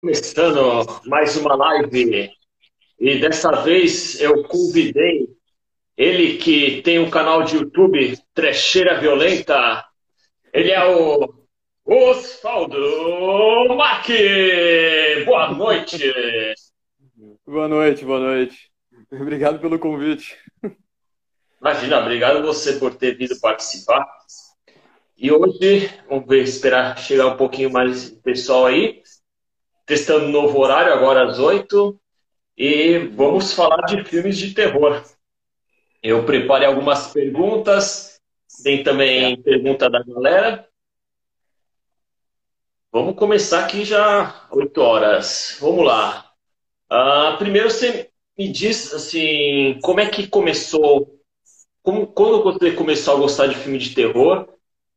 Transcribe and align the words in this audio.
Começando 0.00 1.02
mais 1.04 1.36
uma 1.36 1.54
live 1.54 2.30
e 2.98 3.18
dessa 3.18 3.50
vez 3.50 4.18
eu 4.18 4.42
convidei 4.44 5.28
ele 5.94 6.38
que 6.38 6.80
tem 6.80 6.98
um 6.98 7.10
canal 7.10 7.42
de 7.42 7.56
YouTube 7.56 8.16
Trecheira 8.32 8.98
Violenta. 8.98 9.84
Ele 10.54 10.70
é 10.70 10.82
o 10.86 11.44
Osvaldo 11.84 12.78
Mac. 13.76 14.06
Boa 15.26 15.52
noite. 15.52 16.14
Boa 17.46 17.68
noite, 17.68 18.02
boa 18.02 18.20
noite. 18.20 18.70
Obrigado 19.12 19.60
pelo 19.60 19.78
convite. 19.78 20.34
Imagina, 21.60 22.00
obrigado 22.00 22.42
você 22.42 22.78
por 22.78 22.94
ter 22.94 23.18
vindo 23.18 23.38
participar. 23.38 24.06
E 25.14 25.30
hoje, 25.30 25.90
vamos 26.08 26.26
ver, 26.26 26.42
esperar 26.42 26.96
chegar 26.98 27.26
um 27.26 27.36
pouquinho 27.36 27.70
mais 27.70 28.08
pessoal 28.08 28.64
aí. 28.64 28.99
Testando 29.90 30.28
novo 30.28 30.56
horário, 30.60 30.92
agora 30.92 31.28
às 31.28 31.40
8. 31.40 32.00
E 32.56 32.96
vamos 33.16 33.52
falar 33.52 33.82
de 33.86 34.04
filmes 34.04 34.38
de 34.38 34.54
terror. 34.54 35.02
Eu 36.00 36.24
preparei 36.24 36.68
algumas 36.68 37.08
perguntas. 37.08 38.20
Tem 38.62 38.84
também 38.84 39.42
pergunta 39.42 39.90
da 39.90 40.00
galera. 40.00 40.64
Vamos 42.92 43.16
começar 43.16 43.64
aqui 43.64 43.84
já 43.84 44.46
8 44.52 44.80
horas. 44.80 45.58
Vamos 45.60 45.84
lá. 45.84 46.30
Uh, 46.88 47.36
primeiro 47.38 47.68
você 47.68 48.10
me 48.38 48.46
diz 48.46 48.94
assim, 48.94 49.76
como 49.82 49.98
é 49.98 50.08
que 50.08 50.28
começou? 50.28 51.18
Como, 51.82 52.06
quando 52.06 52.44
você 52.44 52.70
começou 52.70 53.16
a 53.16 53.18
gostar 53.18 53.48
de 53.48 53.56
filme 53.56 53.78
de 53.78 53.92
terror? 53.92 54.49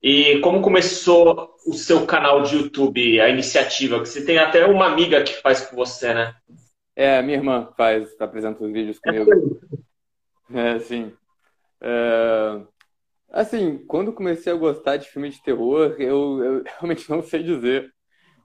E 0.03 0.39
como 0.41 0.61
começou 0.61 1.55
o 1.65 1.71
seu 1.71 2.05
canal 2.05 2.43
de 2.43 2.57
YouTube, 2.57 3.21
a 3.21 3.29
iniciativa? 3.29 4.01
Que 4.01 4.09
você 4.09 4.25
tem 4.25 4.37
até 4.37 4.65
uma 4.65 4.87
amiga 4.87 5.23
que 5.23 5.41
faz 5.41 5.65
com 5.65 5.77
você, 5.77 6.13
né? 6.13 6.35
É, 6.93 7.21
minha 7.21 7.37
irmã 7.37 7.69
faz, 7.77 8.13
apresenta 8.19 8.61
os 8.61 8.73
vídeos 8.73 8.99
comigo. 8.99 9.31
É, 10.53 10.77
sim. 10.79 11.13
É... 11.81 12.61
Assim, 13.31 13.77
quando 13.87 14.11
comecei 14.11 14.51
a 14.51 14.57
gostar 14.57 14.97
de 14.97 15.09
filme 15.09 15.29
de 15.29 15.41
terror, 15.41 15.95
eu, 15.97 16.43
eu 16.43 16.63
realmente 16.77 17.09
não 17.09 17.23
sei 17.23 17.41
dizer. 17.41 17.89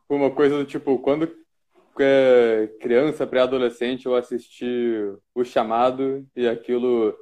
Uma 0.09 0.31
coisa 0.31 0.57
do 0.57 0.65
tipo, 0.65 1.01
quando 1.01 1.29
é, 1.99 2.71
criança, 2.81 3.27
pré-adolescente, 3.27 4.07
eu 4.07 4.15
assisti 4.15 4.95
O 5.35 5.43
Chamado 5.43 6.25
e 6.37 6.47
aquilo 6.47 7.15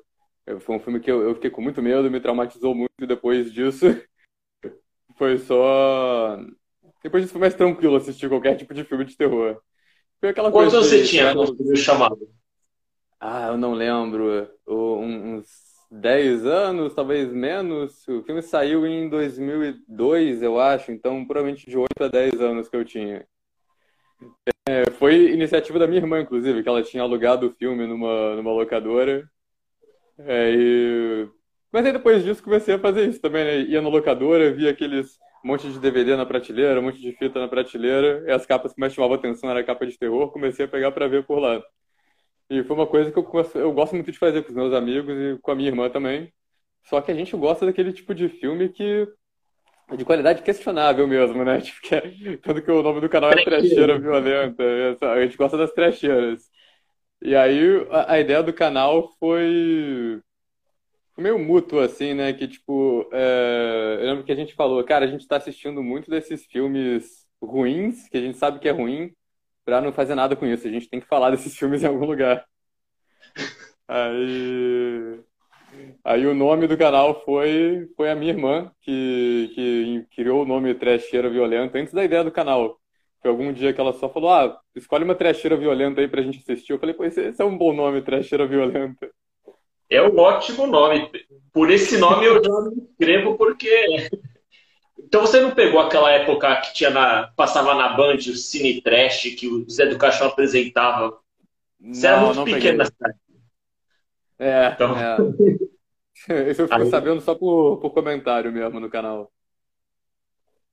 foi 0.61 0.77
um 0.77 0.79
filme 0.79 1.01
que 1.01 1.11
eu, 1.11 1.23
eu 1.23 1.35
fiquei 1.35 1.51
com 1.51 1.63
muito 1.63 1.83
medo, 1.83 2.11
me 2.11 2.21
traumatizou 2.21 2.75
muito 2.75 3.07
depois 3.07 3.53
disso 3.53 3.87
foi 5.17 5.39
só. 5.39 6.39
Depois 7.03 7.23
disso 7.23 7.33
foi 7.33 7.41
mais 7.41 7.55
tranquilo 7.55 7.97
assistir 7.97 8.29
qualquer 8.29 8.57
tipo 8.57 8.75
de 8.75 8.85
filme 8.85 9.05
de 9.05 9.17
terror. 9.17 9.61
Foi 10.21 10.31
aquela 10.31 10.51
Quantos 10.51 10.73
coisa. 10.73 10.89
você 10.89 11.05
tinha 11.05 11.33
quando 11.35 11.57
viu 11.57 11.73
o 11.73 11.77
chamado? 11.77 12.29
Ah, 13.21 13.49
eu 13.49 13.57
não 13.57 13.73
lembro. 13.75 14.49
Uns 14.67 15.47
10 15.91 16.45
anos, 16.47 16.95
talvez 16.95 17.33
menos. 17.33 18.07
O 18.09 18.23
filme 18.23 18.43
saiu 18.43 18.87
em 18.87 19.09
2002, 19.09 20.43
eu 20.43 20.61
acho, 20.61 20.93
então 20.93 21.25
provavelmente 21.25 21.69
de 21.69 21.77
8 21.77 22.05
a 22.05 22.09
10 22.09 22.41
anos 22.41 22.69
que 22.69 22.77
eu 22.77 22.85
tinha. 22.85 23.27
É, 24.69 24.91
foi 24.93 25.33
iniciativa 25.33 25.79
da 25.79 25.87
minha 25.87 26.01
irmã, 26.01 26.21
inclusive, 26.21 26.63
que 26.63 26.69
ela 26.69 26.83
tinha 26.83 27.03
alugado 27.03 27.47
o 27.47 27.53
filme 27.53 27.87
numa, 27.87 28.35
numa 28.37 28.53
locadora. 28.53 29.29
É, 30.19 30.51
e 30.53 31.29
mas 31.73 31.85
aí 31.87 31.93
depois 31.93 32.25
disso 32.25 32.43
comecei 32.43 32.75
a 32.75 32.79
fazer 32.79 33.09
isso 33.09 33.21
também, 33.21 33.45
né? 33.45 33.61
Ia 33.63 33.83
na 33.83 33.89
locadora, 33.89 34.53
via 34.53 34.71
aqueles 34.71 35.19
monte 35.47 35.71
de 35.71 35.79
DVD 35.79 36.17
na 36.17 36.27
prateleira, 36.27 36.81
um 36.81 36.83
monte 36.83 37.01
de 37.01 37.13
fita 37.13 37.39
na 37.39 37.47
prateleira, 37.47 38.25
e 38.27 38.33
as 38.33 38.45
capas 38.45 38.75
que 38.75 38.81
mais 38.81 38.93
chamavam 38.93 39.15
atenção 39.15 39.49
era 39.49 39.61
a 39.61 39.65
capa 39.65 39.87
de 39.87 39.97
terror, 39.97 40.33
comecei 40.33 40.65
a 40.65 40.69
pegar 40.69 40.91
para 40.91 41.07
ver 41.07 41.25
por 41.25 41.39
lá. 41.39 41.63
E 42.51 42.65
foi 42.65 42.77
uma 42.77 42.87
coisa 42.87 43.13
que 43.13 43.19
eu, 43.19 43.51
eu 43.55 43.73
gosto 43.73 43.95
muito 43.95 44.11
de 44.11 44.19
fazer 44.19 44.43
com 44.43 44.51
os 44.51 44.55
meus 44.55 44.75
amigos 44.75 45.15
e 45.15 45.39
com 45.41 45.51
a 45.53 45.55
minha 45.55 45.69
irmã 45.69 45.89
também. 45.89 46.33
Só 46.85 47.01
que 47.01 47.13
a 47.13 47.15
gente 47.15 47.37
gosta 47.37 47.65
daquele 47.65 47.93
tipo 47.93 48.15
de 48.15 48.29
filme 48.29 48.69
que 48.69 49.07
é 49.89 49.97
de 49.97 50.05
qualidade 50.05 50.43
questionável 50.43 51.07
mesmo, 51.07 51.45
né? 51.45 51.61
Tipo, 51.63 51.81
que 51.81 51.95
é, 51.95 52.37
tanto 52.39 52.63
que 52.63 52.71
o 52.71 52.83
nome 52.83 53.01
do 53.01 53.09
canal 53.09 53.31
é 53.31 53.45
Trecheira 53.45 53.99
Violenta. 53.99 54.65
A 55.13 55.23
gente 55.23 55.37
gosta 55.37 55.57
das 55.57 55.73
trecheiras. 55.73 56.43
E 57.23 57.35
aí 57.35 57.87
a, 57.91 58.15
a 58.15 58.21
ideia 58.21 58.43
do 58.43 58.53
canal 58.53 59.13
foi 59.19 60.21
meio 61.23 61.39
mútuo, 61.39 61.81
assim, 61.81 62.15
né? 62.15 62.33
Que, 62.33 62.49
tipo, 62.49 63.09
é... 63.13 63.99
eu 64.01 64.07
lembro 64.07 64.25
que 64.25 64.33
a 64.33 64.35
gente 64.37 64.55
falou, 64.55 64.83
cara, 64.85 65.05
a 65.05 65.09
gente 65.09 65.27
tá 65.27 65.37
assistindo 65.37 65.83
muito 65.83 66.11
desses 66.11 66.45
filmes 66.47 67.27
ruins, 67.43 68.09
que 68.09 68.17
a 68.19 68.21
gente 68.21 68.39
sabe 68.39 68.59
que 68.59 68.69
é 68.69 68.73
ruim, 68.73 69.13
pra 69.65 69.81
não 69.81 69.93
fazer 69.93 70.15
nada 70.15 70.37
com 70.37 70.47
isso. 70.47 70.67
A 70.67 70.71
gente 70.71 70.89
tem 70.89 71.01
que 71.01 71.07
falar 71.07 71.31
desses 71.33 71.57
filmes 71.57 71.83
em 71.83 71.87
algum 71.87 72.07
lugar. 72.07 72.47
Aí. 73.89 75.21
Aí 76.05 76.27
o 76.27 76.35
nome 76.35 76.67
do 76.67 76.77
canal 76.79 77.23
foi, 77.25 77.89
foi 77.97 78.11
a 78.11 78.15
minha 78.15 78.33
irmã, 78.33 78.73
que, 78.81 79.51
que 79.55 80.07
criou 80.17 80.43
o 80.43 80.47
nome 80.47 80.75
Trecheira 80.75 81.29
Violenta 81.29 81.79
antes 81.79 81.93
da 81.93 82.05
ideia 82.05 82.25
do 82.25 82.33
canal. 82.33 82.81
Foi 83.21 83.31
algum 83.31 83.53
dia 83.53 83.73
que 83.73 83.81
ela 83.81 83.93
só 83.93 84.09
falou: 84.09 84.31
ah, 84.31 84.61
escolhe 84.75 85.05
uma 85.05 85.15
trecheira 85.15 85.57
violenta 85.57 86.01
aí 86.01 86.09
pra 86.09 86.23
gente 86.23 86.39
assistir. 86.39 86.73
Eu 86.73 86.79
falei, 86.79 86.95
pô, 86.95 87.05
esse, 87.05 87.21
esse 87.21 87.43
é 87.43 87.45
um 87.45 87.59
bom 87.59 87.73
nome, 87.73 88.03
Trecheira 88.03 88.47
Violenta. 88.47 89.11
É 89.89 90.03
um 90.03 90.19
ótimo 90.19 90.67
nome. 90.67 91.11
Por 91.53 91.71
esse 91.71 91.97
nome 91.97 92.27
eu 92.27 92.43
já 92.43 92.61
me 92.63 92.83
inscrevo 92.83 93.37
porque. 93.37 94.09
Então 94.99 95.21
você 95.21 95.41
não 95.41 95.53
pegou 95.53 95.81
aquela 95.81 96.11
época 96.11 96.57
que 96.63 96.75
tinha 96.75 96.91
na, 96.91 97.33
passava 97.37 97.75
na 97.75 97.91
Band 97.91 98.17
o 98.17 98.37
Cine 98.37 98.83
Trash 98.83 99.35
que 99.37 99.47
o 99.47 99.69
Zé 99.71 99.87
do 99.87 99.99
Caixão 99.99 100.27
apresentava? 100.27 101.19
Você 101.81 102.09
não, 102.09 102.17
era 102.17 102.35
muito 102.35 102.45
pequeno 102.45 102.79
nessa 102.79 102.93
época. 103.01 103.27
É, 104.39 104.71
então... 104.75 104.97
é. 104.99 105.17
Isso 106.51 106.63
eu 106.63 106.69
fico 106.69 106.83
Aí... 106.83 106.91
sabendo 106.91 107.21
só 107.21 107.35
por, 107.35 107.79
por 107.79 107.91
comentário 107.91 108.51
mesmo 108.53 108.81
no 108.81 108.91
canal. 108.91 109.31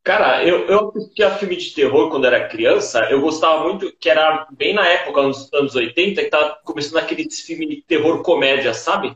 Cara, 0.04 0.44
eu, 0.46 0.68
eu 0.68 0.90
assistia 0.90 1.32
filme 1.32 1.56
de 1.56 1.74
terror 1.74 2.10
quando 2.10 2.28
era 2.28 2.50
criança, 2.50 3.08
eu 3.10 3.22
gostava 3.22 3.64
muito, 3.64 3.90
que 3.98 4.10
era 4.10 4.46
bem 4.52 4.74
na 4.74 4.86
época, 4.86 5.22
nos 5.22 5.52
anos 5.54 5.76
80, 5.76 6.22
que 6.22 6.30
tava 6.30 6.58
começando 6.66 6.98
aquele 6.98 7.30
filme 7.32 7.66
de 7.68 7.82
terror 7.84 8.22
comédia, 8.22 8.74
sabe? 8.74 9.16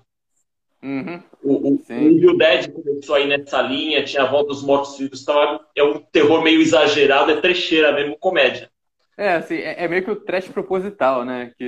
Uhum. 0.81 1.21
O, 1.43 1.73
o, 1.73 1.83
Evil 1.89 2.37
Dead 2.37 2.71
começou 2.71 3.15
aí 3.15 3.27
nessa 3.27 3.61
linha, 3.61 4.05
tinha 4.05 4.23
a 4.23 4.31
volta 4.31 4.49
dos 4.49 4.63
mortos-vivos, 4.63 5.21
então 5.21 5.59
é 5.75 5.83
um 5.83 5.99
terror 5.99 6.41
meio 6.41 6.61
exagerado, 6.61 7.31
é 7.31 7.41
trecheira 7.41 7.91
mesmo, 7.91 8.17
comédia. 8.17 8.69
É, 9.17 9.33
assim, 9.33 9.55
é, 9.55 9.83
é 9.83 9.87
meio 9.89 10.03
que 10.03 10.11
o 10.11 10.15
trash 10.15 10.47
proposital, 10.47 11.25
né? 11.25 11.51
Que 11.57 11.63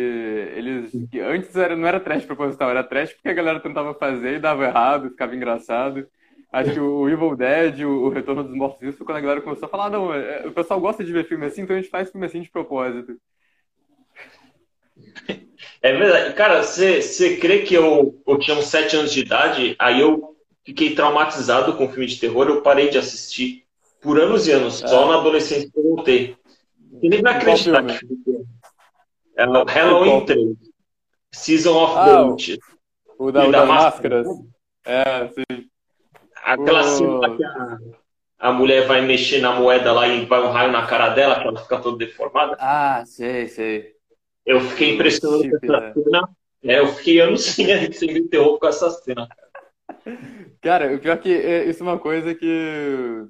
eles. 0.56 0.92
Que 1.12 1.20
antes 1.20 1.56
era, 1.56 1.76
não 1.76 1.88
era 1.88 2.00
trash 2.00 2.24
proposital, 2.24 2.70
era 2.70 2.84
trash 2.84 3.12
porque 3.14 3.28
a 3.28 3.34
galera 3.34 3.60
tentava 3.60 3.94
fazer 3.96 4.36
e 4.36 4.40
dava 4.40 4.66
errado, 4.66 5.10
ficava 5.10 5.36
engraçado. 5.36 6.08
Acho 6.52 6.74
que 6.74 6.80
o 6.80 7.08
Evil 7.08 7.36
Dead, 7.36 7.82
o 7.82 8.10
Retorno 8.10 8.44
dos 8.44 8.56
Mortos 8.56 8.80
Vivos, 8.80 8.98
foi 8.98 9.06
quando 9.06 9.18
a 9.18 9.22
galera 9.22 9.42
começou 9.42 9.68
a 9.68 9.70
falar, 9.70 9.86
ah, 9.86 9.90
não, 9.90 10.14
é, 10.14 10.48
o 10.48 10.52
pessoal 10.52 10.80
gosta 10.80 11.04
de 11.04 11.14
ver 11.14 11.28
filme 11.28 11.46
assim, 11.46 11.62
então 11.62 11.76
a 11.76 11.80
gente 11.80 11.92
faz 11.92 12.10
filme 12.10 12.26
assim 12.26 12.42
de 12.42 12.50
propósito. 12.50 13.16
É 15.82 15.94
verdade. 15.94 16.34
Cara, 16.34 16.62
você 16.62 17.38
crê 17.38 17.60
que 17.60 17.74
eu, 17.74 18.22
eu 18.28 18.40
tinha 18.40 18.58
uns 18.58 18.66
sete 18.66 18.96
anos 18.96 19.14
de 19.14 19.22
idade, 19.22 19.76
aí 19.80 20.02
eu 20.02 20.36
fiquei 20.66 20.94
traumatizado 20.94 21.76
com 21.78 21.88
filme 21.88 22.06
de 22.06 22.20
terror, 22.20 22.48
eu 22.48 22.62
parei 22.62 22.90
de 22.90 22.98
assistir 22.98 23.66
por 24.02 24.20
anos 24.20 24.48
e 24.48 24.52
anos. 24.52 24.84
É. 24.84 24.88
Só 24.88 25.08
na 25.08 25.20
adolescência 25.20 25.70
eu 25.76 25.84
voltei. 25.84 26.36
E 27.02 27.10
nem 27.10 27.22
acreditar 27.26 27.86
que 27.86 28.00
é 29.38 29.48
o 29.48 29.64
Halloween 29.64 30.26
3. 30.26 30.58
Season 31.32 31.82
of 31.82 31.94
ah, 31.96 32.36
the. 32.36 32.58
O 33.18 33.32
da, 33.32 33.48
o 33.48 33.52
da, 33.52 33.66
máscaras. 33.66 34.28
É, 34.86 35.28
sim. 35.30 35.70
Aquela 36.54 36.84
cena 36.84 37.38
que 37.38 37.44
a, 37.44 37.78
a 38.40 38.52
mulher 38.52 38.88
vai 38.88 39.02
mexer 39.02 39.40
na 39.40 39.54
moeda 39.54 39.92
lá 39.92 40.08
e 40.08 40.26
vai 40.26 40.42
um 40.42 40.50
raio 40.50 40.72
na 40.72 40.88
cara 40.88 41.10
dela, 41.10 41.40
que 41.40 41.48
ela 41.48 41.62
fica 41.62 41.80
toda 41.80 41.98
deformada. 41.98 42.58
Ah, 42.60 43.04
sei, 43.06 43.48
sei. 43.48 43.94
Eu 44.46 44.60
fiquei 44.62 44.96
impressionado 44.96 45.48
com 45.48 45.58
essa 45.58 45.80
né? 45.80 45.94
cena. 45.94 46.30
É, 46.64 46.80
eu 46.80 46.88
fiquei 46.88 47.20
anos 47.20 47.46
sem, 47.46 47.68
sem 47.94 48.14
me 48.14 48.20
interromper 48.22 48.60
com 48.60 48.68
essa 48.68 48.90
cena. 48.90 49.28
Cara, 50.60 50.96
o 50.96 51.00
pior 51.00 51.14
é 51.14 51.18
que 51.18 51.32
é, 51.32 51.66
isso 51.66 51.84
é 51.84 51.86
uma 51.86 52.00
coisa 52.00 52.34
que, 52.34 53.28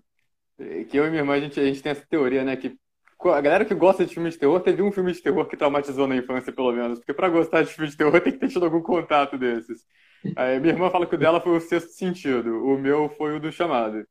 que 0.90 0.98
eu 0.98 1.06
e 1.06 1.10
minha 1.10 1.22
irmã, 1.22 1.34
a 1.34 1.40
gente, 1.40 1.60
a 1.60 1.66
gente 1.66 1.82
tem 1.84 1.92
essa 1.92 2.06
teoria, 2.10 2.44
né? 2.44 2.56
Que 2.56 2.78
a 3.26 3.42
galera 3.42 3.66
que 3.66 3.76
gosta 3.76 4.06
de 4.06 4.14
filme 4.14 4.30
de 4.30 4.38
terror 4.38 4.62
teve 4.62 4.82
um 4.82 4.92
filme 4.94 5.12
de 5.12 5.22
terror 5.22 5.46
que 5.46 5.58
traumatizou 5.58 6.08
na 6.08 6.16
infância, 6.16 6.54
pelo 6.54 6.72
menos. 6.72 7.00
Porque 7.00 7.14
pra 7.14 7.28
gostar 7.28 7.64
de 7.64 7.74
filme 7.74 7.90
de 7.90 7.98
terror 7.98 8.20
tem 8.22 8.32
que 8.32 8.40
ter 8.40 8.48
tido 8.48 8.64
algum 8.64 8.82
contato 8.82 9.38
desses. 9.38 9.86
Aí, 10.36 10.60
minha 10.60 10.74
irmã 10.74 10.90
fala 10.90 11.06
que 11.06 11.16
o 11.16 11.18
dela 11.18 11.40
foi 11.40 11.58
o 11.58 11.62
sexto 11.62 11.92
sentido, 11.92 12.64
o 12.66 12.78
meu 12.78 13.10
foi 13.10 13.36
o 13.36 13.40
do 13.40 13.52
chamado. 13.52 14.06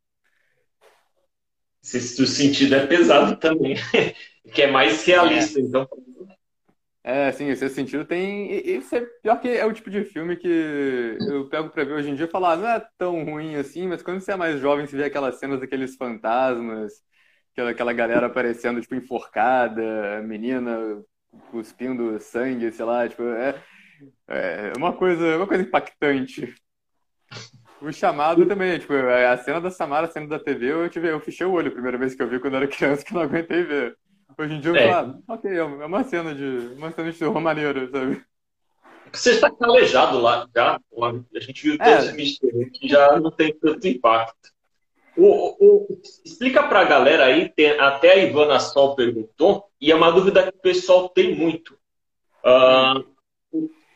Sexto 1.81 2.27
sentido 2.27 2.75
é 2.75 2.87
pesado 2.87 3.37
também, 3.37 3.77
que 4.53 4.63
é 4.63 4.71
mais 4.71 5.05
realista, 5.05 5.59
é. 5.59 5.63
então. 5.63 5.89
É, 7.05 7.33
sim, 7.33 7.55
sexto 7.55 7.75
sentido 7.75 8.05
tem. 8.05 8.51
Isso 8.53 8.95
é 8.95 9.01
pior 9.23 9.41
que 9.41 9.49
é 9.49 9.65
o 9.65 9.73
tipo 9.73 9.89
de 9.89 10.05
filme 10.05 10.37
que 10.37 11.17
eu 11.21 11.49
pego 11.49 11.71
pra 11.71 11.85
ver 11.85 11.95
hoje 11.95 12.11
em 12.11 12.15
dia 12.15 12.27
e 12.27 12.31
falar, 12.31 12.53
ah, 12.53 12.57
não 12.57 12.69
é 12.69 12.87
tão 12.99 13.25
ruim 13.25 13.55
assim, 13.57 13.87
mas 13.87 14.03
quando 14.03 14.21
você 14.21 14.33
é 14.33 14.37
mais 14.37 14.61
jovem, 14.61 14.87
você 14.87 14.97
vê 14.97 15.05
aquelas 15.05 15.37
cenas 15.39 15.61
daqueles 15.61 15.97
fantasmas, 15.97 16.93
aquela, 17.53 17.71
aquela 17.71 17.93
galera 17.93 18.27
aparecendo, 18.27 18.81
tipo, 18.81 18.95
enforcada, 18.95 20.21
menina 20.23 21.03
cuspindo 21.51 22.19
sangue, 22.21 22.73
sei 22.73 22.85
lá, 22.85 23.09
tipo, 23.09 23.23
é, 23.23 23.63
é 24.29 24.73
uma 24.77 24.93
coisa, 24.93 25.37
uma 25.37 25.47
coisa 25.47 25.63
impactante. 25.63 26.55
O 27.81 27.93
chamado 27.93 28.45
também, 28.47 28.79
tipo, 28.79 28.93
a 28.93 29.37
cena 29.39 29.61
da 29.61 29.71
Samara, 29.71 30.07
a 30.07 30.11
cena 30.11 30.27
da 30.27 30.39
TV, 30.39 30.73
eu, 30.73 30.89
tive, 30.89 31.09
eu 31.09 31.21
fechei 31.21 31.47
o 31.47 31.53
olho 31.53 31.69
a 31.69 31.73
primeira 31.73 31.97
vez 31.97 32.15
que 32.15 32.23
eu 32.23 32.29
vi 32.29 32.41
quando 32.41 32.55
eu 32.55 32.59
era 32.59 32.69
criança, 32.69 33.05
que 33.05 33.15
não 33.15 33.23
aguentei 33.23 33.63
ver. 33.63 33.97
Hoje 34.37 34.55
em 34.55 34.61
dia 34.61 34.71
eu 34.71 34.77
é. 34.77 34.93
falo, 34.93 35.23
ah, 35.29 35.35
ok, 35.35 35.51
é 35.57 35.65
uma 35.65 36.05
cena 36.05 36.35
de 36.35 36.75
uma 36.77 36.93
cena 36.93 37.11
de 37.11 37.19
terror 37.19 37.41
maneira, 37.41 37.89
sabe? 37.91 38.23
Você 39.13 39.33
está 39.33 39.51
calejado 39.51 40.21
lá 40.21 40.47
já. 40.55 40.79
A 41.35 41.41
gente 41.41 41.63
viu 41.63 41.79
todos 41.79 41.93
é. 41.93 41.99
os 41.99 42.11
filmes 42.11 42.71
que 42.73 42.89
já 42.89 43.19
não 43.19 43.31
tem 43.31 43.55
tanto 43.55 43.87
impacto. 43.87 44.51
O, 45.17 45.57
o, 45.59 46.01
explica 46.25 46.63
para 46.63 46.81
a 46.81 46.85
galera 46.85 47.25
aí, 47.25 47.49
tem, 47.49 47.71
até 47.81 48.13
a 48.13 48.17
Ivana 48.19 48.61
Sol 48.61 48.95
perguntou, 48.95 49.69
e 49.81 49.91
é 49.91 49.95
uma 49.95 50.13
dúvida 50.13 50.45
que 50.45 50.57
o 50.57 50.63
pessoal 50.63 51.09
tem 51.09 51.35
muito. 51.35 51.77
Uh, 52.45 53.05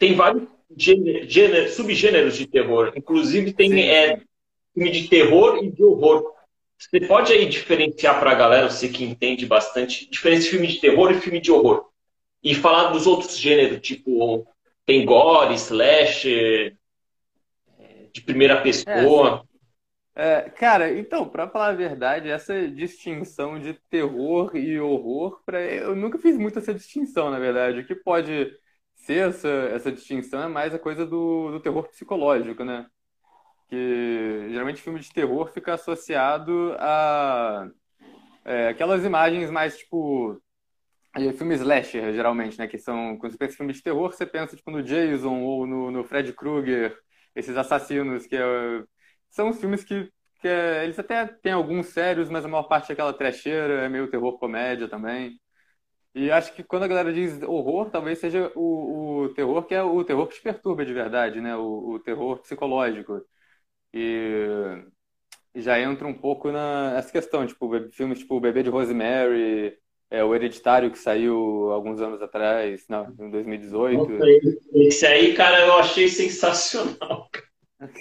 tem 0.02 0.16
vários 0.16 0.48
gênero, 0.76 1.68
subgêneros 1.68 2.36
de 2.36 2.48
terror, 2.48 2.92
inclusive 2.96 3.52
tem 3.52 3.88
é, 3.88 4.20
filme 4.74 4.90
de 4.90 5.06
terror 5.06 5.62
e 5.62 5.70
de 5.70 5.84
horror. 5.84 6.34
Você 6.76 7.06
pode 7.06 7.32
aí 7.32 7.48
diferenciar 7.48 8.18
para 8.18 8.32
a 8.32 8.34
galera, 8.34 8.68
você 8.68 8.88
que 8.88 9.04
entende 9.04 9.46
bastante, 9.46 10.10
diferença 10.10 10.42
de 10.42 10.50
filme 10.50 10.66
de 10.66 10.80
terror 10.80 11.12
e 11.12 11.20
filme 11.20 11.40
de 11.40 11.52
horror. 11.52 11.88
E 12.42 12.52
falar 12.52 12.90
dos 12.90 13.06
outros 13.06 13.38
gêneros, 13.38 13.80
tipo, 13.80 14.44
tem 14.84 15.06
gore, 15.06 15.54
slasher, 15.54 16.76
de 18.12 18.20
primeira 18.22 18.60
pessoa. 18.60 19.44
É, 20.16 20.32
é, 20.32 20.40
cara, 20.50 20.98
então, 20.98 21.28
para 21.28 21.48
falar 21.48 21.68
a 21.68 21.74
verdade, 21.74 22.28
essa 22.28 22.68
distinção 22.68 23.60
de 23.60 23.74
terror 23.88 24.56
e 24.56 24.80
horror, 24.80 25.40
pra, 25.46 25.62
eu 25.62 25.94
nunca 25.94 26.18
fiz 26.18 26.36
muito 26.36 26.58
essa 26.58 26.74
distinção, 26.74 27.30
na 27.30 27.38
verdade. 27.38 27.78
O 27.78 27.86
que 27.86 27.94
pode 27.94 28.50
ser 29.04 29.28
essa, 29.30 29.48
essa 29.48 29.92
distinção 29.92 30.42
é 30.42 30.48
mais 30.48 30.74
a 30.74 30.78
coisa 30.78 31.06
do, 31.06 31.52
do 31.52 31.60
terror 31.60 31.88
psicológico, 31.88 32.64
né? 32.64 32.86
que 33.72 34.48
geralmente 34.50 34.82
filme 34.82 35.00
de 35.00 35.10
terror 35.10 35.50
fica 35.50 35.72
associado 35.72 36.76
a 36.78 37.66
é, 38.44 38.68
aquelas 38.68 39.02
imagens 39.02 39.50
mais 39.50 39.78
tipo 39.78 40.38
filmes 41.38 41.60
slasher, 41.60 42.12
geralmente, 42.12 42.58
né? 42.58 42.66
Que 42.66 42.78
são, 42.78 43.16
quando 43.18 43.32
você 43.32 43.38
pensa 43.38 43.54
em 43.54 43.56
filme 43.56 43.72
de 43.72 43.82
terror, 43.82 44.12
você 44.12 44.26
pensa 44.26 44.56
tipo 44.56 44.70
no 44.70 44.82
Jason 44.82 45.40
ou 45.40 45.66
no, 45.66 45.90
no 45.90 46.04
Fred 46.04 46.34
Krueger, 46.34 46.98
esses 47.34 47.56
assassinos 47.56 48.26
que 48.26 48.36
é, 48.36 48.84
são 49.30 49.48
os 49.48 49.58
filmes 49.58 49.82
que, 49.84 50.10
que 50.40 50.48
é, 50.48 50.84
eles 50.84 50.98
até 50.98 51.26
têm 51.26 51.52
alguns 51.52 51.86
sérios, 51.86 52.28
mas 52.28 52.44
a 52.44 52.48
maior 52.48 52.64
parte 52.64 52.90
é 52.90 52.92
aquela 52.92 53.14
trecheira, 53.14 53.84
é 53.84 53.88
meio 53.88 54.10
terror 54.10 54.38
comédia 54.38 54.86
também. 54.86 55.40
E 56.14 56.30
acho 56.30 56.54
que 56.54 56.62
quando 56.62 56.82
a 56.82 56.88
galera 56.88 57.12
diz 57.12 57.42
horror, 57.42 57.90
talvez 57.90 58.18
seja 58.18 58.52
o, 58.54 59.22
o 59.24 59.28
terror 59.34 59.64
que 59.64 59.74
é 59.74 59.82
o 59.82 60.04
terror 60.04 60.26
que 60.26 60.34
te 60.36 60.42
perturba 60.42 60.84
de 60.84 60.92
verdade, 60.92 61.40
né? 61.40 61.56
O, 61.56 61.94
o 61.94 61.98
terror 62.00 62.38
psicológico. 62.40 63.22
E 63.94 65.60
já 65.60 65.78
entra 65.78 66.06
um 66.06 66.14
pouco 66.14 66.50
na, 66.50 66.94
nessa 66.94 67.12
questão, 67.12 67.46
tipo, 67.46 67.68
filmes 67.90 68.20
tipo 68.20 68.36
O 68.36 68.40
Bebê 68.40 68.62
de 68.62 68.70
Rosemary, 68.70 69.76
é, 70.10 70.24
O 70.24 70.34
Hereditário, 70.34 70.90
que 70.90 70.98
saiu 70.98 71.70
alguns 71.70 72.00
anos 72.00 72.22
atrás, 72.22 72.86
não, 72.88 73.14
em 73.18 73.30
2018. 73.30 74.18
Esse 74.74 75.06
aí, 75.06 75.34
cara, 75.34 75.60
eu 75.66 75.74
achei 75.74 76.08
sensacional. 76.08 77.28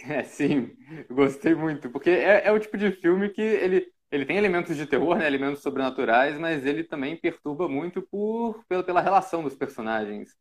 É, 0.07 0.21
sim, 0.23 0.69
gostei 1.09 1.55
muito, 1.55 1.89
porque 1.89 2.11
é, 2.11 2.45
é 2.45 2.51
o 2.51 2.59
tipo 2.59 2.77
de 2.77 2.91
filme 2.91 3.29
que 3.29 3.41
ele, 3.41 3.87
ele 4.11 4.25
tem 4.25 4.37
elementos 4.37 4.75
de 4.75 4.85
terror, 4.85 5.17
né, 5.17 5.25
elementos 5.25 5.61
sobrenaturais, 5.61 6.37
mas 6.37 6.65
ele 6.65 6.83
também 6.83 7.15
perturba 7.15 7.67
muito 7.69 8.01
por, 8.01 8.63
pela, 8.67 8.83
pela 8.83 9.01
relação 9.01 9.41
dos 9.41 9.55
personagens. 9.55 10.35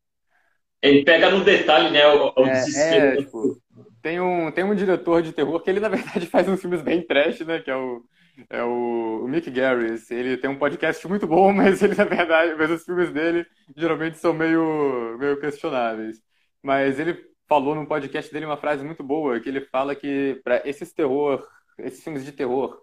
Ele 0.82 1.04
pega 1.04 1.30
no 1.30 1.44
detalhe, 1.44 1.90
né, 1.90 2.06
o, 2.08 2.32
o 2.36 2.46
é, 2.46 2.52
desespero. 2.52 3.06
É, 3.06 3.16
tipo, 3.18 3.60
tem 4.02 4.20
um, 4.20 4.50
tem 4.50 4.64
um 4.64 4.74
diretor 4.74 5.22
de 5.22 5.32
terror 5.32 5.60
que 5.60 5.70
ele, 5.70 5.80
na 5.80 5.88
verdade, 5.88 6.26
faz 6.26 6.48
uns 6.48 6.60
filmes 6.60 6.82
bem 6.82 7.06
trash, 7.06 7.40
né? 7.40 7.60
Que 7.60 7.70
é 7.70 7.76
o, 7.76 8.02
é 8.48 8.62
o, 8.62 9.22
o 9.24 9.28
Mick 9.28 9.50
Garris. 9.50 10.10
Ele 10.10 10.36
tem 10.36 10.50
um 10.50 10.58
podcast 10.58 11.06
muito 11.06 11.26
bom, 11.26 11.52
mas 11.54 11.82
ele, 11.82 11.94
na 11.94 12.04
verdade, 12.04 12.54
mas 12.58 12.70
os 12.70 12.84
filmes 12.84 13.12
dele 13.12 13.46
geralmente 13.76 14.18
são 14.18 14.32
meio, 14.32 15.16
meio 15.18 15.38
questionáveis. 15.38 16.20
Mas 16.62 16.98
ele 16.98 17.16
falou 17.48 17.74
no 17.74 17.86
podcast 17.86 18.32
dele 18.32 18.46
uma 18.46 18.56
frase 18.56 18.84
muito 18.84 19.02
boa, 19.02 19.38
que 19.40 19.48
ele 19.48 19.60
fala 19.62 19.94
que 19.94 20.40
para 20.44 20.62
esses 20.68 20.92
terror, 20.92 21.46
esses 21.78 22.02
filmes 22.02 22.24
de 22.24 22.32
terror 22.32 22.80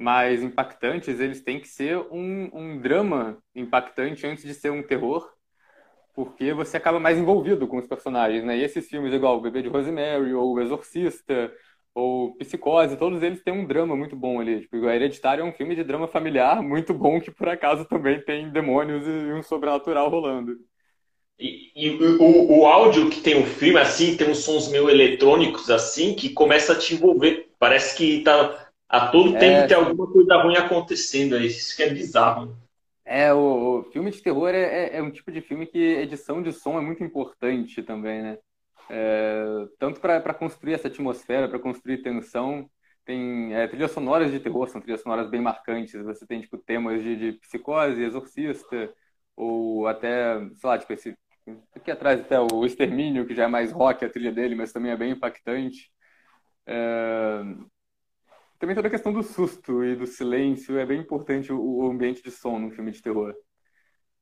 mais 0.00 0.42
impactantes, 0.42 1.20
eles 1.20 1.42
têm 1.42 1.60
que 1.60 1.68
ser 1.68 1.98
um, 2.10 2.50
um 2.52 2.80
drama 2.80 3.38
impactante 3.54 4.26
antes 4.26 4.44
de 4.44 4.54
ser 4.54 4.70
um 4.70 4.82
terror 4.82 5.30
porque 6.14 6.52
você 6.52 6.76
acaba 6.76 7.00
mais 7.00 7.18
envolvido 7.18 7.66
com 7.66 7.78
os 7.78 7.86
personagens, 7.86 8.44
né? 8.44 8.58
E 8.58 8.62
esses 8.62 8.88
filmes, 8.88 9.12
igual 9.12 9.38
O 9.38 9.40
Bebê 9.40 9.62
de 9.62 9.68
Rosemary, 9.68 10.34
ou 10.34 10.54
O 10.54 10.60
Exorcista, 10.60 11.52
ou 11.94 12.36
Psicose, 12.36 12.96
todos 12.96 13.22
eles 13.22 13.42
têm 13.42 13.54
um 13.54 13.66
drama 13.66 13.96
muito 13.96 14.14
bom 14.16 14.40
ali. 14.40 14.60
Tipo, 14.60 14.88
Hereditário 14.88 15.42
é 15.42 15.44
um 15.44 15.52
filme 15.52 15.74
de 15.74 15.84
drama 15.84 16.06
familiar 16.06 16.62
muito 16.62 16.92
bom, 16.92 17.20
que 17.20 17.30
por 17.30 17.48
acaso 17.48 17.84
também 17.84 18.20
tem 18.20 18.50
demônios 18.50 19.06
e 19.06 19.32
um 19.32 19.42
sobrenatural 19.42 20.08
rolando. 20.10 20.56
E, 21.38 21.72
e 21.74 21.90
o, 22.18 22.58
o, 22.58 22.66
áudio 22.66 23.08
que 23.08 23.22
tem 23.22 23.40
o 23.40 23.46
filme, 23.46 23.80
assim, 23.80 24.14
tem 24.14 24.28
uns 24.28 24.44
sons 24.44 24.68
meio 24.68 24.90
eletrônicos, 24.90 25.70
assim, 25.70 26.14
que 26.14 26.30
começa 26.30 26.74
a 26.74 26.78
te 26.78 26.94
envolver. 26.94 27.50
Parece 27.58 27.96
que 27.96 28.22
tá, 28.22 28.69
a 28.90 29.06
todo 29.06 29.38
tempo 29.38 29.44
é... 29.44 29.66
tem 29.68 29.76
alguma 29.76 30.10
coisa 30.10 30.36
ruim 30.42 30.56
acontecendo. 30.56 31.38
Isso 31.38 31.76
que 31.76 31.82
é 31.84 31.90
bizarro. 31.90 32.56
É, 33.04 33.32
o, 33.32 33.80
o 33.80 33.82
filme 33.84 34.10
de 34.10 34.20
terror 34.20 34.50
é, 34.50 34.62
é, 34.62 34.96
é, 34.96 35.02
um 35.02 35.10
tipo 35.10 35.30
de 35.30 35.40
filme 35.40 35.66
que 35.66 35.78
edição 35.78 36.42
de 36.42 36.52
som 36.52 36.76
é 36.78 36.80
muito 36.80 37.02
importante 37.02 37.82
também, 37.82 38.22
né? 38.22 38.38
É, 38.88 39.44
tanto 39.78 40.00
para 40.00 40.34
construir 40.34 40.74
essa 40.74 40.88
atmosfera, 40.88 41.48
para 41.48 41.58
construir 41.58 42.02
tensão. 42.02 42.68
Tem 43.04 43.54
é, 43.54 43.66
trilhas 43.68 43.92
sonoras 43.92 44.30
de 44.30 44.40
terror, 44.40 44.68
são 44.68 44.80
trilhas 44.80 45.02
sonoras 45.02 45.30
bem 45.30 45.40
marcantes. 45.40 45.92
Você 46.02 46.26
tem, 46.26 46.40
tipo, 46.40 46.58
temas 46.58 47.02
de, 47.02 47.16
de 47.16 47.32
psicose, 47.38 48.02
exorcista, 48.02 48.92
ou 49.36 49.86
até, 49.86 50.38
sei 50.54 50.68
lá, 50.68 50.78
tipo, 50.78 50.92
esse, 50.92 51.16
aqui 51.74 51.90
atrás 51.90 52.20
até 52.20 52.38
o 52.40 52.66
Extermínio, 52.66 53.26
que 53.26 53.34
já 53.34 53.44
é 53.44 53.48
mais 53.48 53.72
rock 53.72 54.04
a 54.04 54.10
trilha 54.10 54.32
dele, 54.32 54.54
mas 54.54 54.72
também 54.72 54.92
é 54.92 54.96
bem 54.96 55.12
impactante. 55.12 55.90
É, 56.66 57.42
também 58.60 58.76
toda 58.76 58.88
a 58.88 58.90
questão 58.90 59.12
do 59.12 59.22
susto 59.22 59.82
e 59.82 59.96
do 59.96 60.06
silêncio 60.06 60.78
é 60.78 60.84
bem 60.84 61.00
importante 61.00 61.50
o 61.50 61.90
ambiente 61.90 62.22
de 62.22 62.30
som 62.30 62.58
no 62.58 62.70
filme 62.70 62.92
de 62.92 63.02
terror. 63.02 63.34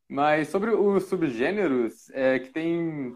Mas 0.08 0.48
sobre 0.48 0.70
os 0.70 1.04
subgêneros, 1.04 2.08
é 2.10 2.38
que 2.38 2.50
tem. 2.50 3.14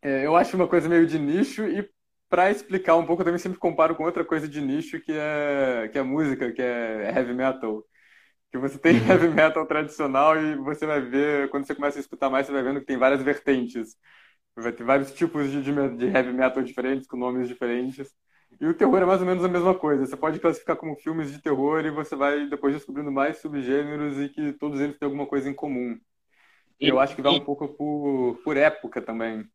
É, 0.00 0.24
eu 0.24 0.36
acho 0.36 0.56
uma 0.56 0.68
coisa 0.68 0.88
meio 0.88 1.06
de 1.06 1.18
nicho, 1.18 1.64
e 1.66 1.90
para 2.28 2.50
explicar 2.50 2.96
um 2.96 3.04
pouco, 3.04 3.22
eu 3.22 3.26
também 3.26 3.38
sempre 3.38 3.58
comparo 3.58 3.96
com 3.96 4.04
outra 4.04 4.24
coisa 4.24 4.48
de 4.48 4.60
nicho, 4.60 5.00
que 5.00 5.12
é, 5.12 5.88
que 5.92 5.98
é 5.98 6.02
música, 6.02 6.52
que 6.52 6.62
é 6.62 7.12
heavy 7.14 7.34
metal. 7.34 7.84
Que 8.52 8.58
você 8.58 8.78
tem 8.78 9.00
uhum. 9.00 9.08
heavy 9.10 9.28
metal 9.28 9.66
tradicional 9.66 10.40
e 10.40 10.56
você 10.56 10.86
vai 10.86 11.00
ver, 11.00 11.50
quando 11.50 11.66
você 11.66 11.74
começa 11.74 11.98
a 11.98 12.00
escutar 12.00 12.30
mais, 12.30 12.46
você 12.46 12.52
vai 12.52 12.62
vendo 12.62 12.80
que 12.80 12.86
tem 12.86 12.96
várias 12.98 13.22
vertentes. 13.22 13.96
Vai 14.56 14.72
ter 14.72 14.84
vários 14.84 15.12
tipos 15.12 15.50
de, 15.50 15.62
de 15.62 16.06
heavy 16.06 16.32
metal 16.32 16.62
diferentes, 16.62 17.08
com 17.08 17.16
nomes 17.16 17.48
diferentes. 17.48 18.14
E 18.60 18.66
o 18.66 18.74
terror 18.74 19.02
é 19.02 19.04
mais 19.04 19.20
ou 19.20 19.26
menos 19.26 19.44
a 19.44 19.48
mesma 19.48 19.74
coisa. 19.74 20.06
Você 20.06 20.16
pode 20.16 20.38
classificar 20.38 20.76
como 20.76 20.96
filmes 20.96 21.30
de 21.30 21.40
terror 21.40 21.84
e 21.84 21.90
você 21.90 22.16
vai 22.16 22.46
depois 22.48 22.74
descobrindo 22.74 23.12
mais 23.12 23.38
subgêneros 23.38 24.18
e 24.18 24.28
que 24.28 24.52
todos 24.54 24.80
eles 24.80 24.98
têm 24.98 25.06
alguma 25.06 25.26
coisa 25.26 25.48
em 25.48 25.54
comum. 25.54 25.98
E, 26.80 26.88
eu 26.88 26.98
acho 26.98 27.14
que 27.14 27.22
vai 27.22 27.34
e, 27.34 27.40
um 27.40 27.44
pouco 27.44 27.68
por, 27.68 28.38
por 28.42 28.56
época 28.56 29.02
também. 29.02 29.46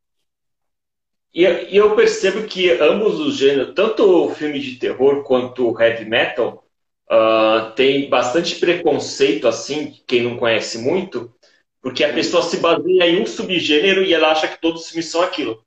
E, 1.33 1.43
e, 1.43 1.77
eu 1.77 1.95
percebo 1.95 2.45
que 2.45 2.71
ambos 2.71 3.19
os 3.19 3.37
gêneros, 3.37 3.73
tanto 3.73 4.03
o 4.03 4.35
filme 4.35 4.59
de 4.59 4.77
terror 4.77 5.23
quanto 5.23 5.71
o 5.71 5.81
heavy 5.81 6.05
metal, 6.05 6.65
uh, 7.09 7.71
tem 7.75 8.09
bastante 8.09 8.59
preconceito, 8.59 9.47
assim, 9.47 9.99
quem 10.05 10.23
não 10.23 10.37
conhece 10.37 10.77
muito, 10.77 11.33
porque 11.81 12.03
a 12.03 12.13
pessoa 12.13 12.43
se 12.43 12.57
baseia 12.57 13.07
em 13.07 13.21
um 13.21 13.25
subgênero 13.25 14.03
e 14.03 14.13
ela 14.13 14.31
acha 14.31 14.47
que 14.47 14.61
todos 14.61 14.81
os 14.81 14.89
filmes 14.89 15.07
são 15.07 15.21
aquilo. 15.21 15.63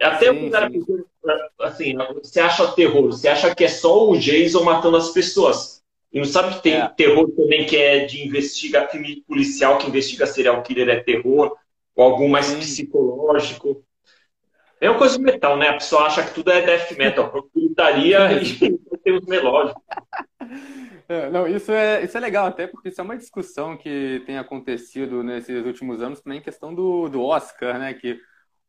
Até 0.00 0.32
sim, 0.32 0.50
cara 0.50 0.70
assim, 1.60 1.94
você 2.22 2.40
acha 2.40 2.72
terror, 2.72 3.06
você 3.06 3.28
acha 3.28 3.54
que 3.54 3.64
é 3.64 3.68
só 3.68 4.08
o 4.08 4.16
Jason 4.16 4.62
matando 4.62 4.96
as 4.96 5.10
pessoas. 5.10 5.82
E 6.12 6.18
não 6.18 6.24
sabe 6.24 6.54
que 6.56 6.62
tem 6.62 6.74
é. 6.74 6.88
terror 6.88 7.30
também 7.32 7.66
que 7.66 7.76
é 7.76 8.06
de 8.06 8.26
investigar, 8.26 8.90
filme 8.90 9.22
policial 9.26 9.76
que 9.76 9.88
investiga 9.88 10.26
serial 10.26 10.62
killer 10.62 10.88
é 10.88 11.00
terror, 11.00 11.54
ou 11.94 12.04
algum 12.04 12.28
mais 12.28 12.46
sim. 12.46 12.58
psicológico. 12.58 13.84
É 14.80 14.88
uma 14.88 14.98
coisa 14.98 15.18
metal, 15.18 15.56
né? 15.56 15.68
A 15.68 15.74
pessoa 15.74 16.06
acha 16.06 16.24
que 16.24 16.34
tudo 16.34 16.50
é 16.50 16.62
death 16.62 16.96
metal, 16.96 17.32
gritaria 17.54 18.40
e 18.40 18.54
tem 19.04 19.12
os 19.12 19.26
melódicos. 19.26 19.82
É, 21.08 21.28
não, 21.30 21.48
isso 21.48 21.72
é, 21.72 22.04
isso 22.04 22.16
é 22.16 22.20
legal 22.20 22.46
até 22.46 22.66
porque 22.66 22.88
isso 22.88 23.00
é 23.00 23.04
uma 23.04 23.16
discussão 23.16 23.76
que 23.76 24.22
tem 24.24 24.38
acontecido 24.38 25.22
nesses 25.22 25.64
últimos 25.64 26.00
anos 26.00 26.20
também 26.20 26.38
em 26.38 26.42
questão 26.42 26.74
do, 26.74 27.08
do 27.08 27.22
Oscar, 27.22 27.78
né? 27.78 27.92
Que 27.92 28.20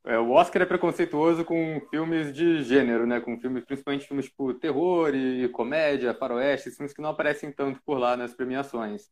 É, 0.06 0.18
o 0.18 0.32
Oscar 0.32 0.62
é 0.62 0.66
preconceituoso 0.66 1.44
com 1.46 1.82
filmes 1.90 2.34
de 2.34 2.64
gênero, 2.64 3.06
né? 3.06 3.20
Com 3.20 3.38
filmes, 3.40 3.66
principalmente 3.66 4.08
filmes 4.08 4.26
tipo 4.26 4.54
terror 4.54 5.14
e 5.14 5.48
comédia, 5.50 6.14
faroeste, 6.14 6.72
filmes 6.72 6.94
que 6.94 7.02
não 7.02 7.10
aparecem 7.10 7.52
tanto 7.52 7.82
por 7.84 7.98
lá 8.00 8.16
nas 8.16 8.34
premiações. 8.34 9.10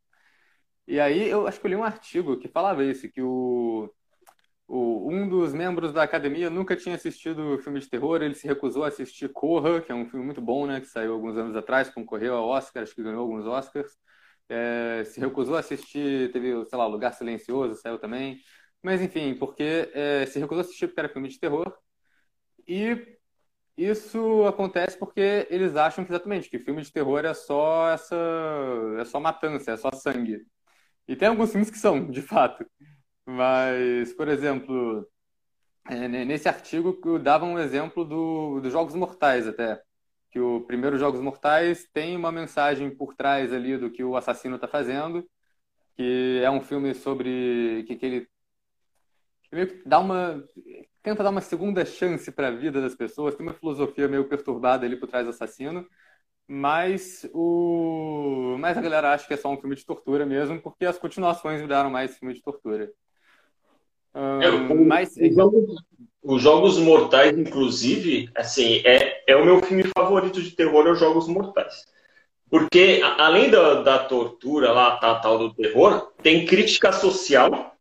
E 0.88 1.00
aí 1.00 1.29
eu 1.29 1.48
acho 1.48 1.60
que 1.60 1.67
eu 1.67 1.70
li 1.70 1.75
um 1.75 1.84
artigo 1.84 2.38
que 2.39 2.48
falava 2.48 2.84
isso, 2.84 3.10
que 3.12 3.22
o, 3.22 3.94
o, 4.67 5.12
um 5.12 5.29
dos 5.29 5.53
membros 5.53 5.94
da 5.94 6.03
academia 6.03 6.50
nunca 6.50 6.75
tinha 6.75 6.96
assistido 6.96 7.60
filme 7.60 7.79
de 7.79 7.89
terror, 7.89 8.22
ele 8.22 8.36
se 8.36 8.48
recusou 8.48 8.84
a 8.86 8.89
assistir 8.89 9.29
Corra, 9.34 9.82
que 9.82 9.91
é 9.91 9.96
um 9.96 10.08
filme 10.10 10.25
muito 10.25 10.41
bom, 10.41 10.67
né? 10.67 10.82
Que 10.82 10.88
saiu 10.88 11.13
alguns 11.13 11.38
anos 11.38 11.56
atrás, 11.56 11.89
concorreu 11.89 12.36
ao 12.36 12.48
Oscar, 12.50 12.84
acho 12.84 12.96
que 12.96 13.03
ganhou 13.03 13.22
alguns 13.22 13.46
Oscars. 13.46 13.94
É, 14.50 15.03
se 15.06 15.20
recusou 15.20 15.56
a 15.58 15.60
assistir, 15.60 16.32
teve, 16.32 16.65
sei 16.67 16.77
lá, 16.77 16.88
Lugar 16.88 17.13
Silencioso, 17.13 17.75
saiu 17.82 18.00
também. 18.00 18.39
Mas 18.88 19.01
enfim, 19.01 19.36
porque 19.36 19.91
é, 19.94 20.25
se 20.27 20.39
recusou 20.39 20.62
a 20.62 20.65
assistir 20.65 20.88
porque 20.88 21.01
era 21.01 21.10
filme 21.10 21.27
de 21.27 21.38
terror. 21.38 21.77
E 22.65 23.17
isso 23.77 24.46
acontece 24.48 24.98
porque 24.98 25.46
eles 25.50 25.75
acham 25.75 26.06
que 26.06 26.12
exatamente 26.12 26.50
que 26.50 26.58
filme 26.58 26.82
de 26.82 26.91
terror 26.91 27.25
é 27.25 27.34
só 27.34 27.89
essa 27.89 28.15
é 29.00 29.03
só 29.06 29.20
matança, 29.20 29.72
é 29.72 29.77
só 29.77 29.91
sangue. 29.91 30.46
E 31.08 31.17
tem 31.17 31.27
alguns 31.27 31.51
filmes 31.51 31.70
que 31.70 31.77
são, 31.77 32.10
de 32.10 32.22
fato. 32.22 32.65
Mas, 33.25 34.13
por 34.13 34.29
exemplo, 34.29 35.06
é, 35.89 36.08
nesse 36.08 36.48
artigo 36.50 37.20
dava 37.20 37.46
um 37.46 37.60
exemplo 37.60 38.06
do, 38.06 38.62
dos 38.62 38.72
Jogos 38.72 38.96
Mortais 38.96 39.48
até. 39.48 39.82
Que 40.32 40.39
o 40.39 40.62
primeiro 40.62 40.98
Jogos 40.98 41.22
Mortais 41.22 41.88
tem 41.94 42.15
uma 42.15 42.32
mensagem 42.32 42.89
por 42.96 43.15
trás 43.15 43.53
ali 43.53 43.77
do 43.77 43.91
que 43.91 44.03
o 44.03 44.15
assassino 44.17 44.56
está 44.56 44.67
fazendo, 44.67 45.27
que 45.98 46.41
é 46.44 46.50
um 46.51 46.62
filme 46.62 46.94
sobre 46.96 47.84
que, 47.88 47.96
que 47.98 48.06
ele 48.06 48.29
meio 49.51 49.82
dá 49.86 50.00
uma 50.00 50.44
tenta 51.01 51.24
dar 51.24 51.30
uma 51.30 51.42
segunda 51.42 51.86
chance 51.86 52.30
para 52.32 52.50
a 52.50 52.51
vida 52.51 52.82
das 52.82 52.94
pessoas, 52.94 53.34
tem 53.36 53.46
uma 53.46 53.54
filosofia 53.54 54.08
meio 54.08 54.27
perturbada 54.27 54.86
ali 54.86 54.98
por 54.98 55.08
trás 55.08 55.25
do 55.25 55.30
assassino, 55.30 55.88
mas 56.48 57.30
o 57.34 58.58
mas 58.60 58.77
a 58.77 58.82
galera 58.82 59.13
acha 59.13 59.25
que 59.25 59.34
é 59.34 59.38
só 59.38 59.50
um 59.50 59.58
filme 59.58 59.75
de 59.75 59.86
tortura 59.86 60.25
mesmo, 60.25 60.62
porque 60.62 60.86
as 60.86 60.98
continuações 60.98 61.62
viraram 61.62 61.89
mais 61.89 62.18
filme 62.18 62.34
de 62.34 62.42
tortura. 62.42 62.92
é, 64.13 64.50
o, 64.50 64.86
mas 64.86 65.16
os 65.16 65.36
jogos, 65.36 65.75
os 66.22 66.42
jogos 66.42 66.77
Mortais, 66.77 67.38
inclusive, 67.38 68.30
assim, 68.36 68.82
é, 68.84 69.24
é 69.32 69.36
o 69.38 69.46
meu 69.46 69.62
filme 69.63 69.84
favorito 69.98 70.42
de 70.42 70.51
terror, 70.51 70.88
é 70.88 70.92
os 70.92 71.00
Jogos 71.00 71.27
Mortais. 71.27 71.86
Porque, 72.50 73.01
além 73.18 73.50
da, 73.50 73.82
da 73.82 74.00
tortura 74.00 74.72
lá, 74.72 74.98
tal, 74.98 75.22
tal 75.22 75.38
do 75.38 75.54
terror, 75.54 76.12
tem 76.22 76.46
crítica 76.46 76.92
social 76.92 77.76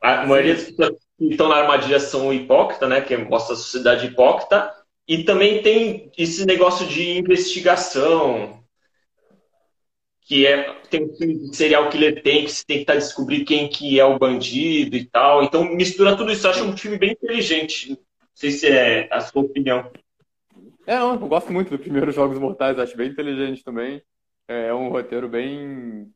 a 0.00 0.26
maioria 0.26 0.54
pessoas 0.54 0.96
que 1.18 1.26
estão 1.26 1.48
na 1.48 1.56
armadilha 1.56 2.00
são 2.00 2.32
hipócritas, 2.32 2.88
né? 2.88 3.00
Que 3.00 3.16
mostra 3.16 3.54
a 3.54 3.58
sociedade 3.58 4.06
hipócrita. 4.06 4.72
E 5.06 5.24
também 5.24 5.62
tem 5.62 6.10
esse 6.16 6.46
negócio 6.46 6.86
de 6.86 7.18
investigação, 7.18 8.62
que 10.22 10.46
é 10.46 10.72
tem 10.88 11.04
um 11.04 11.14
filme 11.16 11.50
de 11.50 11.56
serial 11.56 11.88
killer 11.90 12.22
tem 12.22 12.44
que 12.44 12.52
você 12.52 12.64
tem 12.64 12.78
que 12.78 12.84
tá 12.84 12.94
descobrir 12.94 13.44
quem 13.44 13.68
que 13.68 13.98
é 13.98 14.04
o 14.04 14.18
bandido 14.18 14.96
e 14.96 15.04
tal. 15.04 15.42
Então 15.42 15.64
mistura 15.64 16.16
tudo 16.16 16.30
isso. 16.30 16.46
Eu 16.46 16.50
acho 16.52 16.64
um 16.64 16.76
filme 16.76 16.96
bem 16.96 17.12
inteligente. 17.12 17.90
Não 17.90 17.98
sei 18.34 18.50
se 18.52 18.68
é 18.68 19.08
a 19.12 19.20
sua 19.20 19.42
opinião. 19.42 19.90
É, 20.86 20.96
eu 20.96 21.18
gosto 21.18 21.52
muito 21.52 21.70
do 21.70 21.78
primeiro 21.78 22.12
Jogos 22.12 22.38
Mortais, 22.38 22.78
acho 22.78 22.96
bem 22.96 23.10
inteligente 23.10 23.62
também. 23.62 24.00
É 24.48 24.72
um 24.72 24.88
roteiro 24.88 25.28
bem. 25.28 26.08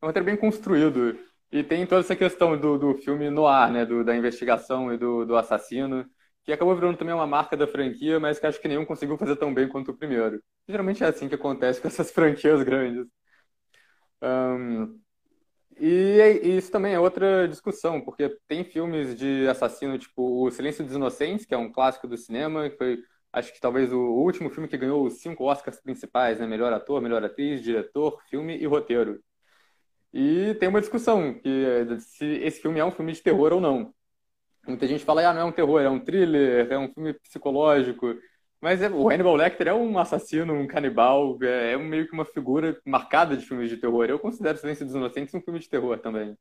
É 0.00 0.04
um 0.04 0.08
roteiro 0.08 0.26
bem 0.26 0.36
construído. 0.36 1.18
E 1.52 1.62
tem 1.62 1.86
toda 1.86 2.00
essa 2.00 2.16
questão 2.16 2.58
do, 2.58 2.78
do 2.78 2.94
filme 2.94 3.30
no 3.30 3.46
ar, 3.46 3.70
né? 3.70 3.84
Do, 3.86 4.04
da 4.04 4.16
investigação 4.16 4.92
e 4.92 4.98
do, 4.98 5.24
do 5.24 5.36
assassino, 5.36 6.04
que 6.44 6.52
acabou 6.52 6.74
virando 6.74 6.98
também 6.98 7.14
uma 7.14 7.26
marca 7.26 7.56
da 7.56 7.66
franquia, 7.66 8.20
mas 8.20 8.38
que 8.38 8.46
acho 8.46 8.60
que 8.60 8.68
nenhum 8.68 8.84
conseguiu 8.84 9.16
fazer 9.16 9.36
tão 9.36 9.52
bem 9.54 9.68
quanto 9.68 9.90
o 9.92 9.96
primeiro. 9.96 10.42
Geralmente 10.68 11.02
é 11.04 11.06
assim 11.08 11.28
que 11.28 11.34
acontece 11.34 11.80
com 11.80 11.88
essas 11.88 12.10
franquias 12.12 12.62
grandes. 12.62 13.06
Um, 14.22 14.98
e, 15.78 16.40
e, 16.44 16.56
isso 16.58 16.70
também 16.70 16.94
é 16.94 17.00
outra 17.00 17.48
discussão, 17.48 18.00
porque 18.00 18.28
tem 18.48 18.64
filmes 18.64 19.16
de 19.16 19.46
assassino, 19.48 19.98
tipo 19.98 20.44
O 20.46 20.50
Silêncio 20.50 20.84
dos 20.84 20.94
Inocentes, 20.94 21.46
que 21.46 21.54
é 21.54 21.58
um 21.58 21.72
clássico 21.72 22.06
do 22.06 22.16
cinema, 22.16 22.70
que 22.70 22.76
foi, 22.76 22.98
acho 23.32 23.52
que 23.52 23.60
talvez 23.60 23.92
o, 23.92 23.98
o 23.98 24.22
último 24.22 24.50
filme 24.50 24.68
que 24.68 24.78
ganhou 24.78 25.04
os 25.04 25.20
cinco 25.20 25.44
Oscars 25.44 25.80
principais, 25.80 26.38
né? 26.38 26.46
Melhor 26.46 26.72
ator, 26.72 27.00
melhor 27.02 27.24
atriz, 27.24 27.62
diretor, 27.62 28.20
filme 28.30 28.56
e 28.56 28.66
roteiro. 28.66 29.20
E 30.16 30.54
tem 30.54 30.68
uma 30.68 30.80
discussão 30.80 31.34
que 31.34 31.98
se 31.98 32.24
esse 32.24 32.62
filme 32.62 32.78
é 32.78 32.84
um 32.84 32.92
filme 32.92 33.12
de 33.12 33.20
terror 33.20 33.52
ou 33.52 33.60
não. 33.60 33.92
Muita 34.64 34.86
gente 34.86 35.04
fala, 35.04 35.28
ah, 35.28 35.34
não 35.34 35.40
é 35.40 35.44
um 35.44 35.52
terror, 35.52 35.80
é 35.80 35.90
um 35.90 35.98
thriller, 35.98 36.70
é 36.70 36.78
um 36.78 36.88
filme 36.88 37.14
psicológico. 37.14 38.14
Mas 38.60 38.80
é, 38.80 38.88
o 38.88 39.10
Hannibal 39.10 39.34
Lecter 39.34 39.66
é 39.66 39.74
um 39.74 39.98
assassino, 39.98 40.54
um 40.54 40.68
canibal, 40.68 41.36
é, 41.42 41.72
é 41.72 41.76
meio 41.76 42.06
que 42.06 42.14
uma 42.14 42.24
figura 42.24 42.80
marcada 42.86 43.36
de 43.36 43.44
filmes 43.44 43.68
de 43.68 43.76
terror. 43.76 44.04
Eu 44.04 44.20
considero 44.20 44.56
Silêncio 44.56 44.86
dos 44.86 44.94
Inocentes 44.94 45.34
um 45.34 45.42
filme 45.42 45.58
de 45.58 45.68
terror 45.68 45.98
também. 45.98 46.36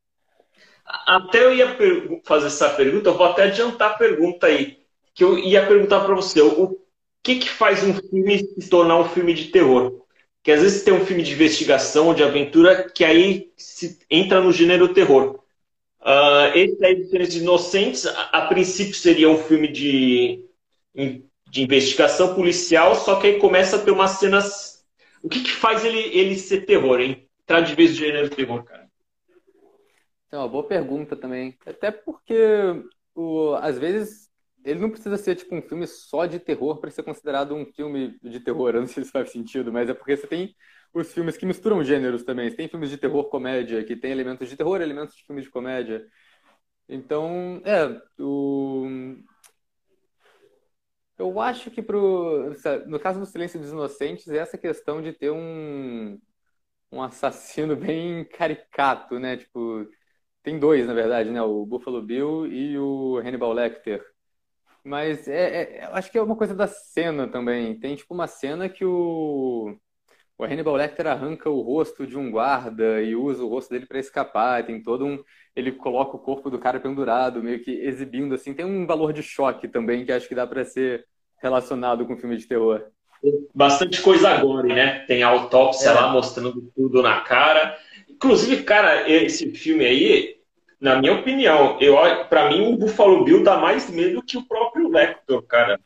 Até 0.85 1.43
eu 1.43 1.55
ia 1.55 1.75
fazer 2.23 2.47
essa 2.47 2.69
pergunta, 2.69 3.09
eu 3.09 3.17
vou 3.17 3.25
até 3.25 3.45
adiantar 3.45 3.91
a 3.91 3.97
pergunta 3.97 4.45
aí. 4.45 4.85
Que 5.15 5.23
eu 5.23 5.37
ia 5.37 5.65
perguntar 5.65 6.01
para 6.01 6.13
você, 6.13 6.41
o 6.41 6.79
que, 7.23 7.39
que 7.39 7.49
faz 7.49 7.83
um 7.83 7.93
filme 7.95 8.37
se 8.37 8.69
tornar 8.69 8.97
um 8.99 9.09
filme 9.09 9.33
de 9.33 9.49
terror? 9.49 10.02
Que 10.43 10.51
às 10.51 10.61
vezes 10.61 10.83
tem 10.83 10.93
um 10.93 11.05
filme 11.05 11.23
de 11.23 11.31
investigação 11.31 12.07
ou 12.07 12.13
de 12.13 12.21
aventura 12.21 12.89
que 12.89 13.05
aí 13.05 13.51
entra 14.09 14.41
no 14.41 14.51
gênero 14.51 14.93
terror. 14.93 15.39
Uh, 16.01 16.51
esse 16.53 16.85
aí, 16.85 17.01
Diferentes 17.01 17.35
Inocentes, 17.35 18.05
a, 18.05 18.23
a, 18.23 18.47
princípio 18.47 18.93
seria 18.93 19.29
um 19.29 19.37
filme 19.37 19.69
de, 19.69 20.45
de 20.93 21.63
investigação 21.63 22.35
policial, 22.35 22.93
só 22.93 23.21
que 23.21 23.27
aí 23.27 23.39
começa 23.39 23.77
a 23.77 23.79
ter 23.79 23.91
umas 23.91 24.11
cenas. 24.11 24.85
O 25.21 25.29
que, 25.29 25.41
que 25.41 25.51
faz 25.51 25.85
ele, 25.85 25.99
ele 25.99 26.35
ser 26.35 26.65
terror, 26.65 26.99
hein? 26.99 27.25
Entrar 27.43 27.61
de 27.61 27.73
vez 27.73 27.91
no 27.91 27.95
gênero 27.95 28.29
terror, 28.29 28.63
cara? 28.65 28.83
Uma 30.29 30.47
boa 30.49 30.63
pergunta 30.63 31.15
também. 31.15 31.55
Até 31.65 31.89
porque, 31.89 32.83
o, 33.15 33.53
às 33.61 33.79
vezes, 33.79 34.22
ele 34.65 34.79
não 34.79 34.89
precisa 34.89 35.17
ser 35.17 35.35
tipo 35.35 35.55
um 35.55 35.61
filme 35.61 35.87
só 35.87 36.25
de 36.25 36.39
terror 36.39 36.79
para 36.79 36.91
ser 36.91 37.03
considerado 37.03 37.55
um 37.55 37.65
filme 37.65 38.17
de 38.23 38.39
terror. 38.39 38.75
Eu 38.75 38.81
não 38.81 38.87
sei 38.87 39.03
se 39.03 39.11
faz 39.11 39.31
sentido, 39.31 39.71
mas 39.71 39.89
é 39.89 39.93
porque 39.93 40.15
você 40.17 40.27
tem 40.27 40.55
os 40.93 41.11
filmes 41.13 41.37
que 41.37 41.45
misturam 41.45 41.83
gêneros 41.83 42.23
também. 42.23 42.49
Você 42.49 42.57
tem 42.57 42.67
filmes 42.69 42.89
de 42.89 42.97
terror 42.97 43.25
comédia 43.29 43.83
que 43.83 43.95
tem 43.95 44.11
elementos 44.11 44.49
de 44.49 44.57
terror, 44.57 44.81
elementos 44.81 45.15
de 45.15 45.23
filmes 45.25 45.45
de 45.45 45.51
comédia. 45.51 46.05
Então, 46.89 47.61
é, 47.65 48.01
o 48.19 48.87
eu 51.17 51.39
acho 51.39 51.71
que 51.71 51.81
pro 51.81 52.51
no 52.87 52.99
caso 52.99 53.19
do 53.19 53.25
Silêncio 53.25 53.59
dos 53.59 53.71
Inocentes, 53.71 54.27
é 54.27 54.37
essa 54.37 54.57
questão 54.57 55.01
de 55.01 55.13
ter 55.13 55.31
um 55.31 56.19
um 56.91 57.01
assassino 57.03 57.75
bem 57.77 58.25
caricato, 58.25 59.19
né? 59.19 59.37
Tipo, 59.37 59.87
tem 60.43 60.59
dois, 60.59 60.87
na 60.87 60.93
verdade, 60.93 61.31
né? 61.31 61.41
O 61.41 61.65
Buffalo 61.65 62.01
Bill 62.03 62.47
e 62.47 62.77
o 62.79 63.17
Hannibal 63.19 63.53
Lecter. 63.53 64.03
Mas 64.83 65.27
é, 65.27 65.79
é, 65.79 65.89
acho 65.93 66.11
que 66.11 66.17
é 66.17 66.21
uma 66.21 66.35
coisa 66.35 66.53
da 66.53 66.67
cena 66.67 67.27
também. 67.27 67.79
Tem 67.79 67.95
tipo 67.95 68.13
uma 68.13 68.27
cena 68.27 68.67
que 68.67 68.83
o, 68.83 69.77
o 70.37 70.43
Hannibal 70.43 70.75
Lecter 70.75 71.07
arranca 71.07 71.49
o 71.49 71.61
rosto 71.61 72.05
de 72.05 72.17
um 72.17 72.29
guarda 72.29 73.01
e 73.01 73.15
usa 73.15 73.43
o 73.43 73.47
rosto 73.47 73.69
dele 73.69 73.85
para 73.85 73.99
escapar. 73.99 74.65
Tem 74.65 74.81
todo 74.81 75.05
um. 75.05 75.23
Ele 75.55 75.71
coloca 75.71 76.17
o 76.17 76.19
corpo 76.19 76.49
do 76.49 76.59
cara 76.59 76.79
pendurado, 76.79 77.41
meio 77.41 77.63
que 77.63 77.71
exibindo 77.71 78.35
assim. 78.35 78.53
Tem 78.53 78.65
um 78.65 78.85
valor 78.85 79.13
de 79.13 79.23
choque 79.23 79.67
também 79.67 80.03
que 80.03 80.11
acho 80.11 80.27
que 80.27 80.35
dá 80.35 80.45
para 80.45 80.65
ser 80.65 81.05
relacionado 81.41 82.05
com 82.05 82.17
filme 82.17 82.37
de 82.37 82.47
terror. 82.47 82.83
Bastante 83.53 84.01
coisa 84.01 84.29
agora, 84.29 84.67
né? 84.67 84.99
Tem 85.07 85.23
a 85.23 85.27
autópsia 85.27 85.89
é. 85.89 85.93
lá 85.93 86.11
mostrando 86.11 86.71
tudo 86.75 87.01
na 87.01 87.21
cara. 87.21 87.77
Inclusive, 88.09 88.63
cara, 88.63 89.09
esse 89.09 89.49
filme 89.51 89.85
aí, 89.85 90.37
na 90.79 90.99
minha 90.99 91.13
opinião, 91.13 91.77
eu 91.79 91.95
para 92.27 92.49
mim 92.49 92.73
o 92.73 92.77
Buffalo 92.77 93.23
Bill 93.23 93.43
dá 93.43 93.57
mais 93.57 93.89
medo 93.89 94.23
que 94.23 94.37
o 94.37 94.45
próprio 94.45 94.72
Lector, 94.93 95.41
cara. 95.43 95.79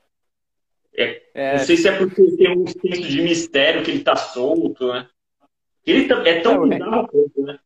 É, 0.96 1.22
é, 1.34 1.58
não 1.58 1.66
sei 1.66 1.78
se 1.78 1.88
é 1.88 1.98
porque 1.98 2.36
tem 2.38 2.58
um 2.58 2.66
senso 2.66 3.08
de 3.08 3.22
mistério 3.22 3.84
que 3.84 3.92
ele 3.92 4.04
tá 4.04 4.16
solto, 4.16 4.92
né? 4.92 5.08
Ele 5.86 6.12
é 6.12 6.42
tão 6.42 6.66
é, 6.66 6.70
bizarro 6.70 7.08
quanto, 7.08 7.42
né? 7.44 7.60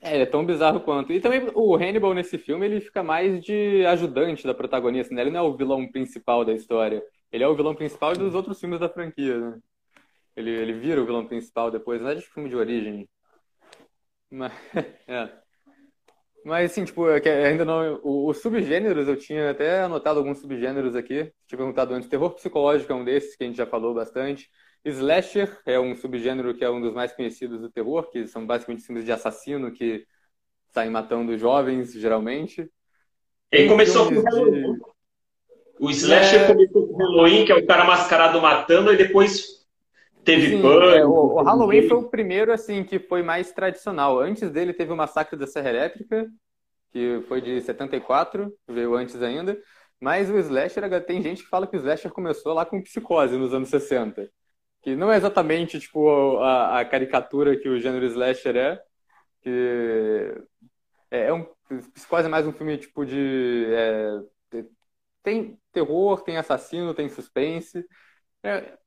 É, 0.00 0.14
ele 0.14 0.22
é 0.22 0.26
tão 0.26 0.46
bizarro 0.46 0.80
quanto. 0.80 1.12
E 1.12 1.20
também 1.20 1.46
o 1.54 1.76
Hannibal 1.76 2.14
nesse 2.14 2.38
filme, 2.38 2.64
ele 2.64 2.80
fica 2.80 3.02
mais 3.02 3.42
de 3.42 3.84
ajudante 3.86 4.46
da 4.46 4.54
protagonista, 4.54 5.14
né? 5.14 5.20
Ele 5.20 5.30
não 5.30 5.40
é 5.40 5.42
o 5.42 5.56
vilão 5.56 5.86
principal 5.86 6.44
da 6.44 6.52
história. 6.52 7.02
Ele 7.30 7.44
é 7.44 7.48
o 7.48 7.54
vilão 7.54 7.74
principal 7.74 8.14
dos 8.14 8.34
outros 8.34 8.58
filmes 8.58 8.80
da 8.80 8.88
franquia, 8.88 9.38
né? 9.38 9.58
Ele, 10.34 10.50
ele 10.50 10.72
vira 10.72 11.02
o 11.02 11.04
vilão 11.04 11.26
principal 11.26 11.70
depois, 11.70 12.00
não 12.00 12.10
é 12.10 12.14
de 12.14 12.22
filme 12.22 12.48
de 12.48 12.56
origem. 12.56 13.08
Mas, 14.30 14.52
é. 15.06 15.28
Mas, 16.44 16.70
assim, 16.70 16.84
tipo, 16.84 17.08
é 17.08 17.46
ainda 17.46 17.64
não. 17.64 18.00
Os 18.02 18.38
subgêneros, 18.38 19.08
eu 19.08 19.16
tinha 19.16 19.50
até 19.50 19.82
anotado 19.82 20.18
alguns 20.18 20.38
subgêneros 20.38 20.94
aqui. 20.94 21.32
Tinha 21.46 21.58
perguntado 21.58 21.94
antes. 21.94 22.08
Terror 22.08 22.30
psicológico 22.30 22.92
é 22.92 22.96
um 22.96 23.04
desses, 23.04 23.36
que 23.36 23.44
a 23.44 23.46
gente 23.46 23.56
já 23.56 23.66
falou 23.66 23.94
bastante. 23.94 24.48
Slasher 24.84 25.58
é 25.66 25.78
um 25.78 25.94
subgênero 25.94 26.54
que 26.54 26.64
é 26.64 26.70
um 26.70 26.80
dos 26.80 26.94
mais 26.94 27.12
conhecidos 27.12 27.60
do 27.60 27.70
terror, 27.70 28.10
que 28.10 28.26
são 28.26 28.46
basicamente 28.46 28.84
filmes 28.84 29.04
de 29.04 29.12
assassino 29.12 29.72
que 29.72 30.06
saem 30.72 30.90
matando 30.90 31.36
jovens, 31.36 31.92
geralmente. 31.92 32.70
Ele 33.50 33.68
começou 33.68 34.06
com. 34.06 34.22
De... 34.22 34.78
O 35.80 35.90
Slasher 35.90 36.42
é... 36.42 36.46
começou 36.46 36.88
com 36.88 36.94
o 36.94 36.96
Halloween, 36.96 37.44
que 37.44 37.52
é 37.52 37.56
o 37.56 37.66
cara 37.66 37.84
mascarado 37.84 38.40
matando, 38.40 38.92
e 38.92 38.96
depois 38.96 39.57
teve 40.24 40.48
Sim, 40.48 40.62
é, 40.62 41.04
o, 41.04 41.10
o, 41.10 41.42
Halloween 41.42 41.88
foi 41.88 41.98
o 41.98 42.08
primeiro, 42.08 42.52
assim, 42.52 42.84
que 42.84 42.98
foi 42.98 43.22
mais 43.22 43.52
tradicional. 43.52 44.18
Antes 44.18 44.50
dele 44.50 44.72
teve 44.72 44.92
o 44.92 44.96
Massacre 44.96 45.36
da 45.36 45.46
Serra 45.46 45.70
Elétrica, 45.70 46.28
que 46.90 47.22
foi 47.28 47.40
de 47.40 47.60
74, 47.60 48.52
veio 48.66 48.94
antes 48.94 49.20
ainda. 49.22 49.58
Mas 50.00 50.30
o 50.30 50.38
Slasher, 50.38 51.04
tem 51.04 51.22
gente 51.22 51.42
que 51.42 51.48
fala 51.48 51.66
que 51.66 51.76
o 51.76 51.80
Slasher 51.80 52.10
começou 52.12 52.52
lá 52.52 52.64
com 52.64 52.82
Psicose 52.82 53.36
nos 53.36 53.52
anos 53.52 53.68
60. 53.68 54.30
Que 54.82 54.94
não 54.94 55.10
é 55.10 55.16
exatamente, 55.16 55.80
tipo, 55.80 56.38
a, 56.38 56.80
a 56.80 56.84
caricatura 56.84 57.58
que 57.58 57.68
o 57.68 57.80
gênero 57.80 58.06
Slasher 58.06 58.56
é. 58.56 58.80
Que 59.42 60.34
é, 61.10 61.28
é 61.28 61.32
um... 61.32 61.46
Psicose 61.94 62.26
é 62.26 62.30
mais 62.30 62.46
um 62.46 62.52
filme, 62.52 62.78
tipo, 62.78 63.04
de... 63.04 63.66
É, 63.70 64.20
tem 65.22 65.58
terror, 65.72 66.22
tem 66.22 66.38
assassino, 66.38 66.94
tem 66.94 67.08
suspense. 67.08 67.84
É, 68.42 68.78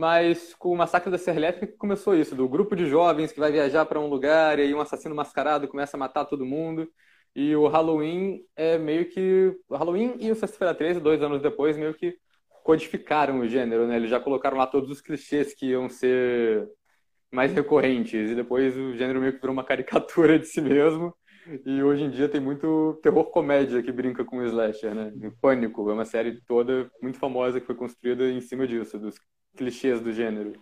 mas 0.00 0.54
com 0.54 0.72
o 0.72 0.76
Massacre 0.76 1.10
da 1.10 1.18
Serra 1.18 1.36
Elétrica 1.36 1.74
começou 1.76 2.16
isso, 2.16 2.34
do 2.34 2.48
grupo 2.48 2.74
de 2.74 2.86
jovens 2.86 3.32
que 3.32 3.38
vai 3.38 3.52
viajar 3.52 3.84
para 3.84 4.00
um 4.00 4.06
lugar 4.06 4.58
e 4.58 4.62
aí 4.62 4.74
um 4.74 4.80
assassino 4.80 5.14
mascarado 5.14 5.68
começa 5.68 5.94
a 5.94 6.00
matar 6.00 6.24
todo 6.24 6.46
mundo. 6.46 6.90
E 7.36 7.54
o 7.54 7.68
Halloween 7.68 8.40
é 8.56 8.78
meio 8.78 9.10
que. 9.10 9.54
O 9.68 9.76
Halloween 9.76 10.16
e 10.18 10.30
o 10.30 10.34
Sexta-feira 10.34 10.74
13, 10.74 11.00
dois 11.00 11.22
anos 11.22 11.42
depois, 11.42 11.76
meio 11.76 11.92
que 11.92 12.16
codificaram 12.64 13.40
o 13.40 13.46
gênero, 13.46 13.86
né? 13.86 13.96
Eles 13.96 14.08
já 14.08 14.18
colocaram 14.18 14.56
lá 14.56 14.66
todos 14.66 14.90
os 14.90 15.02
clichês 15.02 15.52
que 15.52 15.66
iam 15.66 15.86
ser 15.90 16.66
mais 17.30 17.52
recorrentes. 17.52 18.30
E 18.30 18.34
depois 18.34 18.74
o 18.78 18.96
gênero 18.96 19.20
meio 19.20 19.34
que 19.34 19.40
virou 19.40 19.52
uma 19.52 19.64
caricatura 19.64 20.38
de 20.38 20.46
si 20.46 20.62
mesmo. 20.62 21.14
E 21.66 21.82
hoje 21.82 22.04
em 22.04 22.10
dia 22.10 22.28
tem 22.28 22.40
muito 22.40 22.98
terror 23.02 23.24
comédia 23.30 23.82
que 23.82 23.92
brinca 23.92 24.24
com 24.24 24.38
o 24.38 24.46
slasher, 24.46 24.94
né? 24.94 25.12
Pânico 25.42 25.90
é 25.90 25.92
uma 25.92 26.06
série 26.06 26.40
toda 26.46 26.90
muito 27.02 27.18
famosa 27.18 27.60
que 27.60 27.66
foi 27.66 27.74
construída 27.74 28.30
em 28.30 28.40
cima 28.40 28.66
disso, 28.66 28.98
dos 28.98 29.16
clichês 29.56 30.00
do 30.00 30.12
gênero. 30.12 30.52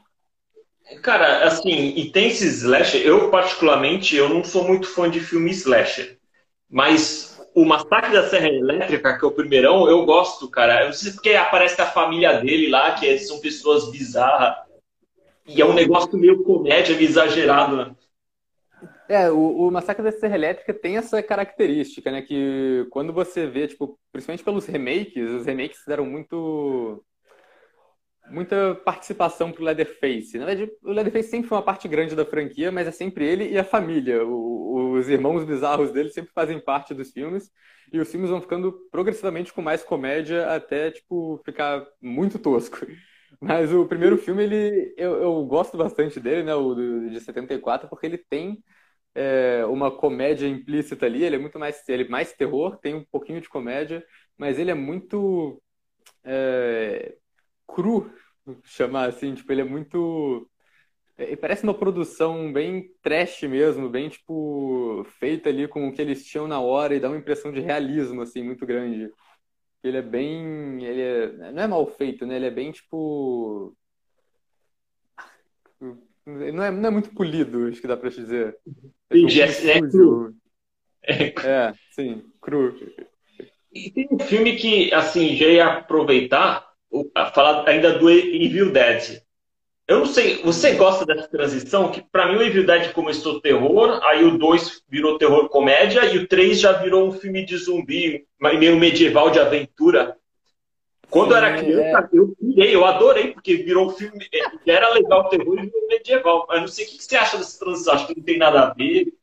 Cara, 1.02 1.44
assim, 1.44 1.94
e 1.96 2.10
tem 2.10 2.28
esse 2.28 2.46
slasher, 2.46 3.02
eu 3.06 3.30
particularmente, 3.30 4.16
eu 4.16 4.28
não 4.28 4.42
sou 4.42 4.66
muito 4.66 4.88
fã 4.88 5.10
de 5.10 5.20
filme 5.20 5.50
slasher. 5.50 6.18
Mas 6.70 7.38
o 7.54 7.64
Massacre 7.64 8.12
da 8.12 8.28
Serra 8.28 8.48
Elétrica, 8.48 9.18
que 9.18 9.24
é 9.24 9.28
o 9.28 9.32
primeirão, 9.32 9.88
eu 9.88 10.04
gosto, 10.04 10.48
cara. 10.48 10.82
Eu 10.82 10.86
não 10.86 10.92
sei 10.92 11.12
porque 11.12 11.30
aparece 11.30 11.80
a 11.80 11.86
família 11.86 12.40
dele 12.40 12.68
lá, 12.68 12.94
que 12.94 13.06
é, 13.06 13.18
são 13.18 13.40
pessoas 13.40 13.90
bizarras. 13.90 14.56
E 15.46 15.60
é 15.60 15.64
um 15.64 15.74
negócio 15.74 16.16
meio 16.16 16.42
comédia, 16.42 16.94
meio 16.94 17.08
exagerado, 17.08 17.76
né? 17.76 17.96
É, 19.08 19.30
o, 19.30 19.66
o, 19.66 19.70
Massacre 19.70 20.04
da 20.04 20.12
Serra 20.12 20.34
Elétrica 20.34 20.74
tem 20.74 20.98
essa 20.98 21.22
característica, 21.22 22.10
né? 22.10 22.20
Que 22.20 22.86
quando 22.90 23.12
você 23.12 23.46
vê, 23.46 23.66
tipo, 23.66 23.98
principalmente 24.12 24.44
pelos 24.44 24.66
remakes, 24.66 25.30
os 25.30 25.46
remakes 25.46 25.80
deram 25.86 26.04
muito 26.04 27.02
muita 28.30 28.74
participação 28.84 29.52
pro 29.52 29.64
Leatherface. 29.64 30.38
Na 30.38 30.46
verdade, 30.46 30.70
o 30.82 30.92
Leatherface 30.92 31.28
sempre 31.30 31.48
foi 31.48 31.56
uma 31.58 31.64
parte 31.64 31.88
grande 31.88 32.14
da 32.14 32.24
franquia, 32.24 32.70
mas 32.72 32.86
é 32.86 32.90
sempre 32.90 33.26
ele 33.26 33.48
e 33.48 33.58
a 33.58 33.64
família. 33.64 34.24
O, 34.24 34.92
os 34.92 35.08
irmãos 35.08 35.44
bizarros 35.44 35.92
dele 35.92 36.10
sempre 36.10 36.32
fazem 36.32 36.60
parte 36.60 36.94
dos 36.94 37.10
filmes. 37.10 37.50
E 37.92 37.98
os 37.98 38.10
filmes 38.10 38.30
vão 38.30 38.40
ficando 38.40 38.72
progressivamente 38.90 39.52
com 39.52 39.62
mais 39.62 39.82
comédia 39.82 40.54
até, 40.54 40.90
tipo, 40.90 41.40
ficar 41.44 41.86
muito 42.00 42.38
tosco. 42.38 42.86
Mas 43.40 43.72
o 43.72 43.86
primeiro 43.86 44.18
filme, 44.18 44.42
ele, 44.44 44.94
eu, 44.96 45.22
eu 45.22 45.44
gosto 45.46 45.76
bastante 45.76 46.20
dele, 46.20 46.42
né? 46.42 46.54
O 46.54 46.74
de 46.74 47.20
74, 47.20 47.88
porque 47.88 48.06
ele 48.06 48.18
tem 48.18 48.62
é, 49.14 49.64
uma 49.66 49.90
comédia 49.90 50.46
implícita 50.46 51.06
ali. 51.06 51.24
Ele 51.24 51.36
é 51.36 51.38
muito 51.38 51.58
mais, 51.58 51.86
ele 51.88 52.04
é 52.04 52.08
mais 52.08 52.32
terror, 52.32 52.76
tem 52.78 52.94
um 52.94 53.04
pouquinho 53.10 53.40
de 53.40 53.48
comédia, 53.48 54.04
mas 54.36 54.58
ele 54.58 54.70
é 54.70 54.74
muito 54.74 55.62
é, 56.24 57.16
cru, 57.68 58.10
chamar 58.64 59.10
assim, 59.10 59.34
tipo, 59.34 59.52
ele 59.52 59.60
é 59.60 59.64
muito 59.64 60.50
é, 61.18 61.34
parece 61.34 61.64
uma 61.64 61.74
produção 61.74 62.52
bem 62.52 62.90
trash 63.02 63.42
mesmo, 63.42 63.88
bem 63.88 64.08
tipo 64.08 65.04
feita 65.18 65.48
ali 65.48 65.66
com 65.66 65.88
o 65.88 65.92
que 65.92 66.00
eles 66.00 66.24
tinham 66.24 66.46
na 66.46 66.60
hora 66.60 66.94
e 66.94 67.00
dá 67.00 67.08
uma 67.08 67.18
impressão 67.18 67.52
de 67.52 67.60
realismo 67.60 68.22
assim 68.22 68.42
muito 68.42 68.64
grande. 68.64 69.12
Ele 69.82 69.96
é 69.96 70.02
bem, 70.02 70.84
ele 70.84 71.00
é, 71.00 71.52
não 71.52 71.62
é 71.62 71.66
mal 71.66 71.86
feito, 71.86 72.24
né? 72.24 72.36
Ele 72.36 72.46
é 72.46 72.50
bem 72.50 72.70
tipo 72.70 73.76
não 75.80 76.62
é, 76.62 76.70
não 76.70 76.88
é 76.88 76.90
muito 76.90 77.10
polido, 77.14 77.66
acho 77.66 77.80
que 77.80 77.86
dá 77.86 77.96
para 77.96 78.10
dizer. 78.10 78.56
É, 79.10 79.18
é, 79.18 79.78
é 79.78 79.80
cru. 79.80 80.34
É, 81.02 81.72
sim, 81.92 82.22
cru. 82.40 82.76
E 83.72 83.90
tem 83.90 84.08
um 84.10 84.18
filme 84.18 84.56
que, 84.56 84.92
assim, 84.92 85.36
já 85.36 85.46
ia 85.46 85.66
aproveitar 85.78 86.67
falar 87.34 87.68
ainda 87.68 87.98
do 87.98 88.10
Evil 88.10 88.70
Dead. 88.72 89.22
Eu 89.86 90.00
não 90.00 90.06
sei, 90.06 90.42
você 90.42 90.74
gosta 90.74 91.06
dessa 91.06 91.28
transição? 91.28 91.90
Que 91.90 92.02
para 92.02 92.26
mim 92.26 92.36
o 92.36 92.42
Evil 92.42 92.66
Dead 92.66 92.92
começou 92.92 93.40
terror, 93.40 94.00
aí 94.04 94.22
o 94.22 94.36
2 94.36 94.82
virou 94.86 95.16
terror 95.16 95.48
comédia 95.48 96.04
e 96.04 96.18
o 96.18 96.28
3 96.28 96.60
já 96.60 96.72
virou 96.72 97.08
um 97.08 97.12
filme 97.12 97.42
de 97.44 97.56
zumbi, 97.56 98.26
meio 98.38 98.76
medieval 98.76 99.30
de 99.30 99.40
aventura. 99.40 100.14
Quando 101.08 101.28
Sim, 101.28 101.32
eu 101.32 101.36
era 101.38 101.56
criança, 101.56 102.10
é. 102.12 102.18
eu 102.18 102.36
pirei, 102.38 102.74
eu 102.74 102.84
adorei, 102.84 103.32
porque 103.32 103.56
virou 103.56 103.86
um 103.86 103.90
filme. 103.90 104.26
É, 104.30 104.70
era 104.70 104.92
legal 104.92 105.20
o 105.20 105.28
terror 105.30 105.58
e 105.58 105.62
virou 105.62 105.88
medieval. 105.88 106.46
Mas 106.46 106.60
não 106.60 106.68
sei 106.68 106.84
o 106.84 106.88
que 106.88 107.02
você 107.02 107.16
acha 107.16 107.38
dessa 107.38 107.58
transição, 107.58 107.94
acho 107.94 108.06
que 108.06 108.16
não 108.16 108.22
tem 108.22 108.36
nada 108.36 108.60
a 108.60 108.74
ver. 108.74 109.14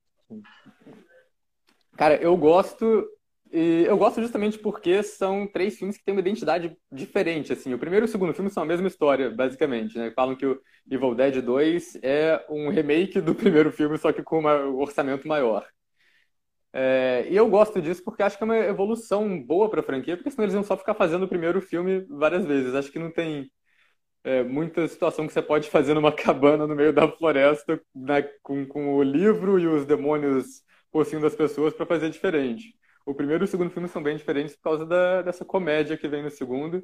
Cara, 1.96 2.16
eu 2.16 2.36
gosto 2.36 3.08
e 3.52 3.86
eu 3.88 3.98
gosto 3.98 4.22
justamente 4.22 4.58
porque 4.58 5.04
são 5.04 5.48
três 5.48 5.78
filmes 5.78 5.98
que 5.98 6.04
têm 6.04 6.14
uma 6.14 6.22
identidade 6.22 6.76
diferente, 6.92 7.54
assim. 7.54 7.74
O 7.74 7.80
primeiro 7.80 8.06
e 8.06 8.08
o 8.08 8.12
segundo 8.12 8.34
filme 8.34 8.50
são 8.50 8.64
a 8.64 8.66
mesma 8.66 8.88
história, 8.88 9.30
basicamente, 9.30 9.98
né? 9.98 10.12
Falam 10.12 10.36
que 10.36 10.46
o 10.46 10.60
Evil 10.90 11.16
Dead 11.16 11.42
2 11.42 12.00
é 12.02 12.44
um 12.50 12.70
remake 12.70 13.22
do 13.22 13.34
primeiro 13.36 13.72
filme, 13.72 13.98
só 13.98 14.12
que 14.12 14.24
com 14.24 14.42
um 14.42 14.80
orçamento 14.80 15.28
maior. 15.28 15.66
É, 16.74 17.26
e 17.30 17.36
eu 17.36 17.48
gosto 17.48 17.82
disso 17.82 18.04
porque 18.04 18.22
acho 18.22 18.38
que 18.38 18.44
é 18.44 18.46
uma 18.46 18.58
evolução 18.58 19.42
boa 19.42 19.70
para 19.70 19.80
a 19.80 19.84
franquia, 19.84 20.18
porque 20.18 20.30
senão 20.30 20.44
eles 20.44 20.54
vão 20.54 20.64
só 20.64 20.76
ficar 20.76 20.94
fazendo 20.94 21.24
o 21.24 21.28
primeiro 21.28 21.62
filme 21.62 22.06
várias 22.10 22.46
vezes. 22.46 22.76
Acho 22.76 22.92
que 22.92 23.00
não 23.00 23.12
tem 23.12 23.50
é, 24.24 24.44
muita 24.44 24.88
situação 24.88 25.28
que 25.28 25.34
você 25.34 25.42
pode 25.42 25.70
fazer 25.70 25.94
numa 25.94 26.12
cabana 26.16 26.68
no 26.68 26.76
meio 26.76 26.94
da 26.94 27.08
floresta 27.10 27.82
né, 27.96 28.24
com, 28.44 28.66
com 28.68 28.96
o 28.96 29.04
livro 29.04 29.60
e 29.60 29.68
os 29.68 29.86
demônios 29.86 30.64
possuindo 30.92 31.28
as 31.28 31.36
pessoas 31.36 31.74
para 31.74 31.86
fazer 31.86 32.10
diferente 32.10 32.76
o 33.06 33.14
primeiro 33.14 33.44
e 33.44 33.46
o 33.46 33.48
segundo 33.48 33.70
filme 33.70 33.88
são 33.88 34.02
bem 34.04 34.18
diferentes 34.18 34.56
por 34.56 34.64
causa 34.64 34.86
da, 34.86 35.22
dessa 35.22 35.46
comédia 35.46 35.98
que 35.98 36.08
vem 36.08 36.24
no 36.24 36.32
segundo. 36.32 36.82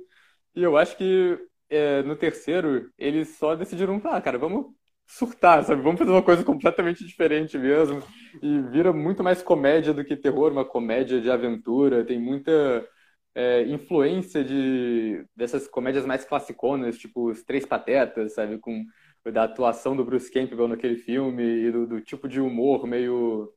E 0.56 0.64
eu 0.64 0.78
acho 0.78 0.98
que 0.98 1.38
é, 1.70 2.04
no 2.04 2.16
terceiro 2.16 2.92
eles 2.98 3.38
só 3.38 3.56
decidiram, 3.56 4.02
ah, 4.06 4.22
cara, 4.22 4.38
vamos 4.38 4.68
surtar, 5.08 5.64
sabe? 5.64 5.82
Vamos 5.82 6.00
fazer 6.00 6.12
uma 6.12 6.24
coisa 6.24 6.44
completamente 6.44 7.06
diferente 7.06 7.58
mesmo. 7.58 8.02
E 8.42 8.62
vira 8.72 8.94
muito 8.94 9.24
mais 9.24 9.42
comédia 9.44 9.94
do 9.94 10.06
que 10.06 10.16
terror, 10.16 10.52
uma 10.52 10.66
comédia 10.66 11.22
de 11.22 11.30
aventura. 11.32 12.06
Tem 12.06 12.20
muita 12.20 12.88
é, 13.36 13.64
influência 13.64 14.44
de 14.44 15.26
dessas 15.36 15.68
comédias 15.68 16.06
mais 16.06 16.26
classiconas, 16.26 16.98
tipo 16.98 17.30
Os 17.30 17.44
Três 17.44 17.66
Patetas, 17.66 18.34
sabe? 18.36 18.58
Com 18.60 18.86
da 19.32 19.44
atuação 19.44 19.96
do 19.96 20.04
Bruce 20.04 20.32
Campbell 20.32 20.68
naquele 20.68 20.98
filme 20.98 21.44
e 21.44 21.72
do, 21.72 21.86
do 21.88 22.02
tipo 22.02 22.28
de 22.28 22.42
humor 22.42 22.88
meio 22.88 23.54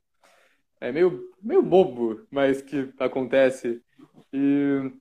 é 0.79 0.91
meio, 0.91 1.31
meio 1.41 1.61
bobo, 1.61 2.25
mas 2.29 2.61
que 2.61 2.89
acontece. 2.99 3.81
E... 4.33 4.91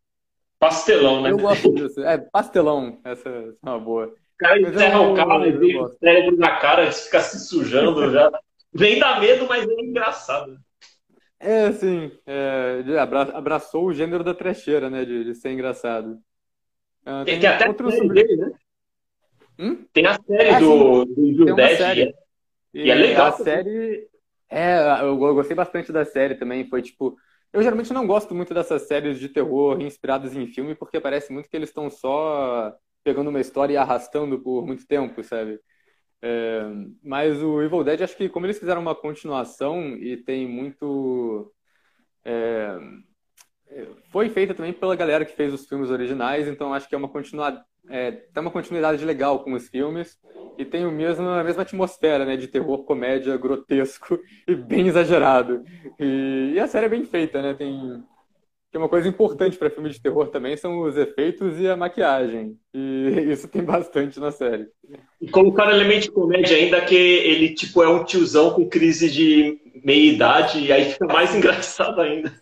Pastelão, 0.59 1.23
né? 1.23 1.31
Eu 1.31 1.39
gosto 1.39 1.73
disso. 1.75 2.03
É, 2.03 2.19
pastelão, 2.19 3.01
essa 3.05 3.29
é 3.29 3.53
uma 3.63 3.79
boa. 3.79 4.07
O 4.07 4.37
cara 4.39 4.61
enterra 4.61 5.01
o 5.01 5.15
cara 5.15 5.47
e 5.47 5.53
vem 5.53 5.81
o 5.81 5.89
cérebro 5.89 6.37
na 6.37 6.57
cara, 6.57 6.91
fica 6.91 7.21
se 7.21 7.47
sujando 7.47 8.11
já. 8.11 8.31
Vem 8.73 8.99
dar 8.99 9.21
medo, 9.21 9.47
mas 9.49 9.69
é 9.69 9.81
engraçado. 9.81 10.59
É, 11.39 11.67
assim, 11.67 12.11
é, 12.27 12.83
abraçou 13.35 13.85
o 13.85 13.93
gênero 13.93 14.25
da 14.25 14.35
trecheira, 14.35 14.89
né, 14.89 15.05
de, 15.05 15.25
de 15.25 15.35
ser 15.35 15.53
engraçado. 15.53 16.19
Uh, 17.07 17.25
tem, 17.25 17.39
tem 17.39 17.49
até 17.51 17.69
outros 17.69 17.95
série 17.95 18.09
dele, 18.09 18.37
né? 18.37 18.53
Hum? 19.59 19.85
Tem 19.93 20.07
a 20.07 20.19
série 20.19 20.49
ah, 20.49 20.59
do, 20.59 21.05
do, 21.05 21.45
do 21.45 21.55
Dead, 21.55 21.77
série. 21.77 22.15
E, 22.73 22.81
é, 22.81 22.87
e 22.87 22.91
é 22.91 22.95
legal. 22.95 23.27
A 23.27 23.33
série, 23.33 24.09
é, 24.55 25.03
eu 25.03 25.17
gostei 25.17 25.57
bastante 25.57 25.93
da 25.93 26.05
série 26.05 26.35
também. 26.35 26.69
Foi 26.69 26.83
tipo. 26.83 27.17
Eu 27.53 27.62
geralmente 27.62 27.93
não 27.93 28.07
gosto 28.07 28.35
muito 28.35 28.53
dessas 28.53 28.83
séries 28.83 29.19
de 29.19 29.29
terror 29.29 29.81
inspiradas 29.81 30.35
em 30.37 30.47
filme, 30.47 30.75
porque 30.75 31.01
parece 31.01 31.33
muito 31.33 31.49
que 31.49 31.57
eles 31.57 31.69
estão 31.71 31.88
só 31.90 32.75
pegando 33.05 33.31
uma 33.31 33.40
história 33.40 33.75
e 33.75 33.77
arrastando 33.77 34.40
por 34.40 34.67
muito 34.67 34.87
tempo, 34.87 35.23
sabe? 35.23 35.61
É, 36.23 36.62
mas 37.03 37.43
o 37.43 37.62
Evil 37.62 37.85
Dead, 37.85 38.03
acho 38.03 38.17
que 38.17 38.29
como 38.29 38.47
eles 38.47 38.59
fizeram 38.59 38.81
uma 38.81 38.95
continuação 38.95 39.97
e 39.97 40.17
tem 40.17 40.49
muito. 40.49 41.53
É, 42.25 42.79
foi 44.11 44.29
feita 44.29 44.55
também 44.55 44.73
pela 44.73 44.97
galera 44.97 45.25
que 45.25 45.35
fez 45.35 45.53
os 45.53 45.67
filmes 45.67 45.90
originais, 45.90 46.49
então 46.49 46.73
acho 46.73 46.88
que 46.88 46.95
é 46.95 46.99
uma 46.99 47.09
continuidade, 47.09 47.62
é, 47.88 48.12
tem 48.12 48.40
uma 48.40 48.51
continuidade 48.51 49.05
legal 49.05 49.44
com 49.44 49.53
os 49.53 49.68
filmes 49.68 50.18
e 50.57 50.64
tem 50.64 50.87
o 50.87 50.92
mesmo, 50.92 51.29
a 51.29 51.44
mesma 51.44 51.62
atmosfera, 51.62 52.25
né, 52.25 52.37
de 52.37 52.49
terror, 52.49 52.85
comédia, 52.85 53.37
grotesco 53.37 54.18
e 54.47 54.55
bem 54.55 54.88
exagerado. 54.88 55.62
E, 55.99 56.53
e, 56.55 56.61
a 56.61 56.66
série 56.66 56.87
é 56.87 56.88
bem 56.88 57.05
feita, 57.05 57.42
né, 57.42 57.55
tem 57.55 58.03
que 58.75 58.79
uma 58.79 58.88
coisa 58.88 59.07
importante 59.07 59.57
para 59.57 59.70
filme 59.70 59.88
de 59.88 60.03
terror 60.03 60.27
também 60.27 60.57
são 60.57 60.81
os 60.81 60.97
efeitos 60.97 61.61
e 61.61 61.68
a 61.68 61.77
maquiagem. 61.77 62.59
E 62.75 63.27
isso 63.31 63.47
tem 63.47 63.62
bastante 63.62 64.18
na 64.18 64.33
série. 64.33 64.66
E 65.20 65.31
colocar 65.31 65.70
elemento 65.70 66.03
de 66.03 66.11
comédia 66.11 66.57
ainda 66.57 66.81
que 66.81 66.97
ele 66.97 67.55
tipo 67.55 67.85
é 67.85 67.88
um 67.88 68.03
tiozão 68.03 68.51
com 68.51 68.68
crise 68.68 69.09
de 69.09 69.61
meia-idade 69.85 70.59
e 70.59 70.73
aí 70.73 70.90
fica 70.90 71.07
mais 71.07 71.33
engraçado 71.37 72.01
ainda. 72.01 72.35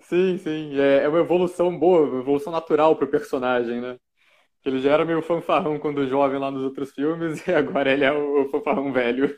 Sim, 0.00 0.38
sim. 0.38 0.80
É, 0.80 1.04
é 1.04 1.08
uma 1.08 1.20
evolução 1.20 1.78
boa, 1.78 2.08
uma 2.08 2.20
evolução 2.20 2.50
natural 2.50 2.96
para 2.96 3.04
o 3.04 3.10
personagem, 3.10 3.78
né? 3.78 3.98
Ele 4.64 4.80
já 4.80 4.92
era 4.92 5.04
meio 5.04 5.22
fanfarrão 5.22 5.78
quando 5.78 6.06
jovem 6.06 6.38
lá 6.38 6.50
nos 6.50 6.62
outros 6.62 6.92
filmes 6.92 7.44
e 7.46 7.52
agora 7.52 7.92
ele 7.92 8.04
é 8.04 8.12
o 8.12 8.48
fanfarrão 8.48 8.92
velho. 8.92 9.36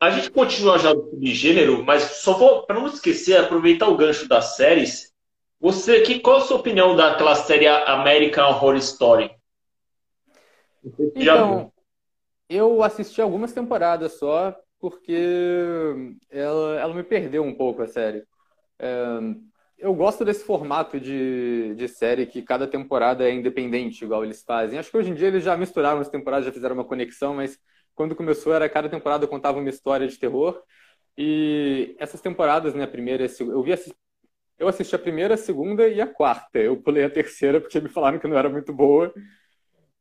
A 0.00 0.10
gente 0.10 0.30
continua 0.30 0.78
já 0.78 0.94
no 0.94 1.10
subgênero, 1.10 1.84
mas 1.84 2.02
só 2.02 2.34
vou, 2.34 2.64
para 2.64 2.78
não 2.78 2.86
esquecer, 2.86 3.36
aproveitar 3.36 3.88
o 3.88 3.96
gancho 3.96 4.28
das 4.28 4.56
séries. 4.56 5.12
Você, 5.60 6.02
que, 6.02 6.20
qual 6.20 6.36
a 6.36 6.40
sua 6.42 6.58
opinião 6.58 6.94
daquela 6.94 7.34
série 7.34 7.66
American 7.66 8.48
Horror 8.48 8.76
Story? 8.76 9.30
Então, 11.16 11.72
eu 12.48 12.82
assisti 12.82 13.20
algumas 13.20 13.52
temporadas 13.52 14.12
só, 14.12 14.56
porque 14.78 16.14
ela, 16.30 16.80
ela 16.80 16.94
me 16.94 17.02
perdeu 17.02 17.42
um 17.42 17.54
pouco 17.54 17.82
a 17.82 17.88
série. 17.88 18.22
É, 18.78 19.18
eu 19.78 19.94
gosto 19.94 20.24
desse 20.24 20.44
formato 20.44 20.98
de, 21.00 21.74
de 21.74 21.88
série 21.88 22.26
que 22.26 22.42
cada 22.42 22.66
temporada 22.66 23.28
é 23.28 23.32
independente, 23.32 24.04
igual 24.04 24.24
eles 24.24 24.42
fazem. 24.42 24.78
Acho 24.78 24.90
que 24.90 24.96
hoje 24.96 25.10
em 25.10 25.14
dia 25.14 25.28
eles 25.28 25.44
já 25.44 25.56
misturaram 25.56 26.00
as 26.00 26.08
temporadas, 26.08 26.46
já 26.46 26.52
fizeram 26.52 26.74
uma 26.74 26.84
conexão, 26.84 27.34
mas 27.34 27.58
quando 27.94 28.16
começou 28.16 28.52
era 28.52 28.68
cada 28.68 28.88
temporada 28.88 29.26
contava 29.26 29.58
uma 29.58 29.68
história 29.68 30.06
de 30.06 30.18
terror. 30.18 30.60
E 31.16 31.96
essas 31.98 32.20
temporadas, 32.20 32.74
né, 32.74 32.84
a 32.84 32.88
primeira, 32.88 33.26
eu 33.40 33.62
vi 33.62 33.72
eu 34.58 34.66
assisti 34.66 34.94
a 34.94 34.98
primeira, 34.98 35.34
a 35.34 35.36
segunda 35.36 35.86
e 35.88 36.00
a 36.00 36.06
quarta. 36.06 36.58
Eu 36.58 36.76
pulei 36.76 37.04
a 37.04 37.10
terceira 37.10 37.60
porque 37.60 37.80
me 37.80 37.88
falaram 37.88 38.18
que 38.18 38.26
não 38.26 38.36
era 38.36 38.48
muito 38.48 38.72
boa. 38.72 39.12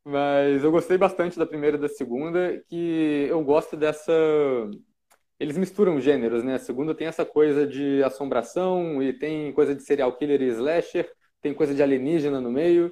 Mas 0.04 0.64
eu 0.64 0.72
gostei 0.72 0.98
bastante 0.98 1.38
da 1.38 1.46
primeira 1.46 1.78
e 1.78 1.80
da 1.80 1.90
segunda, 1.90 2.64
que 2.70 3.28
eu 3.30 3.44
gosto 3.44 3.76
dessa 3.78 4.12
eles 5.40 5.58
misturam 5.58 6.00
gêneros, 6.00 6.44
né? 6.44 6.56
A 6.56 6.60
segunda 6.60 6.96
tem 6.96 7.08
essa 7.08 7.26
coisa 7.26 7.66
de 7.68 8.02
assombração 8.04 9.02
e 9.02 9.14
tem 9.14 9.54
coisa 9.54 9.76
de 9.76 9.84
serial 9.84 10.16
killer 10.18 10.42
e 10.42 10.48
slasher, 10.48 11.12
tem 11.42 11.54
coisa 11.54 11.74
de 11.76 11.84
alienígena 11.84 12.42
no 12.42 12.52
meio. 12.52 12.92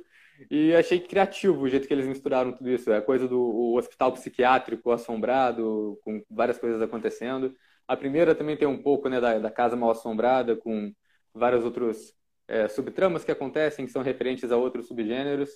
E 0.52 0.76
achei 0.76 1.00
criativo 1.00 1.62
o 1.62 1.70
jeito 1.70 1.88
que 1.88 1.94
eles 1.94 2.06
misturaram 2.08 2.52
tudo 2.52 2.70
isso. 2.70 2.92
É 2.92 2.98
a 2.98 3.02
coisa 3.02 3.28
do 3.28 3.74
hospital 3.76 4.12
psiquiátrico 4.14 4.92
assombrado, 4.92 6.00
com 6.04 6.24
várias 6.30 6.58
coisas 6.58 6.82
acontecendo. 6.82 7.56
A 7.88 7.96
primeira 7.96 8.36
também 8.36 8.58
tem 8.58 8.68
um 8.68 8.82
pouco 8.82 9.08
né, 9.10 9.20
da, 9.22 9.40
da 9.40 9.52
casa 9.52 9.76
mal 9.76 9.92
assombrada, 9.92 10.56
com 10.56 10.92
vários 11.34 11.64
outros 11.64 12.14
é, 12.48 12.68
subtramas 12.68 13.24
que 13.24 13.32
acontecem, 13.32 13.86
que 13.86 13.92
são 13.92 14.02
referentes 14.04 14.52
a 14.52 14.58
outros 14.58 14.88
subgêneros. 14.88 15.50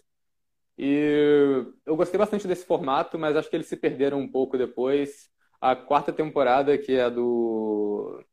E 0.78 1.66
eu 1.86 1.96
gostei 1.96 2.18
bastante 2.18 2.48
desse 2.48 2.66
formato, 2.66 3.20
mas 3.20 3.36
acho 3.36 3.50
que 3.50 3.56
eles 3.56 3.68
se 3.68 3.76
perderam 3.76 4.20
um 4.20 4.32
pouco 4.32 4.58
depois. 4.58 5.30
A 5.62 5.76
quarta 5.76 6.14
temporada, 6.14 6.78
que 6.78 6.94
é 6.94 7.04
a 7.04 7.10
do. 7.10 8.24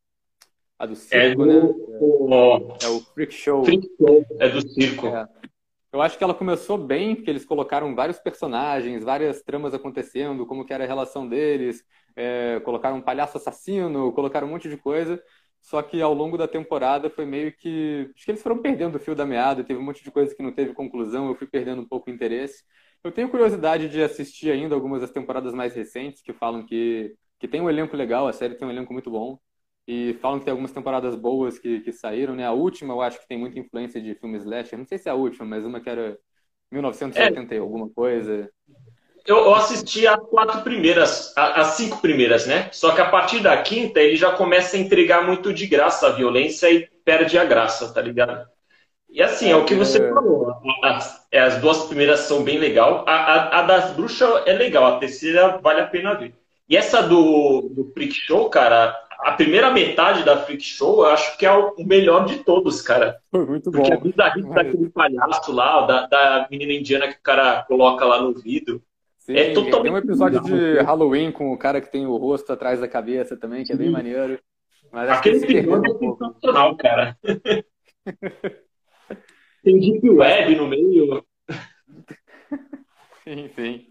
A 0.78 0.86
do 0.86 0.94
circo, 0.94 1.16
é 1.16 1.34
do... 1.34 1.46
né? 1.46 2.76
É, 2.80 2.86
é 2.86 2.88
o 2.88 3.00
Freak 3.00 3.32
Show. 3.32 3.64
Freak 3.64 3.88
Show, 3.98 4.26
é 4.38 4.48
do 4.48 4.68
circo. 4.68 5.06
É. 5.08 5.26
Eu 5.92 6.02
acho 6.02 6.18
que 6.18 6.22
ela 6.22 6.34
começou 6.34 6.76
bem, 6.76 7.14
porque 7.14 7.30
eles 7.30 7.44
colocaram 7.44 7.94
vários 7.94 8.18
personagens, 8.18 9.02
várias 9.02 9.42
tramas 9.42 9.72
acontecendo, 9.72 10.44
como 10.44 10.64
que 10.64 10.72
era 10.74 10.84
a 10.84 10.86
relação 10.86 11.26
deles, 11.26 11.82
é, 12.14 12.60
colocaram 12.60 12.98
um 12.98 13.02
palhaço 13.02 13.38
assassino, 13.38 14.12
colocaram 14.12 14.46
um 14.46 14.50
monte 14.50 14.68
de 14.68 14.76
coisa. 14.76 15.20
Só 15.60 15.82
que 15.82 16.00
ao 16.00 16.14
longo 16.14 16.38
da 16.38 16.46
temporada 16.46 17.10
foi 17.10 17.24
meio 17.24 17.50
que. 17.50 18.10
Acho 18.14 18.24
que 18.24 18.30
eles 18.30 18.42
foram 18.42 18.58
perdendo 18.58 18.96
o 18.96 19.00
fio 19.00 19.14
da 19.14 19.26
meada, 19.26 19.64
teve 19.64 19.80
um 19.80 19.82
monte 19.82 20.04
de 20.04 20.10
coisa 20.10 20.34
que 20.34 20.42
não 20.42 20.52
teve 20.52 20.74
conclusão, 20.74 21.28
eu 21.28 21.34
fui 21.34 21.46
perdendo 21.46 21.82
um 21.82 21.88
pouco 21.88 22.08
o 22.08 22.12
interesse. 22.12 22.62
Eu 23.04 23.12
tenho 23.12 23.28
curiosidade 23.28 23.88
de 23.88 24.02
assistir 24.02 24.50
ainda 24.50 24.74
algumas 24.74 25.00
das 25.00 25.10
temporadas 25.10 25.54
mais 25.54 25.74
recentes 25.74 26.22
que 26.22 26.32
falam 26.32 26.64
que, 26.64 27.14
que 27.38 27.46
tem 27.46 27.60
um 27.60 27.70
elenco 27.70 27.96
legal, 27.96 28.26
a 28.26 28.32
série 28.32 28.54
tem 28.54 28.66
um 28.66 28.70
elenco 28.70 28.92
muito 28.92 29.10
bom. 29.10 29.38
E 29.88 30.14
falam 30.14 30.40
que 30.40 30.44
tem 30.44 30.50
algumas 30.50 30.72
temporadas 30.72 31.14
boas 31.14 31.58
que, 31.58 31.80
que 31.80 31.92
saíram, 31.92 32.34
né? 32.34 32.44
A 32.44 32.52
última 32.52 32.92
eu 32.92 33.00
acho 33.00 33.20
que 33.20 33.28
tem 33.28 33.38
muita 33.38 33.58
influência 33.58 34.00
de 34.00 34.16
filmes 34.16 34.42
slasher. 34.42 34.76
Não 34.76 34.84
sei 34.84 34.98
se 34.98 35.08
é 35.08 35.12
a 35.12 35.14
última, 35.14 35.46
mas 35.46 35.64
uma 35.64 35.80
que 35.80 35.88
era 35.88 36.18
1970 36.72 37.54
é. 37.54 37.58
alguma 37.58 37.88
coisa. 37.90 38.50
Eu, 39.24 39.36
eu 39.36 39.54
assisti 39.54 40.06
as 40.06 40.20
quatro 40.28 40.62
primeiras, 40.62 41.32
as 41.36 41.68
cinco 41.68 42.00
primeiras, 42.00 42.46
né? 42.46 42.68
Só 42.72 42.94
que 42.94 43.00
a 43.00 43.10
partir 43.10 43.40
da 43.40 43.60
quinta 43.62 44.00
ele 44.00 44.16
já 44.16 44.32
começa 44.32 44.76
a 44.76 44.80
entregar 44.80 45.24
muito 45.24 45.52
de 45.52 45.66
graça 45.66 46.08
a 46.08 46.12
violência 46.12 46.70
e 46.70 46.88
perde 47.04 47.38
a 47.38 47.44
graça, 47.44 47.92
tá 47.92 48.00
ligado? 48.00 48.48
E 49.16 49.22
assim, 49.22 49.50
é 49.50 49.56
o 49.56 49.64
que 49.64 49.74
você 49.74 49.96
é... 49.96 50.12
falou. 50.12 50.54
As, 50.84 51.26
é, 51.32 51.40
as, 51.40 51.58
duas 51.58 51.86
primeiras 51.86 52.20
são 52.20 52.44
bem 52.44 52.58
legal. 52.58 53.02
A, 53.08 53.14
a, 53.14 53.60
a 53.60 53.62
das 53.62 53.92
bruxas 53.92 54.42
é 54.44 54.52
legal, 54.52 54.84
a 54.84 54.98
terceira 54.98 55.56
vale 55.56 55.80
a 55.80 55.86
pena 55.86 56.12
ver. 56.12 56.34
E 56.68 56.76
essa 56.76 57.00
do, 57.00 57.62
do 57.70 57.90
Freak 57.94 58.12
Show, 58.12 58.50
cara, 58.50 58.94
a 59.20 59.32
primeira 59.32 59.70
metade 59.70 60.22
da 60.22 60.36
Freak 60.36 60.62
Show, 60.62 60.98
eu 60.98 61.06
acho 61.06 61.38
que 61.38 61.46
é 61.46 61.50
o 61.50 61.74
melhor 61.78 62.26
de 62.26 62.44
todos, 62.44 62.82
cara. 62.82 63.16
Foi 63.30 63.46
muito 63.46 63.70
Porque 63.70 63.88
bom. 63.90 63.96
Porque 63.96 64.20
a 64.20 64.26
bizarrice 64.26 64.50
daquele 64.50 64.90
palhaço 64.90 65.50
lá, 65.50 65.86
da, 65.86 66.06
da 66.06 66.48
menina 66.50 66.74
indiana 66.74 67.08
que 67.08 67.18
o 67.18 67.22
cara 67.22 67.62
coloca 67.62 68.04
lá 68.04 68.20
no 68.20 68.34
vidro. 68.34 68.82
Sim, 69.20 69.34
é 69.34 69.54
totalmente 69.54 69.82
tem 69.82 69.92
um 69.92 69.96
episódio 69.96 70.42
de 70.42 70.78
Halloween 70.80 71.32
com 71.32 71.54
o 71.54 71.58
cara 71.58 71.80
que 71.80 71.90
tem 71.90 72.06
o 72.06 72.16
rosto 72.18 72.52
atrás 72.52 72.80
da 72.80 72.86
cabeça 72.86 73.34
também, 73.34 73.64
que 73.64 73.72
é 73.72 73.76
bem 73.76 73.88
maneiro. 73.88 74.38
Mas 74.92 75.08
Aquele 75.08 75.38
episódio 75.38 75.90
é 75.90 75.98
sensacional, 75.98 76.76
cara. 76.76 77.16
tem 79.66 79.80
Deep 79.80 80.08
Web 80.08 80.54
no 80.54 80.68
meio. 80.68 81.26
Enfim. 83.26 83.88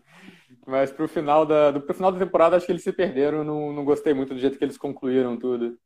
Mas 0.66 0.90
pro 0.90 1.06
final 1.06 1.46
da, 1.46 1.72
do, 1.72 1.82
pro 1.82 1.94
final 1.94 2.14
da 2.14 2.20
temporada 2.20 2.56
acho 2.56 2.66
que 2.66 2.72
eles 2.72 2.84
se 2.84 2.94
perderam, 2.94 3.44
não, 3.44 3.74
não 3.74 3.84
gostei 3.84 4.14
muito 4.14 4.34
do 4.34 4.40
jeito 4.40 4.58
que 4.58 4.64
eles 4.64 4.78
concluíram 4.78 5.38
tudo. 5.38 5.78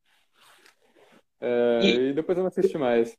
É, 1.41 1.79
e, 1.81 2.09
e, 2.09 2.13
depois 2.13 2.37
eu 2.37 2.43
não 2.43 2.49
assisti 2.49 2.77
mais. 2.77 3.17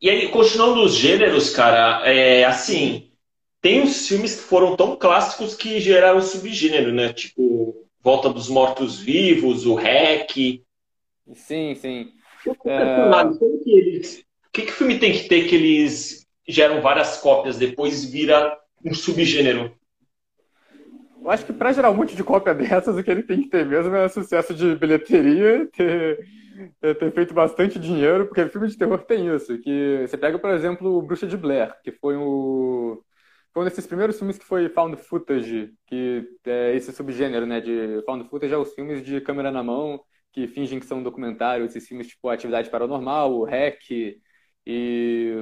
E 0.00 0.08
aí, 0.08 0.28
continuando 0.28 0.82
os 0.82 0.94
gêneros, 0.94 1.50
cara, 1.50 2.06
é, 2.08 2.44
assim, 2.44 3.12
tem 3.60 3.82
uns 3.82 4.08
filmes 4.08 4.34
que 4.34 4.42
foram 4.42 4.76
tão 4.76 4.96
clássicos 4.96 5.54
que 5.54 5.78
geraram 5.78 6.22
subgênero, 6.22 6.92
né? 6.92 7.12
Tipo, 7.12 7.86
Volta 8.00 8.30
dos 8.30 8.48
Mortos-Vivos, 8.48 9.66
o 9.66 9.74
REC. 9.74 10.64
Sim, 11.34 11.74
sim. 11.74 12.12
É... 12.64 13.62
Que 13.62 13.70
eles... 13.70 14.25
Que, 14.56 14.62
que 14.62 14.72
o 14.72 14.74
filme 14.74 14.98
tem 14.98 15.12
que 15.12 15.28
ter 15.28 15.46
que 15.46 15.54
eles 15.54 16.26
geram 16.48 16.80
várias 16.80 17.18
cópias, 17.18 17.58
depois 17.58 18.06
vira 18.06 18.58
um 18.82 18.94
subgênero? 18.94 19.70
Eu 21.20 21.30
acho 21.30 21.44
que 21.44 21.52
para 21.52 21.74
gerar 21.74 21.90
um 21.90 21.94
monte 21.94 22.16
de 22.16 22.24
cópia 22.24 22.54
dessas, 22.54 22.96
o 22.96 23.04
que 23.04 23.10
ele 23.10 23.22
tem 23.22 23.42
que 23.42 23.50
ter 23.50 23.66
mesmo 23.66 23.94
é 23.94 24.08
sucesso 24.08 24.54
de 24.54 24.74
bilheteria, 24.76 25.68
ter, 25.76 26.26
ter 26.80 27.12
feito 27.12 27.34
bastante 27.34 27.78
dinheiro, 27.78 28.24
porque 28.24 28.48
filme 28.48 28.68
de 28.68 28.78
terror 28.78 29.02
tem 29.02 29.28
isso. 29.34 29.58
Que 29.58 30.06
você 30.08 30.16
pega, 30.16 30.38
por 30.38 30.48
exemplo, 30.48 30.96
o 30.96 31.02
Bruxa 31.02 31.26
de 31.26 31.36
Blair, 31.36 31.74
que 31.84 31.92
foi 31.92 32.16
o 32.16 33.02
foi 33.52 33.62
um 33.62 33.66
desses 33.66 33.86
primeiros 33.86 34.16
filmes 34.16 34.38
que 34.38 34.44
foi 34.46 34.70
found 34.70 34.96
footage, 34.96 35.70
que 35.86 36.26
é 36.46 36.74
esse 36.74 36.92
subgênero, 36.92 37.44
né, 37.44 37.60
de 37.60 38.02
found 38.06 38.26
footage 38.30 38.54
é 38.54 38.56
os 38.56 38.72
filmes 38.72 39.04
de 39.04 39.20
câmera 39.20 39.50
na 39.50 39.62
mão, 39.62 40.00
que 40.32 40.46
fingem 40.46 40.80
que 40.80 40.86
são 40.86 41.02
documentários, 41.02 41.76
esses 41.76 41.86
filmes 41.86 42.06
tipo 42.06 42.28
Atividade 42.30 42.70
Paranormal, 42.70 43.34
o 43.34 43.44
REC, 43.44 44.16
e... 44.66 45.32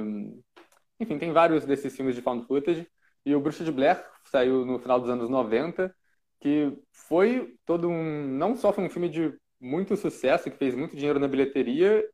Enfim, 0.99 1.17
tem 1.17 1.31
vários 1.31 1.65
desses 1.65 1.95
filmes 1.95 2.15
de 2.15 2.21
found 2.21 2.45
footage. 2.45 2.87
E 3.25 3.35
o 3.35 3.39
Bruxa 3.41 3.63
de 3.63 3.71
Blair 3.71 4.05
saiu 4.25 4.65
no 4.65 4.79
final 4.79 4.99
dos 4.99 5.09
anos 5.09 5.29
90, 5.29 5.93
que 6.39 6.77
foi 6.91 7.57
todo 7.65 7.89
um. 7.89 8.27
Não 8.27 8.55
só 8.55 8.71
foi 8.71 8.83
um 8.83 8.89
filme 8.89 9.09
de 9.09 9.33
muito 9.59 9.97
sucesso, 9.97 10.49
que 10.49 10.57
fez 10.57 10.75
muito 10.75 10.95
dinheiro 10.95 11.19
na 11.19 11.27
bilheteria, 11.27 12.07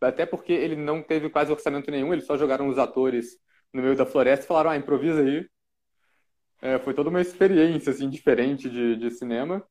até 0.00 0.26
porque 0.26 0.52
ele 0.52 0.76
não 0.76 1.02
teve 1.02 1.30
quase 1.30 1.52
orçamento 1.52 1.90
nenhum, 1.90 2.12
eles 2.12 2.26
só 2.26 2.36
jogaram 2.36 2.68
os 2.68 2.78
atores 2.78 3.36
no 3.72 3.82
meio 3.82 3.96
da 3.96 4.06
floresta 4.06 4.44
e 4.44 4.48
falaram: 4.48 4.70
ah, 4.70 4.76
improvisa 4.76 5.20
aí. 5.22 5.46
É, 6.60 6.78
foi 6.78 6.94
toda 6.94 7.10
uma 7.10 7.20
experiência 7.20 7.90
assim, 7.92 8.08
diferente 8.10 8.68
de, 8.68 8.96
de 8.96 9.10
cinema. 9.10 9.64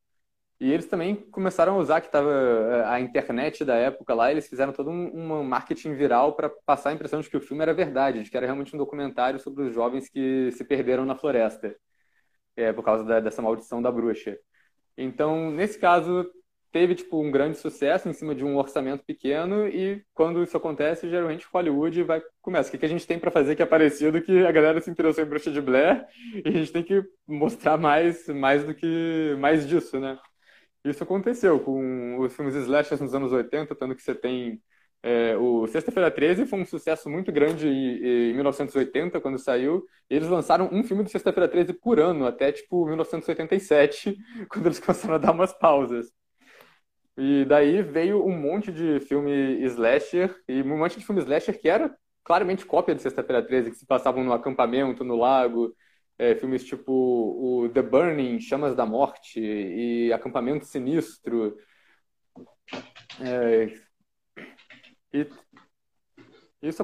E 0.59 0.71
eles 0.71 0.87
também 0.87 1.15
começaram 1.15 1.75
a 1.75 1.77
usar 1.77 2.01
que 2.01 2.07
estava 2.07 2.31
é, 2.31 2.85
a 2.85 2.99
internet 2.99 3.63
da 3.63 3.75
época 3.75 4.13
lá, 4.15 4.31
eles 4.31 4.47
fizeram 4.47 4.73
todo 4.73 4.89
um, 4.89 5.33
um 5.33 5.43
marketing 5.43 5.93
viral 5.93 6.33
para 6.35 6.49
passar 6.65 6.89
a 6.89 6.93
impressão 6.93 7.21
de 7.21 7.29
que 7.29 7.37
o 7.37 7.41
filme 7.41 7.61
era 7.61 7.73
verdade, 7.73 8.23
de 8.23 8.31
que 8.31 8.37
era 8.37 8.45
realmente 8.47 8.73
um 8.75 8.79
documentário 8.79 9.39
sobre 9.39 9.65
os 9.65 9.73
jovens 9.73 10.09
que 10.09 10.51
se 10.51 10.63
perderam 10.65 11.05
na 11.05 11.15
floresta, 11.15 11.75
é, 12.55 12.73
por 12.73 12.83
causa 12.83 13.03
da, 13.03 13.19
dessa 13.19 13.41
maldição 13.41 13.81
da 13.81 13.91
bruxa. 13.91 14.37
Então, 14.97 15.51
nesse 15.51 15.77
caso, 15.77 16.27
teve 16.71 16.95
tipo 16.95 17.21
um 17.21 17.31
grande 17.31 17.57
sucesso 17.57 18.09
em 18.09 18.13
cima 18.13 18.35
de 18.35 18.43
um 18.43 18.57
orçamento 18.57 19.03
pequeno 19.05 19.67
e 19.67 20.03
quando 20.13 20.43
isso 20.43 20.57
acontece, 20.57 21.09
geralmente 21.09 21.47
Hollywood 21.53 22.03
vai 22.03 22.21
começa. 22.41 22.69
O 22.69 22.71
que, 22.71 22.79
que 22.79 22.85
a 22.85 22.89
gente 22.89 23.07
tem 23.07 23.19
para 23.19 23.31
fazer 23.31 23.55
que 23.55 23.61
é 23.63 23.65
parecido 23.65 24.21
que 24.21 24.45
a 24.45 24.51
galera 24.51 24.81
se 24.81 24.89
interessou 24.89 25.23
em 25.23 25.27
Bruxa 25.27 25.51
de 25.51 25.61
Blair 25.61 26.05
e 26.45 26.49
a 26.49 26.51
gente 26.51 26.71
tem 26.71 26.83
que 26.83 27.03
mostrar 27.27 27.77
mais 27.77 28.27
mais 28.27 28.63
do 28.65 28.73
que 28.73 29.35
mais 29.39 29.67
disso, 29.67 29.99
né? 29.99 30.17
Isso 30.83 31.03
aconteceu 31.03 31.59
com 31.59 32.19
os 32.19 32.33
filmes 32.35 32.55
slashers 32.55 33.01
nos 33.01 33.13
anos 33.13 33.31
80, 33.31 33.75
tanto 33.75 33.95
que 33.95 34.01
você 34.01 34.15
tem 34.15 34.61
é, 35.03 35.37
o 35.37 35.67
Sexta-feira 35.67 36.09
13 36.11 36.45
foi 36.45 36.59
um 36.59 36.65
sucesso 36.65 37.09
muito 37.09 37.31
grande 37.31 37.67
em, 37.67 38.31
em 38.31 38.33
1980, 38.33 39.21
quando 39.21 39.37
saiu. 39.37 39.85
Eles 40.09 40.27
lançaram 40.27 40.69
um 40.71 40.83
filme 40.83 41.03
do 41.03 41.09
Sexta-feira 41.09 41.47
13 41.47 41.73
por 41.73 41.99
ano, 41.99 42.25
até 42.25 42.51
tipo 42.51 42.85
1987, 42.85 44.17
quando 44.49 44.65
eles 44.65 44.79
começaram 44.79 45.15
a 45.15 45.17
dar 45.17 45.31
umas 45.31 45.53
pausas. 45.53 46.11
E 47.17 47.45
daí 47.45 47.81
veio 47.81 48.23
um 48.25 48.37
monte 48.37 48.71
de 48.71 48.99
filme 49.01 49.31
slasher, 49.65 50.35
e 50.47 50.61
um 50.61 50.77
monte 50.77 50.99
de 50.99 51.05
filme 51.05 51.21
slasher 51.21 51.59
que 51.59 51.67
era 51.69 51.95
claramente 52.23 52.65
cópia 52.65 52.93
de 52.93 53.01
Sexta-feira 53.01 53.41
13, 53.45 53.71
que 53.71 53.77
se 53.77 53.85
passavam 53.85 54.23
no 54.23 54.33
acampamento, 54.33 55.03
no 55.03 55.15
lago. 55.15 55.73
É, 56.19 56.36
filmes 56.36 56.63
tipo 56.63 56.91
o 56.91 57.69
The 57.69 57.82
Burning, 57.82 58.39
Chamas 58.39 58.75
da 58.75 58.86
Morte, 58.86 59.39
e 59.39 60.12
Acampamento 60.12 60.65
Sinistro. 60.65 61.56
É, 63.21 63.73
e 65.13 65.27
isso, 66.62 66.84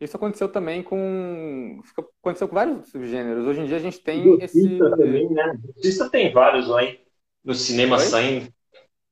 isso 0.00 0.16
aconteceu 0.16 0.48
também 0.48 0.82
com. 0.82 1.80
Aconteceu 2.22 2.48
com 2.48 2.54
vários 2.54 2.88
subgêneros. 2.90 3.46
Hoje 3.46 3.60
em 3.60 3.66
dia 3.66 3.76
a 3.76 3.80
gente 3.80 4.00
tem 4.00 4.42
esse. 4.42 4.78
Também, 4.78 5.28
né? 5.30 5.58
Exorcista 5.68 6.10
tem 6.10 6.32
vários 6.32 6.68
lá, 6.68 6.84
hein? 6.84 7.00
No 7.44 7.54
cinema 7.54 7.96
Oi? 7.96 8.04
saindo. 8.04 8.52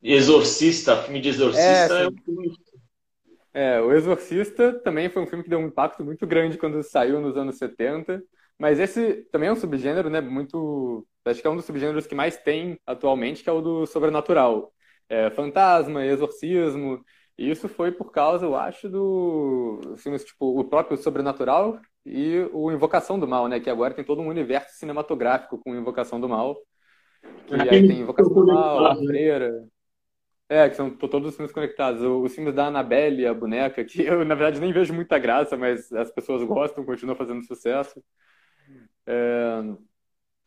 Exorcista, 0.02 0.96
filme 1.02 1.20
de 1.20 1.30
Exorcista 1.30 1.98
é, 1.98 2.04
é 2.04 2.08
um 2.08 2.16
filme. 2.24 2.56
É, 3.52 3.80
o 3.80 3.92
Exorcista 3.92 4.72
também 4.80 5.08
foi 5.08 5.22
um 5.22 5.26
filme 5.26 5.42
que 5.42 5.50
deu 5.50 5.58
um 5.58 5.66
impacto 5.66 6.04
muito 6.04 6.26
grande 6.26 6.56
quando 6.56 6.82
saiu 6.82 7.20
nos 7.20 7.36
anos 7.36 7.58
70. 7.58 8.22
Mas 8.58 8.80
esse 8.80 9.22
também 9.30 9.48
é 9.48 9.52
um 9.52 9.56
subgênero, 9.56 10.10
né? 10.10 10.20
Muito. 10.20 11.06
Acho 11.24 11.40
que 11.40 11.46
é 11.46 11.50
um 11.50 11.56
dos 11.56 11.64
subgêneros 11.64 12.06
que 12.06 12.14
mais 12.14 12.36
tem 12.36 12.78
atualmente, 12.86 13.42
que 13.42 13.48
é 13.50 13.52
o 13.52 13.60
do 13.60 13.86
sobrenatural. 13.86 14.72
É, 15.08 15.30
fantasma, 15.30 16.04
exorcismo. 16.04 17.04
E 17.38 17.50
isso 17.50 17.68
foi 17.68 17.92
por 17.92 18.10
causa, 18.10 18.44
eu 18.44 18.56
acho, 18.56 18.88
do 18.88 19.94
filmes 19.98 20.24
tipo 20.24 20.58
o 20.58 20.64
próprio 20.64 20.96
Sobrenatural 20.98 21.80
e 22.04 22.48
o 22.52 22.72
Invocação 22.72 23.18
do 23.18 23.28
Mal, 23.28 23.46
né? 23.46 23.60
Que 23.60 23.70
agora 23.70 23.94
tem 23.94 24.04
todo 24.04 24.20
um 24.20 24.26
universo 24.26 24.76
cinematográfico 24.76 25.56
com 25.58 25.76
Invocação 25.76 26.20
do 26.20 26.28
Mal. 26.28 26.56
Que 27.46 27.54
aí 27.54 27.86
tem 27.86 28.00
Invocação 28.00 28.34
do 28.34 28.46
Mal, 28.46 28.86
A 28.86 28.96
Freira. 28.96 29.52
É, 30.48 30.68
que 30.68 30.74
são 30.74 30.90
todos 30.90 31.28
os 31.28 31.36
filmes 31.36 31.52
conectados. 31.52 32.02
Os 32.02 32.34
filmes 32.34 32.54
da 32.54 32.66
Annabelle, 32.66 33.26
a 33.26 33.34
boneca, 33.34 33.84
que 33.84 34.02
eu, 34.02 34.24
na 34.24 34.34
verdade, 34.34 34.60
nem 34.60 34.72
vejo 34.72 34.92
muita 34.92 35.18
graça, 35.18 35.56
mas 35.56 35.92
as 35.92 36.10
pessoas 36.10 36.42
gostam, 36.42 36.84
continuam 36.84 37.16
fazendo 37.16 37.44
sucesso. 37.44 38.02
É... 39.08 39.62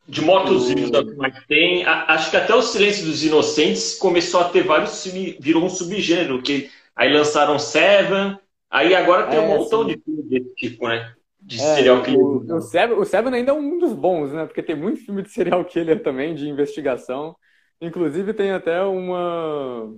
De 0.08 0.22
motos 0.22 0.70
o... 0.70 0.96
é 0.96 1.00
o 1.00 1.18
mais 1.18 1.46
tem. 1.46 1.86
Acho 1.86 2.30
que 2.30 2.38
até 2.38 2.54
o 2.54 2.62
Silêncio 2.62 3.06
dos 3.06 3.24
Inocentes 3.24 3.96
começou 3.96 4.42
a 4.42 4.50
ter 4.50 4.64
vários 4.64 5.04
virou 5.40 5.64
um 5.64 5.70
subgênero, 5.70 6.42
que 6.42 6.70
Aí 6.96 7.12
lançaram 7.12 7.58
Seven. 7.58 8.38
Aí 8.70 8.94
agora 8.96 9.28
tem 9.28 9.40
é, 9.40 9.42
um 9.42 9.48
montão 9.48 9.82
sim. 9.82 9.88
de 9.88 10.02
filmes 10.04 10.30
desse 10.30 10.56
tipo, 10.56 10.88
né? 10.88 11.14
De 11.42 11.60
é, 11.60 11.76
serial 11.76 12.04
killer. 12.04 12.20
O, 12.20 12.58
o, 12.58 12.62
Seven, 12.62 12.98
o 12.98 13.06
Seven 13.06 13.34
ainda 13.34 13.52
é 13.52 13.56
um 13.56 13.80
dos 13.80 13.94
bons, 13.94 14.32
né? 14.32 14.46
Porque 14.46 14.64
tem 14.64 14.76
muito 14.76 15.04
filme 15.04 15.22
de 15.22 15.30
serial 15.30 15.64
killer 15.66 16.04
também, 16.04 16.36
de 16.36 16.48
investigação. 16.48 17.36
Inclusive 17.82 18.34
tem 18.34 18.52
até 18.52 18.82
uma 18.84 19.92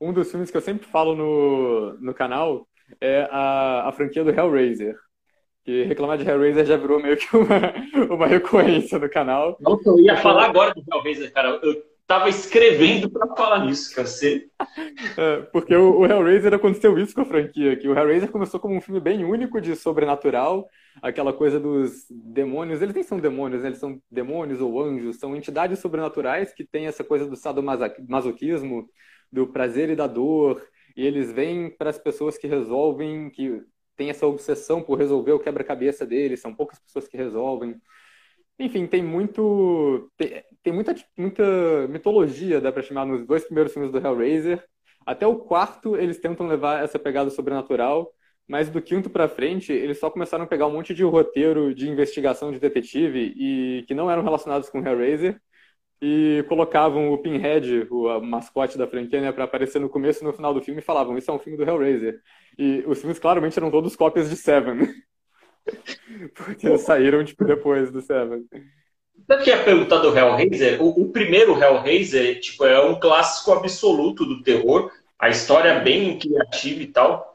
um 0.00 0.12
dos 0.12 0.30
filmes 0.30 0.50
que 0.50 0.56
eu 0.56 0.60
sempre 0.60 0.86
falo 0.86 1.14
no, 1.14 1.94
no 2.00 2.14
canal 2.14 2.66
é 3.00 3.28
a, 3.30 3.88
a 3.88 3.92
franquia 3.92 4.24
do 4.24 4.30
Hellraiser. 4.30 4.96
Que 5.68 5.84
reclamar 5.84 6.16
de 6.16 6.26
Hellraiser 6.26 6.64
já 6.64 6.78
virou 6.78 6.98
meio 6.98 7.14
que 7.14 7.28
uma, 7.36 7.74
uma 8.08 8.26
recorrência 8.26 8.98
do 8.98 9.06
canal. 9.06 9.54
Nossa, 9.60 9.90
eu 9.90 10.00
ia 10.00 10.16
falar 10.16 10.46
agora 10.46 10.72
do 10.72 10.82
Hellraiser, 10.90 11.30
cara. 11.30 11.60
Eu 11.62 11.84
tava 12.06 12.30
escrevendo 12.30 13.10
para 13.10 13.26
falar 13.36 13.66
nisso, 13.66 13.94
cacete. 13.94 14.50
É, 15.18 15.42
porque 15.52 15.76
o, 15.76 15.98
o, 15.98 16.06
Hellraiser 16.06 16.54
aconteceu 16.54 16.98
isso 16.98 17.14
com 17.14 17.20
a 17.20 17.26
franquia, 17.26 17.76
que 17.76 17.86
o 17.86 17.94
Hellraiser 17.94 18.30
começou 18.30 18.58
como 18.58 18.76
um 18.76 18.80
filme 18.80 18.98
bem 18.98 19.26
único 19.26 19.60
de 19.60 19.76
sobrenatural, 19.76 20.66
aquela 21.02 21.34
coisa 21.34 21.60
dos 21.60 22.06
demônios, 22.08 22.80
eles 22.80 22.94
nem 22.94 23.04
são 23.04 23.20
demônios, 23.20 23.60
né? 23.60 23.68
eles 23.68 23.78
são 23.78 24.00
demônios 24.10 24.62
ou 24.62 24.82
anjos, 24.82 25.18
são 25.18 25.36
entidades 25.36 25.80
sobrenaturais 25.80 26.50
que 26.50 26.64
têm 26.64 26.86
essa 26.86 27.04
coisa 27.04 27.26
do 27.26 27.36
sadomasoquismo, 27.36 28.88
do 29.30 29.46
prazer 29.46 29.90
e 29.90 29.96
da 29.96 30.06
dor, 30.06 30.62
e 30.96 31.06
eles 31.06 31.30
vêm 31.30 31.68
para 31.68 31.90
as 31.90 31.98
pessoas 31.98 32.38
que 32.38 32.46
resolvem, 32.46 33.28
que 33.28 33.62
têm 33.98 34.10
essa 34.10 34.26
obsessão 34.26 34.80
por 34.80 34.96
resolver 34.96 35.32
o 35.32 35.40
quebra-cabeça 35.40 36.06
deles, 36.06 36.40
são 36.40 36.54
poucas 36.54 36.78
pessoas 36.78 37.08
que 37.08 37.16
resolvem. 37.16 37.76
Enfim, 38.58 38.86
tem 38.86 39.02
muito. 39.02 40.10
Tem, 40.16 40.42
tem 40.62 40.72
muita, 40.72 40.94
muita 41.16 41.88
mitologia, 41.88 42.60
dá 42.60 42.72
pra 42.72 42.82
chamar, 42.82 43.04
nos 43.04 43.26
dois 43.26 43.44
primeiros 43.44 43.72
filmes 43.72 43.90
do 43.90 43.98
Hellraiser. 43.98 44.64
Até 45.04 45.26
o 45.26 45.36
quarto, 45.36 45.96
eles 45.96 46.18
tentam 46.20 46.46
levar 46.46 46.82
essa 46.82 46.98
pegada 46.98 47.30
sobrenatural, 47.30 48.12
mas 48.46 48.70
do 48.70 48.80
quinto 48.80 49.10
pra 49.10 49.28
frente, 49.28 49.72
eles 49.72 49.98
só 49.98 50.10
começaram 50.10 50.44
a 50.44 50.46
pegar 50.46 50.66
um 50.66 50.72
monte 50.72 50.94
de 50.94 51.02
roteiro 51.02 51.74
de 51.74 51.88
investigação 51.88 52.52
de 52.52 52.60
detetive 52.60 53.32
e 53.36 53.84
que 53.86 53.94
não 53.94 54.10
eram 54.10 54.22
relacionados 54.22 54.68
com 54.68 54.86
Hellraiser 54.86 55.40
e 56.00 56.44
colocavam 56.48 57.12
o 57.12 57.18
Pinhead, 57.18 57.86
o 57.90 58.20
mascote 58.20 58.78
da 58.78 58.86
franquia, 58.86 59.20
né, 59.20 59.32
para 59.32 59.44
aparecer 59.44 59.80
no 59.80 59.88
começo 59.88 60.22
e 60.22 60.26
no 60.26 60.32
final 60.32 60.54
do 60.54 60.62
filme 60.62 60.80
e 60.80 60.84
falavam: 60.84 61.18
Isso 61.18 61.30
é 61.30 61.34
um 61.34 61.38
filme 61.38 61.58
do 61.58 61.68
Hellraiser. 61.68 62.20
E 62.56 62.84
os 62.86 63.00
filmes 63.00 63.18
claramente 63.18 63.58
eram 63.58 63.70
todos 63.70 63.96
cópias 63.96 64.30
de 64.30 64.36
Seven. 64.36 64.88
Porque 66.34 66.78
saíram, 66.78 67.24
tipo, 67.24 67.44
depois 67.44 67.90
do 67.90 68.00
Seven. 68.00 68.44
Sabe 69.26 69.44
que 69.44 69.50
é 69.50 69.62
perguntar 69.62 69.98
do 69.98 70.16
Hellraiser? 70.16 70.82
O, 70.82 71.02
o 71.02 71.10
primeiro 71.10 71.60
Hellraiser, 71.60 72.40
tipo, 72.40 72.64
é 72.64 72.80
um 72.84 72.98
clássico 72.98 73.52
absoluto 73.52 74.24
do 74.24 74.42
terror. 74.42 74.90
A 75.18 75.28
história 75.28 75.70
é 75.70 75.80
bem 75.82 76.18
criativa 76.18 76.82
e 76.82 76.86
tal. 76.86 77.34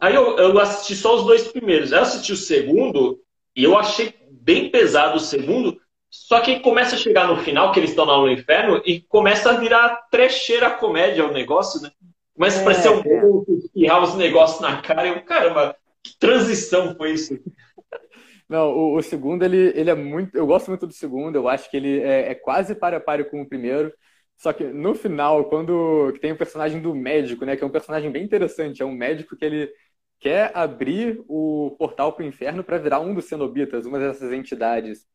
Aí 0.00 0.14
eu, 0.14 0.36
eu 0.36 0.58
assisti 0.58 0.94
só 0.94 1.16
os 1.16 1.24
dois 1.24 1.48
primeiros. 1.48 1.92
Eu 1.92 2.00
assisti 2.00 2.32
o 2.32 2.36
segundo 2.36 3.18
e 3.54 3.64
eu 3.64 3.76
achei 3.76 4.14
bem 4.30 4.70
pesado 4.70 5.16
o 5.16 5.20
segundo. 5.20 5.80
Só 6.26 6.40
que 6.40 6.60
começa 6.60 6.96
a 6.96 6.98
chegar 6.98 7.28
no 7.28 7.36
final, 7.36 7.72
que 7.72 7.78
eles 7.78 7.90
estão 7.90 8.04
lá 8.04 8.18
no 8.18 8.30
inferno, 8.30 8.82
e 8.84 9.00
começa 9.00 9.50
a 9.50 9.58
virar 9.58 10.06
trecheira 10.10 10.70
comédia 10.70 11.26
o 11.26 11.32
negócio, 11.32 11.80
né? 11.80 11.90
Começa 12.34 12.58
é, 12.58 12.60
a 12.60 12.64
parecer 12.64 12.88
um 12.90 13.00
é. 13.00 13.20
pouco, 13.20 13.52
espirrar 13.52 14.02
os 14.02 14.14
negócios 14.14 14.60
na 14.60 14.80
cara. 14.80 15.06
E 15.06 15.10
eu, 15.10 15.22
caramba, 15.22 15.76
que 16.02 16.18
transição 16.18 16.94
foi 16.96 17.12
isso? 17.12 17.38
Não, 18.48 18.70
o, 18.70 18.96
o, 18.96 19.02
segundo, 19.02 19.44
ele, 19.44 19.72
ele 19.74 19.90
é 19.90 19.94
muito. 19.94 20.36
Eu 20.36 20.46
gosto 20.46 20.68
muito 20.68 20.86
do 20.86 20.92
segundo, 20.92 21.36
eu 21.36 21.48
acho 21.48 21.70
que 21.70 21.76
ele 21.76 22.00
é, 22.00 22.30
é 22.30 22.34
quase 22.34 22.74
para 22.74 22.98
a 22.98 23.00
pare 23.00 23.24
com 23.24 23.42
o 23.42 23.48
primeiro. 23.48 23.92
Só 24.36 24.52
que 24.52 24.64
no 24.64 24.94
final, 24.94 25.46
quando 25.46 26.12
tem 26.20 26.32
o 26.32 26.36
personagem 26.36 26.80
do 26.80 26.94
médico, 26.94 27.44
né? 27.44 27.56
Que 27.56 27.64
é 27.64 27.66
um 27.66 27.70
personagem 27.70 28.10
bem 28.10 28.22
interessante, 28.22 28.82
é 28.82 28.84
um 28.84 28.92
médico 28.92 29.36
que 29.36 29.44
ele 29.44 29.70
quer 30.20 30.52
abrir 30.54 31.22
o 31.28 31.74
portal 31.78 32.12
para 32.12 32.24
o 32.24 32.26
inferno 32.26 32.62
para 32.64 32.78
virar 32.78 33.00
um 33.00 33.14
dos 33.14 33.26
cenobitas, 33.26 33.86
uma 33.86 33.98
dessas 33.98 34.32
entidades. 34.32 35.06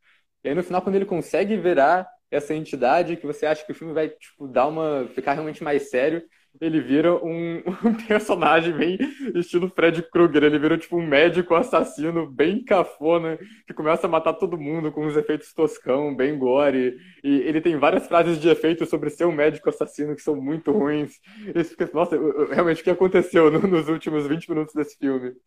E 0.44 0.50
aí 0.50 0.56
no 0.56 0.64
final, 0.64 0.82
quando 0.82 0.96
ele 0.96 1.06
consegue 1.06 1.58
virar 1.58 2.08
essa 2.32 2.56
entidade, 2.56 3.18
que 3.18 3.28
você 3.28 3.46
acha 3.46 3.66
que 3.66 3.72
o 3.72 3.76
filme 3.76 3.94
vai 3.94 4.10
tipo, 4.10 4.48
dar 4.48 4.68
uma. 4.68 5.08
ficar 5.14 5.34
realmente 5.34 5.64
mais 5.64 5.90
sério, 5.90 6.24
ele 6.60 6.82
vira 6.82 7.14
um, 7.14 7.58
um, 7.86 7.94
personagem 8.08 8.74
bem 8.74 8.98
estilo 9.36 9.70
Fred 9.70 10.02
Krueger. 10.10 10.44
Ele 10.44 10.58
vira 10.58 10.78
tipo 10.78 10.98
um 10.98 11.06
médico 11.06 11.54
assassino 11.54 12.30
bem 12.30 12.64
cafona 12.64 13.38
que 13.68 13.74
começa 13.74 14.08
a 14.08 14.10
matar 14.10 14.34
todo 14.34 14.58
mundo 14.58 14.92
com 14.92 15.06
uns 15.06 15.16
efeitos 15.16 15.54
toscão, 15.54 16.16
bem 16.16 16.38
gore. 16.38 16.98
E 17.24 17.42
ele 17.42 17.62
tem 17.62 17.78
várias 17.78 18.08
frases 18.08 18.40
de 18.40 18.50
efeito 18.50 18.86
sobre 18.86 19.10
ser 19.10 19.26
um 19.26 19.32
médico 19.32 19.70
assassino 19.70 20.16
que 20.16 20.22
são 20.22 20.36
muito 20.36 20.72
ruins. 20.72 21.20
E 21.54 21.64
fica, 21.64 21.90
nossa, 21.94 22.18
realmente 22.52 22.82
o 22.82 22.84
que 22.84 22.90
aconteceu 22.90 23.52
nos 23.52 23.88
últimos 23.88 24.28
20 24.28 24.50
minutos 24.50 24.74
desse 24.74 24.98
filme? 24.98 25.34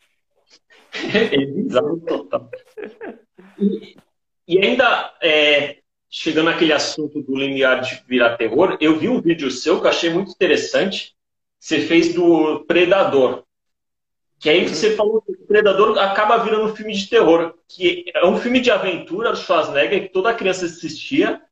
É 0.94 1.44
bizarro 1.46 1.98
total. 2.00 2.48
E, 4.46 4.58
ainda 4.58 5.14
é, 5.22 5.78
chegando 6.10 6.46
naquele 6.46 6.72
assunto 6.72 7.22
do 7.22 7.34
limiar 7.34 7.80
de 7.80 8.02
virar 8.06 8.36
terror, 8.36 8.76
eu 8.80 8.98
vi 8.98 9.08
um 9.08 9.20
vídeo 9.20 9.50
seu 9.50 9.80
que 9.80 9.86
eu 9.86 9.90
achei 9.90 10.10
muito 10.10 10.32
interessante. 10.32 11.14
Você 11.58 11.80
fez 11.80 12.14
do 12.14 12.64
Predador. 12.66 13.44
Que 14.38 14.50
aí 14.50 14.68
você 14.68 14.94
falou 14.94 15.22
que 15.22 15.32
o 15.32 15.46
Predador 15.46 15.98
acaba 15.98 16.36
virando 16.44 16.66
um 16.66 16.76
filme 16.76 16.92
de 16.92 17.08
terror. 17.08 17.54
Que 17.66 18.04
é 18.14 18.26
um 18.26 18.36
filme 18.38 18.60
de 18.60 18.70
aventura 18.70 19.32
do 19.32 19.38
Schwarzenegger 19.38 20.02
que 20.02 20.12
toda 20.12 20.34
criança 20.34 20.66
assistia. 20.66 21.42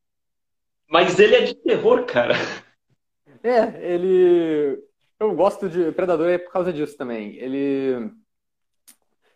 Mas 0.89 1.19
ele 1.19 1.35
é 1.35 1.41
de 1.41 1.55
terror, 1.55 2.05
cara. 2.05 2.35
É, 3.43 3.95
ele. 3.95 4.79
Eu 5.19 5.35
gosto 5.35 5.69
de 5.69 5.91
Predador 5.93 6.29
é 6.29 6.39
por 6.39 6.53
causa 6.53 6.73
disso 6.73 6.97
também. 6.97 7.35
Ele. 7.37 8.11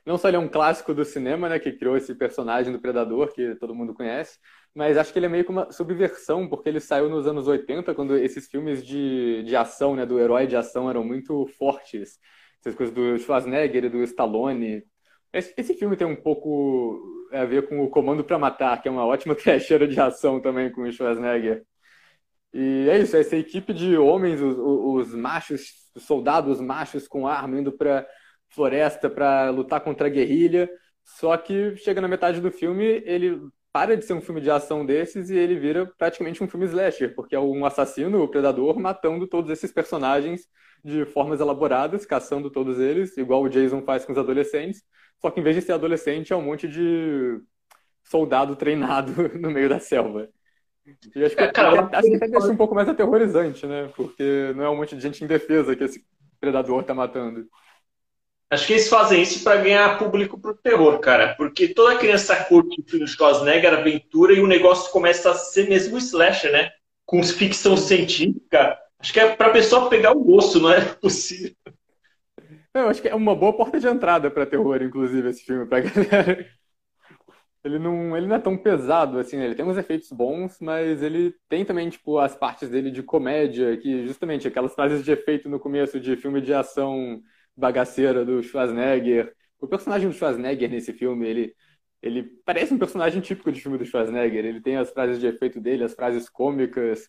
Não 0.06 0.16
só 0.16 0.28
ele 0.28 0.36
é 0.36 0.40
um 0.40 0.48
clássico 0.48 0.94
do 0.94 1.04
cinema, 1.04 1.48
né, 1.48 1.58
que 1.58 1.72
criou 1.72 1.96
esse 1.96 2.14
personagem 2.14 2.72
do 2.72 2.80
Predador, 2.80 3.32
que 3.32 3.56
todo 3.56 3.74
mundo 3.74 3.92
conhece, 3.92 4.38
mas 4.72 4.96
acho 4.96 5.12
que 5.12 5.18
ele 5.18 5.26
é 5.26 5.28
meio 5.28 5.44
que 5.44 5.50
uma 5.50 5.72
subversão, 5.72 6.48
porque 6.48 6.68
ele 6.68 6.78
saiu 6.78 7.08
nos 7.08 7.26
anos 7.26 7.48
80, 7.48 7.92
quando 7.92 8.16
esses 8.16 8.46
filmes 8.48 8.86
de, 8.86 9.42
de 9.42 9.56
ação, 9.56 9.96
né, 9.96 10.06
do 10.06 10.20
herói 10.20 10.46
de 10.46 10.54
ação, 10.54 10.88
eram 10.88 11.02
muito 11.04 11.46
fortes. 11.58 12.20
Essas 12.60 12.76
coisas 12.76 12.94
do 12.94 13.18
Schwarzenegger 13.18 13.84
e 13.84 13.88
do 13.88 14.02
Stallone. 14.04 14.84
Esse, 15.32 15.52
esse 15.56 15.74
filme 15.74 15.96
tem 15.96 16.06
um 16.06 16.16
pouco 16.16 17.00
a 17.32 17.44
ver 17.44 17.68
com 17.68 17.82
o 17.82 17.90
Comando 17.90 18.22
para 18.22 18.38
Matar, 18.38 18.80
que 18.80 18.88
é 18.88 18.90
uma 18.90 19.04
ótima 19.04 19.34
trecheira 19.36 19.88
de 19.88 20.00
ação 20.00 20.40
também 20.40 20.70
com 20.70 20.82
o 20.82 20.92
Schwarzenegger. 20.92 21.64
E 22.52 22.88
é 22.88 22.98
isso, 22.98 23.16
essa 23.16 23.36
equipe 23.36 23.74
de 23.74 23.96
homens, 23.98 24.40
os, 24.40 24.56
os 24.56 25.14
machos, 25.14 25.62
os 25.94 26.04
soldados 26.04 26.60
machos 26.60 27.08
com 27.08 27.26
arma 27.26 27.58
indo 27.58 27.72
para 27.72 28.06
floresta 28.56 29.08
para 29.08 29.50
lutar 29.50 29.80
contra 29.80 30.06
a 30.06 30.10
guerrilha. 30.10 30.68
Só 31.04 31.36
que 31.36 31.76
chega 31.76 32.00
na 32.00 32.08
metade 32.08 32.40
do 32.40 32.50
filme, 32.50 33.02
ele 33.04 33.40
para 33.72 33.94
de 33.94 34.06
ser 34.06 34.14
um 34.14 34.22
filme 34.22 34.40
de 34.40 34.50
ação 34.50 34.86
desses 34.86 35.28
e 35.28 35.36
ele 35.36 35.54
vira 35.54 35.84
praticamente 35.98 36.42
um 36.42 36.48
filme 36.48 36.64
slasher, 36.64 37.14
porque 37.14 37.36
é 37.36 37.38
um 37.38 37.66
assassino, 37.66 38.22
o 38.22 38.28
predador, 38.28 38.78
matando 38.80 39.26
todos 39.26 39.50
esses 39.50 39.70
personagens 39.70 40.48
de 40.82 41.04
formas 41.04 41.40
elaboradas, 41.40 42.06
caçando 42.06 42.50
todos 42.50 42.80
eles, 42.80 43.18
igual 43.18 43.42
o 43.42 43.50
Jason 43.50 43.82
faz 43.82 44.04
com 44.06 44.12
os 44.12 44.18
adolescentes. 44.18 44.82
Só 45.20 45.30
que 45.30 45.40
em 45.40 45.42
vez 45.42 45.56
de 45.56 45.62
ser 45.62 45.72
adolescente, 45.72 46.32
é 46.32 46.36
um 46.36 46.42
monte 46.42 46.66
de 46.66 47.38
soldado 48.04 48.56
treinado 48.56 49.12
no 49.38 49.50
meio 49.50 49.68
da 49.68 49.78
selva. 49.78 50.26
E 51.14 51.24
acho 51.24 51.36
que, 51.36 51.42
é, 51.42 51.52
cara, 51.52 51.88
acho 51.92 52.08
que 52.08 52.16
até 52.16 52.28
deixa 52.28 52.46
um 52.46 52.56
pouco 52.56 52.74
mais 52.74 52.88
aterrorizante, 52.88 53.66
né? 53.66 53.90
Porque 53.94 54.54
não 54.56 54.64
é 54.64 54.70
um 54.70 54.76
monte 54.76 54.96
de 54.96 55.02
gente 55.02 55.22
indefesa 55.22 55.76
que 55.76 55.84
esse 55.84 56.02
predador 56.40 56.82
tá 56.84 56.94
matando. 56.94 57.46
Acho 58.48 58.66
que 58.66 58.74
eles 58.74 58.88
fazem 58.88 59.22
isso 59.22 59.42
para 59.42 59.60
ganhar 59.60 59.98
público 59.98 60.38
pro 60.38 60.54
terror, 60.54 60.98
cara. 61.00 61.34
Porque 61.34 61.68
toda 61.68 61.98
criança 61.98 62.36
curte 62.44 62.80
o 62.80 62.84
filme 62.88 63.06
Schwarzenegger, 63.06 63.74
aventura, 63.74 64.32
e 64.32 64.40
o 64.40 64.46
negócio 64.46 64.92
começa 64.92 65.32
a 65.32 65.34
ser 65.34 65.68
mesmo 65.68 65.98
slasher, 65.98 66.52
né? 66.52 66.70
Com 67.04 67.22
ficção 67.24 67.76
científica. 67.76 68.78
Acho 69.00 69.12
que 69.12 69.20
é 69.20 69.34
pra 69.34 69.50
pessoa 69.50 69.88
pegar 69.88 70.12
o 70.12 70.22
gosto, 70.22 70.60
não 70.60 70.72
é 70.72 70.80
possível. 70.80 71.54
Eu 72.72 72.88
acho 72.88 73.02
que 73.02 73.08
é 73.08 73.14
uma 73.14 73.34
boa 73.34 73.56
porta 73.56 73.80
de 73.80 73.88
entrada 73.88 74.30
para 74.30 74.46
terror, 74.46 74.80
inclusive, 74.82 75.28
esse 75.28 75.44
filme, 75.44 75.66
pra 75.66 75.80
galera. 75.80 76.46
Ele 77.64 77.80
não, 77.80 78.16
ele 78.16 78.28
não 78.28 78.36
é 78.36 78.38
tão 78.38 78.56
pesado, 78.56 79.18
assim, 79.18 79.36
né? 79.36 79.46
ele 79.46 79.56
tem 79.56 79.64
uns 79.64 79.76
efeitos 79.76 80.12
bons, 80.12 80.58
mas 80.60 81.02
ele 81.02 81.34
tem 81.48 81.64
também, 81.64 81.90
tipo, 81.90 82.18
as 82.18 82.36
partes 82.36 82.68
dele 82.68 82.92
de 82.92 83.02
comédia, 83.02 83.76
que 83.76 84.06
justamente 84.06 84.46
aquelas 84.46 84.72
frases 84.72 85.04
de 85.04 85.10
efeito 85.10 85.48
no 85.48 85.58
começo 85.58 85.98
de 85.98 86.16
filme 86.16 86.40
de 86.40 86.54
ação 86.54 87.20
bagaceira 87.56 88.24
do 88.24 88.42
Schwarzenegger. 88.42 89.32
O 89.60 89.66
personagem 89.66 90.08
do 90.08 90.14
Schwarzenegger 90.14 90.70
nesse 90.70 90.92
filme, 90.92 91.26
ele, 91.26 91.54
ele 92.02 92.22
parece 92.44 92.74
um 92.74 92.78
personagem 92.78 93.20
típico 93.20 93.50
de 93.50 93.60
filme 93.60 93.78
do 93.78 93.86
Schwarzenegger. 93.86 94.44
Ele 94.44 94.60
tem 94.60 94.76
as 94.76 94.90
frases 94.90 95.18
de 95.18 95.26
efeito 95.26 95.60
dele, 95.60 95.84
as 95.84 95.94
frases 95.94 96.28
cômicas. 96.28 97.08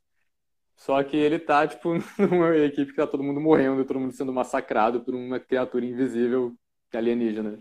Só 0.76 1.04
que 1.04 1.18
ele 1.18 1.40
tá, 1.40 1.68
tipo, 1.68 1.94
numa 2.18 2.56
equipe 2.58 2.92
que 2.92 2.98
tá 2.98 3.08
todo 3.08 3.24
mundo 3.24 3.42
morrendo, 3.42 3.84
todo 3.84 4.00
mundo 4.00 4.14
sendo 4.14 4.32
massacrado 4.32 5.04
por 5.04 5.14
uma 5.14 5.40
criatura 5.40 5.86
invisível 5.86 6.54
alienígena. 6.94 7.60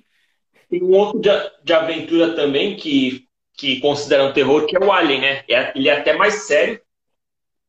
Tem 0.68 0.82
um 0.82 0.90
outro 0.92 1.20
de, 1.20 1.30
de 1.62 1.72
aventura 1.72 2.34
também 2.34 2.76
que, 2.76 3.26
que 3.54 3.80
consideram 3.80 4.32
terror, 4.32 4.66
que 4.66 4.76
é 4.76 4.80
o 4.80 4.92
Alien, 4.92 5.20
né? 5.20 5.44
É, 5.48 5.76
ele 5.76 5.88
é 5.88 5.98
até 5.98 6.14
mais 6.14 6.34
sério. 6.46 6.80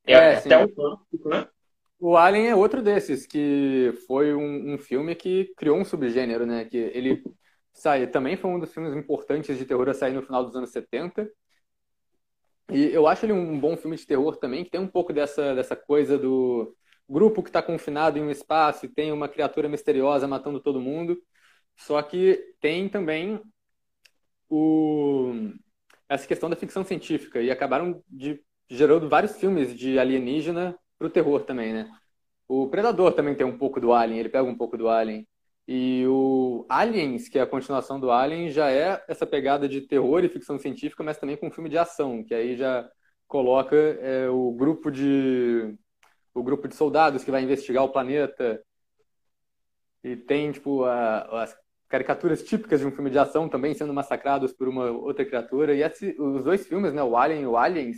É, 0.06 0.14
é 0.14 0.36
até 0.36 0.58
sim. 0.58 0.64
um 0.64 0.68
clássico, 0.68 1.30
né? 1.30 1.48
O 2.00 2.16
Alien 2.16 2.48
é 2.48 2.56
outro 2.56 2.82
desses, 2.82 3.26
que 3.26 3.92
foi 4.08 4.34
um, 4.34 4.74
um, 4.74 4.78
filme 4.78 5.16
que 5.16 5.54
criou 5.58 5.78
um 5.78 5.86
subgênero, 5.86 6.46
né? 6.46 6.66
Que 6.66 6.78
ele 6.78 7.24
sai, 7.74 8.08
também 8.08 8.38
foi 8.38 8.52
um 8.52 8.60
dos 8.60 8.74
filmes 8.74 8.96
importantes 8.96 9.58
de 9.58 9.66
terror 9.66 9.90
a 9.90 9.94
sair 9.94 10.14
no 10.14 10.22
final 10.22 10.44
dos 10.46 10.56
anos 10.56 10.72
70. 10.72 11.28
E 12.72 12.86
eu 12.94 13.08
acho 13.08 13.26
ele 13.26 13.34
um 13.34 13.60
bom 13.60 13.78
filme 13.78 13.96
de 13.96 14.06
terror 14.06 14.36
também, 14.38 14.64
que 14.64 14.70
tem 14.72 14.82
um 14.82 14.88
pouco 14.88 15.14
dessa, 15.14 15.56
dessa 15.56 15.76
coisa 15.76 16.18
do 16.18 16.76
grupo 17.10 17.42
que 17.42 17.50
está 17.50 17.62
confinado 17.64 18.20
em 18.20 18.22
um 18.22 18.32
espaço 18.32 18.86
e 18.86 18.90
tem 18.90 19.12
uma 19.12 19.30
criatura 19.30 19.70
misteriosa 19.70 20.28
matando 20.28 20.60
todo 20.60 20.82
mundo. 20.82 21.18
Só 21.78 22.02
que 22.02 22.56
tem 22.60 22.90
também 22.90 23.42
o, 24.50 25.34
essa 26.10 26.28
questão 26.28 26.50
da 26.50 26.56
ficção 26.56 26.84
científica. 26.84 27.42
E 27.42 27.52
acabaram 27.52 28.04
de, 28.08 28.42
gerando 28.70 29.10
vários 29.10 29.38
filmes 29.38 29.76
de 29.76 29.98
alienígena 30.00 30.78
pro 30.98 31.10
terror 31.10 31.44
também, 31.44 31.74
né? 31.74 31.90
O 32.48 32.68
Predador 32.70 33.14
também 33.14 33.36
tem 33.36 33.46
um 33.46 33.58
pouco 33.58 33.80
do 33.80 33.94
Alien, 33.94 34.20
ele 34.20 34.30
pega 34.30 34.44
um 34.44 34.56
pouco 34.56 34.78
do 34.78 34.90
Alien. 34.90 35.28
E 35.68 36.06
o 36.08 36.66
Aliens, 36.70 37.28
que 37.28 37.38
é 37.38 37.42
a 37.42 37.48
continuação 37.48 38.00
do 38.00 38.10
Alien, 38.10 38.50
já 38.50 38.72
é 38.72 39.04
essa 39.08 39.26
pegada 39.28 39.68
de 39.68 39.82
terror 39.82 40.24
e 40.24 40.30
ficção 40.30 40.58
científica, 40.58 41.04
mas 41.04 41.18
também 41.18 41.36
com 41.36 41.48
um 41.48 41.52
filme 41.52 41.70
de 41.70 41.78
ação, 41.78 42.24
que 42.24 42.34
aí 42.34 42.56
já 42.56 42.90
coloca 43.28 43.76
é, 43.76 44.30
o 44.30 44.52
grupo 44.54 44.90
de 44.90 45.76
o 46.34 46.44
grupo 46.44 46.68
de 46.68 46.76
soldados 46.76 47.24
que 47.24 47.32
vai 47.32 47.44
investigar 47.44 47.84
o 47.84 47.90
planeta 47.90 48.64
e 50.04 50.16
tem 50.16 50.52
tipo 50.52 50.84
a, 50.86 51.44
as 51.44 51.58
caricaturas 51.90 52.44
típicas 52.44 52.80
de 52.80 52.86
um 52.86 52.92
filme 52.92 53.10
de 53.10 53.18
ação 53.18 53.50
também 53.50 53.74
sendo 53.74 53.94
massacrados 53.94 54.54
por 54.54 54.68
uma 54.68 54.92
outra 54.92 55.26
criatura 55.26 55.74
e 55.74 55.82
esse, 55.82 56.16
os 56.20 56.44
dois 56.44 56.66
filmes, 56.68 56.94
né, 56.94 57.02
o 57.04 57.18
Alien 57.18 57.42
e 57.42 57.48
o 57.48 57.58
Aliens, 57.58 57.98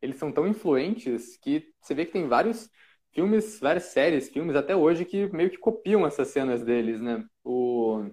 eles 0.00 0.16
são 0.16 0.32
tão 0.32 0.46
influentes 0.46 1.36
que 1.38 1.68
você 1.80 1.94
vê 1.94 2.04
que 2.04 2.12
tem 2.12 2.28
vários 2.28 2.70
filmes, 3.12 3.58
várias 3.60 3.84
séries, 3.84 4.28
filmes 4.28 4.56
até 4.56 4.76
hoje 4.76 5.04
que 5.04 5.26
meio 5.34 5.50
que 5.50 5.58
copiam 5.58 6.06
essas 6.06 6.28
cenas 6.28 6.62
deles, 6.64 7.00
né? 7.00 7.24
O... 7.44 8.04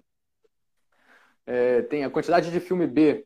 É, 1.46 1.84
tem 1.84 2.04
a 2.04 2.10
quantidade 2.10 2.52
de 2.52 2.60
filme 2.60 2.88
B, 2.88 3.26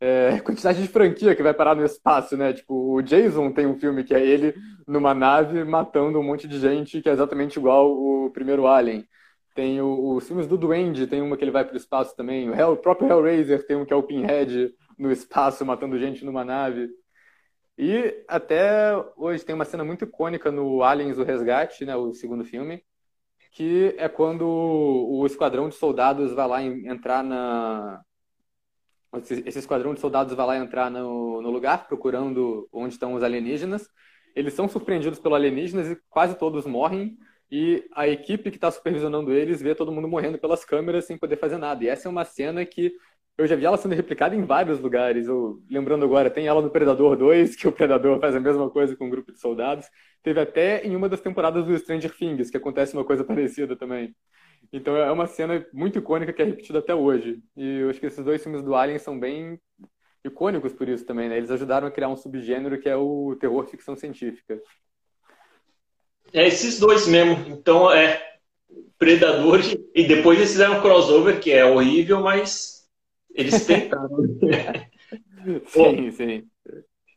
é, 0.00 0.30
a 0.38 0.42
quantidade 0.42 0.80
de 0.82 0.88
franquia 0.88 1.34
que 1.34 1.42
vai 1.42 1.52
parar 1.54 1.74
no 1.74 1.84
espaço, 1.84 2.36
né? 2.36 2.52
Tipo, 2.52 2.94
o 2.94 3.02
Jason 3.02 3.52
tem 3.52 3.66
um 3.66 3.78
filme 3.78 4.04
que 4.04 4.14
é 4.14 4.24
ele 4.24 4.54
numa 4.86 5.14
nave 5.14 5.64
matando 5.64 6.18
um 6.18 6.22
monte 6.22 6.48
de 6.48 6.58
gente 6.58 7.02
que 7.02 7.08
é 7.08 7.12
exatamente 7.12 7.58
igual 7.58 7.90
o 7.90 8.30
primeiro 8.30 8.66
Alien. 8.66 9.04
Tem 9.54 9.80
o, 9.80 10.14
os 10.14 10.26
filmes 10.26 10.46
do 10.46 10.56
Duende, 10.56 11.06
tem 11.06 11.20
uma 11.20 11.36
que 11.36 11.44
ele 11.44 11.50
vai 11.50 11.64
para 11.64 11.74
o 11.74 11.76
espaço 11.76 12.16
também. 12.16 12.48
O, 12.48 12.54
Hell, 12.54 12.72
o 12.72 12.76
próprio 12.76 13.08
Hellraiser 13.08 13.66
tem 13.66 13.76
um 13.76 13.84
que 13.84 13.92
é 13.92 13.96
o 13.96 14.02
Pinhead 14.02 14.72
no 14.98 15.10
espaço 15.10 15.64
matando 15.66 15.98
gente 15.98 16.24
numa 16.24 16.44
nave. 16.44 16.88
E 17.82 18.26
até 18.28 18.94
hoje 19.16 19.42
tem 19.42 19.54
uma 19.54 19.64
cena 19.64 19.82
muito 19.82 20.04
icônica 20.04 20.52
no 20.52 20.82
Aliens 20.82 21.16
o 21.16 21.22
Resgate, 21.22 21.86
né, 21.86 21.96
o 21.96 22.12
segundo 22.12 22.44
filme, 22.44 22.84
que 23.52 23.94
é 23.96 24.06
quando 24.06 24.42
o 24.46 25.24
esquadrão 25.24 25.66
de 25.66 25.74
soldados 25.74 26.34
vai 26.34 26.46
lá 26.46 26.62
entrar 26.62 27.24
na 27.24 28.02
esse 29.14 29.58
esquadrão 29.58 29.94
de 29.94 30.00
soldados 30.00 30.34
vai 30.34 30.46
lá 30.46 30.56
entrar 30.58 30.90
no, 30.90 31.40
no 31.40 31.50
lugar 31.50 31.88
procurando 31.88 32.68
onde 32.70 32.92
estão 32.92 33.14
os 33.14 33.22
alienígenas. 33.22 33.88
Eles 34.36 34.52
são 34.52 34.68
surpreendidos 34.68 35.18
pelos 35.18 35.36
alienígenas 35.36 35.90
e 35.90 35.98
quase 36.10 36.38
todos 36.38 36.66
morrem. 36.66 37.16
E 37.50 37.82
a 37.94 38.06
equipe 38.06 38.50
que 38.50 38.58
está 38.58 38.70
supervisionando 38.70 39.32
eles 39.32 39.62
vê 39.62 39.74
todo 39.74 39.90
mundo 39.90 40.06
morrendo 40.06 40.38
pelas 40.38 40.66
câmeras 40.66 41.06
sem 41.06 41.16
poder 41.16 41.38
fazer 41.38 41.56
nada. 41.56 41.82
E 41.82 41.88
essa 41.88 42.06
é 42.06 42.10
uma 42.10 42.26
cena 42.26 42.64
que 42.66 42.92
eu 43.38 43.46
já 43.46 43.56
vi 43.56 43.64
ela 43.64 43.76
sendo 43.76 43.94
replicada 43.94 44.34
em 44.34 44.44
vários 44.44 44.80
lugares. 44.80 45.26
Eu, 45.26 45.62
lembrando 45.70 46.04
agora, 46.04 46.30
tem 46.30 46.46
ela 46.46 46.60
no 46.60 46.70
Predador 46.70 47.16
2, 47.16 47.56
que 47.56 47.66
o 47.66 47.72
Predador 47.72 48.20
faz 48.20 48.34
a 48.34 48.40
mesma 48.40 48.68
coisa 48.70 48.96
com 48.96 49.06
um 49.06 49.10
grupo 49.10 49.32
de 49.32 49.40
soldados. 49.40 49.86
Teve 50.22 50.40
até 50.40 50.84
em 50.86 50.94
uma 50.94 51.08
das 51.08 51.20
temporadas 51.20 51.64
do 51.64 51.78
Stranger 51.78 52.14
Things, 52.16 52.50
que 52.50 52.56
acontece 52.56 52.94
uma 52.94 53.04
coisa 53.04 53.24
parecida 53.24 53.76
também. 53.76 54.14
Então 54.72 54.96
é 54.96 55.10
uma 55.10 55.26
cena 55.26 55.66
muito 55.72 55.98
icônica 55.98 56.32
que 56.32 56.42
é 56.42 56.44
repetida 56.44 56.78
até 56.78 56.94
hoje. 56.94 57.42
E 57.56 57.78
eu 57.80 57.90
acho 57.90 57.98
que 57.98 58.06
esses 58.06 58.24
dois 58.24 58.42
filmes 58.42 58.62
do 58.62 58.74
Alien 58.74 58.98
são 58.98 59.18
bem 59.18 59.58
icônicos 60.24 60.72
por 60.72 60.88
isso 60.88 61.04
também, 61.04 61.28
né? 61.28 61.38
Eles 61.38 61.50
ajudaram 61.50 61.88
a 61.88 61.90
criar 61.90 62.08
um 62.08 62.16
subgênero 62.16 62.78
que 62.78 62.88
é 62.88 62.96
o 62.96 63.36
terror 63.40 63.66
ficção 63.66 63.96
científica. 63.96 64.60
É 66.32 66.46
esses 66.46 66.78
dois 66.78 67.08
mesmo. 67.08 67.32
Então 67.48 67.90
é 67.90 68.22
Predador 68.98 69.60
e 69.94 70.06
depois 70.06 70.38
eles 70.38 70.52
fizeram 70.52 70.78
um 70.78 70.82
crossover 70.82 71.40
que 71.40 71.50
é 71.50 71.64
horrível, 71.64 72.20
mas 72.20 72.79
eles 73.34 73.66
tentaram. 73.66 74.08
sim, 75.66 76.10
sim. 76.10 76.44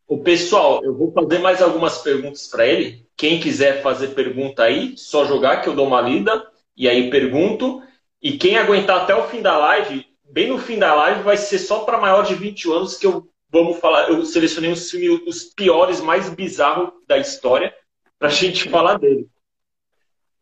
O 0.08 0.20
pessoal, 0.20 0.84
eu 0.84 0.96
vou 0.96 1.12
fazer 1.12 1.40
mais 1.40 1.62
algumas 1.62 2.00
perguntas 2.00 2.48
para 2.48 2.68
ele. 2.68 3.06
Quem 3.16 3.40
quiser 3.40 3.82
fazer 3.82 4.10
pergunta 4.10 4.64
aí, 4.64 4.98
só 4.98 5.26
jogar 5.26 5.62
que 5.62 5.70
eu 5.70 5.76
dou 5.76 5.88
uma 5.88 6.02
lida 6.02 6.46
e 6.76 6.88
aí 6.88 7.10
pergunto. 7.10 7.82
E 8.22 8.38
quem 8.38 8.58
aguentar 8.58 9.02
até 9.02 9.16
o 9.16 9.28
fim 9.28 9.42
da 9.42 9.58
live, 9.58 10.06
bem 10.30 10.48
no 10.48 10.58
fim 10.58 10.78
da 10.78 10.94
live, 10.94 11.24
vai 11.24 11.38
ser 11.38 11.60
só 11.60 11.80
para 11.80 12.00
maior 12.00 12.24
de 12.24 12.36
20 12.36 12.72
anos 12.72 12.98
que 12.98 13.06
eu 13.06 13.28
vamos 13.54 13.80
falar. 13.80 14.10
Eu 14.10 14.26
selecionei 14.26 14.72
os, 14.72 14.92
os 14.94 15.44
piores, 15.44 16.02
mais 16.02 16.30
bizarros 16.34 16.92
da 17.08 17.18
história 17.18 17.74
para 18.18 18.28
a 18.28 18.32
gente 18.32 18.68
falar 18.70 18.98
dele. 18.98 19.28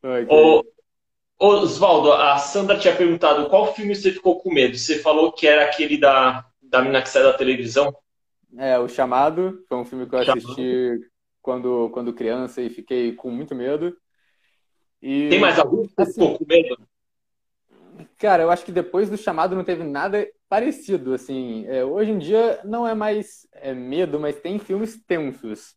Okay. 0.03 0.25
O, 0.29 0.63
Osvaldo, 1.43 2.13
a 2.13 2.37
Sandra 2.37 2.77
tinha 2.77 2.95
perguntado 2.95 3.49
qual 3.49 3.73
filme 3.73 3.95
você 3.95 4.11
ficou 4.11 4.39
com 4.39 4.53
medo. 4.53 4.77
Você 4.77 4.99
falou 4.99 5.31
que 5.31 5.47
era 5.47 5.65
aquele 5.65 5.97
da, 5.97 6.45
da 6.61 6.83
mina 6.83 7.01
que 7.01 7.09
sai 7.09 7.23
da 7.23 7.33
televisão. 7.33 7.91
É, 8.59 8.77
O 8.77 8.87
Chamado. 8.87 9.63
Foi 9.67 9.77
um 9.79 9.85
filme 9.85 10.07
que 10.07 10.13
eu 10.13 10.19
assisti 10.19 10.99
quando, 11.41 11.89
quando 11.89 12.13
criança 12.13 12.61
e 12.61 12.69
fiquei 12.69 13.13
com 13.13 13.31
muito 13.31 13.55
medo. 13.55 13.97
E, 15.01 15.29
Tem 15.29 15.39
mais 15.39 15.57
algum 15.57 15.87
que 15.87 15.93
assim, 15.97 16.11
ficou 16.11 16.37
com 16.37 16.45
medo? 16.45 16.77
Cara, 18.19 18.43
eu 18.43 18.51
acho 18.51 18.63
que 18.63 18.71
depois 18.71 19.09
do 19.09 19.17
Chamado 19.17 19.55
não 19.55 19.63
teve 19.63 19.83
nada 19.83 20.27
parecido. 20.47 21.11
assim. 21.11 21.65
É, 21.65 21.83
hoje 21.83 22.11
em 22.11 22.19
dia 22.19 22.61
não 22.63 22.87
é 22.87 22.93
mais 22.93 23.47
é, 23.53 23.73
medo, 23.73 24.19
mas 24.19 24.39
tem 24.39 24.59
filmes 24.59 25.03
tensos. 25.07 25.75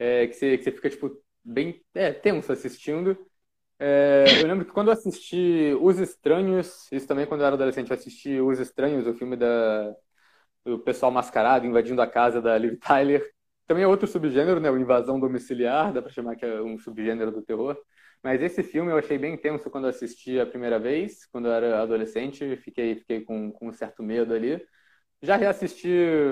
É, 0.00 0.26
que, 0.26 0.34
você, 0.34 0.58
que 0.58 0.64
você 0.64 0.72
fica, 0.72 0.90
tipo, 0.90 1.22
bem 1.44 1.80
é, 1.94 2.12
tenso 2.12 2.50
assistindo. 2.50 3.16
É, 3.78 4.24
eu 4.42 4.46
lembro 4.46 4.64
que 4.64 4.72
quando 4.72 4.88
eu 4.88 4.92
assisti 4.94 5.74
Os 5.80 5.98
Estranhos, 5.98 6.90
isso 6.90 7.06
também 7.06 7.26
quando 7.26 7.40
eu 7.42 7.46
era 7.46 7.56
adolescente, 7.56 7.90
eu 7.90 7.96
assisti 7.96 8.40
Os 8.40 8.58
Estranhos, 8.58 9.06
o 9.06 9.14
filme 9.14 9.36
da, 9.36 9.94
do 10.64 10.78
pessoal 10.80 11.12
mascarado 11.12 11.66
invadindo 11.66 12.02
a 12.02 12.06
casa 12.06 12.42
da 12.42 12.58
Liv 12.58 12.78
Tyler. 12.78 13.30
também 13.66 13.84
é 13.84 13.88
outro 13.88 14.06
subgênero, 14.08 14.60
né? 14.60 14.70
O 14.70 14.78
invasão 14.78 15.20
domiciliar, 15.20 15.92
dá 15.92 16.02
pra 16.02 16.10
chamar 16.12 16.36
que 16.36 16.44
é 16.46 16.62
um 16.62 16.78
subgênero 16.78 17.32
do 17.32 17.42
terror. 17.42 17.76
Mas 18.22 18.42
esse 18.42 18.62
filme 18.62 18.92
eu 18.92 18.98
achei 18.98 19.18
bem 19.18 19.34
intenso 19.34 19.70
quando 19.70 19.86
assisti 19.88 20.40
a 20.40 20.46
primeira 20.46 20.78
vez, 20.78 21.26
quando 21.26 21.46
eu 21.48 21.52
era 21.52 21.82
adolescente, 21.82 22.56
fiquei, 22.58 22.96
fiquei 22.96 23.22
com, 23.22 23.52
com 23.52 23.68
um 23.68 23.72
certo 23.72 24.02
medo 24.02 24.34
ali. 24.34 24.60
Já 25.22 25.36
reassisti 25.36 25.88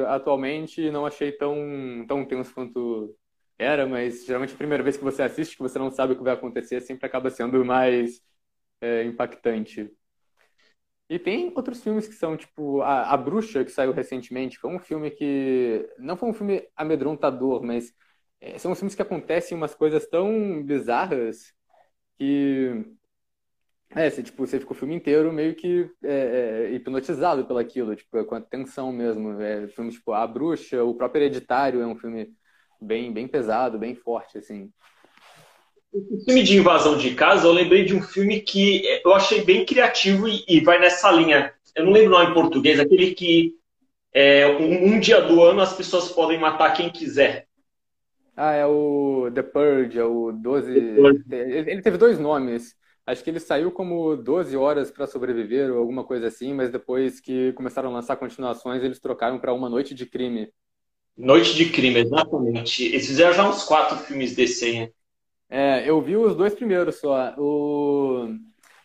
atualmente 0.08 0.82
e 0.82 0.90
não 0.90 1.06
achei 1.06 1.32
tão, 1.32 2.04
tão 2.08 2.24
tenso 2.26 2.54
quanto 2.54 3.16
era, 3.58 3.86
mas 3.86 4.24
geralmente 4.26 4.54
a 4.54 4.56
primeira 4.56 4.82
vez 4.82 4.96
que 4.96 5.04
você 5.04 5.22
assiste, 5.22 5.56
que 5.56 5.62
você 5.62 5.78
não 5.78 5.90
sabe 5.90 6.12
o 6.14 6.16
que 6.16 6.22
vai 6.24 6.34
acontecer, 6.34 6.80
sempre 6.80 7.06
acaba 7.06 7.30
sendo 7.30 7.64
mais 7.64 8.20
é, 8.80 9.04
impactante. 9.04 9.90
E 11.08 11.18
tem 11.18 11.52
outros 11.54 11.82
filmes 11.82 12.08
que 12.08 12.14
são, 12.14 12.36
tipo, 12.36 12.80
a, 12.82 13.12
a 13.12 13.16
Bruxa, 13.16 13.64
que 13.64 13.70
saiu 13.70 13.92
recentemente, 13.92 14.58
foi 14.58 14.70
um 14.74 14.78
filme 14.78 15.10
que. 15.10 15.86
Não 15.98 16.16
foi 16.16 16.30
um 16.30 16.32
filme 16.32 16.66
amedrontador, 16.76 17.62
mas 17.62 17.92
é, 18.40 18.58
são 18.58 18.74
filmes 18.74 18.94
que 18.94 19.02
acontecem 19.02 19.56
umas 19.56 19.74
coisas 19.74 20.06
tão 20.06 20.62
bizarras 20.64 21.52
que. 22.18 22.84
É, 23.90 24.10
você, 24.10 24.22
tipo, 24.22 24.44
você 24.44 24.58
fica 24.58 24.72
o 24.72 24.74
filme 24.74 24.94
inteiro 24.94 25.32
meio 25.32 25.54
que 25.54 25.88
é, 26.02 26.66
é, 26.68 26.72
hipnotizado 26.72 27.46
pelaquilo, 27.46 27.94
tipo, 27.94 28.24
com 28.24 28.34
a 28.34 28.40
tensão 28.40 28.92
mesmo. 28.92 29.40
É, 29.40 29.68
filme 29.68 29.92
tipo 29.92 30.12
A 30.12 30.26
Bruxa, 30.26 30.82
o 30.82 30.94
próprio 30.94 31.22
Hereditário 31.22 31.80
é 31.80 31.86
um 31.86 31.96
filme 31.96 32.34
bem, 32.84 33.12
bem 33.12 33.26
pesado, 33.26 33.78
bem 33.78 33.94
forte, 33.94 34.38
assim. 34.38 34.70
O 35.92 36.24
filme 36.24 36.42
de 36.42 36.56
invasão 36.56 36.98
de 36.98 37.14
casa, 37.14 37.46
eu 37.46 37.52
lembrei 37.52 37.84
de 37.84 37.94
um 37.94 38.02
filme 38.02 38.40
que 38.40 38.82
eu 39.04 39.14
achei 39.14 39.44
bem 39.44 39.64
criativo 39.64 40.28
e, 40.28 40.44
e 40.48 40.60
vai 40.60 40.78
nessa 40.80 41.10
linha. 41.10 41.52
Eu 41.74 41.84
não 41.84 41.92
lembro 41.92 42.14
o 42.14 42.18
nome 42.18 42.30
em 42.30 42.34
português, 42.34 42.80
aquele 42.80 43.14
que 43.14 43.54
é, 44.12 44.46
um, 44.46 44.94
um, 44.94 45.00
dia 45.00 45.20
do 45.20 45.42
ano 45.42 45.60
as 45.60 45.72
pessoas 45.72 46.10
podem 46.10 46.38
matar 46.38 46.72
quem 46.72 46.90
quiser. 46.90 47.46
Ah, 48.36 48.52
é 48.52 48.66
o 48.66 49.30
The 49.32 49.42
Purge, 49.42 49.98
é 49.98 50.04
o 50.04 50.32
12. 50.32 50.72
Ele 51.30 51.82
teve 51.82 51.96
dois 51.96 52.18
nomes. 52.18 52.74
Acho 53.06 53.22
que 53.22 53.30
ele 53.30 53.38
saiu 53.38 53.70
como 53.70 54.16
12 54.16 54.56
horas 54.56 54.90
para 54.90 55.06
sobreviver 55.06 55.70
ou 55.70 55.78
alguma 55.78 56.04
coisa 56.04 56.26
assim, 56.26 56.54
mas 56.54 56.70
depois 56.70 57.20
que 57.20 57.52
começaram 57.52 57.90
a 57.90 57.92
lançar 57.92 58.16
continuações, 58.16 58.82
eles 58.82 58.98
trocaram 58.98 59.38
para 59.38 59.52
Uma 59.52 59.68
Noite 59.68 59.94
de 59.94 60.06
Crime. 60.06 60.50
Noite 61.16 61.54
de 61.54 61.70
Crime, 61.70 62.00
exatamente. 62.00 62.84
Eles 62.84 63.06
fizeram 63.06 63.32
já 63.32 63.48
uns 63.48 63.64
quatro 63.64 63.96
filmes 63.98 64.34
desse 64.34 64.64
aí. 64.64 64.92
É, 65.48 65.88
eu 65.88 66.00
vi 66.00 66.16
os 66.16 66.34
dois 66.34 66.54
primeiros 66.54 66.96
só. 66.96 67.34
O... 67.38 68.28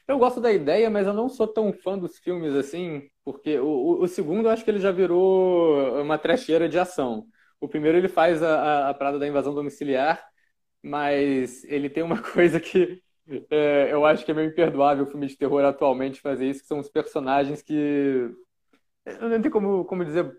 Eu 0.07 0.17
gosto 0.19 0.39
da 0.39 0.51
ideia, 0.51 0.89
mas 0.89 1.07
eu 1.07 1.13
não 1.13 1.27
sou 1.27 1.47
tão 1.47 1.73
fã 1.73 1.97
dos 1.97 2.17
filmes 2.19 2.53
assim, 2.55 3.07
porque 3.23 3.59
o, 3.59 4.01
o, 4.01 4.07
segundo 4.07 4.47
eu 4.47 4.51
acho 4.51 4.63
que 4.63 4.71
ele 4.71 4.79
já 4.79 4.91
virou 4.91 6.01
uma 6.01 6.17
trecheira 6.17 6.69
de 6.69 6.77
ação. 6.77 7.25
O 7.59 7.67
primeiro 7.67 7.97
ele 7.97 8.07
faz 8.07 8.41
a, 8.41 8.87
a, 8.87 8.89
a 8.89 8.93
parada 8.93 9.19
da 9.19 9.27
invasão 9.27 9.53
domiciliar, 9.53 10.23
mas 10.81 11.63
ele 11.65 11.89
tem 11.89 12.03
uma 12.03 12.21
coisa 12.33 12.59
que 12.59 13.01
é, 13.49 13.89
eu 13.91 14.05
acho 14.05 14.25
que 14.25 14.31
é 14.31 14.33
meio 14.33 14.49
imperdoável 14.49 15.03
o 15.03 15.07
filme 15.07 15.27
de 15.27 15.37
terror 15.37 15.63
atualmente 15.63 16.21
fazer 16.21 16.49
isso, 16.49 16.61
que 16.61 16.67
são 16.67 16.79
os 16.79 16.89
personagens 16.89 17.61
que. 17.61 18.31
Não 19.21 19.29
tenho 19.41 19.51
como, 19.51 19.85
como 19.85 20.05
dizer 20.05 20.31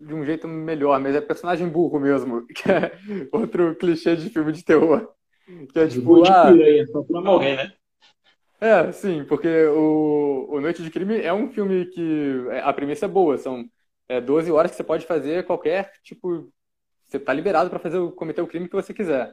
de 0.00 0.14
um 0.14 0.24
jeito 0.24 0.46
melhor, 0.46 1.00
mas 1.00 1.14
é 1.14 1.20
personagem 1.20 1.68
burro 1.68 1.98
mesmo, 1.98 2.46
que 2.54 2.70
é 2.70 2.92
outro 3.32 3.74
clichê 3.76 4.16
de 4.16 4.30
filme 4.30 4.52
de 4.52 4.64
terror. 4.64 5.12
Que 5.72 5.78
é 5.78 5.86
tipo, 5.86 6.22
de 6.22 6.30
ah, 6.30 6.52
piranha, 6.52 6.86
só 6.88 7.02
pra 7.02 7.20
morrer, 7.20 7.56
né? 7.56 7.72
É, 8.60 8.90
sim, 8.90 9.24
porque 9.24 9.66
o, 9.66 10.48
o 10.50 10.60
Noite 10.60 10.82
de 10.82 10.90
Crime 10.90 11.20
é 11.20 11.32
um 11.32 11.48
filme 11.48 11.86
que 11.86 12.46
é, 12.50 12.60
a 12.60 12.72
premissa 12.72 13.04
é 13.04 13.08
boa, 13.08 13.36
são 13.36 13.68
é, 14.08 14.20
12 14.20 14.50
horas 14.50 14.70
que 14.70 14.76
você 14.76 14.84
pode 14.84 15.06
fazer 15.06 15.44
qualquer 15.44 15.92
tipo. 16.02 16.50
Você 17.06 17.20
tá 17.20 17.32
liberado 17.32 17.70
para 17.70 17.78
fazer 17.78 18.00
cometer 18.12 18.42
o 18.42 18.46
crime 18.46 18.68
que 18.68 18.74
você 18.74 18.92
quiser. 18.92 19.32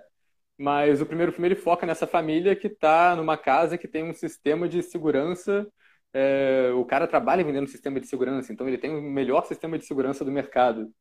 Mas 0.57 1.01
o 1.01 1.05
primeiro 1.05 1.31
filme 1.31 1.47
ele 1.47 1.55
foca 1.55 1.85
nessa 1.85 2.05
família 2.05 2.55
que 2.55 2.69
tá 2.69 3.15
numa 3.15 3.35
casa 3.35 3.77
que 3.77 3.87
tem 3.87 4.03
um 4.03 4.13
sistema 4.13 4.69
de 4.69 4.83
segurança. 4.83 5.67
É, 6.13 6.71
o 6.75 6.85
cara 6.85 7.07
trabalha 7.07 7.43
vendendo 7.43 7.67
sistema 7.67 7.99
de 7.99 8.07
segurança, 8.07 8.53
então 8.53 8.67
ele 8.67 8.77
tem 8.77 8.91
o 8.91 9.01
melhor 9.01 9.45
sistema 9.45 9.77
de 9.77 9.85
segurança 9.85 10.23
do 10.23 10.31
mercado. 10.31 10.91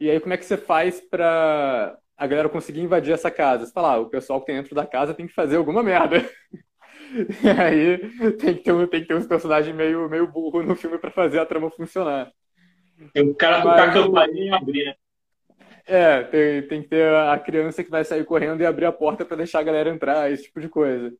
E 0.00 0.10
aí, 0.10 0.18
como 0.18 0.32
é 0.32 0.36
que 0.36 0.44
você 0.44 0.56
faz 0.56 1.00
para 1.00 1.96
a 2.16 2.26
galera 2.26 2.48
conseguir 2.48 2.80
invadir 2.80 3.12
essa 3.12 3.32
casa. 3.32 3.66
Você 3.66 3.72
fala, 3.72 3.94
ah, 3.94 3.98
o 3.98 4.08
pessoal 4.08 4.38
que 4.40 4.46
tem 4.46 4.56
dentro 4.56 4.76
da 4.76 4.86
casa 4.86 5.12
tem 5.12 5.26
que 5.26 5.34
fazer 5.34 5.56
alguma 5.56 5.82
merda. 5.82 6.24
E 7.14 7.50
aí 7.50 7.98
tem 8.38 8.54
que 8.54 8.62
ter, 8.62 8.88
tem 8.88 9.02
que 9.02 9.08
ter 9.08 9.14
uns 9.14 9.26
personagens 9.26 9.76
meio, 9.76 10.08
meio 10.08 10.26
burro 10.26 10.62
no 10.62 10.74
filme 10.74 10.96
para 10.96 11.10
fazer 11.10 11.40
a 11.40 11.44
trama 11.44 11.70
funcionar. 11.70 12.32
Tem 13.12 13.28
o 13.28 13.34
cara 13.34 13.60
tocar 13.60 13.90
a 13.90 13.92
campainha 13.92 14.44
e 14.46 14.50
abrir, 14.50 14.84
né? 14.86 14.94
É, 15.84 16.22
tem, 16.22 16.62
tem 16.68 16.82
que 16.82 16.88
ter 16.88 17.14
a 17.14 17.38
criança 17.38 17.84
que 17.84 17.90
vai 17.90 18.02
sair 18.02 18.24
correndo 18.24 18.62
e 18.62 18.66
abrir 18.66 18.86
a 18.86 18.92
porta 18.92 19.26
para 19.26 19.36
deixar 19.36 19.58
a 19.58 19.62
galera 19.62 19.90
entrar, 19.90 20.32
esse 20.32 20.44
tipo 20.44 20.58
de 20.58 20.70
coisa. 20.70 21.12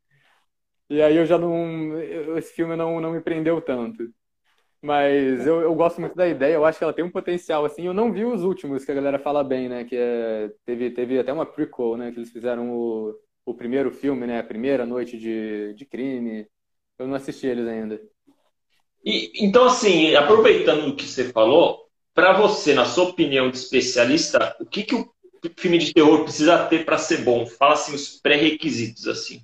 E 0.93 1.01
aí 1.01 1.17
eu 1.17 1.25
já 1.25 1.39
não. 1.39 1.99
Esse 2.37 2.53
filme 2.53 2.77
não, 2.77 3.01
não 3.01 3.13
me 3.13 3.21
prendeu 3.23 3.63
tanto. 3.63 4.13
Mas 4.83 5.47
eu, 5.47 5.63
eu 5.63 5.75
gosto 5.75 6.01
muito 6.03 6.15
da 6.15 6.29
ideia, 6.29 6.55
eu 6.55 6.67
acho 6.67 6.77
que 6.77 6.85
ela 6.85 6.93
tem 6.93 7.05
um 7.05 7.11
potencial, 7.11 7.65
assim. 7.65 7.87
Eu 7.87 7.95
não 7.95 8.13
vi 8.13 8.27
os 8.27 8.45
últimos, 8.45 8.85
que 8.85 8.93
a 8.93 8.95
galera 8.95 9.19
fala 9.19 9.43
bem, 9.43 9.71
né? 9.71 9.85
Que 9.85 9.97
é, 9.97 10.51
teve, 10.67 10.91
teve 10.91 11.19
até 11.19 11.33
uma 11.33 11.47
prequel, 11.47 11.97
né? 11.97 12.13
Que 12.13 12.19
eles 12.19 12.31
fizeram 12.31 12.71
o, 12.71 13.15
o 13.47 13.55
primeiro 13.55 13.91
filme, 13.91 14.27
né? 14.27 14.41
A 14.41 14.45
primeira 14.45 14.85
noite 14.85 15.17
de, 15.17 15.73
de 15.73 15.87
crime. 15.87 16.47
Eu 16.99 17.07
não 17.07 17.15
assisti 17.15 17.47
eles 17.47 17.67
ainda. 17.67 17.99
E, 19.03 19.47
então, 19.47 19.65
assim, 19.65 20.15
aproveitando 20.15 20.89
o 20.89 20.97
que 20.97 21.07
você 21.07 21.33
falou, 21.33 21.87
para 22.13 22.35
você, 22.35 22.75
na 22.75 22.85
sua 22.85 23.05
opinião 23.05 23.51
de 23.51 23.57
especialista, 23.57 24.55
o 24.61 24.67
que, 24.67 24.83
que 24.83 24.95
o 24.95 25.11
filme 25.57 25.79
de 25.79 25.95
terror 25.95 26.23
precisa 26.25 26.67
ter 26.67 26.85
para 26.85 26.99
ser 26.99 27.25
bom? 27.25 27.47
Fala 27.47 27.73
assim, 27.73 27.95
os 27.95 28.21
pré-requisitos, 28.21 29.09
assim. 29.09 29.43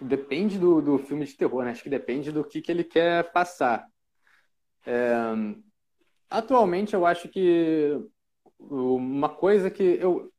Depende 0.00 0.58
do, 0.58 0.80
do 0.80 0.98
filme 0.98 1.24
de 1.24 1.36
terror, 1.36 1.64
né? 1.64 1.72
Acho 1.72 1.82
que 1.82 1.90
depende 1.90 2.32
do 2.32 2.44
que, 2.44 2.62
que 2.62 2.72
ele 2.72 2.84
quer 2.84 3.30
passar. 3.32 3.86
É, 4.86 5.22
atualmente, 6.28 6.94
eu 6.94 7.04
acho 7.04 7.28
que 7.28 7.98
uma 8.58 9.28
coisa 9.28 9.70
que 9.70 9.82
eu, 9.82 10.32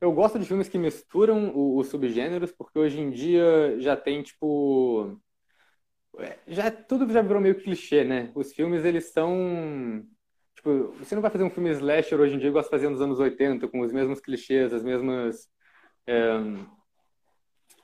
eu 0.00 0.12
gosto 0.12 0.38
de 0.38 0.46
filmes 0.46 0.68
que 0.68 0.78
misturam 0.78 1.52
os 1.76 1.88
subgêneros, 1.88 2.52
porque 2.52 2.78
hoje 2.78 3.00
em 3.00 3.10
dia 3.10 3.78
já 3.80 3.96
tem, 3.96 4.22
tipo. 4.22 5.18
É, 6.18 6.38
já, 6.48 6.70
tudo 6.70 7.10
já 7.12 7.22
virou 7.22 7.40
meio 7.40 7.60
clichê, 7.60 8.04
né? 8.04 8.32
Os 8.34 8.52
filmes, 8.52 8.84
eles 8.84 9.12
são. 9.12 10.04
Tipo, 10.54 10.92
você 10.98 11.14
não 11.14 11.22
vai 11.22 11.30
fazer 11.30 11.44
um 11.44 11.50
filme 11.50 11.70
slasher 11.70 12.20
hoje 12.20 12.34
em 12.34 12.38
dia 12.38 12.48
igual 12.48 12.64
você 12.64 12.70
fazia 12.70 12.90
nos 12.90 13.00
anos 13.00 13.20
80, 13.20 13.68
com 13.68 13.80
os 13.80 13.92
mesmos 13.92 14.20
clichês, 14.20 14.72
as 14.72 14.82
mesmas. 14.82 15.48
É, 16.06 16.32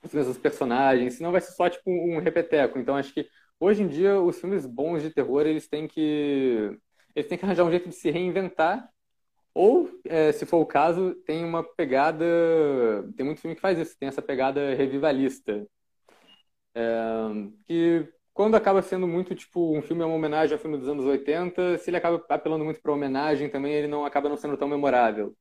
os 0.07 0.13
mesmos 0.13 0.37
personagens, 0.37 1.15
senão 1.15 1.31
vai 1.31 1.41
ser 1.41 1.51
só 1.53 1.69
tipo 1.69 1.89
um 1.89 2.19
repeteco. 2.19 2.79
Então 2.79 2.95
acho 2.95 3.13
que 3.13 3.27
hoje 3.59 3.83
em 3.83 3.87
dia 3.87 4.19
os 4.19 4.39
filmes 4.39 4.65
bons 4.65 5.01
de 5.01 5.09
terror 5.11 5.45
eles 5.45 5.67
têm 5.67 5.87
que 5.87 6.77
eles 7.15 7.27
têm 7.29 7.37
que 7.37 7.45
arranjar 7.45 7.65
um 7.65 7.71
jeito 7.71 7.89
de 7.89 7.95
se 7.95 8.09
reinventar. 8.11 8.89
Ou 9.53 9.89
é, 10.05 10.31
se 10.33 10.45
for 10.45 10.59
o 10.59 10.65
caso 10.65 11.15
tem 11.25 11.43
uma 11.45 11.63
pegada 11.63 12.25
tem 13.15 13.25
muito 13.25 13.41
filme 13.41 13.55
que 13.55 13.61
faz 13.61 13.79
isso 13.79 13.97
tem 13.99 14.09
essa 14.09 14.21
pegada 14.21 14.73
revivalista. 14.75 15.65
É, 16.73 16.91
que 17.67 18.07
quando 18.33 18.55
acaba 18.55 18.81
sendo 18.81 19.07
muito 19.07 19.33
tipo 19.35 19.77
um 19.77 19.81
filme 19.81 20.03
é 20.03 20.05
uma 20.05 20.15
homenagem 20.15 20.53
ao 20.53 20.59
filme 20.59 20.77
dos 20.77 20.89
anos 20.89 21.05
80 21.05 21.77
se 21.77 21.89
ele 21.89 21.97
acaba 21.97 22.23
apelando 22.29 22.65
muito 22.65 22.81
para 22.81 22.91
homenagem 22.91 23.49
também 23.49 23.73
ele 23.73 23.87
não 23.87 24.05
acaba 24.05 24.27
não 24.29 24.35
sendo 24.37 24.57
tão 24.57 24.67
memorável 24.67 25.33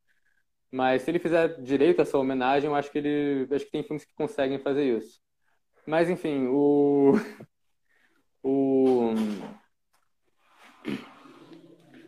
mas 0.74 1.02
se 1.02 1.10
ele 1.12 1.20
fizer 1.20 1.60
direito 1.62 2.00
a 2.00 2.02
essa 2.02 2.18
homenagem, 2.18 2.68
eu 2.68 2.74
acho 2.74 2.90
que 2.90 2.98
ele. 2.98 3.46
Acho 3.54 3.64
que 3.64 3.70
tem 3.70 3.84
filmes 3.84 4.04
que 4.04 4.12
conseguem 4.16 4.58
fazer 4.58 4.98
isso. 4.98 5.20
Mas 5.86 6.10
enfim, 6.10 6.48
o. 6.48 7.12
O. 8.46 9.14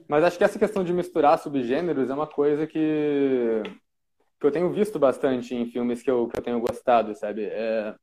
Mas 0.06 0.22
acho 0.22 0.36
que 0.36 0.44
essa 0.44 0.58
questão 0.58 0.84
de 0.84 0.92
misturar 0.92 1.38
subgêneros 1.38 2.10
é 2.10 2.14
uma 2.14 2.26
coisa 2.26 2.66
que, 2.66 3.62
que 4.38 4.46
eu 4.46 4.50
tenho 4.50 4.70
visto 4.70 4.98
bastante 4.98 5.54
em 5.54 5.64
filmes 5.64 6.02
que 6.02 6.10
eu, 6.10 6.28
que 6.28 6.38
eu 6.38 6.42
tenho 6.42 6.60
gostado, 6.60 7.14
sabe? 7.14 7.44
É... 7.44 7.94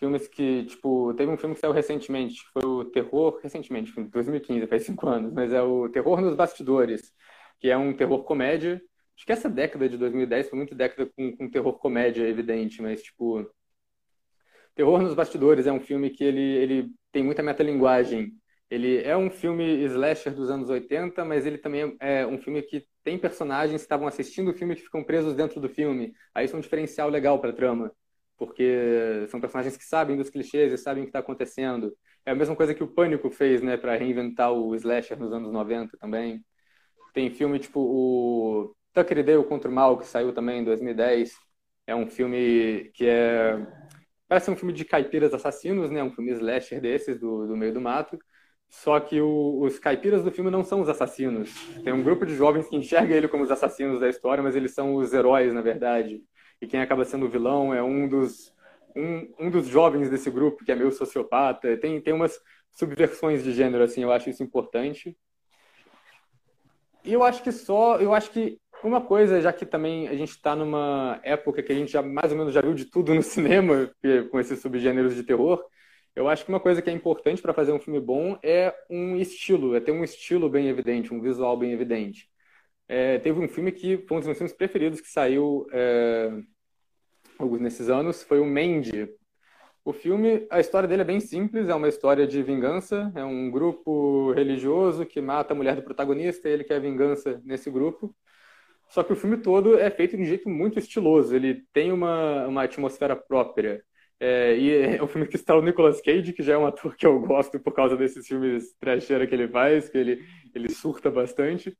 Filmes 0.00 0.26
que, 0.26 0.64
tipo, 0.64 1.14
teve 1.14 1.30
um 1.30 1.36
filme 1.36 1.54
que 1.54 1.60
saiu 1.60 1.72
recentemente, 1.72 2.42
foi 2.52 2.64
o 2.64 2.84
Terror, 2.86 3.38
recentemente, 3.40 3.92
2015, 3.92 4.66
faz 4.66 4.82
cinco 4.82 5.06
anos, 5.06 5.32
mas 5.32 5.52
é 5.52 5.62
o 5.62 5.88
Terror 5.88 6.20
nos 6.20 6.34
Bastidores, 6.34 7.14
que 7.60 7.70
é 7.70 7.76
um 7.76 7.96
terror 7.96 8.24
comédia 8.24 8.82
Acho 9.16 9.26
que 9.26 9.32
essa 9.32 9.48
década 9.48 9.88
de 9.88 9.96
2010 9.96 10.48
foi 10.48 10.56
muito 10.56 10.74
década 10.74 11.10
com, 11.16 11.36
com 11.36 11.50
terror 11.50 11.78
comédia, 11.78 12.28
evidente, 12.28 12.82
mas, 12.82 13.02
tipo. 13.02 13.48
Terror 14.74 15.00
nos 15.00 15.14
Bastidores 15.14 15.66
é 15.66 15.72
um 15.72 15.80
filme 15.80 16.10
que 16.10 16.24
ele, 16.24 16.40
ele 16.40 16.90
tem 17.12 17.22
muita 17.22 17.42
metalinguagem. 17.42 18.32
Ele 18.68 19.02
é 19.02 19.16
um 19.16 19.30
filme 19.30 19.84
slasher 19.84 20.34
dos 20.34 20.50
anos 20.50 20.68
80, 20.68 21.24
mas 21.24 21.46
ele 21.46 21.58
também 21.58 21.96
é 22.00 22.26
um 22.26 22.38
filme 22.38 22.60
que 22.62 22.84
tem 23.04 23.18
personagens 23.18 23.82
que 23.82 23.84
estavam 23.84 24.08
assistindo 24.08 24.50
o 24.50 24.54
filme 24.54 24.74
que 24.74 24.82
ficam 24.82 25.04
presos 25.04 25.34
dentro 25.34 25.60
do 25.60 25.68
filme. 25.68 26.12
Aí 26.34 26.46
isso 26.46 26.56
é 26.56 26.58
um 26.58 26.62
diferencial 26.62 27.08
legal 27.08 27.38
para 27.38 27.50
a 27.50 27.52
trama, 27.52 27.92
porque 28.36 29.26
são 29.28 29.40
personagens 29.40 29.76
que 29.76 29.84
sabem 29.84 30.16
dos 30.16 30.30
clichês 30.30 30.72
e 30.72 30.78
sabem 30.78 31.02
o 31.02 31.06
que 31.06 31.10
está 31.10 31.20
acontecendo. 31.20 31.96
É 32.26 32.32
a 32.32 32.34
mesma 32.34 32.56
coisa 32.56 32.74
que 32.74 32.82
o 32.82 32.88
Pânico 32.88 33.30
fez, 33.30 33.62
né, 33.62 33.76
para 33.76 33.96
reinventar 33.96 34.52
o 34.52 34.74
slasher 34.74 35.18
nos 35.18 35.32
anos 35.32 35.52
90 35.52 35.96
também. 35.98 36.44
Tem 37.12 37.30
filme 37.30 37.58
tipo 37.60 37.80
o 37.80 38.74
Tucker 38.94 39.18
e 39.18 39.22
Dale 39.22 39.44
contra 39.44 39.70
o 39.70 39.74
Mal, 39.74 39.98
que 39.98 40.06
saiu 40.06 40.32
também 40.32 40.60
em 40.60 40.64
2010. 40.64 41.32
É 41.86 41.94
um 41.94 42.06
filme 42.08 42.90
que 42.94 43.06
é... 43.06 43.58
Parece 44.28 44.50
um 44.50 44.56
filme 44.56 44.72
de 44.72 44.84
caipiras 44.84 45.34
assassinos, 45.34 45.90
né? 45.90 46.02
Um 46.02 46.12
filme 46.12 46.30
slasher 46.32 46.80
desses, 46.80 47.18
do, 47.18 47.46
do 47.46 47.56
meio 47.56 47.74
do 47.74 47.80
mato. 47.80 48.18
Só 48.70 48.98
que 48.98 49.20
o, 49.20 49.60
os 49.62 49.78
caipiras 49.78 50.24
do 50.24 50.30
filme 50.30 50.50
não 50.50 50.64
são 50.64 50.80
os 50.80 50.88
assassinos. 50.88 51.50
Tem 51.82 51.92
um 51.92 52.02
grupo 52.02 52.24
de 52.24 52.34
jovens 52.34 52.68
que 52.68 52.76
enxerga 52.76 53.14
ele 53.14 53.28
como 53.28 53.44
os 53.44 53.50
assassinos 53.50 54.00
da 54.00 54.08
história, 54.08 54.42
mas 54.42 54.56
eles 54.56 54.72
são 54.74 54.94
os 54.94 55.12
heróis, 55.12 55.52
na 55.52 55.60
verdade. 55.60 56.22
E 56.60 56.66
quem 56.66 56.80
acaba 56.80 57.04
sendo 57.04 57.26
o 57.26 57.28
vilão 57.28 57.74
é 57.74 57.82
um 57.82 58.08
dos, 58.08 58.52
um, 58.96 59.46
um 59.46 59.50
dos 59.50 59.66
jovens 59.66 60.08
desse 60.08 60.30
grupo, 60.30 60.64
que 60.64 60.72
é 60.72 60.74
meio 60.74 60.90
sociopata. 60.92 61.76
Tem, 61.76 62.00
tem 62.00 62.14
umas 62.14 62.40
subversões 62.72 63.44
de 63.44 63.52
gênero, 63.52 63.84
assim, 63.84 64.02
eu 64.02 64.12
acho 64.12 64.30
isso 64.30 64.42
importante. 64.42 65.16
E 67.04 67.12
eu 67.12 67.22
acho 67.22 67.42
que 67.42 67.52
só, 67.52 67.98
eu 68.00 68.14
acho 68.14 68.30
que 68.30 68.58
uma 68.88 69.00
coisa, 69.00 69.40
já 69.40 69.52
que 69.52 69.66
também 69.66 70.08
a 70.08 70.14
gente 70.14 70.30
está 70.30 70.54
numa 70.54 71.20
época 71.22 71.62
que 71.62 71.72
a 71.72 71.74
gente 71.74 71.92
já 71.92 72.02
mais 72.02 72.32
ou 72.32 72.38
menos 72.38 72.52
já 72.52 72.60
viu 72.60 72.74
de 72.74 72.84
tudo 72.86 73.14
no 73.14 73.22
cinema, 73.24 73.90
com 74.30 74.40
esses 74.40 74.60
subgêneros 74.60 75.14
de 75.14 75.22
terror, 75.22 75.64
eu 76.14 76.28
acho 76.28 76.44
que 76.44 76.50
uma 76.50 76.60
coisa 76.60 76.80
que 76.80 76.88
é 76.88 76.92
importante 76.92 77.42
para 77.42 77.52
fazer 77.52 77.72
um 77.72 77.80
filme 77.80 78.00
bom 78.00 78.38
é 78.42 78.74
um 78.88 79.16
estilo, 79.16 79.74
é 79.74 79.80
ter 79.80 79.90
um 79.90 80.04
estilo 80.04 80.48
bem 80.48 80.68
evidente, 80.68 81.12
um 81.12 81.20
visual 81.20 81.56
bem 81.56 81.72
evidente. 81.72 82.28
É, 82.86 83.18
teve 83.18 83.40
um 83.40 83.48
filme 83.48 83.72
que 83.72 83.98
foi 84.06 84.16
um 84.16 84.20
dos 84.20 84.26
meus 84.26 84.38
filmes 84.38 84.52
preferidos 84.54 85.00
que 85.00 85.08
saiu 85.08 85.66
é, 85.72 86.30
alguns 87.38 87.60
nesses 87.60 87.88
anos, 87.88 88.22
foi 88.22 88.38
o 88.38 88.46
Mandy. 88.46 89.08
O 89.84 89.92
filme, 89.92 90.46
a 90.50 90.60
história 90.60 90.88
dele 90.88 91.02
é 91.02 91.04
bem 91.04 91.20
simples, 91.20 91.68
é 91.68 91.74
uma 91.74 91.88
história 91.88 92.26
de 92.26 92.42
vingança, 92.42 93.12
é 93.14 93.24
um 93.24 93.50
grupo 93.50 94.32
religioso 94.32 95.04
que 95.04 95.20
mata 95.20 95.52
a 95.52 95.56
mulher 95.56 95.76
do 95.76 95.82
protagonista 95.82 96.48
e 96.48 96.52
ele 96.52 96.64
quer 96.64 96.80
vingança 96.80 97.40
nesse 97.44 97.70
grupo. 97.70 98.14
Só 98.88 99.02
que 99.02 99.12
o 99.12 99.16
filme 99.16 99.36
todo 99.36 99.78
é 99.78 99.90
feito 99.90 100.16
de 100.16 100.22
um 100.22 100.26
jeito 100.26 100.48
muito 100.48 100.78
estiloso, 100.78 101.34
ele 101.34 101.64
tem 101.72 101.90
uma, 101.92 102.46
uma 102.46 102.62
atmosfera 102.62 103.16
própria. 103.16 103.82
É, 104.20 104.56
e 104.56 104.96
é 104.96 105.02
um 105.02 105.08
filme 105.08 105.26
que 105.26 105.36
está 105.36 105.56
o 105.56 105.62
Nicolas 105.62 106.00
Cage, 106.00 106.32
que 106.32 106.42
já 106.42 106.54
é 106.54 106.58
um 106.58 106.66
ator 106.66 106.94
que 106.96 107.06
eu 107.06 107.20
gosto 107.20 107.58
por 107.58 107.72
causa 107.72 107.96
desses 107.96 108.26
filmes 108.26 108.74
trasheira 108.78 109.26
que 109.26 109.34
ele 109.34 109.48
faz, 109.48 109.88
que 109.88 109.98
ele, 109.98 110.24
ele 110.54 110.68
surta 110.68 111.10
bastante. 111.10 111.76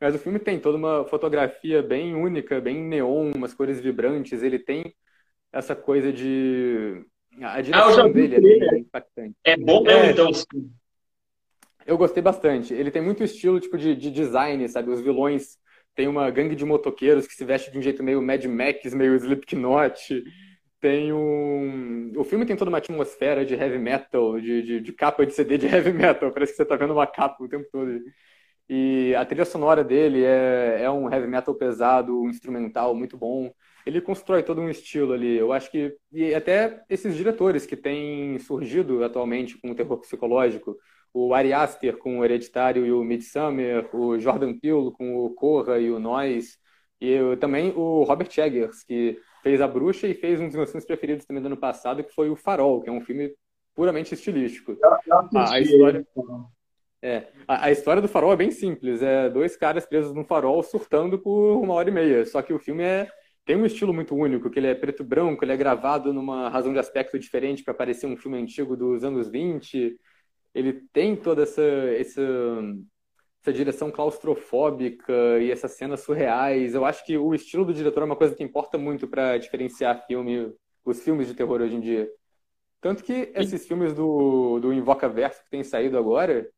Mas 0.00 0.14
o 0.14 0.18
filme 0.18 0.38
tem 0.38 0.60
toda 0.60 0.78
uma 0.78 1.04
fotografia 1.06 1.82
bem 1.82 2.14
única, 2.14 2.60
bem 2.60 2.80
neon, 2.80 3.32
umas 3.34 3.52
cores 3.52 3.80
vibrantes. 3.80 4.42
Ele 4.42 4.58
tem 4.58 4.94
essa 5.52 5.74
coisa 5.74 6.12
de. 6.12 7.04
A 7.40 7.60
direção 7.60 8.06
ah, 8.06 8.08
dele 8.08 8.36
é 8.36 8.40
bem 8.40 8.80
impactante. 8.80 9.36
É 9.44 9.56
bom 9.56 9.82
mesmo, 9.82 10.02
é, 10.02 10.10
então. 10.10 10.30
Eu 11.84 11.96
gostei 11.96 12.22
bastante. 12.22 12.74
Ele 12.74 12.90
tem 12.90 13.02
muito 13.02 13.24
estilo 13.24 13.58
tipo 13.58 13.76
de, 13.76 13.96
de 13.96 14.10
design, 14.10 14.68
sabe? 14.68 14.90
Os 14.90 15.00
vilões 15.00 15.56
têm 15.98 16.06
uma 16.06 16.30
gangue 16.30 16.54
de 16.54 16.64
motoqueiros 16.64 17.26
que 17.26 17.34
se 17.34 17.44
veste 17.44 17.72
de 17.72 17.78
um 17.78 17.82
jeito 17.82 18.04
meio 18.04 18.22
Mad 18.22 18.44
Max, 18.44 18.94
meio 18.94 19.16
Slipknot. 19.16 20.22
Tem 20.80 21.12
um. 21.12 22.12
O 22.16 22.22
filme 22.22 22.46
tem 22.46 22.54
toda 22.54 22.70
uma 22.70 22.78
atmosfera 22.78 23.44
de 23.44 23.54
heavy 23.54 23.78
metal, 23.78 24.40
de, 24.40 24.62
de, 24.62 24.80
de, 24.80 24.92
capa 24.92 25.26
de 25.26 25.34
CD 25.34 25.58
de 25.58 25.66
heavy 25.74 25.92
metal. 25.92 26.30
Parece 26.30 26.52
que 26.52 26.56
você 26.56 26.64
tá 26.64 26.76
vendo 26.76 26.92
uma 26.92 27.06
capa 27.06 27.42
o 27.42 27.48
tempo 27.48 27.66
todo. 27.72 28.00
E 28.68 29.12
a 29.16 29.24
trilha 29.24 29.44
sonora 29.44 29.82
dele 29.82 30.22
é, 30.22 30.82
é 30.82 30.90
um 30.90 31.12
heavy 31.12 31.26
metal 31.26 31.52
pesado, 31.56 32.16
um 32.20 32.28
instrumental 32.28 32.94
muito 32.94 33.16
bom. 33.16 33.52
Ele 33.84 34.00
constrói 34.00 34.44
todo 34.44 34.60
um 34.60 34.70
estilo 34.70 35.12
ali. 35.14 35.36
Eu 35.36 35.52
acho 35.52 35.68
que. 35.68 35.96
E 36.12 36.32
até 36.32 36.80
esses 36.88 37.16
diretores 37.16 37.66
que 37.66 37.76
têm 37.76 38.38
surgido 38.38 39.02
atualmente 39.02 39.58
com 39.58 39.72
o 39.72 39.74
terror 39.74 39.98
psicológico. 39.98 40.76
O 41.12 41.34
Ari 41.34 41.52
Aster 41.52 41.96
com 41.96 42.18
o 42.18 42.24
Hereditário 42.24 42.86
e 42.86 42.92
o 42.92 43.02
Midsummer, 43.02 43.88
o 43.94 44.18
Jordan 44.18 44.58
Peele 44.58 44.90
com 44.92 45.16
o 45.16 45.30
Corra 45.30 45.78
e 45.78 45.90
o 45.90 45.98
Nós, 45.98 46.58
e 47.00 47.10
eu, 47.10 47.36
também 47.36 47.72
o 47.76 48.02
Robert 48.02 48.30
Eggers, 48.36 48.82
que 48.84 49.18
fez 49.42 49.60
A 49.60 49.68
Bruxa 49.68 50.06
e 50.06 50.14
fez 50.14 50.40
um 50.40 50.46
dos 50.46 50.56
meus 50.56 50.70
filmes 50.70 50.86
preferidos 50.86 51.24
também 51.24 51.42
do 51.42 51.46
ano 51.46 51.56
passado, 51.56 52.02
que 52.02 52.14
foi 52.14 52.28
O 52.28 52.36
Farol, 52.36 52.82
que 52.82 52.90
é 52.90 52.92
um 52.92 53.00
filme 53.00 53.32
puramente 53.74 54.14
estilístico. 54.14 54.76
a, 55.34 55.52
a, 55.52 55.60
história, 55.60 56.06
é, 57.00 57.28
a, 57.46 57.66
a, 57.66 57.70
história 57.70 58.02
do 58.02 58.08
Farol 58.08 58.32
é 58.32 58.36
bem 58.36 58.50
simples, 58.50 59.02
é 59.02 59.30
dois 59.30 59.56
caras 59.56 59.86
presos 59.86 60.12
num 60.12 60.24
farol 60.24 60.62
surtando 60.62 61.18
por 61.18 61.56
uma 61.62 61.74
hora 61.74 61.88
e 61.88 61.92
meia, 61.92 62.26
só 62.26 62.42
que 62.42 62.52
o 62.52 62.58
filme 62.58 62.82
é 62.82 63.08
tem 63.48 63.56
um 63.56 63.64
estilo 63.64 63.94
muito 63.94 64.14
único, 64.14 64.50
que 64.50 64.58
ele 64.58 64.66
é 64.66 64.74
preto 64.74 65.02
branco, 65.02 65.42
ele 65.42 65.52
é 65.52 65.56
gravado 65.56 66.12
numa 66.12 66.50
razão 66.50 66.70
de 66.70 66.78
aspecto 66.78 67.18
diferente 67.18 67.64
para 67.64 67.72
parecer 67.72 68.06
um 68.06 68.14
filme 68.14 68.36
antigo 68.36 68.76
dos 68.76 69.02
anos 69.02 69.26
20. 69.26 69.98
Ele 70.58 70.72
tem 70.92 71.14
toda 71.16 71.42
essa, 71.42 71.62
essa 71.62 72.22
essa 73.42 73.52
direção 73.52 73.90
claustrofóbica 73.90 75.12
e 75.40 75.50
essas 75.50 75.72
cenas 75.72 76.00
surreais. 76.00 76.74
Eu 76.74 76.84
acho 76.84 77.04
que 77.04 77.16
o 77.16 77.34
estilo 77.34 77.64
do 77.64 77.74
diretor 77.74 78.02
é 78.02 78.06
uma 78.06 78.16
coisa 78.16 78.34
que 78.34 78.42
importa 78.42 78.76
muito 78.76 79.08
para 79.08 79.38
diferenciar 79.38 80.06
filme, 80.06 80.52
os 80.84 81.02
filmes 81.02 81.28
de 81.28 81.34
terror 81.34 81.60
hoje 81.60 81.76
em 81.76 81.80
dia. 81.80 82.10
Tanto 82.80 83.02
que 83.02 83.32
esses 83.34 83.66
filmes 83.66 83.92
do, 83.94 84.60
do 84.60 84.72
Invoca 84.72 85.08
Verso 85.08 85.42
que 85.42 85.50
tem 85.50 85.64
saído 85.64 85.98
agora, 85.98 86.48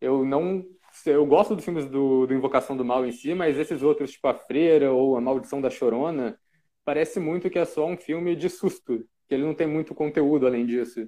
eu 0.00 0.24
não. 0.24 0.64
Eu 1.04 1.26
gosto 1.26 1.54
dos 1.54 1.64
filmes 1.64 1.86
do, 1.86 2.26
do 2.26 2.34
Invocação 2.34 2.76
do 2.76 2.84
Mal 2.84 3.04
em 3.04 3.12
si, 3.12 3.34
mas 3.34 3.58
esses 3.58 3.82
outros, 3.82 4.12
tipo 4.12 4.28
A 4.28 4.34
Freira 4.34 4.92
ou 4.92 5.16
A 5.16 5.20
Maldição 5.20 5.60
da 5.60 5.68
Chorona, 5.68 6.38
parece 6.84 7.20
muito 7.20 7.50
que 7.50 7.58
é 7.58 7.64
só 7.64 7.86
um 7.86 7.96
filme 7.96 8.34
de 8.34 8.48
susto, 8.48 9.04
que 9.28 9.34
ele 9.34 9.44
não 9.44 9.54
tem 9.54 9.66
muito 9.66 9.94
conteúdo 9.94 10.46
além 10.46 10.64
disso. 10.64 11.06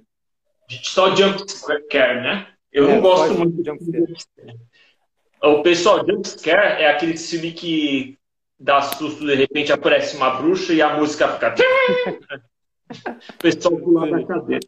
Só 0.83 1.15
jump 1.15 1.43
scare, 1.49 2.21
né? 2.21 2.47
Eu 2.71 2.89
é, 2.89 2.93
não 2.93 3.01
gosto 3.01 3.33
muito 3.37 3.55
de 3.57 3.69
jump 3.69 3.83
scare. 3.83 4.59
O 5.41 5.61
pessoal, 5.61 6.05
jumpscare 6.05 6.81
é 6.81 6.89
aquele 6.89 7.17
filme 7.17 7.53
que 7.53 8.17
dá 8.59 8.81
susto, 8.81 9.25
de 9.25 9.35
repente 9.35 9.71
aparece 9.71 10.17
uma 10.17 10.31
bruxa 10.31 10.73
e 10.73 10.81
a 10.81 10.97
música 10.97 11.29
fica. 11.29 11.55
o 13.33 13.37
pessoal 13.37 13.77
pula 13.77 14.11
da 14.11 14.25
cadeira. 14.25 14.67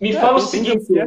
Me 0.00 0.10
é, 0.10 0.20
fala 0.20 0.38
o 0.38 0.40
seguinte. 0.40 0.98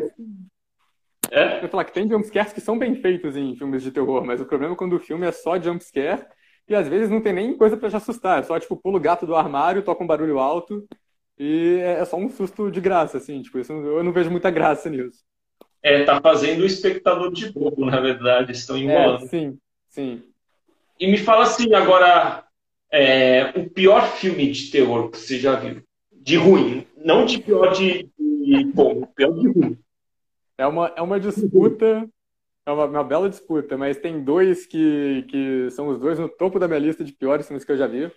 É? 1.29 1.57
Eu 1.57 1.61
vou 1.61 1.69
falar 1.69 1.83
que 1.83 1.93
tem 1.93 2.07
jumpscares 2.07 2.53
que 2.53 2.61
são 2.61 2.79
bem 2.79 2.95
feitos 2.95 3.35
em 3.35 3.55
filmes 3.57 3.83
de 3.83 3.91
terror, 3.91 4.23
mas 4.23 4.39
o 4.39 4.45
problema 4.45 4.73
é 4.73 4.77
quando 4.77 4.93
o 4.93 4.99
filme 4.99 5.27
é 5.27 5.31
só 5.33 5.59
jumpscare 5.59 6.25
e 6.69 6.73
às 6.73 6.87
vezes 6.87 7.09
não 7.09 7.21
tem 7.21 7.33
nem 7.33 7.57
coisa 7.57 7.75
para 7.75 7.89
te 7.89 7.97
assustar. 7.97 8.39
É 8.39 8.43
só, 8.43 8.57
tipo, 8.57 8.77
pula 8.77 8.97
o 8.97 9.01
gato 9.01 9.25
do 9.25 9.35
armário, 9.35 9.83
toca 9.83 10.01
um 10.01 10.07
barulho 10.07 10.39
alto 10.39 10.87
e 11.37 11.79
é 11.79 12.03
só 12.05 12.17
um 12.17 12.29
susto 12.29 12.71
de 12.71 12.81
graça, 12.81 13.17
assim. 13.17 13.41
Tipo, 13.41 13.59
isso, 13.59 13.71
eu 13.71 14.03
não 14.03 14.11
vejo 14.11 14.31
muita 14.31 14.49
graça 14.51 14.89
nisso 14.89 15.27
é, 15.87 16.03
tá 16.03 16.19
fazendo 16.21 16.61
o 16.61 16.65
espectador 16.65 17.31
de 17.31 17.51
bobo, 17.51 17.85
na 17.85 17.99
verdade, 17.99 18.51
estão 18.51 18.75
é, 18.75 18.79
enrolando. 18.79 19.23
É, 19.23 19.27
sim, 19.27 19.57
sim. 19.87 20.23
E 20.99 21.07
me 21.07 21.17
fala 21.17 21.43
assim, 21.43 21.73
agora, 21.73 22.43
é, 22.91 23.53
o 23.55 23.69
pior 23.69 24.05
filme 24.15 24.51
de 24.51 24.69
terror 24.71 25.09
que 25.09 25.17
você 25.17 25.39
já 25.39 25.55
viu? 25.55 25.81
De 26.11 26.35
ruim, 26.35 26.85
não 26.97 27.25
de 27.25 27.39
pior 27.39 27.71
de, 27.71 28.09
de 28.19 28.63
bom, 28.73 29.05
pior 29.15 29.31
de 29.31 29.47
ruim. 29.47 29.77
É 30.57 30.65
uma, 30.65 30.91
é 30.95 31.01
uma 31.01 31.19
disputa, 31.19 32.09
é 32.65 32.71
uma, 32.71 32.85
uma 32.85 33.03
bela 33.03 33.29
disputa, 33.29 33.77
mas 33.77 33.97
tem 33.97 34.23
dois 34.23 34.65
que, 34.65 35.23
que 35.29 35.69
são 35.71 35.87
os 35.87 35.99
dois 35.99 36.17
no 36.19 36.27
topo 36.27 36.59
da 36.59 36.67
minha 36.67 36.79
lista 36.79 37.03
de 37.03 37.13
piores 37.13 37.47
filmes 37.47 37.63
que 37.63 37.71
eu 37.71 37.77
já 37.77 37.87
vi. 37.87 38.11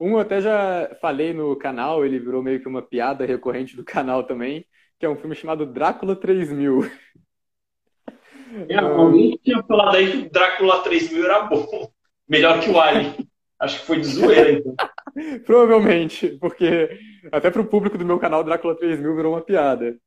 Um 0.00 0.12
eu 0.12 0.18
até 0.20 0.40
já 0.40 0.96
falei 1.00 1.32
no 1.32 1.56
canal, 1.56 2.04
ele 2.04 2.18
virou 2.18 2.42
meio 2.42 2.60
que 2.60 2.68
uma 2.68 2.82
piada 2.82 3.26
recorrente 3.26 3.76
do 3.76 3.84
canal 3.84 4.24
também, 4.24 4.64
que 4.98 5.04
é 5.04 5.08
um 5.08 5.16
filme 5.16 5.34
chamado 5.34 5.66
Drácula 5.66 6.14
3000. 6.14 6.90
É, 8.68 8.76
alguém 8.78 9.38
tinha 9.42 9.62
falado 9.64 9.96
aí 9.96 10.10
que 10.10 10.26
o 10.26 10.30
Drácula 10.30 10.82
3000 10.82 11.24
era 11.24 11.42
bom. 11.42 11.90
Melhor 12.28 12.60
que 12.60 12.70
o 12.70 12.80
Alien. 12.80 13.28
Acho 13.58 13.80
que 13.80 13.86
foi 13.86 14.00
de 14.00 14.06
zoeira, 14.06 14.52
então. 14.52 14.74
Provavelmente, 15.44 16.38
porque 16.40 16.96
até 17.32 17.50
para 17.50 17.60
o 17.60 17.66
público 17.66 17.98
do 17.98 18.04
meu 18.04 18.18
canal, 18.18 18.44
Drácula 18.44 18.76
3000 18.76 19.16
virou 19.16 19.34
uma 19.34 19.40
piada. 19.40 19.98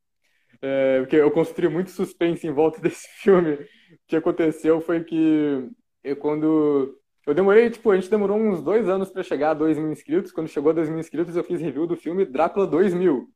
É, 0.62 1.00
porque 1.00 1.16
eu 1.16 1.32
construí 1.32 1.68
muito 1.68 1.90
suspense 1.90 2.48
em 2.48 2.52
volta 2.52 2.80
desse 2.80 3.08
filme. 3.22 3.54
O 3.54 3.68
que 4.08 4.16
aconteceu 4.16 4.80
foi 4.80 5.04
que 5.04 5.68
eu, 6.04 6.16
quando. 6.16 6.98
Eu 7.26 7.34
demorei, 7.34 7.70
tipo, 7.70 7.92
a 7.92 7.96
gente 7.96 8.10
demorou 8.10 8.38
uns 8.38 8.62
dois 8.62 8.90
anos 8.90 9.10
para 9.10 9.24
chegar 9.24 9.52
a 9.52 9.54
2 9.54 9.78
mil 9.78 9.92
inscritos. 9.92 10.32
Quando 10.32 10.48
chegou 10.48 10.72
a 10.72 10.74
2 10.74 10.90
mil 10.90 11.00
inscritos, 11.00 11.36
eu 11.36 11.44
fiz 11.44 11.62
review 11.62 11.86
do 11.86 11.96
filme 11.96 12.26
Drácula 12.26 12.66
2000 12.66 13.30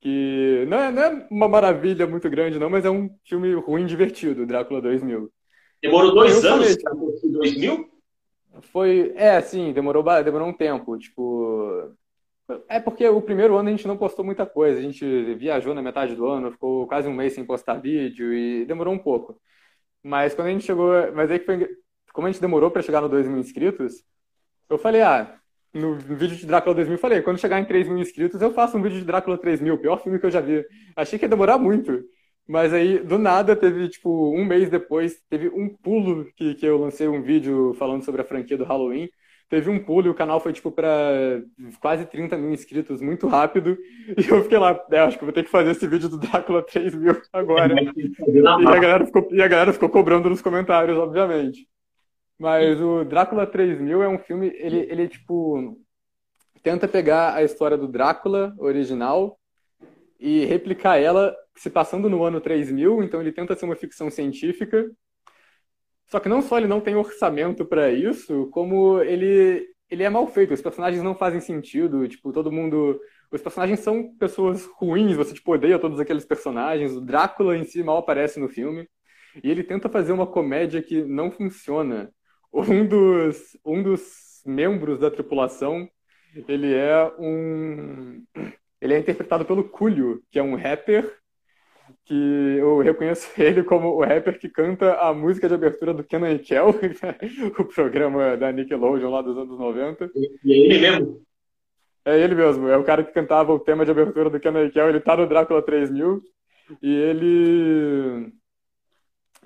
que 0.00 0.64
não 0.66 0.78
é, 0.78 0.90
não 0.90 1.02
é 1.02 1.26
uma 1.30 1.48
maravilha 1.48 2.06
muito 2.06 2.28
grande, 2.30 2.58
não, 2.58 2.70
mas 2.70 2.84
é 2.84 2.90
um 2.90 3.10
filme 3.24 3.52
ruim 3.54 3.84
divertido, 3.84 4.46
Drácula 4.46 4.80
2000. 4.80 5.30
Demorou 5.82 6.14
dois 6.14 6.42
eu 6.42 6.54
anos 6.54 6.76
para 6.76 6.92
tipo, 6.92 7.28
2000? 7.32 7.90
Foi, 8.72 9.12
é, 9.14 9.40
sim, 9.40 9.72
demorou, 9.72 10.02
demorou 10.24 10.48
um 10.48 10.52
tempo, 10.52 10.98
tipo... 10.98 11.94
É 12.68 12.80
porque 12.80 13.06
o 13.06 13.22
primeiro 13.22 13.56
ano 13.56 13.68
a 13.68 13.70
gente 13.70 13.86
não 13.86 13.96
postou 13.96 14.24
muita 14.24 14.44
coisa, 14.44 14.78
a 14.78 14.82
gente 14.82 15.34
viajou 15.34 15.72
na 15.72 15.82
metade 15.82 16.16
do 16.16 16.26
ano, 16.26 16.50
ficou 16.50 16.86
quase 16.88 17.06
um 17.06 17.14
mês 17.14 17.34
sem 17.34 17.44
postar 17.44 17.74
vídeo 17.74 18.32
e 18.34 18.64
demorou 18.64 18.92
um 18.92 18.98
pouco. 18.98 19.40
Mas 20.02 20.34
quando 20.34 20.48
a 20.48 20.50
gente 20.50 20.64
chegou, 20.64 20.90
mas 21.14 21.30
aí 21.30 21.38
que 21.38 21.44
foi, 21.44 21.68
como 22.12 22.26
a 22.26 22.30
gente 22.30 22.40
demorou 22.40 22.70
para 22.70 22.82
chegar 22.82 23.00
no 23.00 23.08
2 23.08 23.26
mil 23.26 23.38
inscritos, 23.38 24.04
eu 24.68 24.78
falei, 24.78 25.02
ah, 25.02 25.36
no 25.72 25.96
vídeo 25.96 26.36
de 26.36 26.46
Drácula 26.46 26.74
2000, 26.74 26.98
falei, 26.98 27.22
quando 27.22 27.38
chegar 27.38 27.60
em 27.60 27.64
3 27.64 27.88
mil 27.88 27.98
inscritos, 27.98 28.40
eu 28.40 28.52
faço 28.52 28.76
um 28.76 28.82
vídeo 28.82 28.98
de 28.98 29.04
Drácula 29.04 29.38
3000, 29.38 29.74
o 29.74 29.78
pior 29.78 30.02
filme 30.02 30.18
que 30.18 30.26
eu 30.26 30.30
já 30.30 30.40
vi. 30.40 30.64
Achei 30.96 31.18
que 31.18 31.24
ia 31.24 31.28
demorar 31.28 31.58
muito, 31.58 32.02
Mas 32.48 32.72
aí, 32.72 32.98
do 32.98 33.18
nada, 33.18 33.54
teve, 33.54 33.88
tipo, 33.88 34.34
um 34.34 34.44
mês 34.44 34.68
depois, 34.68 35.20
teve 35.28 35.48
um 35.48 35.68
pulo 35.68 36.26
que, 36.36 36.54
que 36.54 36.66
eu 36.66 36.78
lancei 36.78 37.06
um 37.06 37.22
vídeo 37.22 37.74
falando 37.74 38.04
sobre 38.04 38.22
a 38.22 38.24
franquia 38.24 38.58
do 38.58 38.64
Halloween. 38.64 39.08
Teve 39.48 39.68
um 39.68 39.78
pulo 39.80 40.06
e 40.06 40.10
o 40.10 40.14
canal 40.14 40.40
foi, 40.40 40.52
tipo, 40.52 40.70
para 40.70 41.42
quase 41.80 42.06
30 42.06 42.36
mil 42.36 42.52
inscritos 42.52 43.00
muito 43.00 43.26
rápido. 43.26 43.76
E 44.16 44.28
eu 44.28 44.42
fiquei 44.42 44.58
lá, 44.58 44.80
é, 44.90 45.00
acho 45.00 45.18
que 45.18 45.24
vou 45.24 45.32
ter 45.32 45.44
que 45.44 45.50
fazer 45.50 45.72
esse 45.72 45.86
vídeo 45.86 46.08
do 46.08 46.18
Drácula 46.18 46.62
3 46.62 46.94
mil 46.94 47.20
agora. 47.32 47.74
E 47.74 48.12
a, 48.46 48.78
galera 48.78 49.06
ficou, 49.06 49.28
e 49.30 49.42
a 49.42 49.48
galera 49.48 49.72
ficou 49.72 49.88
cobrando 49.88 50.30
nos 50.30 50.42
comentários, 50.42 50.96
obviamente. 50.96 51.68
Mas 52.40 52.80
o 52.80 53.04
Drácula 53.04 53.46
3000 53.46 54.02
é 54.02 54.08
um 54.08 54.18
filme, 54.18 54.50
ele, 54.56 54.78
ele 54.90 55.06
tipo, 55.06 55.78
tenta 56.62 56.88
pegar 56.88 57.34
a 57.34 57.42
história 57.42 57.76
do 57.76 57.86
Drácula 57.86 58.54
original 58.56 59.38
e 60.18 60.46
replicar 60.46 60.96
ela 60.96 61.36
se 61.54 61.68
passando 61.68 62.08
no 62.08 62.24
ano 62.24 62.40
3000, 62.40 63.02
então 63.02 63.20
ele 63.20 63.30
tenta 63.30 63.54
ser 63.54 63.66
uma 63.66 63.76
ficção 63.76 64.10
científica. 64.10 64.90
Só 66.06 66.18
que 66.18 66.30
não 66.30 66.40
só 66.40 66.56
ele 66.56 66.66
não 66.66 66.80
tem 66.80 66.96
orçamento 66.96 67.66
para 67.66 67.92
isso, 67.92 68.48
como 68.50 69.02
ele 69.02 69.68
ele 69.90 70.02
é 70.02 70.08
mal 70.08 70.26
feito, 70.26 70.54
os 70.54 70.62
personagens 70.62 71.02
não 71.02 71.14
fazem 71.14 71.40
sentido, 71.40 72.08
tipo, 72.08 72.32
todo 72.32 72.50
mundo 72.50 72.98
os 73.30 73.42
personagens 73.42 73.80
são 73.80 74.16
pessoas 74.16 74.64
ruins, 74.64 75.14
você 75.14 75.34
tipo 75.34 75.52
odeia 75.52 75.78
todos 75.78 76.00
aqueles 76.00 76.24
personagens, 76.24 76.92
o 76.92 77.02
Drácula 77.02 77.54
em 77.54 77.64
si 77.64 77.82
mal 77.82 77.98
aparece 77.98 78.40
no 78.40 78.48
filme. 78.48 78.88
E 79.44 79.50
ele 79.50 79.62
tenta 79.62 79.90
fazer 79.90 80.12
uma 80.12 80.26
comédia 80.26 80.82
que 80.82 81.04
não 81.04 81.30
funciona 81.30 82.10
um 82.52 82.86
dos, 82.86 83.56
um 83.64 83.82
dos 83.82 84.42
membros 84.44 84.98
da 84.98 85.10
tripulação, 85.10 85.88
ele 86.48 86.74
é 86.74 87.12
um... 87.18 88.22
Ele 88.80 88.94
é 88.94 88.98
interpretado 88.98 89.44
pelo 89.44 89.64
Cúlio, 89.64 90.22
que 90.30 90.38
é 90.38 90.42
um 90.42 90.56
rapper 90.56 91.20
que 92.04 92.56
eu 92.58 92.78
reconheço 92.78 93.30
ele 93.40 93.62
como 93.62 93.88
o 93.88 94.00
rapper 94.00 94.38
que 94.38 94.48
canta 94.48 94.94
a 94.94 95.12
música 95.12 95.48
de 95.48 95.54
abertura 95.54 95.92
do 95.92 96.04
Kenan 96.04 96.38
Kel, 96.38 96.70
o 97.58 97.64
programa 97.64 98.36
da 98.36 98.50
Nickelodeon 98.50 99.10
lá 99.10 99.22
dos 99.22 99.36
anos 99.36 99.58
90. 99.58 100.10
E 100.44 100.52
é 100.52 100.56
ele 100.56 100.78
mesmo? 100.78 101.22
É 102.04 102.18
ele 102.18 102.34
mesmo, 102.34 102.68
é 102.68 102.76
o 102.76 102.84
cara 102.84 103.04
que 103.04 103.12
cantava 103.12 103.52
o 103.52 103.60
tema 103.60 103.84
de 103.84 103.90
abertura 103.90 104.30
do 104.30 104.40
Kenan 104.40 104.70
Kel, 104.70 104.88
ele 104.88 105.00
tá 105.00 105.16
no 105.16 105.26
Drácula 105.26 105.60
3000, 105.60 106.22
e 106.82 106.94
ele 106.94 108.32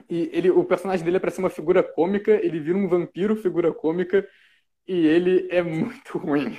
e 0.09 0.30
ele, 0.32 0.50
o 0.50 0.64
personagem 0.64 1.05
dele 1.05 1.16
é 1.16 1.20
para 1.20 1.30
ser 1.30 1.40
uma 1.40 1.50
figura 1.50 1.82
cômica, 1.82 2.32
ele 2.32 2.61
vira 2.61 2.76
um 2.76 2.88
vampiro 2.88 3.36
figura 3.36 3.72
cômica 3.72 4.26
e 4.86 5.07
ele 5.07 5.48
é 5.50 5.62
muito 5.62 6.18
ruim. 6.18 6.57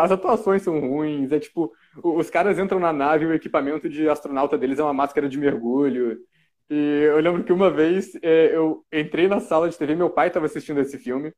As 0.00 0.10
atuações 0.10 0.62
são 0.62 0.78
ruins, 0.80 1.32
é 1.32 1.38
tipo, 1.38 1.72
os 2.02 2.30
caras 2.30 2.58
entram 2.58 2.80
na 2.80 2.92
nave 2.92 3.24
e 3.24 3.28
o 3.28 3.34
equipamento 3.34 3.88
de 3.88 4.08
astronauta 4.08 4.58
deles 4.58 4.78
é 4.78 4.82
uma 4.82 4.94
máscara 4.94 5.28
de 5.28 5.38
mergulho. 5.38 6.18
E 6.70 6.74
eu 7.04 7.20
lembro 7.20 7.44
que 7.44 7.52
uma 7.52 7.70
vez 7.70 8.14
é, 8.22 8.54
eu 8.54 8.84
entrei 8.92 9.28
na 9.28 9.40
sala 9.40 9.68
de 9.68 9.78
TV, 9.78 9.94
meu 9.94 10.10
pai 10.10 10.28
estava 10.28 10.46
assistindo 10.46 10.80
esse 10.80 10.98
filme, 10.98 11.32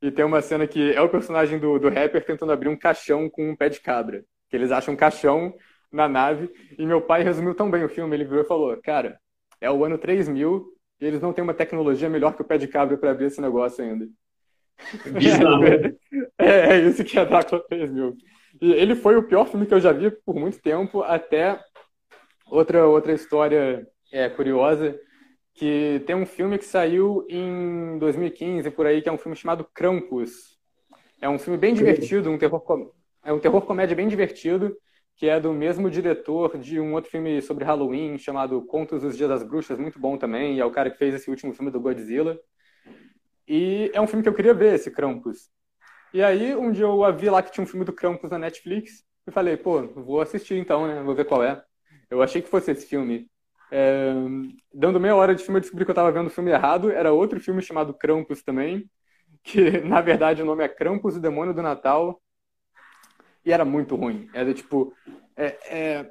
e 0.00 0.10
tem 0.10 0.24
uma 0.24 0.40
cena 0.40 0.66
que 0.66 0.92
é 0.92 1.00
o 1.00 1.08
personagem 1.08 1.58
do, 1.58 1.78
do 1.78 1.88
rapper 1.88 2.24
tentando 2.24 2.52
abrir 2.52 2.68
um 2.68 2.78
caixão 2.78 3.28
com 3.28 3.50
um 3.50 3.56
pé 3.56 3.68
de 3.68 3.80
cabra. 3.80 4.24
Que 4.48 4.56
eles 4.56 4.70
acham 4.70 4.94
um 4.94 4.96
caixão 4.96 5.54
na 5.92 6.08
nave, 6.08 6.50
e 6.78 6.86
meu 6.86 7.00
pai 7.02 7.22
resumiu 7.22 7.54
tão 7.54 7.70
bem 7.70 7.84
o 7.84 7.88
filme, 7.88 8.14
ele 8.14 8.24
virou 8.24 8.42
e 8.44 8.46
falou, 8.46 8.76
cara, 8.82 9.18
é 9.60 9.70
o 9.70 9.84
ano 9.84 9.98
3000 9.98 10.66
e 11.00 11.06
eles 11.06 11.20
não 11.20 11.32
têm 11.32 11.44
uma 11.44 11.54
tecnologia 11.54 12.08
melhor 12.08 12.34
que 12.34 12.42
o 12.42 12.44
pé 12.44 12.58
de 12.58 12.68
cabra 12.68 12.96
para 12.96 13.10
abrir 13.10 13.26
esse 13.26 13.40
negócio 13.40 13.84
ainda. 13.84 14.08
É, 16.40 16.76
é, 16.76 16.80
isso 16.80 17.02
que 17.02 17.18
é 17.18 17.24
Drácula 17.24 17.60
3000. 17.68 18.16
E 18.60 18.72
ele 18.72 18.94
foi 18.94 19.16
o 19.16 19.24
pior 19.24 19.44
filme 19.44 19.66
que 19.66 19.74
eu 19.74 19.80
já 19.80 19.92
vi 19.92 20.08
por 20.10 20.36
muito 20.36 20.60
tempo, 20.60 21.02
até 21.02 21.58
outra, 22.46 22.86
outra 22.86 23.12
história 23.12 23.86
é, 24.12 24.28
curiosa, 24.28 24.98
que 25.54 26.00
tem 26.06 26.14
um 26.14 26.24
filme 26.24 26.56
que 26.56 26.64
saiu 26.64 27.26
em 27.28 27.98
2015, 27.98 28.70
por 28.70 28.86
aí, 28.86 29.02
que 29.02 29.08
é 29.08 29.12
um 29.12 29.18
filme 29.18 29.36
chamado 29.36 29.66
Krampus. 29.74 30.56
É 31.20 31.28
um 31.28 31.38
filme 31.38 31.58
bem 31.58 31.74
divertido, 31.74 32.30
um 32.30 32.38
terror, 32.38 32.62
é 33.24 33.32
um 33.32 33.40
terror 33.40 33.62
comédia 33.62 33.96
bem 33.96 34.06
divertido, 34.06 34.76
que 35.18 35.28
é 35.28 35.40
do 35.40 35.52
mesmo 35.52 35.90
diretor 35.90 36.56
de 36.56 36.78
um 36.78 36.94
outro 36.94 37.10
filme 37.10 37.42
sobre 37.42 37.64
Halloween 37.64 38.16
chamado 38.16 38.62
Contos 38.62 39.02
dos 39.02 39.16
Dias 39.16 39.28
das 39.28 39.42
Bruxas, 39.42 39.76
muito 39.76 39.98
bom 39.98 40.16
também, 40.16 40.60
é 40.60 40.64
o 40.64 40.70
cara 40.70 40.90
que 40.90 40.96
fez 40.96 41.12
esse 41.12 41.28
último 41.28 41.52
filme 41.52 41.72
do 41.72 41.80
Godzilla. 41.80 42.38
E 43.46 43.90
é 43.92 44.00
um 44.00 44.06
filme 44.06 44.22
que 44.22 44.28
eu 44.28 44.34
queria 44.34 44.54
ver, 44.54 44.74
esse 44.74 44.92
Krampus. 44.92 45.50
E 46.14 46.22
aí, 46.22 46.54
um 46.54 46.70
dia 46.70 46.84
eu 46.84 47.16
vi 47.16 47.28
lá 47.28 47.42
que 47.42 47.50
tinha 47.50 47.64
um 47.64 47.66
filme 47.66 47.84
do 47.84 47.92
Krampus 47.92 48.30
na 48.30 48.38
Netflix, 48.38 49.04
e 49.26 49.32
falei, 49.32 49.56
pô, 49.56 49.88
vou 49.88 50.20
assistir 50.20 50.54
então, 50.54 50.86
né, 50.86 51.02
vou 51.02 51.16
ver 51.16 51.24
qual 51.24 51.42
é. 51.42 51.60
Eu 52.08 52.22
achei 52.22 52.40
que 52.40 52.48
fosse 52.48 52.70
esse 52.70 52.86
filme. 52.86 53.28
É... 53.72 54.14
Dando 54.72 55.00
meia 55.00 55.16
hora 55.16 55.34
de 55.34 55.42
filme, 55.42 55.58
eu 55.58 55.62
descobri 55.62 55.84
que 55.84 55.90
eu 55.90 55.94
estava 55.94 56.12
vendo 56.12 56.28
o 56.28 56.30
filme 56.30 56.52
errado, 56.52 56.92
era 56.92 57.12
outro 57.12 57.40
filme 57.40 57.60
chamado 57.60 57.92
Krampus 57.92 58.42
também, 58.44 58.88
que 59.42 59.80
na 59.82 60.00
verdade 60.00 60.42
o 60.42 60.46
nome 60.46 60.62
é 60.62 60.68
Krampus, 60.68 61.16
o 61.16 61.20
Demônio 61.20 61.52
do 61.52 61.60
Natal, 61.60 62.22
e 63.48 63.52
era 63.52 63.64
muito 63.64 63.96
ruim. 63.96 64.28
Era 64.34 64.52
tipo. 64.52 64.92
É, 65.34 65.46
é, 65.68 66.10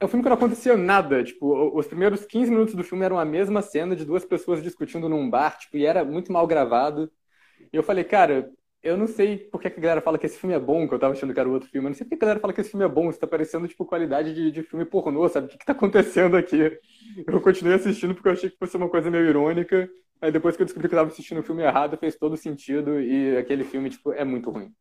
é 0.00 0.04
um 0.04 0.08
filme 0.08 0.22
que 0.22 0.30
não 0.30 0.36
acontecia 0.36 0.76
nada. 0.78 1.22
Tipo, 1.22 1.76
os 1.78 1.86
primeiros 1.86 2.24
15 2.24 2.50
minutos 2.50 2.74
do 2.74 2.82
filme 2.82 3.04
eram 3.04 3.18
a 3.18 3.24
mesma 3.24 3.60
cena 3.60 3.94
de 3.94 4.04
duas 4.04 4.24
pessoas 4.24 4.62
discutindo 4.62 5.06
num 5.06 5.28
bar, 5.28 5.58
tipo, 5.58 5.76
e 5.76 5.84
era 5.84 6.02
muito 6.04 6.32
mal 6.32 6.46
gravado. 6.46 7.12
E 7.70 7.76
eu 7.76 7.82
falei, 7.82 8.02
cara, 8.02 8.50
eu 8.82 8.96
não 8.96 9.06
sei 9.06 9.36
por 9.36 9.60
que 9.60 9.68
a 9.68 9.70
galera 9.70 10.00
fala 10.00 10.16
que 10.16 10.24
esse 10.24 10.38
filme 10.38 10.56
é 10.56 10.58
bom, 10.58 10.88
que 10.88 10.94
eu 10.94 10.98
tava 10.98 11.12
achando 11.12 11.34
que 11.34 11.40
era 11.40 11.50
outro 11.50 11.68
filme. 11.68 11.86
Eu 11.86 11.90
não 11.90 11.96
sei 11.96 12.06
por 12.06 12.10
que 12.10 12.16
a 12.16 12.26
galera 12.26 12.40
fala 12.40 12.54
que 12.54 12.62
esse 12.62 12.70
filme 12.70 12.86
é 12.86 12.88
bom, 12.88 13.10
isso 13.10 13.20
tá 13.20 13.26
parecendo, 13.26 13.68
tipo, 13.68 13.84
qualidade 13.84 14.34
de, 14.34 14.50
de 14.50 14.62
filme 14.62 14.86
pornô, 14.86 15.28
sabe? 15.28 15.48
O 15.48 15.50
que, 15.50 15.58
que 15.58 15.66
tá 15.66 15.72
acontecendo 15.72 16.34
aqui? 16.34 16.80
Eu 17.26 17.40
continuei 17.42 17.76
assistindo 17.76 18.14
porque 18.14 18.28
eu 18.28 18.32
achei 18.32 18.48
que 18.48 18.56
fosse 18.56 18.74
uma 18.78 18.88
coisa 18.88 19.10
meio 19.10 19.26
irônica. 19.28 19.86
Aí 20.22 20.32
depois 20.32 20.56
que 20.56 20.62
eu 20.62 20.66
descobri 20.66 20.88
que 20.88 20.94
eu 20.94 20.98
tava 20.98 21.10
assistindo 21.10 21.40
o 21.40 21.42
filme 21.42 21.62
errado, 21.62 21.98
fez 21.98 22.16
todo 22.16 22.38
sentido 22.38 22.98
e 23.00 23.36
aquele 23.36 23.64
filme, 23.64 23.90
tipo, 23.90 24.12
é 24.12 24.24
muito 24.24 24.50
ruim. 24.50 24.72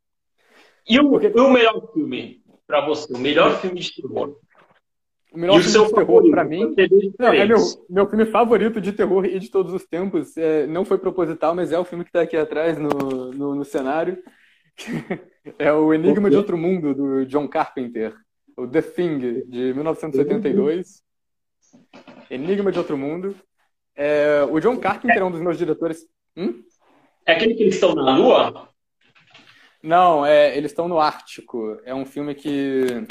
E 0.90 1.00
o, 1.00 1.08
o 1.08 1.54
melhor 1.54 1.94
filme 1.94 2.42
para 2.66 2.86
você? 2.86 3.14
O 3.14 3.20
melhor 3.20 3.62
filme 3.62 3.80
de 3.80 4.02
terror? 4.02 4.36
O 5.32 5.38
melhor 5.38 5.60
e 5.60 5.64
filme 5.64 5.86
de 5.88 5.94
terror 5.94 6.32
para 6.32 6.44
mim. 6.44 6.76
Não, 7.20 7.32
é 7.32 7.46
meu, 7.46 7.58
meu 7.88 8.10
filme 8.10 8.26
favorito 8.26 8.82
de 8.82 8.92
terror 8.92 9.24
e 9.26 9.38
de 9.38 9.52
todos 9.52 9.72
os 9.72 9.86
tempos. 9.86 10.36
É, 10.36 10.66
não 10.66 10.84
foi 10.84 10.98
proposital, 10.98 11.54
mas 11.54 11.72
é 11.72 11.78
o 11.78 11.86
filme 11.86 12.04
que 12.04 12.10
está 12.10 12.22
aqui 12.22 12.36
atrás 12.36 12.80
no, 12.80 12.90
no, 13.32 13.56
no 13.56 13.64
cenário. 13.64 14.18
é 15.60 15.72
o 15.72 15.94
Enigma 15.94 16.30
de 16.30 16.36
Outro 16.36 16.58
Mundo, 16.58 16.96
do 16.96 17.26
John 17.28 17.48
Carpenter. 17.48 18.16
O 18.58 18.68
The 18.68 18.82
Thing, 18.82 19.20
de 19.48 19.74
1982. 19.74 21.04
Enigma 22.32 22.72
de 22.72 22.80
Outro 22.80 22.98
Mundo. 22.98 23.36
É, 23.96 24.44
o 24.50 24.60
John 24.60 24.78
Carpenter 24.78 25.18
é 25.18 25.24
um 25.24 25.32
dos 25.32 25.42
meus 25.42 25.58
diretores. 25.58 26.08
Hum? 26.36 26.64
É 27.28 27.34
aquele 27.34 27.54
que 27.54 27.62
eles 27.62 27.76
estão 27.76 27.94
na 27.94 28.18
Lua? 28.18 28.69
Não, 29.82 30.26
é, 30.26 30.58
eles 30.58 30.72
estão 30.72 30.88
no 30.88 31.00
Ártico. 31.00 31.80
É 31.86 31.96
um 31.96 32.06
filme 32.06 32.36
que. 32.36 33.06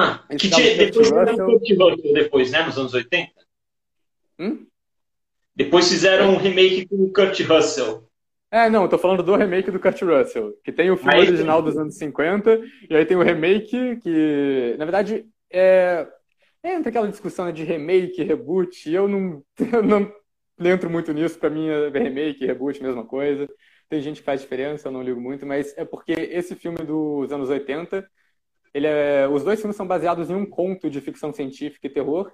Ah, 0.00 0.24
que 0.30 0.50
tinha, 0.50 0.76
depois 0.76 1.08
fizeram 1.08 1.36
Kurt 1.36 1.70
Russell, 1.70 2.14
depois, 2.14 2.50
né? 2.50 2.62
Nos 2.64 2.78
anos 2.78 2.94
80? 2.94 3.32
Hum? 4.38 4.66
Depois 5.54 5.88
fizeram 5.88 6.30
um 6.30 6.36
remake 6.36 6.88
com 6.88 6.96
o 6.96 7.12
Kurt 7.12 7.38
Russell. 7.40 8.08
É, 8.50 8.68
não, 8.68 8.82
eu 8.82 8.88
tô 8.88 8.98
falando 8.98 9.22
do 9.22 9.36
remake 9.36 9.70
do 9.70 9.78
Kurt 9.78 10.02
Russell, 10.02 10.54
que 10.64 10.72
tem 10.72 10.90
o 10.90 10.96
filme 10.96 11.14
aí, 11.14 11.20
original 11.20 11.62
dos 11.62 11.76
anos 11.78 11.96
50, 11.96 12.60
e 12.88 12.96
aí 12.96 13.06
tem 13.06 13.16
o 13.16 13.22
remake, 13.22 13.96
que, 14.02 14.74
na 14.76 14.84
verdade, 14.84 15.24
é, 15.48 16.08
é 16.60 16.74
entre 16.74 16.88
aquela 16.88 17.06
discussão 17.06 17.52
de 17.52 17.62
remake, 17.62 18.24
reboot, 18.24 18.90
eu 18.90 19.06
não, 19.06 19.44
eu 19.72 19.82
não 19.84 20.12
entro 20.58 20.90
muito 20.90 21.12
nisso, 21.12 21.38
pra 21.38 21.48
mim 21.48 21.68
é 21.68 21.90
remake, 21.90 22.44
reboot, 22.44 22.82
mesma 22.82 23.04
coisa. 23.04 23.48
Tem 23.90 24.00
gente 24.00 24.20
que 24.20 24.24
faz 24.24 24.40
diferença, 24.40 24.88
eu 24.88 24.92
não 24.92 25.02
ligo 25.02 25.20
muito, 25.20 25.44
mas 25.44 25.76
é 25.76 25.84
porque 25.84 26.12
esse 26.12 26.54
filme 26.54 26.78
dos 26.78 27.32
anos 27.32 27.50
80, 27.50 28.08
ele 28.72 28.86
é, 28.86 29.28
os 29.28 29.44
dois 29.44 29.60
filmes 29.60 29.76
são 29.76 29.86
baseados 29.86 30.30
em 30.30 30.34
um 30.34 30.46
conto 30.46 30.88
de 30.88 31.00
ficção 31.00 31.32
científica 31.32 31.88
e 31.88 31.90
terror, 31.90 32.32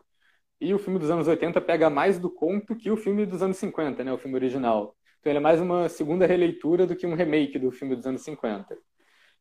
e 0.61 0.75
o 0.75 0.79
filme 0.79 0.99
dos 0.99 1.11
anos 1.11 1.27
80 1.27 1.59
pega 1.63 1.89
mais 1.91 2.19
do 2.19 2.31
conto 2.31 2.77
que 2.77 2.91
o 2.91 2.97
filme 2.97 3.25
dos 3.27 3.43
anos 3.43 3.57
50, 3.57 4.05
né, 4.05 4.13
o 4.13 4.19
filme 4.19 4.37
original. 4.37 4.95
Então 5.21 5.33
ele 5.33 5.39
é 5.39 5.41
mais 5.41 5.61
uma 5.61 5.89
segunda 5.89 6.27
releitura 6.27 6.87
do 6.87 6.95
que 6.95 7.07
um 7.07 7.15
remake 7.15 7.59
do 7.59 7.73
filme 7.73 7.97
dos 7.97 8.07
anos 8.07 8.23
50. 8.23 8.77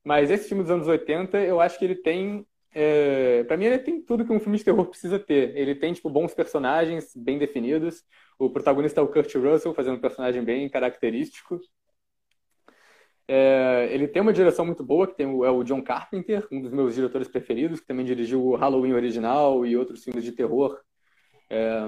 Mas 0.04 0.32
esse 0.32 0.48
filme 0.48 0.64
dos 0.64 0.72
anos 0.72 0.88
80, 0.88 1.38
eu 1.40 1.60
acho 1.60 1.78
que 1.78 1.86
ele 1.86 1.96
tem 1.96 2.46
é, 2.78 3.46
para 3.46 3.56
mim 3.56 3.66
ele 3.66 3.80
tem 3.80 4.02
tudo 4.02 4.26
que 4.26 4.34
um 4.34 4.40
filme 4.40 4.58
de 4.58 4.64
terror 4.66 4.86
precisa 4.86 5.18
ter. 5.18 5.56
Ele 5.56 5.76
tem 5.76 5.94
tipo 5.94 6.10
bons 6.10 6.34
personagens 6.34 7.14
bem 7.16 7.38
definidos. 7.38 8.04
O 8.38 8.50
protagonista 8.50 9.00
é 9.00 9.04
o 9.04 9.08
Kurt 9.08 9.34
Russell 9.36 9.74
fazendo 9.74 9.96
um 9.96 10.02
personagem 10.02 10.44
bem 10.44 10.68
característico. 10.70 11.60
É, 13.28 13.88
ele 13.92 14.08
tem 14.08 14.22
uma 14.22 14.34
direção 14.34 14.66
muito 14.66 14.84
boa, 14.84 15.08
que 15.08 15.16
tem 15.16 15.26
o, 15.26 15.44
é 15.44 15.50
o 15.50 15.64
John 15.64 15.82
Carpenter, 15.82 16.48
um 16.52 16.62
dos 16.62 16.72
meus 16.72 16.94
diretores 16.94 17.28
preferidos, 17.28 17.80
que 17.80 17.88
também 17.88 18.06
dirigiu 18.06 18.46
o 18.46 18.56
Halloween 18.56 18.94
original 18.94 19.66
e 19.66 19.76
outros 19.76 20.04
filmes 20.04 20.24
de 20.24 20.32
terror. 20.32 20.80
É, 21.50 21.82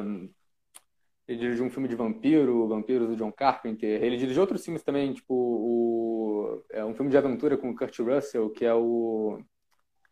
ele 1.28 1.38
dirigiu 1.38 1.66
um 1.66 1.70
filme 1.70 1.88
de 1.88 1.96
vampiro, 1.96 2.68
Vampiros 2.68 3.10
do 3.10 3.16
John 3.16 3.32
Carpenter. 3.32 4.02
Ele 4.02 4.18
dirigiu 4.18 4.42
outros 4.42 4.64
filmes 4.64 4.82
também, 4.82 5.14
tipo 5.14 5.34
o, 5.34 6.64
é 6.72 6.84
um 6.84 6.96
filme 6.96 7.12
de 7.12 7.18
aventura 7.18 7.58
com 7.58 7.70
o 7.70 7.76
Kurt 7.76 8.00
Russell, 8.00 8.50
que 8.50 8.66
é 8.66 8.74
o... 8.74 9.40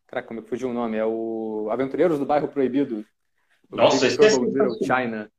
Caraca, 0.07 0.27
como 0.27 0.39
é 0.39 0.43
que 0.43 0.49
fugiu 0.49 0.69
o 0.69 0.73
nome? 0.73 0.97
É 0.97 1.05
o 1.05 1.69
Aventureiros 1.71 2.19
do 2.19 2.25
Bairro 2.25 2.47
Proibido. 2.47 3.03
Nossa, 3.71 4.05
esse 4.05 4.23
é 4.23 4.29
sensacional. 4.29 4.77
China. 4.83 5.31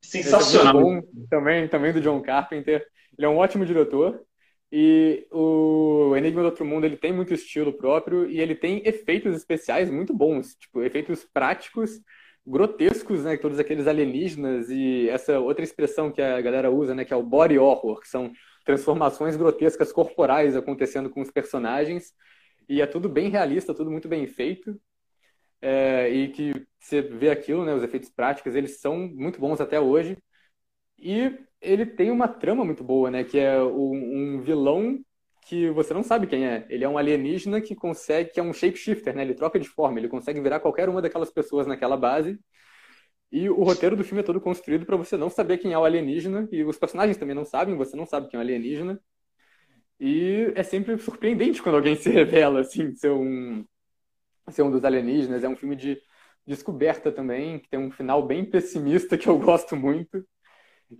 Sensacional. 0.00 0.80
É 0.80 0.82
bom, 0.82 1.02
também, 1.30 1.68
também 1.68 1.92
do 1.92 2.00
John 2.00 2.20
Carpenter. 2.20 2.84
Ele 3.16 3.26
é 3.26 3.28
um 3.28 3.36
ótimo 3.36 3.64
diretor. 3.64 4.20
E 4.76 5.28
o 5.30 6.16
Enigma 6.16 6.42
do 6.42 6.46
Outro 6.46 6.64
Mundo 6.64 6.84
ele 6.84 6.96
tem 6.96 7.12
muito 7.12 7.32
estilo 7.32 7.72
próprio 7.72 8.28
e 8.28 8.40
ele 8.40 8.56
tem 8.56 8.82
efeitos 8.84 9.36
especiais 9.36 9.88
muito 9.88 10.12
bons, 10.12 10.56
tipo 10.56 10.82
efeitos 10.82 11.24
práticos, 11.24 12.00
grotescos, 12.44 13.22
né, 13.22 13.36
todos 13.36 13.60
aqueles 13.60 13.86
alienígenas 13.86 14.68
e 14.68 15.08
essa 15.08 15.38
outra 15.38 15.62
expressão 15.62 16.10
que 16.10 16.20
a 16.20 16.40
galera 16.40 16.72
usa, 16.72 16.92
né, 16.92 17.04
que 17.04 17.14
é 17.14 17.16
o 17.16 17.22
body 17.22 17.56
horror, 17.56 18.00
que 18.00 18.08
são 18.08 18.32
transformações 18.64 19.36
grotescas 19.36 19.92
corporais 19.92 20.56
acontecendo 20.56 21.08
com 21.08 21.20
os 21.20 21.30
personagens 21.30 22.12
e 22.68 22.82
é 22.82 22.86
tudo 22.86 23.08
bem 23.08 23.28
realista, 23.30 23.72
tudo 23.72 23.92
muito 23.92 24.08
bem 24.08 24.26
feito 24.26 24.76
é, 25.62 26.08
e 26.10 26.32
que 26.32 26.66
você 26.80 27.00
vê 27.00 27.30
aquilo, 27.30 27.64
né, 27.64 27.72
os 27.74 27.84
efeitos 27.84 28.10
práticos, 28.10 28.56
eles 28.56 28.80
são 28.80 28.98
muito 28.98 29.38
bons 29.38 29.60
até 29.60 29.78
hoje. 29.78 30.18
E 30.98 31.38
ele 31.64 31.86
tem 31.86 32.10
uma 32.10 32.28
trama 32.28 32.64
muito 32.64 32.84
boa, 32.84 33.10
né, 33.10 33.24
que 33.24 33.38
é 33.38 33.62
um, 33.62 34.36
um 34.36 34.40
vilão 34.40 34.98
que 35.46 35.70
você 35.70 35.92
não 35.94 36.02
sabe 36.02 36.26
quem 36.26 36.46
é. 36.46 36.66
Ele 36.70 36.84
é 36.84 36.88
um 36.88 36.96
alienígena 36.98 37.60
que 37.60 37.74
consegue, 37.74 38.30
que 38.30 38.40
é 38.40 38.42
um 38.42 38.52
shapeshifter, 38.52 39.14
né? 39.14 39.22
Ele 39.22 39.34
troca 39.34 39.60
de 39.60 39.68
forma, 39.68 39.98
ele 39.98 40.08
consegue 40.08 40.40
virar 40.40 40.60
qualquer 40.60 40.88
uma 40.88 41.02
daquelas 41.02 41.30
pessoas 41.30 41.66
naquela 41.66 41.96
base. 41.96 42.38
E 43.30 43.50
o 43.50 43.62
roteiro 43.64 43.96
do 43.96 44.04
filme 44.04 44.20
é 44.22 44.24
todo 44.24 44.40
construído 44.40 44.86
para 44.86 44.96
você 44.96 45.16
não 45.16 45.28
saber 45.28 45.58
quem 45.58 45.72
é 45.72 45.78
o 45.78 45.84
alienígena 45.84 46.48
e 46.52 46.64
os 46.64 46.78
personagens 46.78 47.16
também 47.18 47.34
não 47.34 47.44
sabem, 47.44 47.76
você 47.76 47.96
não 47.96 48.06
sabe 48.06 48.28
quem 48.28 48.38
é 48.38 48.40
o 48.40 48.46
alienígena. 48.46 49.00
E 50.00 50.52
é 50.54 50.62
sempre 50.62 50.98
surpreendente 50.98 51.62
quando 51.62 51.76
alguém 51.76 51.96
se 51.96 52.10
revela 52.10 52.60
assim, 52.60 52.94
ser 52.94 53.10
um 53.10 53.64
ser 54.50 54.62
um 54.62 54.70
dos 54.70 54.84
alienígenas. 54.84 55.44
É 55.44 55.48
um 55.48 55.56
filme 55.56 55.76
de 55.76 56.00
descoberta 56.46 57.10
também, 57.12 57.58
que 57.58 57.68
tem 57.68 57.80
um 57.80 57.90
final 57.90 58.26
bem 58.26 58.44
pessimista 58.44 59.18
que 59.18 59.28
eu 59.28 59.38
gosto 59.38 59.76
muito. 59.76 60.24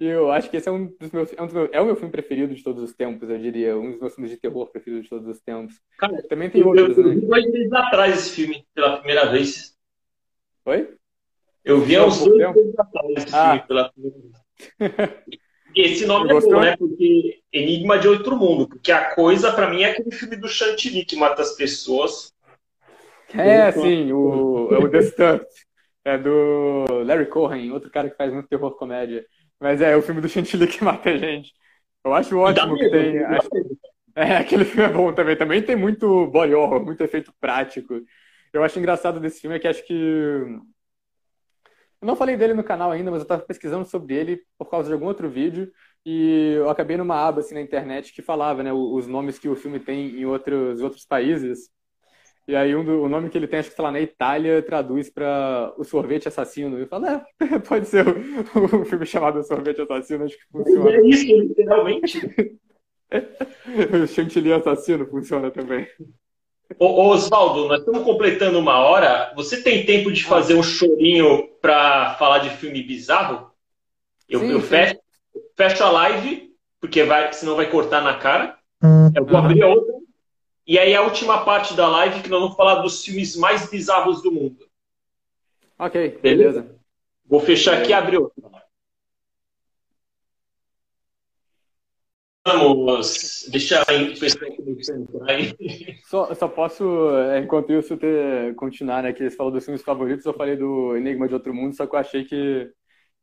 Eu 0.00 0.30
acho 0.30 0.50
que 0.50 0.56
esse 0.56 0.68
é 0.68 0.72
um 0.72 0.86
dos 0.86 1.10
meus, 1.10 1.32
é, 1.32 1.42
um 1.42 1.46
dos 1.46 1.54
meus, 1.54 1.70
é 1.72 1.80
o 1.80 1.86
meu 1.86 1.96
filme 1.96 2.10
preferido 2.10 2.54
de 2.54 2.62
todos 2.62 2.82
os 2.82 2.94
tempos, 2.94 3.28
eu 3.28 3.38
diria. 3.38 3.76
Um 3.76 3.92
dos 3.92 4.00
meus 4.00 4.14
filmes 4.14 4.30
de 4.30 4.36
terror 4.36 4.66
preferidos 4.70 5.04
de 5.04 5.10
todos 5.10 5.28
os 5.28 5.40
tempos. 5.40 5.80
Cara, 5.98 6.22
também 6.28 6.50
tem 6.50 6.60
eu, 6.60 6.68
outros, 6.68 6.96
eu, 6.96 7.04
né? 7.04 7.10
Eu 7.10 7.20
vi 7.20 7.26
dois 7.26 7.50
meses 7.50 7.72
atrás 7.72 8.18
esse 8.18 8.30
filme, 8.30 8.66
pela 8.74 8.96
primeira 8.98 9.30
vez. 9.30 9.76
Oi? 10.66 10.94
Eu 11.64 11.80
vi 11.80 11.96
há 11.96 12.04
uns 12.04 12.24
dois 12.24 12.54
meses 12.54 12.78
atrás 12.78 13.08
esse 13.16 13.34
ah. 13.34 13.50
filme 13.52 13.68
pela 13.68 13.92
primeira 13.92 14.18
vez. 14.18 15.24
Esse 15.74 16.06
nome 16.06 16.30
é 16.30 16.40
bom, 16.40 16.60
né? 16.60 16.76
Porque 16.76 17.42
Enigma 17.52 17.98
de 17.98 18.06
Outro 18.06 18.36
Mundo. 18.36 18.68
Porque 18.68 18.92
a 18.92 19.12
coisa, 19.12 19.52
para 19.52 19.68
mim, 19.68 19.82
é 19.82 19.90
aquele 19.90 20.12
filme 20.12 20.36
do 20.36 20.46
Chantilly 20.46 21.04
que 21.04 21.16
mata 21.16 21.42
as 21.42 21.56
pessoas. 21.56 22.32
É, 23.34 23.72
sim, 23.72 24.12
o, 24.12 24.68
é 24.70 24.78
o 24.78 24.88
The 24.88 25.02
Stunt. 25.02 25.42
É 26.04 26.18
do 26.18 26.84
Larry 27.04 27.26
Cohen, 27.26 27.72
outro 27.72 27.90
cara 27.90 28.08
que 28.08 28.16
faz 28.16 28.32
muito 28.32 28.48
terror 28.48 28.70
comédia. 28.76 29.26
Mas 29.64 29.80
é, 29.80 29.92
é 29.92 29.96
o 29.96 30.02
filme 30.02 30.20
do 30.20 30.28
Chantilly 30.28 30.66
que 30.66 30.80
mata 30.84 31.08
a 31.08 31.16
gente. 31.16 31.54
Eu 32.04 32.12
acho 32.12 32.36
ótimo 32.36 32.76
que 32.76 32.90
tem. 32.90 33.24
Acho... 33.24 33.48
É, 34.14 34.36
aquele 34.36 34.62
filme 34.62 34.84
é 34.84 34.92
bom 34.92 35.10
também. 35.10 35.36
Também 35.36 35.62
tem 35.62 35.74
muito 35.74 36.26
body 36.26 36.52
horror, 36.52 36.84
muito 36.84 37.02
efeito 37.02 37.32
prático. 37.40 37.98
Eu 38.52 38.62
acho 38.62 38.78
engraçado 38.78 39.18
desse 39.18 39.40
filme 39.40 39.56
é 39.56 39.58
que 39.58 39.66
acho 39.66 39.82
que. 39.86 39.94
Eu 39.94 40.60
não 42.06 42.14
falei 42.14 42.36
dele 42.36 42.52
no 42.52 42.62
canal 42.62 42.90
ainda, 42.90 43.10
mas 43.10 43.20
eu 43.20 43.22
estava 43.22 43.40
pesquisando 43.40 43.86
sobre 43.86 44.14
ele 44.14 44.42
por 44.58 44.68
causa 44.68 44.88
de 44.88 44.92
algum 44.92 45.06
outro 45.06 45.30
vídeo. 45.30 45.72
E 46.04 46.56
eu 46.58 46.68
acabei 46.68 46.98
numa 46.98 47.26
aba 47.26 47.40
assim 47.40 47.54
na 47.54 47.62
internet 47.62 48.12
que 48.12 48.20
falava, 48.20 48.62
né, 48.62 48.70
os 48.70 49.06
nomes 49.06 49.38
que 49.38 49.48
o 49.48 49.56
filme 49.56 49.80
tem 49.80 50.20
em 50.20 50.26
outros, 50.26 50.82
outros 50.82 51.06
países. 51.06 51.70
E 52.46 52.54
aí 52.54 52.76
um 52.76 52.84
do, 52.84 53.02
o 53.02 53.08
nome 53.08 53.30
que 53.30 53.38
ele 53.38 53.46
tem, 53.46 53.58
acho 53.58 53.70
que 53.70 53.76
sei 53.76 53.84
lá, 53.84 53.90
na 53.90 54.00
Itália, 54.00 54.62
traduz 54.62 55.08
para 55.08 55.72
o 55.78 55.84
sorvete 55.84 56.28
assassino. 56.28 56.78
E 56.78 56.82
eu 56.82 56.86
falo, 56.86 57.06
é, 57.06 57.24
pode 57.66 57.86
ser 57.86 58.06
o, 58.06 58.80
o 58.80 58.84
filme 58.84 59.06
chamado 59.06 59.42
Sorvete 59.42 59.80
Assassino, 59.80 60.24
acho 60.24 60.36
que 60.36 60.44
funciona. 60.52 60.90
É 60.90 61.06
isso, 61.06 61.24
literalmente. 61.24 62.20
o 64.02 64.06
Chantilly 64.06 64.52
Assassino 64.52 65.06
funciona 65.06 65.50
também. 65.50 65.86
Ô, 66.78 67.08
Oswaldo, 67.08 67.66
nós 67.66 67.80
estamos 67.80 68.02
completando 68.02 68.58
uma 68.58 68.78
hora. 68.78 69.32
Você 69.36 69.62
tem 69.62 69.86
tempo 69.86 70.12
de 70.12 70.24
fazer 70.24 70.54
um 70.54 70.62
chorinho 70.62 71.48
para 71.62 72.14
falar 72.14 72.38
de 72.38 72.50
filme 72.50 72.82
bizarro? 72.82 73.50
Eu, 74.28 74.40
sim, 74.40 74.50
eu 74.50 74.60
fecho, 74.60 74.98
fecho, 75.56 75.84
a 75.84 75.90
live, 75.90 76.50
porque 76.80 77.04
vai, 77.04 77.32
senão 77.32 77.56
vai 77.56 77.70
cortar 77.70 78.02
na 78.02 78.18
cara. 78.18 78.58
Eu 79.14 79.24
vou 79.24 79.38
uhum. 79.38 79.44
abrir 79.44 79.64
outra 79.64 80.03
e 80.66 80.78
aí 80.78 80.94
a 80.94 81.02
última 81.02 81.44
parte 81.44 81.74
da 81.74 81.88
live 81.88 82.22
que 82.22 82.28
nós 82.28 82.40
vamos 82.40 82.56
falar 82.56 82.76
dos 82.76 83.04
filmes 83.04 83.36
mais 83.36 83.68
bizarros 83.68 84.22
do 84.22 84.32
mundo. 84.32 84.66
Ok, 85.78 86.18
beleza. 86.22 86.62
beleza. 86.62 86.80
Vou 87.26 87.40
fechar 87.40 87.78
aqui 87.78 87.90
e 87.90 87.92
abrir 87.92 88.18
outro. 88.18 88.42
Vamos 92.46 93.48
deixar 93.50 93.84
aí 93.88 94.12
o 94.12 94.18
pessoal 94.20 94.50
aí. 95.26 95.54
Só, 96.04 96.32
só 96.34 96.46
posso, 96.46 96.84
é, 97.16 97.40
enquanto 97.40 97.72
isso, 97.72 97.96
ter, 97.96 98.54
continuar, 98.54 99.02
né? 99.02 99.12
Que 99.14 99.30
você 99.30 99.34
falou 99.34 99.50
dos 99.50 99.64
filmes 99.64 99.82
favoritos, 99.82 100.26
eu 100.26 100.34
falei 100.34 100.54
do 100.54 100.94
Enigma 100.94 101.26
de 101.26 101.34
Outro 101.34 101.54
Mundo, 101.54 101.74
só 101.74 101.86
que 101.86 101.94
eu 101.94 101.98
achei 101.98 102.24
que 102.24 102.70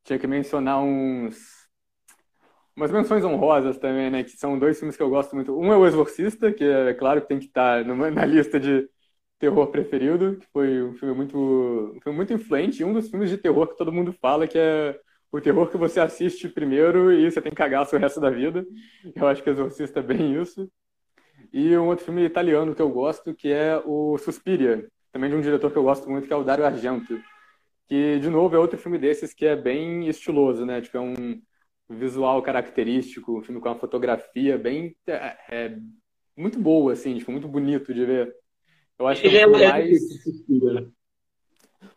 tinha 0.03 0.17
que 0.17 0.25
mencionar 0.25 0.81
uns 0.81 1.60
umas 2.75 2.91
menções 2.91 3.23
honrosas 3.23 3.77
também, 3.77 4.09
né? 4.09 4.23
Que 4.23 4.31
são 4.31 4.57
dois 4.57 4.77
filmes 4.79 4.97
que 4.97 5.03
eu 5.03 5.09
gosto 5.09 5.35
muito. 5.35 5.57
Um 5.57 5.71
é 5.71 5.77
O 5.77 5.85
Exorcista, 5.85 6.51
que 6.51 6.63
é 6.63 6.93
claro 6.93 7.21
que 7.21 7.27
tem 7.27 7.39
que 7.39 7.45
estar 7.45 7.83
na 7.85 8.25
lista 8.25 8.59
de 8.59 8.87
terror 9.39 9.67
preferido, 9.67 10.37
que 10.37 10.47
foi 10.53 10.83
um 10.83 10.93
filme 10.93 11.15
muito, 11.15 11.37
um 11.95 12.01
filme 12.01 12.15
muito 12.15 12.33
influente, 12.33 12.83
um 12.83 12.93
dos 12.93 13.09
filmes 13.09 13.29
de 13.29 13.37
terror 13.37 13.67
que 13.67 13.77
todo 13.77 13.91
mundo 13.91 14.13
fala 14.13 14.47
que 14.47 14.57
é 14.57 14.99
o 15.31 15.41
terror 15.41 15.67
que 15.69 15.77
você 15.77 15.99
assiste 15.99 16.47
primeiro 16.49 17.11
e 17.11 17.29
você 17.31 17.41
tem 17.41 17.51
cagaço 17.51 17.95
o 17.95 17.99
resto 17.99 18.19
da 18.19 18.29
vida. 18.29 18.65
Eu 19.15 19.27
acho 19.27 19.41
que 19.41 19.49
o 19.49 19.53
Exorcista 19.53 19.99
é 19.99 20.03
bem 20.03 20.39
isso. 20.39 20.69
E 21.51 21.75
um 21.77 21.87
outro 21.87 22.05
filme 22.05 22.23
italiano 22.23 22.75
que 22.75 22.81
eu 22.81 22.89
gosto, 22.89 23.33
que 23.33 23.51
é 23.51 23.81
o 23.85 24.17
Suspiria, 24.17 24.87
também 25.11 25.29
de 25.29 25.35
um 25.35 25.41
diretor 25.41 25.71
que 25.71 25.77
eu 25.77 25.83
gosto 25.83 26.09
muito, 26.09 26.27
que 26.27 26.33
é 26.33 26.35
o 26.35 26.43
Dario 26.43 26.65
Argento. 26.65 27.19
Que, 27.87 28.19
de 28.19 28.29
novo, 28.29 28.55
é 28.55 28.59
outro 28.59 28.77
filme 28.77 28.97
desses 28.97 29.33
que 29.33 29.45
é 29.45 29.55
bem 29.55 30.07
estiloso, 30.07 30.65
né? 30.65 30.81
Tipo, 30.81 30.97
é 30.97 31.01
um 31.01 31.41
visual 31.95 32.41
característico, 32.41 33.37
um 33.37 33.41
filme 33.41 33.59
com 33.61 33.69
uma 33.69 33.79
fotografia 33.79 34.57
bem 34.57 34.95
é, 35.07 35.37
é, 35.49 35.77
muito 36.35 36.59
boa, 36.59 36.93
assim, 36.93 37.17
tipo, 37.17 37.31
muito 37.31 37.47
bonito 37.47 37.93
de 37.93 38.05
ver. 38.05 38.35
Eu 38.97 39.07
acho 39.07 39.21
que 39.21 39.27
Ele 39.27 39.37
é, 39.37 39.41
é 39.41 39.47
mais... 39.47 40.23
Suspira. 40.23 40.91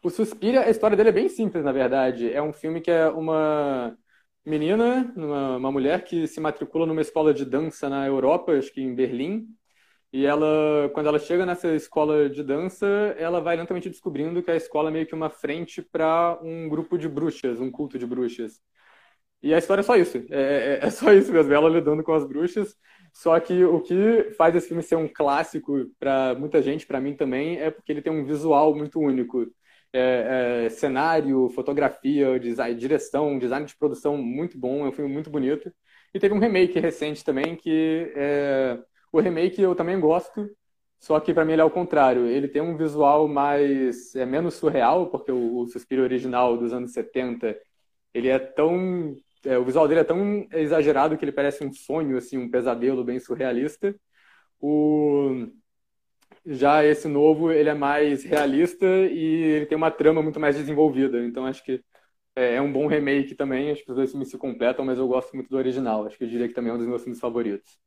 O 0.03 0.11
Suspira, 0.11 0.61
a 0.61 0.71
história 0.71 0.97
dele 0.97 1.11
é 1.11 1.13
bem 1.13 1.29
simples, 1.29 1.65
na 1.65 1.73
verdade. 1.73 2.33
É 2.33 2.43
um 2.43 2.53
filme 2.53 2.81
que 2.81 2.91
é 2.91 3.09
uma 3.09 3.97
menina, 4.45 5.13
uma, 5.17 5.57
uma 5.57 5.73
mulher 5.73 6.05
que 6.05 6.27
se 6.27 6.41
matricula 6.41 6.87
numa 6.87 7.01
escola 7.01 7.33
de 7.33 7.45
dança 7.45 7.89
na 7.89 8.07
Europa, 8.07 8.53
acho 8.53 8.73
que 8.73 8.83
em 8.83 8.95
Berlim, 8.95 9.49
e 10.15 10.27
ela, 10.27 10.89
quando 10.95 11.09
ela 11.09 11.19
chega 11.19 11.45
nessa 11.45 11.75
escola 11.75 12.31
de 12.31 12.45
dança, 12.45 12.87
ela 13.19 13.41
vai 13.41 13.57
lentamente 13.57 13.91
descobrindo 13.91 14.45
que 14.45 14.51
a 14.53 14.55
escola 14.55 14.89
é 14.89 14.93
meio 14.93 15.07
que 15.09 15.15
uma 15.15 15.29
frente 15.29 15.83
para 15.83 16.39
um 16.41 16.69
grupo 16.69 16.97
de 16.97 17.09
bruxas, 17.09 17.61
um 17.61 17.69
culto 17.69 17.99
de 17.99 18.07
bruxas. 18.07 18.63
E 19.45 19.53
a 19.53 19.59
história 19.59 19.83
é 19.83 19.85
só 19.85 19.95
isso. 19.95 20.17
É, 20.31 20.81
é, 20.83 20.87
é 20.87 20.91
só 20.91 21.13
isso 21.13 21.31
mesmo, 21.31 21.53
ela 21.53 21.69
lidando 21.69 22.03
com 22.03 22.15
as 22.15 22.27
bruxas. 22.27 22.75
Só 23.13 23.39
que 23.39 23.63
o 23.63 23.79
que 23.83 24.31
faz 24.39 24.57
esse 24.57 24.69
filme 24.69 24.83
ser 24.83 24.97
um 24.97 25.07
clássico 25.07 25.85
para 26.01 26.35
muita 26.35 26.63
gente, 26.63 26.87
para 26.87 26.99
mim 26.99 27.15
também, 27.15 27.61
é 27.61 27.71
porque 27.71 27.93
ele 27.93 28.01
tem 28.01 28.11
um 28.11 28.25
visual 28.25 28.75
muito 28.75 28.99
único. 28.99 29.47
É, 29.93 30.65
é, 30.67 30.71
cenário, 30.71 31.51
fotografia, 31.51 32.41
design, 32.41 32.75
direção, 32.75 33.39
design 33.39 33.67
de 33.67 33.77
produção 33.77 34.17
muito 34.17 34.59
bom, 34.59 34.87
é 34.87 34.89
um 34.89 34.93
filme 34.93 35.13
muito 35.13 35.31
bonito. 35.31 35.71
E 36.15 36.19
teve 36.19 36.35
um 36.35 36.39
remake 36.41 36.81
recente 36.81 37.23
também, 37.23 37.55
que 37.55 38.13
é... 38.17 38.79
o 39.13 39.21
remake 39.21 39.61
eu 39.63 39.75
também 39.75 40.01
gosto, 40.01 40.51
só 40.99 41.21
que 41.21 41.35
para 41.35 41.45
mim 41.45 41.53
ele 41.53 41.63
é 41.63 41.65
o 41.65 41.71
contrário. 41.71 42.27
Ele 42.27 42.49
tem 42.49 42.63
um 42.63 42.77
visual 42.77 43.29
mais 43.29 44.15
é 44.17 44.27
menos 44.27 44.55
surreal, 44.55 45.09
porque 45.11 45.31
o, 45.31 45.59
o 45.59 45.67
Suspiro 45.69 46.03
original 46.03 46.57
dos 46.57 46.73
anos 46.73 46.93
70 46.93 47.57
ele 48.15 48.29
é 48.29 48.39
tão 48.39 49.17
é, 49.45 49.59
o 49.59 49.65
visual 49.65 49.87
dele 49.87 50.01
é 50.01 50.05
tão 50.05 50.47
exagerado 50.53 51.17
que 51.17 51.25
ele 51.25 51.33
parece 51.33 51.65
um 51.65 51.73
sonho, 51.73 52.17
assim, 52.17 52.39
um 52.39 52.51
pesadelo 52.51 53.05
bem 53.05 53.19
surrealista. 53.19 53.95
O 54.61 55.49
já 56.47 56.85
esse 56.85 57.09
novo 57.09 57.51
ele 57.51 57.71
é 57.71 57.75
mais 57.75 58.23
realista 58.23 58.85
e 58.87 59.25
ele 59.25 59.67
tem 59.67 59.77
uma 59.77 59.91
trama 59.91 60.23
muito 60.23 60.39
mais 60.39 60.57
desenvolvida. 60.57 61.25
Então 61.25 61.47
acho 61.47 61.65
que 61.65 61.81
é, 62.37 62.57
é 62.57 62.63
um 62.63 62.73
bom 62.73 62.87
remake 62.87 63.35
também. 63.35 63.71
Acho 63.71 63.85
que 63.85 63.91
os 63.91 63.97
dois 63.97 64.11
filmes 64.11 64.29
se 64.29 64.39
completam, 64.39 64.85
mas 64.85 64.99
eu 64.99 65.09
gosto 65.09 65.35
muito 65.35 65.49
do 65.49 65.57
original. 65.57 66.07
Acho 66.07 66.19
que 66.19 66.25
eu 66.25 66.29
diria 66.29 66.49
que 66.49 66.55
também 66.55 66.71
é 66.71 66.75
um 66.75 66.79
dos 66.79 66.87
meus 66.87 67.03
filmes 67.03 67.21
favoritos. 67.21 67.79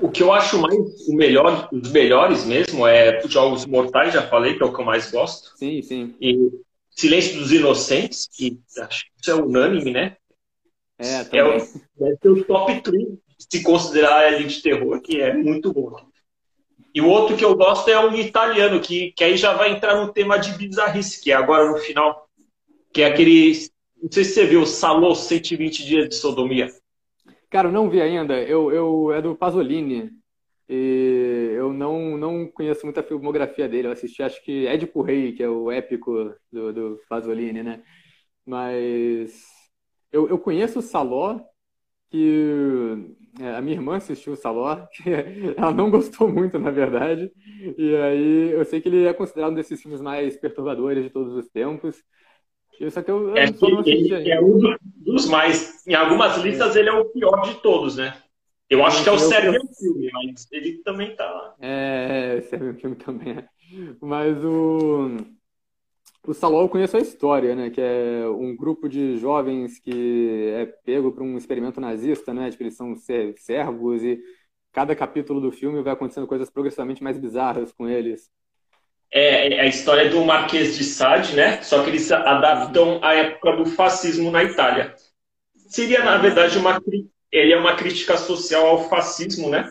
O 0.00 0.10
que 0.10 0.22
eu 0.22 0.32
acho 0.32 0.60
mais 0.60 0.76
o 1.08 1.16
melhor, 1.16 1.68
os 1.72 1.90
melhores 1.90 2.44
mesmo 2.44 2.86
é 2.86 3.20
Jogos 3.26 3.66
Mortais, 3.66 4.14
já 4.14 4.22
falei, 4.22 4.56
que 4.56 4.62
é 4.62 4.66
o 4.66 4.72
que 4.72 4.80
eu 4.80 4.84
mais 4.84 5.10
gosto. 5.10 5.56
Sim, 5.56 5.82
sim. 5.82 6.14
E 6.20 6.50
Silêncio 6.90 7.38
dos 7.38 7.50
Inocentes, 7.50 8.28
que 8.30 8.60
acho 8.78 9.04
que 9.04 9.10
isso 9.20 9.30
é 9.30 9.34
unânime, 9.34 9.90
né? 9.90 10.16
É, 11.00 11.24
também. 11.24 11.40
é 11.40 11.44
o, 11.44 11.58
deve 11.98 12.18
ser 12.20 12.28
o 12.28 12.44
top 12.44 12.80
3, 12.82 13.08
se 13.38 13.62
considerar 13.62 14.26
a 14.26 14.38
de 14.38 14.62
terror, 14.62 15.00
que 15.00 15.20
é 15.20 15.34
muito 15.34 15.72
bom. 15.72 15.96
E 16.94 17.00
o 17.00 17.08
outro 17.08 17.36
que 17.36 17.44
eu 17.44 17.56
gosto 17.56 17.88
é 17.88 17.98
um 18.04 18.14
italiano, 18.14 18.80
que, 18.80 19.12
que 19.12 19.24
aí 19.24 19.36
já 19.36 19.54
vai 19.54 19.72
entrar 19.72 19.96
no 19.96 20.12
tema 20.12 20.36
de 20.38 20.52
bizarrice, 20.58 21.22
que 21.22 21.30
é 21.30 21.34
agora 21.34 21.70
no 21.70 21.78
final, 21.78 22.28
que 22.92 23.02
é 23.02 23.06
aquele. 23.06 23.52
Não 24.02 24.10
sei 24.10 24.24
se 24.24 24.34
você 24.34 24.46
viu, 24.46 24.66
Salou 24.66 25.14
120 25.14 25.84
Dias 25.84 26.08
de 26.08 26.16
Sodomia. 26.16 26.68
Cara, 27.48 27.68
eu 27.68 27.72
não 27.72 27.88
vi 27.88 28.00
ainda. 28.00 28.34
Eu, 28.42 28.72
eu 28.72 29.12
é 29.12 29.22
do 29.22 29.34
Pasolini. 29.34 30.10
E 30.68 31.50
eu 31.54 31.72
não, 31.72 32.16
não 32.16 32.46
conheço 32.46 32.86
muita 32.86 33.02
filmografia 33.02 33.68
dele. 33.68 33.88
Eu 33.88 33.92
assisti, 33.92 34.22
acho 34.22 34.42
que 34.44 34.66
Édipo 34.66 35.02
Rei, 35.02 35.32
que 35.32 35.42
é 35.42 35.48
o 35.48 35.70
épico 35.70 36.32
do, 36.50 36.72
do 36.72 37.00
Pasolini, 37.08 37.62
né? 37.62 37.82
Mas 38.46 39.59
eu, 40.12 40.28
eu 40.28 40.38
conheço 40.38 40.78
o 40.78 40.82
Saló, 40.82 41.40
que 42.10 43.14
é, 43.38 43.56
a 43.56 43.60
minha 43.60 43.76
irmã 43.76 43.96
assistiu 43.96 44.32
o 44.32 44.36
Saló, 44.36 44.76
que 44.92 45.10
ela 45.56 45.72
não 45.72 45.90
gostou 45.90 46.28
muito, 46.28 46.58
na 46.58 46.70
verdade. 46.70 47.30
E 47.78 47.96
aí 47.96 48.50
eu 48.52 48.64
sei 48.64 48.80
que 48.80 48.88
ele 48.88 49.06
é 49.06 49.12
considerado 49.12 49.52
um 49.52 49.54
desses 49.54 49.80
filmes 49.80 50.00
mais 50.00 50.36
perturbadores 50.36 51.04
de 51.04 51.10
todos 51.10 51.34
os 51.34 51.48
tempos. 51.48 52.02
Só 52.90 53.02
que 53.02 53.10
eu, 53.10 53.28
eu 53.28 53.36
é, 53.36 53.44
ele 53.44 54.30
é 54.30 54.40
um 54.40 54.58
dos 54.96 55.26
mais. 55.26 55.86
Em 55.86 55.94
algumas 55.94 56.38
listas 56.38 56.74
ele 56.76 56.88
é 56.88 56.92
o 56.92 57.04
pior 57.06 57.42
de 57.42 57.60
todos, 57.60 57.96
né? 57.96 58.16
Eu 58.70 58.84
acho 58.86 59.02
que 59.02 59.08
é 59.08 59.12
o 59.12 59.18
Serbian 59.18 59.60
Filme, 59.78 60.08
mas 60.12 60.46
ele 60.50 60.78
também 60.78 61.14
tá 61.14 61.28
lá. 61.28 61.54
É, 61.60 62.36
o 62.38 62.48
Serbian 62.48 62.74
Filme 62.74 62.96
também 62.96 63.32
é. 63.32 63.44
Mas 64.00 64.42
o. 64.44 65.18
O 66.26 66.34
Saló 66.34 66.62
eu 66.62 66.68
conheço 66.68 66.96
a 66.96 67.00
história, 67.00 67.54
né? 67.54 67.70
Que 67.70 67.80
é 67.80 68.26
um 68.28 68.54
grupo 68.54 68.88
de 68.88 69.16
jovens 69.16 69.78
que 69.78 70.52
é 70.54 70.66
pego 70.84 71.12
para 71.12 71.24
um 71.24 71.36
experimento 71.36 71.80
nazista, 71.80 72.34
né? 72.34 72.50
Tipo, 72.50 72.64
eles 72.64 72.76
são 72.76 72.94
servos 73.36 74.02
e 74.02 74.20
cada 74.72 74.94
capítulo 74.94 75.40
do 75.40 75.50
filme 75.50 75.82
vai 75.82 75.94
acontecendo 75.94 76.26
coisas 76.26 76.50
progressivamente 76.50 77.02
mais 77.02 77.18
bizarras 77.18 77.72
com 77.72 77.88
eles. 77.88 78.30
É, 79.12 79.54
é 79.54 79.60
a 79.60 79.66
história 79.66 80.08
do 80.08 80.24
Marquês 80.24 80.76
de 80.76 80.84
Sade, 80.84 81.34
né? 81.34 81.60
Só 81.62 81.82
que 81.82 81.90
eles 81.90 82.12
adaptam 82.12 83.00
a 83.02 83.14
época 83.14 83.56
do 83.56 83.66
fascismo 83.66 84.30
na 84.30 84.44
Itália. 84.44 84.94
Seria, 85.68 86.04
na 86.04 86.18
verdade, 86.18 86.58
uma 86.58 86.80
ele 87.32 87.52
é 87.52 87.56
uma 87.56 87.76
crítica 87.76 88.16
social 88.16 88.66
ao 88.66 88.88
fascismo, 88.88 89.48
né? 89.48 89.70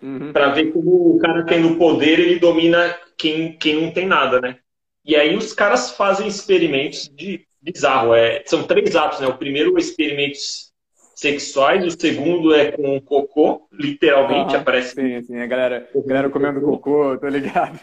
Uhum. 0.00 0.32
Para 0.32 0.50
ver 0.50 0.72
como 0.72 1.16
o 1.16 1.18
cara 1.18 1.44
tendo 1.44 1.76
poder 1.76 2.18
ele 2.18 2.38
domina 2.38 2.94
quem, 3.16 3.56
quem 3.56 3.80
não 3.80 3.92
tem 3.92 4.06
nada, 4.06 4.40
né? 4.40 4.58
E 5.04 5.16
aí 5.16 5.36
os 5.36 5.52
caras 5.52 5.90
fazem 5.90 6.26
experimentos 6.28 7.08
de 7.08 7.46
bizarro. 7.60 8.14
É, 8.14 8.42
são 8.46 8.64
três 8.64 8.94
atos, 8.96 9.20
né? 9.20 9.26
O 9.26 9.38
primeiro 9.38 9.76
experimentos 9.78 10.72
sexuais, 11.14 11.84
o 11.86 12.00
segundo 12.00 12.54
é 12.54 12.72
com 12.72 13.00
cocô, 13.00 13.68
literalmente 13.72 14.56
aparece. 14.56 14.94
Sim, 14.94 15.22
sim, 15.22 15.38
a 15.38 15.46
galera, 15.46 15.88
a 15.94 16.08
galera 16.08 16.30
comendo 16.30 16.60
cocô, 16.60 17.16
tô 17.18 17.28
ligado. 17.28 17.78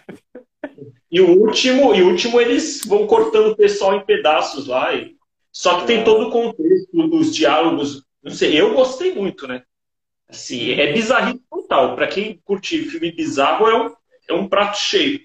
E 1.11 1.21
o 1.21 1.39
último, 1.39 1.95
e 1.95 2.01
o 2.01 2.09
último 2.09 2.39
eles 2.39 2.85
vão 2.85 3.07
cortando 3.07 3.51
o 3.51 3.55
pessoal 3.55 3.95
em 3.95 4.05
pedaços 4.05 4.67
lá. 4.67 4.93
E... 4.93 5.15
Só 5.51 5.79
que 5.79 5.87
tem 5.87 6.03
todo 6.03 6.27
o 6.27 6.31
contexto 6.31 7.07
dos 7.07 7.33
diálogos. 7.33 8.03
Não 8.21 8.31
sei, 8.31 8.59
eu 8.59 8.73
gostei 8.73 9.13
muito, 9.13 9.47
né? 9.47 9.63
Assim, 10.27 10.71
é 10.71 10.91
bizarro 10.91 11.39
total. 11.49 11.95
Para 11.95 12.07
quem 12.07 12.39
curte 12.43 12.83
filme 12.83 13.11
bizarro, 13.11 13.67
é 13.67 13.83
um, 13.83 13.93
é 14.29 14.33
um 14.33 14.47
prato 14.47 14.77
cheio. 14.77 15.21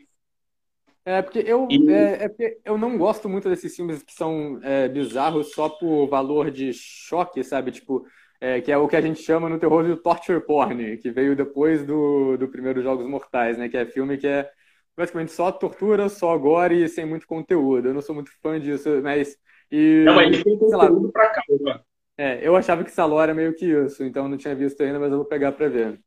É 1.06 1.20
porque 1.20 1.40
eu, 1.46 1.68
e... 1.70 1.90
é, 1.90 2.24
é, 2.24 2.28
porque 2.28 2.58
eu 2.64 2.78
não 2.78 2.96
gosto 2.96 3.28
muito 3.28 3.48
desses 3.48 3.76
filmes 3.76 4.02
que 4.02 4.14
são 4.14 4.58
é, 4.62 4.88
bizarros 4.88 5.52
só 5.52 5.68
por 5.68 6.06
valor 6.06 6.50
de 6.50 6.72
choque, 6.72 7.44
sabe? 7.44 7.70
Tipo, 7.70 8.06
é, 8.40 8.60
que 8.60 8.72
é 8.72 8.78
o 8.78 8.88
que 8.88 8.96
a 8.96 9.00
gente 9.00 9.20
chama 9.20 9.48
no 9.48 9.58
terror 9.58 9.84
de 9.84 9.96
torture 10.02 10.40
porn, 10.40 10.96
que 10.96 11.10
veio 11.10 11.36
depois 11.36 11.84
do, 11.84 12.38
do 12.38 12.48
primeiro 12.48 12.82
Jogos 12.82 13.06
Mortais, 13.06 13.58
né? 13.58 13.68
Que 13.68 13.76
é 13.76 13.84
filme 13.84 14.16
que 14.16 14.26
é 14.26 14.50
basicamente 14.96 15.32
só 15.32 15.52
tortura, 15.52 16.08
só 16.08 16.36
gore 16.38 16.84
e 16.84 16.88
sem 16.88 17.04
muito 17.04 17.26
conteúdo. 17.26 17.88
Eu 17.88 17.94
não 17.94 18.00
sou 18.00 18.14
muito 18.14 18.30
fã 18.42 18.58
disso, 18.58 18.88
mas. 19.02 19.36
E, 19.70 20.04
não, 20.06 20.14
mas 20.14 20.42
tem 20.42 20.58
conteúdo 20.58 21.06
lá, 21.06 21.10
pra 21.12 21.30
caramba. 21.30 21.84
É, 22.16 22.46
eu 22.46 22.56
achava 22.56 22.84
que 22.84 22.92
Saló 22.92 23.20
era 23.20 23.34
meio 23.34 23.54
que 23.54 23.66
isso, 23.66 24.04
então 24.04 24.28
não 24.28 24.36
tinha 24.36 24.54
visto 24.54 24.80
ainda, 24.82 25.00
mas 25.00 25.10
eu 25.10 25.18
vou 25.18 25.26
pegar 25.26 25.52
pra 25.52 25.68
ver. 25.68 26.00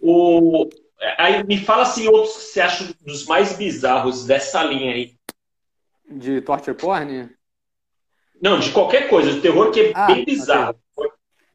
O, 0.00 0.68
Aí 1.18 1.42
me 1.44 1.58
fala 1.58 1.82
assim 1.82 2.06
outros 2.06 2.36
que 2.36 2.42
você 2.42 2.60
acha 2.60 2.94
dos 3.00 3.26
mais 3.26 3.56
bizarros 3.56 4.24
dessa 4.24 4.62
linha 4.62 4.94
aí. 4.94 5.16
De 6.08 6.40
torture 6.40 6.76
porn? 6.76 7.28
Não, 8.40 8.58
de 8.58 8.70
qualquer 8.70 9.08
coisa, 9.08 9.32
de 9.32 9.40
terror 9.40 9.70
que 9.70 9.80
é 9.80 9.92
ah, 9.94 10.06
bem 10.06 10.24
bizarro. 10.24 10.76
Okay. 10.96 11.10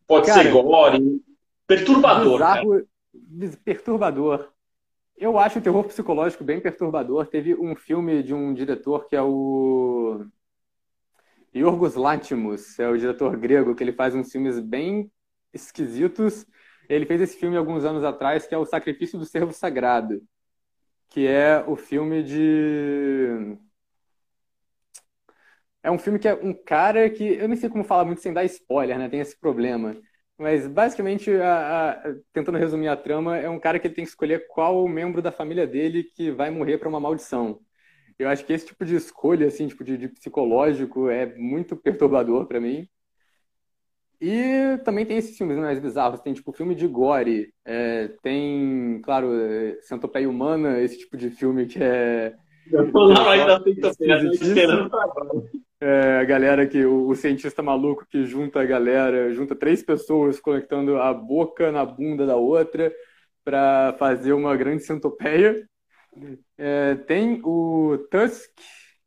Pode 0.05 0.27
cara, 0.27 0.43
ser 0.43 0.51
gore, 0.51 1.21
perturbador. 1.65 2.39
Bizarro, 2.39 3.57
perturbador. 3.63 4.49
Eu 5.17 5.39
acho 5.39 5.59
o 5.59 5.61
terror 5.61 5.83
psicológico 5.85 6.43
bem 6.43 6.59
perturbador. 6.59 7.25
Teve 7.27 7.55
um 7.55 7.75
filme 7.75 8.21
de 8.21 8.33
um 8.33 8.53
diretor 8.53 9.07
que 9.07 9.15
é 9.15 9.21
o 9.21 10.25
Yorgos 11.55 11.95
Lanthimos, 11.95 12.77
é 12.79 12.87
o 12.87 12.97
diretor 12.97 13.35
grego, 13.35 13.73
que 13.73 13.83
ele 13.83 13.93
faz 13.93 14.13
uns 14.13 14.31
filmes 14.31 14.59
bem 14.59 15.11
esquisitos 15.53 16.45
ele 16.89 17.05
fez 17.05 17.21
esse 17.21 17.37
filme 17.37 17.57
alguns 17.57 17.85
anos 17.85 18.03
atrás, 18.03 18.47
que 18.47 18.55
é 18.55 18.57
O 18.57 18.65
Sacrifício 18.65 19.17
do 19.19 19.25
Servo 19.25 19.53
Sagrado, 19.53 20.21
que 21.09 21.27
é 21.27 21.63
o 21.67 21.75
filme 21.75 22.23
de. 22.23 23.57
É 25.83 25.91
um 25.91 25.97
filme 25.99 26.19
que 26.19 26.27
é 26.27 26.33
um 26.33 26.53
cara 26.53 27.09
que. 27.09 27.23
Eu 27.23 27.47
nem 27.47 27.57
sei 27.57 27.69
como 27.69 27.83
falar 27.83 28.05
muito 28.05 28.21
sem 28.21 28.33
dar 28.33 28.43
spoiler, 28.45 28.97
né? 28.97 29.09
Tem 29.09 29.19
esse 29.19 29.39
problema. 29.39 29.95
Mas 30.37 30.67
basicamente, 30.67 31.31
a, 31.31 31.91
a, 31.93 32.15
tentando 32.33 32.57
resumir 32.57 32.87
a 32.89 32.95
trama, 32.97 33.37
é 33.37 33.49
um 33.49 33.59
cara 33.59 33.79
que 33.79 33.87
ele 33.87 33.95
tem 33.95 34.03
que 34.03 34.09
escolher 34.11 34.47
qual 34.47 34.87
membro 34.87 35.21
da 35.21 35.31
família 35.31 35.65
dele 35.65 36.03
que 36.03 36.31
vai 36.31 36.49
morrer 36.51 36.77
para 36.77 36.89
uma 36.89 36.99
maldição. 36.99 37.59
Eu 38.19 38.29
acho 38.29 38.45
que 38.45 38.53
esse 38.53 38.67
tipo 38.67 38.85
de 38.85 38.95
escolha, 38.95 39.47
assim, 39.47 39.67
tipo 39.67 39.83
de, 39.83 39.97
de 39.97 40.07
psicológico, 40.09 41.09
é 41.09 41.25
muito 41.37 41.75
perturbador 41.77 42.47
para 42.47 42.59
mim. 42.59 42.87
E 44.19 44.79
também 44.83 45.05
tem 45.05 45.17
esses 45.17 45.37
filmes 45.37 45.57
mais 45.57 45.79
bizarros. 45.79 46.19
Tem, 46.21 46.33
tipo, 46.33 46.51
filme 46.51 46.73
de 46.73 46.87
gore. 46.87 47.53
É, 47.63 48.09
tem, 48.21 48.99
claro, 49.03 49.31
é, 49.33 49.77
Centopeia 49.81 50.29
Humana, 50.29 50.79
esse 50.79 50.97
tipo 50.97 51.15
de 51.15 51.29
filme 51.29 51.65
que 51.65 51.81
é... 51.81 52.33
Ainda 53.29 53.63
esperando 54.31 54.89
é, 55.79 56.17
a 56.19 56.23
galera 56.23 56.65
que... 56.65 56.83
O, 56.83 57.07
o, 57.07 57.15
cientista 57.15 57.61
maluco 57.61 58.05
que 58.09 58.25
junta 58.25 58.61
a 58.61 58.65
galera, 58.65 59.31
junta 59.33 59.55
três 59.55 59.83
pessoas 59.83 60.39
conectando 60.39 60.97
a 60.97 61.13
boca 61.13 61.71
na 61.71 61.85
bunda 61.85 62.25
da 62.25 62.35
outra 62.35 62.91
para 63.45 63.95
fazer 63.97 64.33
uma 64.33 64.55
grande 64.57 64.83
centopeia. 64.83 65.65
É, 66.57 66.95
tem 66.95 67.39
o 67.43 67.97
Tusk, 68.09 68.51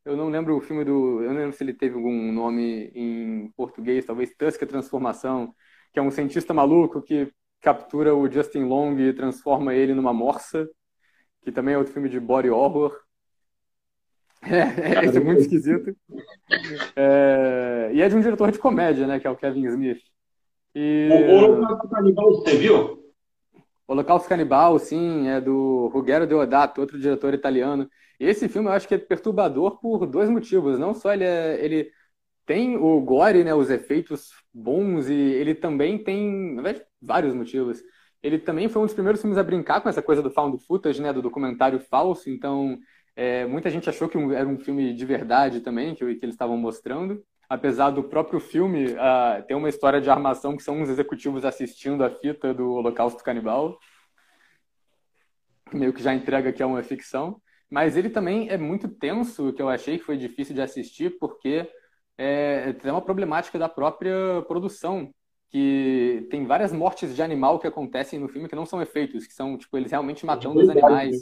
eu 0.05 0.17
não 0.17 0.29
lembro 0.29 0.57
o 0.57 0.61
filme 0.61 0.83
do. 0.83 1.21
Eu 1.21 1.29
não 1.29 1.41
lembro 1.41 1.55
se 1.55 1.63
ele 1.63 1.73
teve 1.73 1.95
algum 1.95 2.31
nome 2.31 2.91
em 2.95 3.51
português, 3.55 4.05
talvez 4.05 4.33
Tusk 4.35 4.63
a 4.63 4.67
Transformação, 4.67 5.53
que 5.93 5.99
é 5.99 6.01
um 6.01 6.11
cientista 6.11 6.53
maluco 6.53 7.01
que 7.01 7.31
captura 7.61 8.15
o 8.15 8.29
Justin 8.29 8.63
Long 8.63 8.97
e 8.97 9.13
transforma 9.13 9.73
ele 9.75 9.93
numa 9.93 10.13
morsa, 10.13 10.67
que 11.43 11.51
também 11.51 11.75
é 11.75 11.77
outro 11.77 11.93
filme 11.93 12.09
de 12.09 12.19
body 12.19 12.49
horror. 12.49 12.97
É, 14.43 15.03
é, 15.03 15.05
esse 15.05 15.17
é 15.17 15.19
muito 15.19 15.41
esquisito. 15.41 15.95
É, 16.95 17.91
e 17.93 18.01
é 18.01 18.09
de 18.09 18.15
um 18.15 18.21
diretor 18.21 18.51
de 18.51 18.57
comédia, 18.57 19.05
né, 19.05 19.19
que 19.19 19.27
é 19.27 19.29
o 19.29 19.35
Kevin 19.35 19.67
Smith. 19.67 20.01
E... 20.73 21.09
O 21.29 21.35
Holocausto 21.35 21.87
Canibal, 21.87 22.31
você 22.31 22.57
viu? 22.57 23.00
Holocausto 23.91 24.29
Canibal, 24.29 24.79
sim, 24.79 25.27
é 25.27 25.41
do 25.41 25.87
Ruggero 25.89 26.25
Deodato, 26.25 26.79
outro 26.79 26.97
diretor 26.97 27.33
italiano. 27.33 27.89
Esse 28.17 28.47
filme 28.47 28.69
eu 28.69 28.71
acho 28.73 28.87
que 28.87 28.95
é 28.95 28.97
perturbador 28.97 29.79
por 29.81 30.07
dois 30.07 30.29
motivos. 30.29 30.79
Não 30.79 30.93
só 30.93 31.13
ele, 31.13 31.25
é, 31.25 31.63
ele 31.63 31.91
tem 32.45 32.77
o 32.77 33.01
gore, 33.01 33.43
né, 33.43 33.53
os 33.53 33.69
efeitos 33.69 34.31
bons, 34.53 35.09
e 35.09 35.13
ele 35.13 35.53
também 35.55 36.01
tem, 36.01 36.55
verdade, 36.55 36.85
vários 37.01 37.33
motivos. 37.33 37.81
Ele 38.23 38.39
também 38.39 38.69
foi 38.69 38.81
um 38.81 38.85
dos 38.85 38.93
primeiros 38.93 39.21
filmes 39.21 39.37
a 39.37 39.43
brincar 39.43 39.81
com 39.81 39.89
essa 39.89 40.01
coisa 40.01 40.21
do 40.21 40.31
found 40.31 40.57
footage, 40.65 41.01
né, 41.01 41.11
do 41.11 41.21
documentário 41.21 41.79
falso. 41.79 42.29
Então, 42.29 42.77
é, 43.15 43.45
muita 43.45 43.69
gente 43.69 43.89
achou 43.89 44.07
que 44.07 44.17
era 44.17 44.47
um 44.47 44.57
filme 44.59 44.93
de 44.93 45.05
verdade 45.05 45.59
também, 45.61 45.95
que, 45.95 46.15
que 46.15 46.25
eles 46.25 46.35
estavam 46.35 46.55
mostrando. 46.55 47.21
Apesar 47.51 47.89
do 47.89 48.01
próprio 48.01 48.39
filme 48.39 48.93
uh, 48.93 49.43
ter 49.45 49.55
uma 49.55 49.67
história 49.67 49.99
de 49.99 50.09
armação 50.09 50.55
que 50.55 50.63
são 50.63 50.79
uns 50.79 50.87
executivos 50.87 51.43
assistindo 51.43 52.01
a 52.01 52.09
fita 52.09 52.53
do 52.53 52.71
Holocausto 52.75 53.21
Canibal. 53.21 53.77
Meio 55.73 55.91
que 55.91 56.01
já 56.01 56.13
entrega 56.13 56.53
que 56.53 56.63
é 56.63 56.65
uma 56.65 56.81
ficção. 56.81 57.41
Mas 57.69 57.97
ele 57.97 58.09
também 58.09 58.47
é 58.47 58.57
muito 58.57 58.87
tenso, 58.87 59.51
que 59.51 59.61
eu 59.61 59.67
achei 59.67 59.97
que 59.97 60.05
foi 60.05 60.15
difícil 60.15 60.55
de 60.55 60.61
assistir, 60.61 61.17
porque 61.19 61.69
é, 62.17 62.71
tem 62.71 62.89
uma 62.89 63.01
problemática 63.01 63.59
da 63.59 63.67
própria 63.67 64.41
produção, 64.47 65.13
que 65.49 66.25
tem 66.31 66.45
várias 66.45 66.71
mortes 66.71 67.13
de 67.13 67.21
animal 67.21 67.59
que 67.59 67.67
acontecem 67.67 68.17
no 68.17 68.29
filme 68.29 68.47
que 68.47 68.55
não 68.55 68.65
são 68.65 68.81
efeitos, 68.81 69.27
que 69.27 69.33
são, 69.33 69.57
tipo, 69.57 69.75
eles 69.75 69.91
realmente 69.91 70.25
matando 70.25 70.57
os 70.57 70.69
animais. 70.69 71.17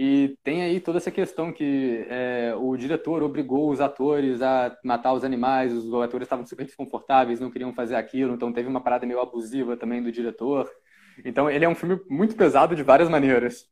E 0.00 0.38
tem 0.44 0.62
aí 0.62 0.78
toda 0.78 0.98
essa 0.98 1.10
questão 1.10 1.52
que 1.52 2.06
é, 2.08 2.54
o 2.56 2.76
diretor 2.76 3.20
obrigou 3.20 3.68
os 3.68 3.80
atores 3.80 4.40
a 4.40 4.78
matar 4.84 5.12
os 5.12 5.24
animais, 5.24 5.72
os 5.72 5.92
atores 5.92 6.26
estavam 6.26 6.46
super 6.46 6.64
desconfortáveis, 6.64 7.40
não 7.40 7.50
queriam 7.50 7.74
fazer 7.74 7.96
aquilo, 7.96 8.32
então 8.32 8.52
teve 8.52 8.68
uma 8.68 8.80
parada 8.80 9.04
meio 9.04 9.20
abusiva 9.20 9.76
também 9.76 10.00
do 10.00 10.12
diretor. 10.12 10.70
Então 11.24 11.50
ele 11.50 11.64
é 11.64 11.68
um 11.68 11.74
filme 11.74 11.98
muito 12.08 12.36
pesado 12.36 12.76
de 12.76 12.84
várias 12.84 13.08
maneiras. 13.08 13.66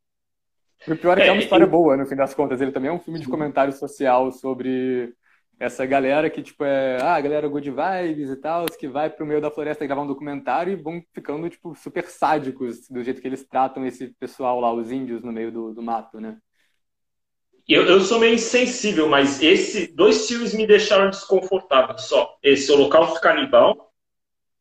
E 0.84 0.92
o 0.94 0.98
pior 0.98 1.16
é 1.16 1.20
que 1.20 1.28
é, 1.28 1.30
é 1.30 1.32
uma 1.32 1.42
história 1.42 1.64
boa, 1.64 1.96
no 1.96 2.06
fim 2.06 2.16
das 2.16 2.34
contas. 2.34 2.60
Ele 2.60 2.72
também 2.72 2.90
é 2.90 2.92
um 2.92 2.98
filme 2.98 3.20
de 3.20 3.28
comentário 3.28 3.72
social 3.72 4.32
sobre 4.32 5.14
essa 5.58 5.86
galera 5.86 6.28
que, 6.28 6.42
tipo, 6.42 6.64
é, 6.64 7.00
ah, 7.00 7.14
a 7.14 7.20
galera 7.20 7.48
good 7.48 7.70
vibes 7.70 8.30
e 8.30 8.36
tal, 8.36 8.66
que 8.66 8.86
vai 8.86 9.08
pro 9.08 9.24
meio 9.24 9.40
da 9.40 9.50
floresta 9.50 9.86
gravar 9.86 10.02
um 10.02 10.06
documentário 10.06 10.72
e 10.72 10.76
vão 10.76 11.02
ficando, 11.14 11.48
tipo, 11.48 11.74
super 11.74 12.04
sádicos 12.08 12.88
do 12.88 13.02
jeito 13.02 13.22
que 13.22 13.26
eles 13.26 13.44
tratam 13.44 13.86
esse 13.86 14.08
pessoal 14.18 14.60
lá, 14.60 14.72
os 14.72 14.92
índios 14.92 15.22
no 15.22 15.32
meio 15.32 15.50
do, 15.50 15.72
do 15.72 15.82
mato, 15.82 16.20
né? 16.20 16.36
Eu, 17.66 17.84
eu 17.86 18.00
sou 18.00 18.20
meio 18.20 18.34
insensível, 18.34 19.08
mas 19.08 19.42
esse 19.42 19.88
dois 19.88 20.28
filmes 20.28 20.54
me 20.54 20.66
deixaram 20.66 21.10
desconfortável 21.10 21.98
só. 21.98 22.36
Esse 22.42 22.70
Holocausto 22.70 23.20
Canibal, 23.20 23.92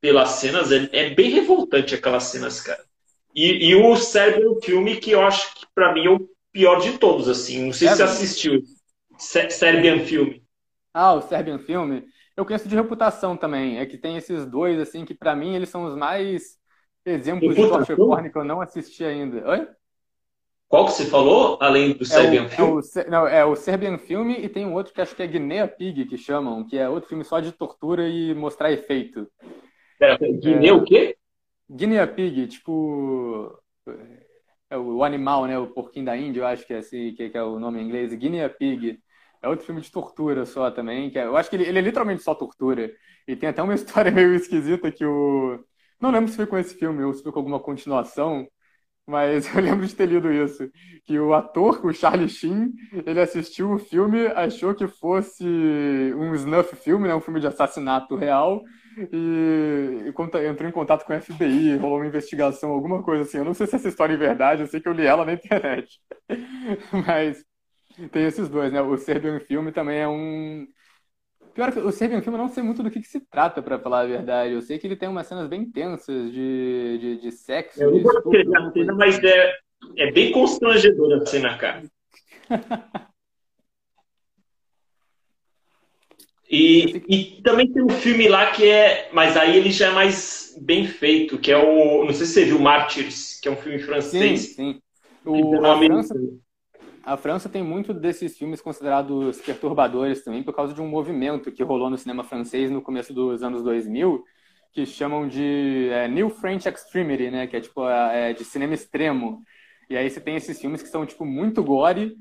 pelas 0.02 0.30
cenas, 0.30 0.72
é, 0.72 0.90
é 0.92 1.10
bem 1.12 1.30
revoltante 1.30 1.94
aquelas 1.94 2.24
cenas, 2.24 2.62
cara. 2.62 2.84
E, 3.36 3.68
e 3.70 3.76
o 3.76 3.96
Serbian 3.98 4.60
filme, 4.64 4.96
que 4.96 5.12
eu 5.12 5.22
acho 5.22 5.54
que 5.54 5.68
para 5.76 5.94
mim 5.94 6.06
é 6.06 6.10
o 6.10 6.28
pior 6.52 6.80
de 6.80 6.98
todos, 6.98 7.28
assim. 7.28 7.66
Não 7.66 7.74
sei 7.74 7.90
é 7.90 7.92
se 7.92 7.98
você 7.98 8.04
assistiu. 8.04 8.64
Serbian 9.18 10.00
filme. 10.00 10.45
Ah, 10.98 11.14
o 11.14 11.22
Serbian 11.22 11.60
filme. 11.60 12.06
Eu 12.38 12.46
conheço 12.46 12.70
de 12.70 12.76
reputação 12.76 13.36
também. 13.36 13.80
É 13.80 13.86
que 13.86 13.98
tem 13.98 14.16
esses 14.16 14.46
dois, 14.46 14.80
assim, 14.80 15.04
que 15.04 15.14
para 15.14 15.36
mim 15.36 15.54
eles 15.54 15.68
são 15.68 15.84
os 15.84 15.94
mais 15.94 16.58
exemplos 17.06 17.54
reputação? 17.54 17.82
de 17.82 17.86
torture 17.88 17.98
porn 17.98 18.32
que 18.32 18.38
eu 18.38 18.46
não 18.46 18.62
assisti 18.62 19.04
ainda. 19.04 19.46
Oi? 19.46 19.68
Qual 20.70 20.86
que 20.86 20.94
você 20.94 21.06
falou, 21.06 21.58
além 21.60 21.92
do 21.92 22.06
Serbian 22.06 22.44
é 22.44 22.46
o, 22.46 22.50
Film? 22.50 22.68
É 22.68 22.72
o, 22.72 23.12
não, 23.12 23.28
é 23.28 23.46
o 23.46 23.58
Serbian 23.58 23.98
Film 23.98 24.32
e 24.32 24.48
tem 24.48 24.66
um 24.66 24.74
outro 24.74 24.94
que 24.94 25.02
acho 25.02 25.14
que 25.14 25.22
é 25.22 25.28
Guinea 25.28 25.68
Pig, 25.68 26.06
que 26.06 26.18
chamam, 26.18 26.66
que 26.66 26.78
é 26.78 26.88
outro 26.88 27.10
filme 27.10 27.26
só 27.26 27.42
de 27.42 27.52
tortura 27.52 28.08
e 28.08 28.34
mostrar 28.34 28.72
efeito. 28.72 29.30
Pera, 30.00 30.18
Guinea 30.18 30.72
é, 30.72 30.74
o 30.74 30.84
quê? 30.86 31.18
Guinea 31.70 32.08
Pig, 32.08 32.48
tipo... 32.48 33.54
É 34.70 34.78
o, 34.78 35.04
animal, 35.04 35.46
né? 35.46 35.60
O 35.60 35.68
porquinho 35.68 36.06
da 36.06 36.16
Índia, 36.16 36.40
eu 36.40 36.48
acho 36.48 36.66
que 36.66 36.74
é, 36.74 36.78
assim, 36.78 37.14
que, 37.14 37.30
que 37.30 37.38
é 37.38 37.44
o 37.44 37.60
nome 37.60 37.82
em 37.82 37.86
inglês. 37.86 38.14
Guinea 38.14 38.50
Pig. 38.50 38.98
É 39.46 39.48
outro 39.48 39.66
filme 39.66 39.80
de 39.82 39.92
tortura 39.92 40.46
só 40.46 40.72
também. 40.72 41.12
Que 41.12 41.20
é, 41.20 41.26
eu 41.26 41.38
acho 41.38 41.50
que 41.50 41.56
ele, 41.56 41.66
ele, 41.66 41.80
é 41.80 41.82
literalmente 41.82 42.24
só 42.24 42.34
tortura. 42.34 42.92
E 43.28 43.36
tem 43.36 43.50
até 43.50 43.62
uma 43.62 43.74
história 43.76 44.12
meio 44.12 44.34
esquisita 44.36 44.92
que 44.92 45.06
o. 45.06 45.64
Não 46.00 46.12
lembro 46.12 46.30
se 46.30 46.36
foi 46.36 46.48
com 46.48 46.58
esse 46.58 46.76
filme 46.76 47.04
ou 47.04 47.14
se 47.14 47.24
foi 47.24 47.32
com 47.32 47.40
alguma 47.40 47.60
continuação, 47.60 48.48
mas 49.08 49.48
eu 49.56 49.62
lembro 49.62 49.86
de 49.86 49.96
ter 49.96 50.08
lido 50.08 50.32
isso. 50.32 50.70
Que 51.06 51.20
o 51.20 51.34
ator, 51.34 51.86
o 51.86 51.94
Charlie 51.94 52.30
Sheen, 52.30 52.74
ele 53.06 53.20
assistiu 53.22 53.72
o 53.74 53.80
filme, 53.80 54.28
achou 54.28 54.74
que 54.76 54.88
fosse 54.88 55.46
um 55.46 56.34
snuff 56.36 56.76
filme, 56.76 57.08
né, 57.08 57.16
um 57.16 57.22
filme 57.22 57.40
de 57.40 57.48
assassinato 57.48 58.16
real, 58.16 58.64
e, 59.14 60.06
e 60.06 60.48
entrou 60.48 60.70
em 60.70 60.72
contato 60.74 61.06
com 61.06 61.14
o 61.16 61.22
FBI, 61.22 61.78
rolou 61.78 61.98
uma 62.00 62.08
investigação, 62.08 62.72
alguma 62.72 63.04
coisa 63.04 63.24
assim. 63.24 63.38
Eu 63.38 63.46
não 63.46 63.54
sei 63.54 63.68
se 63.68 63.76
essa 63.76 63.88
história 63.90 64.14
é 64.16 64.18
verdade, 64.18 64.62
eu 64.64 64.68
sei 64.68 64.82
que 64.82 64.88
eu 64.90 64.94
li 64.94 65.06
ela 65.06 65.26
na 65.26 65.34
internet. 65.34 66.00
Mas 67.08 67.44
tem 68.12 68.26
esses 68.26 68.50
dois, 68.50 68.72
né? 68.72 68.82
O 68.82 68.98
Serbian 68.98 69.40
Filme 69.40 69.72
também 69.72 70.00
é 70.00 70.08
um. 70.08 70.68
Pior 71.54 71.72
que 71.72 71.80
o 71.80 71.92
Serbian 71.92 72.22
Filme 72.22 72.38
eu 72.38 72.44
não 72.44 72.50
sei 72.50 72.62
muito 72.64 72.84
do 72.84 72.92
que, 72.92 73.00
que 73.00 73.08
se 73.08 73.20
trata, 73.20 73.62
para 73.62 73.80
falar 73.80 74.02
a 74.02 74.06
verdade. 74.06 74.54
Eu 74.54 74.62
sei 74.62 74.78
que 74.78 74.86
ele 74.86 74.96
tem 74.96 75.08
umas 75.08 75.28
cenas 75.28 75.48
bem 75.48 75.70
tensas 75.70 76.32
de, 76.32 76.98
de, 77.00 77.22
de 77.22 77.32
sexo. 77.32 77.82
Eu 77.82 77.92
não 77.92 78.04
gostei 78.04 78.44
da 78.46 78.72
cena, 78.72 78.94
mas 78.94 79.24
é, 79.24 79.54
é 79.98 80.12
bem 80.12 80.32
constrangedora 80.32 81.22
a 81.22 81.26
cena, 81.26 81.58
cara. 81.58 81.84
E, 86.48 87.04
e 87.10 87.42
também 87.42 87.72
tem 87.72 87.84
um 87.84 87.90
filme 87.90 88.28
lá 88.28 88.52
que 88.52 88.70
é. 88.70 89.10
Mas 89.12 89.36
aí 89.36 89.58
ele 89.58 89.72
já 89.72 89.88
é 89.88 89.92
mais 89.92 90.56
bem 90.62 90.86
feito, 90.86 91.40
que 91.40 91.52
é 91.52 91.58
o. 91.58 92.06
Não 92.06 92.14
sei 92.14 92.26
se 92.26 92.34
você 92.34 92.46
viu 92.46 92.60
Mártires, 92.60 93.40
que 93.42 93.48
é 93.48 93.52
um 93.52 93.58
filme 93.58 93.80
francês. 93.80 94.42
Sim, 94.42 94.74
sim. 94.74 94.82
O, 95.26 95.66
a, 95.66 95.78
França, 95.80 96.14
a 97.06 97.16
França 97.18 97.48
tem 97.48 97.64
muito 97.64 97.94
desses 97.94 98.38
filmes 98.38 98.62
considerados 98.62 99.40
perturbadores 99.42 100.24
também 100.24 100.44
por 100.44 100.56
causa 100.56 100.74
de 100.74 100.82
um 100.82 100.88
movimento 100.88 101.52
que 101.52 101.64
rolou 101.64 101.90
no 101.90 101.98
cinema 101.98 102.24
francês 102.24 102.72
no 102.72 102.82
começo 102.82 103.14
dos 103.14 103.44
anos 103.44 103.64
2000, 103.64 104.24
que 104.74 104.86
chamam 104.86 105.28
de 105.28 105.90
é, 105.92 106.08
New 106.08 106.30
French 106.32 106.68
Extremity, 106.68 107.30
né? 107.32 107.48
Que 107.48 107.58
é 107.58 107.62
tipo 107.62 107.88
é, 107.88 108.34
de 108.34 108.44
cinema 108.44 108.74
extremo. 108.74 109.44
E 109.90 109.96
aí 109.96 110.10
você 110.10 110.20
tem 110.20 110.36
esses 110.36 110.60
filmes 110.60 110.82
que 110.82 110.90
são 110.90 111.06
tipo 111.06 111.26
muito 111.26 111.64
gore, 111.64 112.16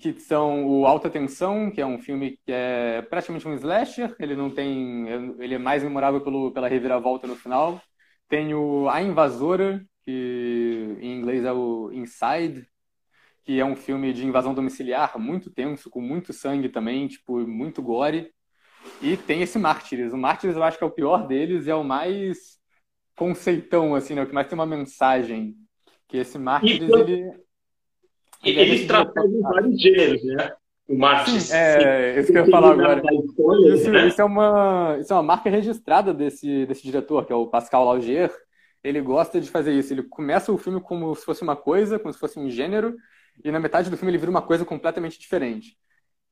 que 0.00 0.12
são 0.20 0.66
o 0.66 0.86
Alta 0.86 1.08
Tensão, 1.08 1.70
que 1.70 1.80
é 1.80 1.86
um 1.86 1.98
filme 1.98 2.38
que 2.44 2.52
é 2.52 3.02
praticamente 3.02 3.48
um 3.48 3.54
slasher. 3.54 4.14
Ele 4.18 4.36
não 4.36 4.50
tem, 4.50 5.08
ele 5.38 5.54
é 5.54 5.58
mais 5.58 5.82
memorável 5.82 6.20
pelo, 6.20 6.52
pela 6.52 6.68
reviravolta 6.68 7.26
no 7.26 7.36
final. 7.36 7.80
Tem 8.28 8.54
o 8.54 8.88
A 8.88 9.00
Invasora, 9.02 9.84
que 10.04 10.96
em 11.00 11.18
inglês 11.18 11.44
é 11.44 11.52
o 11.52 11.90
Inside, 11.92 12.66
que 13.46 13.60
é 13.60 13.64
um 13.64 13.76
filme 13.76 14.12
de 14.12 14.26
invasão 14.26 14.52
domiciliar 14.52 15.16
muito 15.20 15.48
tenso, 15.48 15.88
com 15.88 16.00
muito 16.00 16.32
sangue 16.32 16.68
também, 16.68 17.06
tipo, 17.06 17.46
muito 17.46 17.80
gore. 17.80 18.32
E 19.00 19.16
tem 19.16 19.40
esse 19.40 19.56
Mártires. 19.56 20.12
O 20.12 20.16
Mártires 20.16 20.56
eu 20.56 20.64
acho 20.64 20.76
que 20.76 20.82
é 20.82 20.86
o 20.86 20.90
pior 20.90 21.28
deles 21.28 21.66
e 21.66 21.70
é 21.70 21.74
o 21.74 21.84
mais 21.84 22.58
conceitão, 23.16 23.94
assim, 23.94 24.14
né? 24.14 24.24
O 24.24 24.26
que 24.26 24.34
mais 24.34 24.48
tem 24.48 24.58
uma 24.58 24.66
mensagem. 24.66 25.54
Que 26.08 26.18
esse 26.18 26.36
Mártires, 26.38 26.90
ele... 26.90 27.30
Ele, 28.44 28.60
ele 28.60 28.86
trata 28.86 29.26
de 29.26 29.40
vários 29.40 29.80
gêneros, 29.80 30.24
né? 30.24 30.52
O 30.88 30.98
Mártires. 30.98 31.52
É, 31.52 32.18
isso 32.18 32.32
que 32.32 32.38
eu 32.38 32.44
ia 32.44 32.50
falar 32.50 32.72
agora. 32.72 33.00
Isso, 33.72 33.90
né? 33.92 34.08
isso, 34.08 34.20
é 34.20 34.24
uma, 34.24 34.96
isso 35.00 35.12
é 35.12 35.16
uma 35.16 35.22
marca 35.22 35.48
registrada 35.48 36.12
desse, 36.12 36.66
desse 36.66 36.82
diretor, 36.82 37.24
que 37.24 37.32
é 37.32 37.36
o 37.36 37.46
Pascal 37.46 37.84
Laugier. 37.84 38.32
Ele 38.82 39.00
gosta 39.00 39.40
de 39.40 39.48
fazer 39.48 39.72
isso. 39.72 39.92
Ele 39.92 40.02
começa 40.02 40.52
o 40.52 40.58
filme 40.58 40.80
como 40.80 41.14
se 41.14 41.24
fosse 41.24 41.42
uma 41.42 41.54
coisa, 41.54 41.96
como 41.96 42.12
se 42.12 42.18
fosse 42.18 42.40
um 42.40 42.50
gênero, 42.50 42.96
e 43.44 43.50
na 43.50 43.60
metade 43.60 43.90
do 43.90 43.96
filme 43.96 44.10
ele 44.10 44.18
vira 44.18 44.30
uma 44.30 44.42
coisa 44.42 44.64
completamente 44.64 45.18
diferente. 45.18 45.76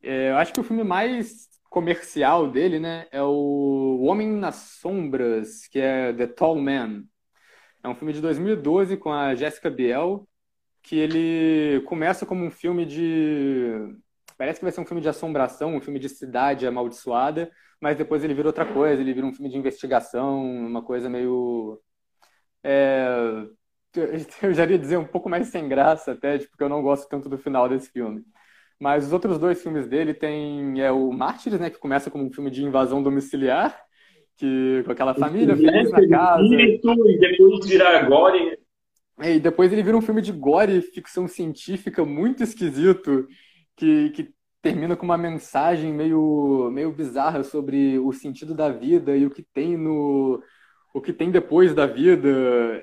É, 0.03 0.31
eu 0.31 0.37
acho 0.37 0.53
que 0.53 0.61
o 0.61 0.65
filme 0.65 0.85
mais 0.85 1.49
comercial 1.71 2.51
dele, 2.51 2.79
né, 2.79 3.07
é 3.11 3.23
o 3.23 4.01
Homem 4.03 4.31
nas 4.31 4.57
Sombras, 4.81 5.67
que 5.67 5.81
é 5.81 6.13
The 6.13 6.27
Tall 6.29 6.61
Man. 6.61 7.05
É 7.83 7.89
um 7.89 7.95
filme 7.95 8.13
de 8.13 8.21
2012 8.21 8.97
com 8.97 9.13
a 9.13 9.35
Jessica 9.35 9.71
Biel, 9.71 10.29
que 10.83 10.97
ele 10.97 11.83
começa 11.87 12.27
como 12.27 12.45
um 12.45 12.51
filme 12.51 12.85
de 12.87 13.97
parece 14.37 14.59
que 14.59 14.65
vai 14.65 14.73
ser 14.73 14.81
um 14.81 14.87
filme 14.87 15.01
de 15.03 15.09
assombração, 15.09 15.75
um 15.77 15.81
filme 15.81 15.99
de 15.99 16.09
cidade 16.09 16.67
amaldiçoada, 16.67 17.51
mas 17.81 17.97
depois 17.97 18.23
ele 18.25 18.35
vira 18.35 18.49
outra 18.49 18.67
coisa, 18.67 19.01
ele 19.01 19.15
vira 19.15 19.27
um 19.27 19.33
filme 19.33 19.51
de 19.51 19.57
investigação, 19.57 20.45
uma 20.45 20.83
coisa 20.83 21.09
meio 21.09 21.81
é, 22.63 23.47
eu 24.43 24.53
já 24.53 24.67
ia 24.67 24.79
dizer 24.79 24.97
um 24.97 25.05
pouco 25.05 25.29
mais 25.29 25.49
sem 25.49 25.69
graça 25.69 26.13
até, 26.13 26.39
porque 26.39 26.63
eu 26.63 26.69
não 26.69 26.83
gosto 26.83 27.09
tanto 27.09 27.29
do 27.29 27.39
final 27.39 27.69
desse 27.69 27.91
filme. 27.91 28.23
Mas 28.79 29.07
os 29.07 29.13
outros 29.13 29.39
dois 29.39 29.63
filmes 29.63 29.87
dele 29.87 30.13
tem 30.13 30.81
é 30.81 30.91
o 30.91 31.13
Mártires, 31.13 31.61
né, 31.61 31.71
que 31.71 31.79
começa 31.79 32.11
como 32.11 32.25
um 32.25 32.33
filme 32.33 32.51
de 32.51 32.65
invasão 32.65 33.03
domiciliar, 33.03 33.79
que 34.37 34.83
com 34.85 34.93
aquela 34.93 35.15
família 35.15 35.57
feliz 35.57 35.91
na 35.91 36.09
casa. 36.09 36.43
E 36.45 37.19
depois 37.19 37.67
virar 37.67 38.09
gore. 38.09 38.59
É, 39.21 39.37
e 39.37 39.41
depois 39.41 39.73
ele 39.73 39.83
vira 39.83 39.97
um 39.97 40.03
filme 40.03 40.21
de 40.21 40.33
gore, 40.33 40.83
ficção 40.83 41.29
científica 41.29 42.05
muito 42.05 42.43
esquisito, 42.43 43.29
que, 43.77 44.11
que 44.11 44.35
termina 44.61 44.97
com 44.97 45.05
uma 45.05 45.17
mensagem 45.17 45.93
meio, 45.93 46.69
meio 46.73 46.91
bizarra 46.91 47.45
sobre 47.45 47.99
o 47.99 48.13
sentido 48.13 48.55
da 48.55 48.71
vida 48.71 49.17
e 49.17 49.25
o 49.25 49.31
que 49.31 49.43
tem 49.43 49.77
no, 49.77 50.43
o 50.95 51.01
que 51.01 51.13
tem 51.13 51.29
depois 51.29 51.75
da 51.75 51.87
vida, 51.87 52.29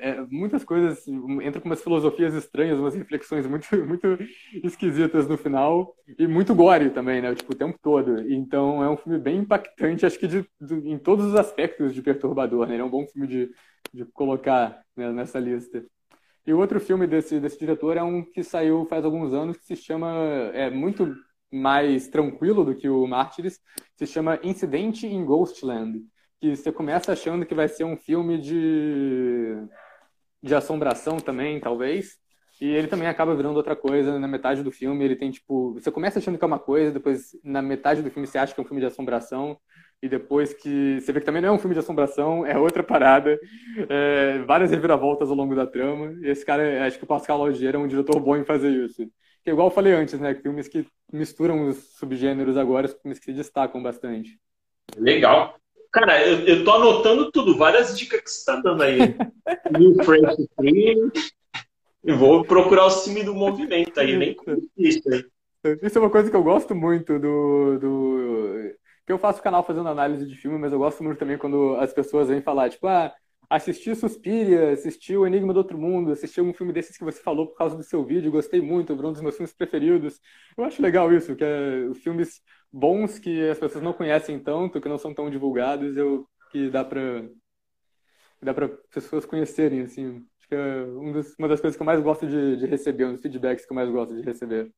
é, 0.01 0.21
muitas 0.29 0.65
coisas, 0.65 1.07
entra 1.41 1.61
com 1.61 1.69
umas 1.69 1.81
filosofias 1.81 2.33
estranhas, 2.33 2.77
umas 2.77 2.93
reflexões 2.93 3.47
muito, 3.47 3.65
muito 3.87 4.17
esquisitas 4.61 5.29
no 5.29 5.37
final, 5.37 5.95
e 6.19 6.27
muito 6.27 6.53
gore 6.53 6.89
também, 6.89 7.21
né, 7.21 7.33
tipo, 7.33 7.53
o 7.53 7.55
tempo 7.55 7.79
todo. 7.81 8.19
Então 8.29 8.83
é 8.83 8.89
um 8.89 8.97
filme 8.97 9.17
bem 9.17 9.37
impactante, 9.37 10.05
acho 10.05 10.19
que 10.19 10.27
de, 10.27 10.45
de, 10.59 10.75
em 10.89 10.99
todos 10.99 11.25
os 11.27 11.35
aspectos 11.35 11.93
de 11.95 12.01
perturbador, 12.01 12.67
né, 12.67 12.75
é 12.75 12.83
um 12.83 12.89
bom 12.89 13.07
filme 13.07 13.27
de, 13.27 13.49
de 13.93 14.03
colocar 14.07 14.83
né, 14.93 15.09
nessa 15.13 15.39
lista. 15.39 15.81
E 16.45 16.53
o 16.53 16.59
outro 16.59 16.81
filme 16.81 17.07
desse, 17.07 17.39
desse 17.39 17.57
diretor 17.57 17.95
é 17.95 18.03
um 18.03 18.25
que 18.25 18.43
saiu 18.43 18.85
faz 18.87 19.05
alguns 19.05 19.33
anos, 19.33 19.55
que 19.55 19.65
se 19.67 19.75
chama, 19.77 20.09
é 20.53 20.69
muito 20.69 21.15
mais 21.49 22.09
tranquilo 22.09 22.65
do 22.65 22.75
que 22.75 22.89
o 22.89 23.07
Mártires, 23.07 23.57
se 23.95 24.05
chama 24.05 24.37
Incidente 24.43 25.07
em 25.07 25.23
Ghostland 25.23 26.01
que 26.41 26.55
você 26.55 26.71
começa 26.71 27.13
achando 27.13 27.45
que 27.45 27.53
vai 27.53 27.67
ser 27.67 27.83
um 27.83 27.95
filme 27.95 28.39
de, 28.39 29.55
de 30.41 30.55
assombração 30.55 31.17
também, 31.17 31.59
talvez. 31.59 32.19
E 32.59 32.65
ele 32.65 32.87
também 32.87 33.07
acaba 33.07 33.35
virando 33.35 33.57
outra 33.57 33.75
coisa 33.75 34.19
na 34.19 34.27
metade 34.27 34.63
do 34.63 34.71
filme. 34.71 35.03
Ele 35.05 35.15
tem, 35.15 35.31
tipo. 35.31 35.73
Você 35.73 35.91
começa 35.91 36.19
achando 36.19 36.37
que 36.37 36.43
é 36.43 36.47
uma 36.47 36.59
coisa, 36.59 36.91
depois, 36.91 37.31
na 37.43 37.61
metade 37.61 38.01
do 38.01 38.11
filme, 38.11 38.27
você 38.27 38.37
acha 38.37 38.53
que 38.53 38.59
é 38.59 38.63
um 38.63 38.67
filme 38.67 38.81
de 38.81 38.87
assombração. 38.87 39.57
E 40.01 40.09
depois 40.09 40.53
que 40.53 40.99
você 40.99 41.13
vê 41.13 41.19
que 41.19 41.25
também 41.25 41.41
não 41.41 41.49
é 41.49 41.51
um 41.51 41.59
filme 41.59 41.75
de 41.75 41.79
assombração, 41.79 42.45
é 42.45 42.57
outra 42.57 42.83
parada. 42.83 43.39
É, 43.87 44.39
várias 44.39 44.71
reviravoltas 44.71 45.29
ao 45.29 45.35
longo 45.35 45.55
da 45.55 45.67
trama. 45.67 46.13
E 46.21 46.29
esse 46.29 46.45
cara, 46.45 46.85
acho 46.85 46.97
que 46.97 47.03
o 47.03 47.07
Pascal 47.07 47.37
Laugier 47.37 47.75
é 47.75 47.77
um 47.77 47.87
diretor 47.87 48.19
bom 48.19 48.35
em 48.35 48.45
fazer 48.45 48.69
isso. 48.69 49.07
Que, 49.43 49.51
igual 49.51 49.67
eu 49.67 49.71
falei 49.71 49.93
antes, 49.93 50.19
né? 50.19 50.33
Filmes 50.35 50.67
que 50.67 50.87
misturam 51.11 51.67
os 51.67 51.77
subgêneros 51.97 52.57
agora, 52.57 52.87
filmes 52.87 53.19
que 53.19 53.25
se 53.25 53.33
destacam 53.33 53.81
bastante. 53.81 54.39
Legal. 54.97 55.60
Cara, 55.91 56.25
eu, 56.25 56.45
eu 56.45 56.63
tô 56.63 56.71
anotando 56.71 57.31
tudo, 57.31 57.57
várias 57.57 57.97
dicas 57.97 58.21
que 58.21 58.29
você 58.29 58.45
tá 58.45 58.61
dando 58.61 58.81
aí. 58.83 58.97
New 59.77 60.03
French 60.03 60.41
Stream. 60.41 61.11
E 62.03 62.13
vou 62.13 62.43
procurar 62.43 62.87
o 62.87 63.03
time 63.03 63.23
do 63.23 63.35
movimento 63.35 63.99
aí, 63.99 64.17
nem 64.17 64.35
isso 64.77 65.01
aí. 65.11 65.25
Isso 65.83 65.97
é 65.97 66.01
uma 66.01 66.09
coisa 66.09 66.29
que 66.29 66.35
eu 66.35 66.43
gosto 66.43 66.73
muito 66.73 67.19
do, 67.19 67.77
do... 67.77 68.75
Que 69.05 69.13
eu 69.13 69.19
faço 69.19 69.43
canal 69.43 69.63
fazendo 69.63 69.89
análise 69.89 70.25
de 70.25 70.35
filme, 70.35 70.57
mas 70.57 70.71
eu 70.71 70.79
gosto 70.79 71.03
muito 71.03 71.19
também 71.19 71.37
quando 71.37 71.75
as 71.75 71.93
pessoas 71.93 72.29
vêm 72.29 72.41
falar, 72.41 72.69
tipo, 72.69 72.87
ah, 72.87 73.13
assisti 73.51 73.93
Suspiria, 73.93 74.71
assisti 74.71 75.15
O 75.15 75.27
Enigma 75.27 75.53
do 75.53 75.57
Outro 75.57 75.77
Mundo, 75.77 76.11
assisti 76.11 76.39
um 76.39 76.53
filme 76.53 76.71
desses 76.71 76.97
que 76.97 77.03
você 77.03 77.21
falou 77.21 77.47
por 77.47 77.57
causa 77.57 77.75
do 77.75 77.83
seu 77.83 78.03
vídeo, 78.03 78.31
gostei 78.31 78.61
muito, 78.61 78.95
virou 78.95 79.09
um 79.09 79.13
dos 79.13 79.21
meus 79.21 79.35
filmes 79.35 79.53
preferidos. 79.53 80.19
Eu 80.57 80.63
acho 80.63 80.81
legal 80.81 81.11
isso, 81.13 81.35
que 81.35 81.43
é 81.43 81.93
filmes 81.95 82.41
bons 82.71 83.19
que 83.19 83.49
as 83.49 83.59
pessoas 83.59 83.83
não 83.83 83.91
conhecem 83.91 84.39
tanto, 84.39 84.79
que 84.79 84.87
não 84.87 84.97
são 84.97 85.13
tão 85.13 85.29
divulgados, 85.29 85.97
eu 85.97 86.25
que 86.49 86.69
dá 86.69 86.83
para 86.83 87.27
dá 88.41 88.53
para 88.53 88.69
pessoas 88.69 89.25
conhecerem 89.25 89.81
assim. 89.81 90.25
Acho 90.39 90.47
que 90.47 90.55
é 90.55 90.83
um 90.83 91.11
uma 91.37 91.47
das 91.47 91.59
coisas 91.59 91.75
que 91.75 91.81
eu 91.81 91.85
mais 91.85 92.01
gosto 92.01 92.25
de, 92.25 92.55
de 92.55 92.65
receber, 92.65 93.05
um 93.05 93.11
dos 93.13 93.21
feedbacks 93.21 93.65
que 93.65 93.71
eu 93.71 93.75
mais 93.75 93.89
gosto 93.89 94.15
de 94.15 94.21
receber. 94.21 94.71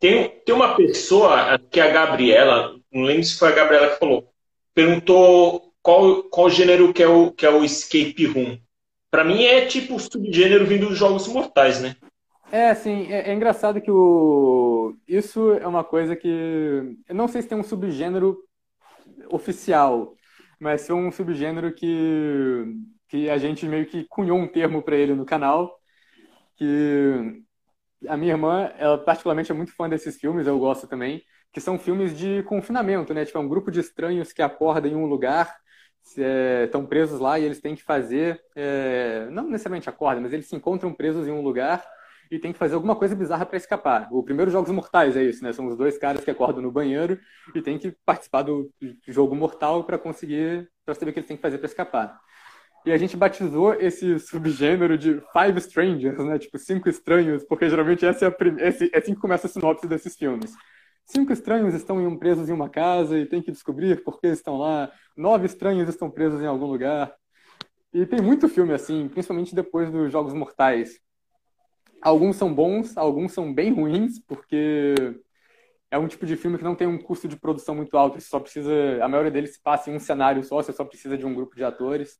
Tem, 0.00 0.40
tem 0.44 0.54
uma 0.54 0.74
pessoa 0.74 1.56
que 1.70 1.78
é 1.78 1.84
a 1.84 1.92
Gabriela, 1.92 2.76
não 2.92 3.04
lembro 3.04 3.22
se 3.22 3.38
foi 3.38 3.52
a 3.52 3.54
Gabriela 3.54 3.90
que 3.90 4.00
falou, 4.00 4.34
perguntou 4.74 5.71
qual, 5.82 6.22
qual 6.24 6.48
gênero 6.48 6.92
que 6.92 7.02
é 7.02 7.08
o, 7.08 7.32
que 7.32 7.44
é 7.44 7.50
o 7.50 7.64
escape 7.64 8.26
room. 8.26 8.58
Para 9.10 9.24
mim 9.24 9.44
é 9.44 9.66
tipo 9.66 9.98
subgênero 9.98 10.64
vindo 10.64 10.88
dos 10.88 10.96
jogos 10.96 11.28
mortais, 11.28 11.82
né? 11.82 11.96
É, 12.50 12.70
assim, 12.70 13.10
é, 13.10 13.30
é, 13.30 13.34
engraçado 13.34 13.80
que 13.80 13.90
o... 13.90 14.94
isso 15.08 15.52
é 15.54 15.66
uma 15.66 15.82
coisa 15.82 16.14
que. 16.14 16.96
Eu 17.08 17.14
não 17.14 17.26
sei 17.26 17.42
se 17.42 17.48
tem 17.48 17.58
um 17.58 17.64
subgênero 17.64 18.38
oficial, 19.30 20.14
mas 20.60 20.88
é 20.88 20.94
um 20.94 21.10
subgênero 21.10 21.74
que, 21.74 22.64
que 23.08 23.28
a 23.28 23.38
gente 23.38 23.66
meio 23.66 23.86
que 23.86 24.04
cunhou 24.04 24.38
um 24.38 24.46
termo 24.46 24.82
para 24.82 24.96
ele 24.96 25.14
no 25.14 25.24
canal. 25.24 25.78
Que 26.56 27.42
a 28.08 28.16
minha 28.16 28.32
irmã, 28.32 28.70
ela 28.78 28.98
particularmente 28.98 29.50
é 29.50 29.54
muito 29.54 29.74
fã 29.74 29.88
desses 29.88 30.18
filmes, 30.18 30.46
eu 30.46 30.58
gosto 30.58 30.86
também, 30.86 31.22
que 31.52 31.60
são 31.60 31.78
filmes 31.78 32.16
de 32.16 32.42
confinamento, 32.44 33.14
né? 33.14 33.24
Tipo, 33.24 33.38
é 33.38 33.40
um 33.40 33.48
grupo 33.48 33.70
de 33.70 33.80
estranhos 33.80 34.32
que 34.32 34.42
acorda 34.42 34.88
em 34.88 34.94
um 34.94 35.06
lugar 35.06 35.54
estão 36.16 36.82
é, 36.82 36.86
presos 36.86 37.20
lá 37.20 37.38
e 37.38 37.44
eles 37.44 37.60
têm 37.60 37.74
que 37.74 37.82
fazer, 37.82 38.42
é, 38.54 39.26
não 39.30 39.44
necessariamente 39.44 39.88
acorda, 39.88 40.20
mas 40.20 40.32
eles 40.32 40.46
se 40.46 40.56
encontram 40.56 40.92
presos 40.92 41.26
em 41.26 41.30
um 41.30 41.42
lugar 41.42 41.84
e 42.30 42.38
tem 42.38 42.52
que 42.52 42.58
fazer 42.58 42.74
alguma 42.74 42.96
coisa 42.96 43.14
bizarra 43.14 43.44
para 43.44 43.58
escapar. 43.58 44.08
O 44.10 44.22
primeiro 44.22 44.50
Jogos 44.50 44.70
Mortais 44.70 45.16
é 45.16 45.22
isso, 45.22 45.44
né? 45.44 45.52
São 45.52 45.66
os 45.66 45.76
dois 45.76 45.98
caras 45.98 46.24
que 46.24 46.30
acordam 46.30 46.62
no 46.62 46.72
banheiro 46.72 47.18
e 47.54 47.60
tem 47.60 47.78
que 47.78 47.94
participar 48.06 48.40
do 48.40 48.72
jogo 49.06 49.36
mortal 49.36 49.84
para 49.84 49.98
conseguir, 49.98 50.66
para 50.84 50.94
saber 50.94 51.10
o 51.10 51.12
que 51.12 51.18
eles 51.18 51.28
têm 51.28 51.36
que 51.36 51.42
fazer 51.42 51.58
para 51.58 51.66
escapar. 51.66 52.18
E 52.84 52.90
a 52.90 52.96
gente 52.96 53.16
batizou 53.16 53.74
esse 53.74 54.18
subgênero 54.18 54.96
de 54.96 55.22
Five 55.32 55.58
Strangers, 55.58 56.18
né? 56.24 56.38
Tipo, 56.38 56.58
cinco 56.58 56.88
estranhos, 56.88 57.44
porque 57.44 57.68
geralmente 57.68 58.04
essa 58.04 58.24
é, 58.24 58.28
a 58.28 58.30
prim... 58.30 58.56
esse, 58.58 58.90
é 58.92 58.98
assim 58.98 59.14
que 59.14 59.20
começa 59.20 59.46
a 59.46 59.50
sinopse 59.50 59.86
desses 59.86 60.16
filmes. 60.16 60.52
Cinco 61.12 61.30
estranhos 61.30 61.74
estão 61.74 62.16
presos 62.16 62.48
em 62.48 62.54
uma 62.54 62.70
casa 62.70 63.18
e 63.18 63.26
tem 63.26 63.42
que 63.42 63.52
descobrir 63.52 64.02
por 64.02 64.18
que 64.18 64.28
estão 64.28 64.56
lá. 64.56 64.90
Nove 65.14 65.44
estranhos 65.44 65.86
estão 65.86 66.10
presos 66.10 66.40
em 66.40 66.46
algum 66.46 66.64
lugar. 66.64 67.14
E 67.92 68.06
tem 68.06 68.22
muito 68.22 68.48
filme 68.48 68.72
assim, 68.72 69.08
principalmente 69.08 69.54
depois 69.54 69.90
dos 69.90 70.10
Jogos 70.10 70.32
Mortais. 70.32 70.98
Alguns 72.00 72.36
são 72.36 72.54
bons, 72.54 72.96
alguns 72.96 73.32
são 73.32 73.52
bem 73.52 73.70
ruins, 73.70 74.20
porque 74.26 74.94
é 75.90 75.98
um 75.98 76.08
tipo 76.08 76.24
de 76.24 76.34
filme 76.34 76.56
que 76.56 76.64
não 76.64 76.74
tem 76.74 76.86
um 76.86 76.96
custo 76.96 77.28
de 77.28 77.36
produção 77.36 77.74
muito 77.74 77.94
alto. 77.98 78.18
Você 78.18 78.28
só 78.28 78.40
precisa, 78.40 78.72
a 79.02 79.06
maioria 79.06 79.30
deles 79.30 79.52
se 79.52 79.62
passa 79.62 79.90
em 79.90 79.94
um 79.94 80.00
cenário 80.00 80.42
só, 80.42 80.62
você 80.62 80.72
só 80.72 80.82
precisa 80.82 81.18
de 81.18 81.26
um 81.26 81.34
grupo 81.34 81.54
de 81.54 81.62
atores. 81.62 82.18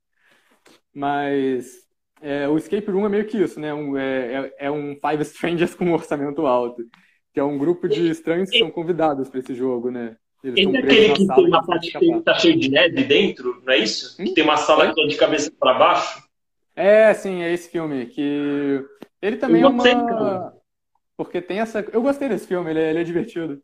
Mas 0.95 1.89
é, 2.21 2.47
o 2.47 2.59
Escape 2.59 2.91
Room 2.91 3.07
é 3.07 3.09
meio 3.09 3.27
que 3.27 3.39
isso, 3.43 3.59
né? 3.59 3.73
Um, 3.73 3.97
é, 3.97 4.53
é, 4.59 4.67
é 4.67 4.71
um 4.71 4.95
Five 4.97 5.23
Strangers 5.23 5.73
com 5.77 5.87
um 5.87 5.95
orçamento 5.95 6.47
alto 6.47 6.85
que 7.33 7.41
é 7.41 7.45
um 7.45 7.59
grupo 7.59 7.89
de 7.89 8.09
estranhos 8.11 8.51
que 8.51 8.59
são 8.59 8.71
convidados 8.71 9.29
para 9.29 9.41
esse 9.41 9.55
jogo, 9.55 9.91
né? 9.91 10.17
Eles 10.45 10.67
Esse 10.67 10.77
é 10.77 10.81
aquele 10.81 11.13
que 11.15 11.27
tem 11.27 11.47
uma 11.47 11.65
parte 11.65 11.99
que 11.99 12.13
está 12.13 12.35
cheio 12.35 12.59
de 12.59 12.69
neve 12.69 13.05
dentro, 13.05 13.63
não 13.65 13.73
é 13.73 13.79
isso? 13.79 14.21
Hum? 14.21 14.25
Que 14.25 14.35
tem 14.35 14.45
uma 14.45 14.57
sala 14.57 14.87
é? 14.87 14.93
que 14.93 15.01
é 15.01 15.07
de 15.07 15.17
cabeça 15.17 15.53
para 15.59 15.75
baixo? 15.75 16.23
É, 16.75 17.15
sim, 17.15 17.43
é 17.43 17.53
esse 17.53 17.71
filme. 17.71 18.07
Que 18.07 18.85
ele 19.21 19.37
também 19.37 19.63
é 19.63 19.67
uma. 19.67 20.53
Porque 21.17 21.41
tem 21.41 21.61
essa. 21.61 21.81
Eu 21.93 22.03
gostei 22.03 22.29
desse 22.29 22.47
filme, 22.47 22.71
ele 22.71 22.81
é, 22.81 22.91
ele 22.91 23.01
é 23.01 23.05
divertido 23.05 23.63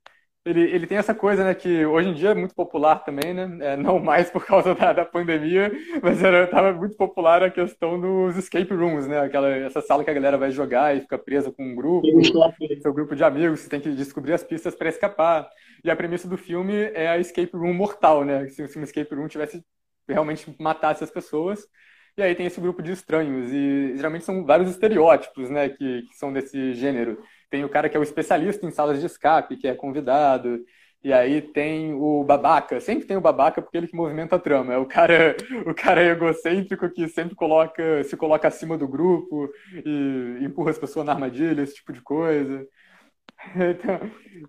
ele, 0.48 0.62
ele 0.62 0.86
tem 0.86 0.96
essa 0.98 1.14
coisa, 1.14 1.44
né, 1.44 1.54
que 1.54 1.84
hoje 1.84 2.08
em 2.08 2.14
dia 2.14 2.30
é 2.30 2.34
muito 2.34 2.54
popular 2.54 3.04
também, 3.04 3.34
né? 3.34 3.58
É, 3.60 3.76
não 3.76 3.98
mais 3.98 4.30
por 4.30 4.44
causa 4.46 4.74
da, 4.74 4.92
da 4.92 5.04
pandemia, 5.04 5.70
mas 6.02 6.22
era, 6.22 6.46
tava 6.46 6.72
muito 6.72 6.96
popular 6.96 7.42
a 7.42 7.50
questão 7.50 8.00
dos 8.00 8.36
escape 8.36 8.72
rooms, 8.72 9.06
né? 9.06 9.20
Aquela, 9.20 9.48
essa 9.50 9.80
sala 9.80 10.02
que 10.02 10.10
a 10.10 10.14
galera 10.14 10.38
vai 10.38 10.50
jogar 10.50 10.96
e 10.96 11.00
fica 11.00 11.18
presa 11.18 11.52
com 11.52 11.62
um 11.64 11.74
grupo, 11.74 12.06
seu 12.82 12.92
grupo 12.94 13.14
de 13.14 13.24
amigos, 13.24 13.60
você 13.60 13.68
tem 13.68 13.80
que 13.80 13.90
descobrir 13.90 14.32
as 14.32 14.42
pistas 14.42 14.74
para 14.74 14.88
escapar. 14.88 15.48
E 15.84 15.90
a 15.90 15.96
premissa 15.96 16.26
do 16.26 16.36
filme 16.36 16.74
é 16.94 17.08
a 17.08 17.18
escape 17.18 17.56
room 17.56 17.74
mortal, 17.74 18.24
né? 18.24 18.48
Se, 18.48 18.66
se 18.66 18.78
um 18.78 18.82
escape 18.82 19.14
room 19.14 19.28
tivesse 19.28 19.62
realmente 20.08 20.54
matasse 20.58 21.04
as 21.04 21.10
pessoas. 21.10 21.66
E 22.16 22.22
aí 22.22 22.34
tem 22.34 22.46
esse 22.46 22.60
grupo 22.60 22.82
de 22.82 22.90
estranhos, 22.90 23.52
e 23.52 23.94
geralmente 23.94 24.24
são 24.24 24.44
vários 24.44 24.68
estereótipos, 24.68 25.48
né, 25.48 25.68
que, 25.68 26.02
que 26.02 26.16
são 26.16 26.32
desse 26.32 26.74
gênero. 26.74 27.22
Tem 27.50 27.64
o 27.64 27.68
cara 27.68 27.88
que 27.88 27.96
é 27.96 28.00
o 28.00 28.02
especialista 28.02 28.66
em 28.66 28.70
salas 28.70 29.00
de 29.00 29.06
escape, 29.06 29.56
que 29.56 29.68
é 29.68 29.74
convidado. 29.74 30.60
E 31.02 31.12
aí 31.12 31.40
tem 31.40 31.94
o 31.94 32.24
babaca, 32.24 32.80
sempre 32.80 33.06
tem 33.06 33.16
o 33.16 33.20
babaca 33.20 33.62
porque 33.62 33.76
ele 33.78 33.86
que 33.86 33.96
movimenta 33.96 34.36
a 34.36 34.38
trama. 34.38 34.74
É 34.74 34.78
o 34.78 34.86
cara, 34.86 35.36
o 35.66 35.74
cara 35.74 36.02
egocêntrico 36.04 36.90
que 36.90 37.08
sempre 37.08 37.34
coloca, 37.36 38.02
se 38.04 38.16
coloca 38.16 38.48
acima 38.48 38.76
do 38.76 38.88
grupo 38.88 39.48
e 39.84 40.38
empurra 40.44 40.70
as 40.70 40.78
pessoas 40.78 41.06
na 41.06 41.12
armadilha, 41.12 41.62
esse 41.62 41.76
tipo 41.76 41.92
de 41.92 42.02
coisa. 42.02 42.66
Então, 43.54 44.00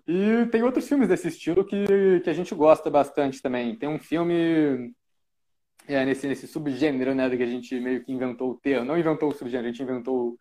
e 0.06 0.46
tem 0.50 0.64
outros 0.64 0.88
filmes 0.88 1.08
desse 1.08 1.28
estilo 1.28 1.64
que, 1.64 2.20
que 2.24 2.28
a 2.28 2.32
gente 2.32 2.52
gosta 2.54 2.90
bastante 2.90 3.40
também. 3.40 3.76
Tem 3.76 3.88
um 3.88 4.00
filme 4.00 4.92
é, 5.86 6.04
nesse, 6.04 6.26
nesse 6.26 6.46
subgênero, 6.48 7.14
né, 7.14 7.28
que 7.30 7.42
a 7.42 7.46
gente 7.46 7.78
meio 7.80 8.04
que 8.04 8.12
inventou 8.12 8.50
o 8.50 8.58
termo. 8.58 8.84
Não 8.86 8.98
inventou 8.98 9.28
o 9.30 9.32
subgênero, 9.32 9.68
a 9.68 9.70
gente 9.72 9.82
inventou 9.82 10.38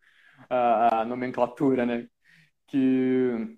a, 0.49 1.01
a 1.01 1.05
nomenclatura, 1.05 1.85
né? 1.85 2.07
Que 2.69 3.57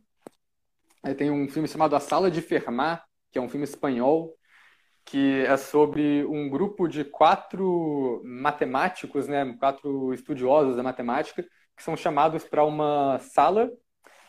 tem 1.18 1.32
um 1.32 1.50
filme 1.50 1.68
chamado 1.68 1.96
A 1.96 2.00
Sala 2.00 2.30
de 2.32 2.42
Fermat, 2.42 3.04
que 3.32 3.40
é 3.40 3.42
um 3.42 3.50
filme 3.50 3.64
espanhol, 3.64 4.36
que 5.06 5.44
é 5.46 5.58
sobre 5.58 6.24
um 6.26 6.50
grupo 6.50 6.88
de 6.88 7.04
quatro 7.04 8.22
matemáticos, 8.24 9.28
né, 9.28 9.56
quatro 9.60 10.14
estudiosos 10.14 10.76
da 10.76 10.84
matemática, 10.84 11.44
que 11.76 11.84
são 11.84 11.98
chamados 11.98 12.44
para 12.44 12.64
uma 12.64 13.18
sala. 13.20 13.72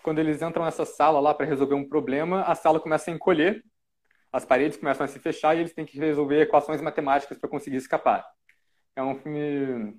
Quando 0.02 0.18
eles 0.18 0.42
entram 0.42 0.64
nessa 0.64 0.84
sala 0.84 1.20
lá 1.20 1.34
para 1.34 1.46
resolver 1.46 1.74
um 1.74 1.88
problema, 1.88 2.42
a 2.42 2.54
sala 2.54 2.80
começa 2.80 3.10
a 3.10 3.14
encolher, 3.14 3.62
as 4.32 4.44
paredes 4.44 4.78
começam 4.78 5.04
a 5.04 5.08
se 5.08 5.18
fechar 5.18 5.54
e 5.54 5.60
eles 5.60 5.74
têm 5.74 5.84
que 5.84 5.98
resolver 5.98 6.40
equações 6.40 6.80
matemáticas 6.80 7.38
para 7.38 7.50
conseguir 7.50 7.76
escapar. 7.76 8.26
É 8.96 9.02
um 9.02 9.14
filme 9.14 9.94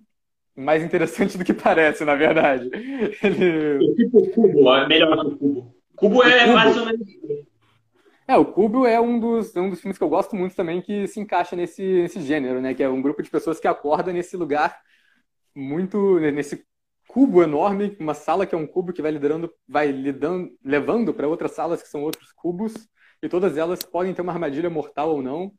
mais 0.56 0.84
interessante 0.84 1.38
do 1.38 1.43
que 1.43 1.54
parece, 1.54 2.06
na 2.06 2.16
verdade. 2.16 2.69
Ele... 3.23 3.78
O 3.78 3.95
tipo 3.95 4.30
cubo 4.32 4.76
é 4.76 4.88
melhor 4.88 5.19
que 5.19 5.28
o 5.28 5.38
cubo. 5.38 5.76
Cubo 5.95 6.23
é 6.23 6.45
cubo. 6.45 6.53
mais 6.53 6.78
ou 6.78 6.86
menos. 6.86 7.07
É, 8.26 8.38
o 8.38 8.45
Cubo 8.45 8.86
é 8.86 8.99
um 9.02 9.19
dos, 9.19 9.53
um 9.56 9.69
dos 9.69 9.82
filmes 9.82 9.98
que 9.98 10.03
eu 10.03 10.10
gosto 10.10 10.34
muito 10.36 10.56
também 10.56 10.82
que 10.82 11.07
se 11.07 11.19
encaixa 11.19 11.56
nesse, 11.57 11.84
nesse 11.84 12.22
gênero, 12.22 12.61
né? 12.61 12.73
Que 12.73 12.82
é 12.82 12.90
um 12.90 13.02
grupo 13.02 13.22
de 13.22 13.30
pessoas 13.30 13.60
que 13.60 13.68
acorda 13.68 14.14
nesse 14.14 14.38
lugar 14.38 14.80
muito. 15.56 16.19
nesse 16.19 16.65
cubo 17.07 17.44
enorme, 17.44 17.95
uma 17.99 18.14
sala 18.14 18.45
que 18.45 18.56
é 18.56 18.57
um 18.57 18.65
cubo 18.65 18.94
que 18.94 19.02
vai 19.02 19.11
liderando, 19.11 19.52
vai 19.68 19.91
lidando, 19.91 20.49
levando 20.64 21.14
para 21.14 21.28
outras 21.28 21.52
salas 21.52 21.84
que 21.84 21.90
são 21.90 22.02
outros 22.02 22.32
cubos, 22.32 22.73
e 23.22 23.30
todas 23.30 23.57
elas 23.57 23.84
podem 23.84 24.14
ter 24.14 24.22
uma 24.22 24.34
armadilha 24.34 24.69
mortal 24.69 25.11
ou 25.11 25.22
não. 25.22 25.53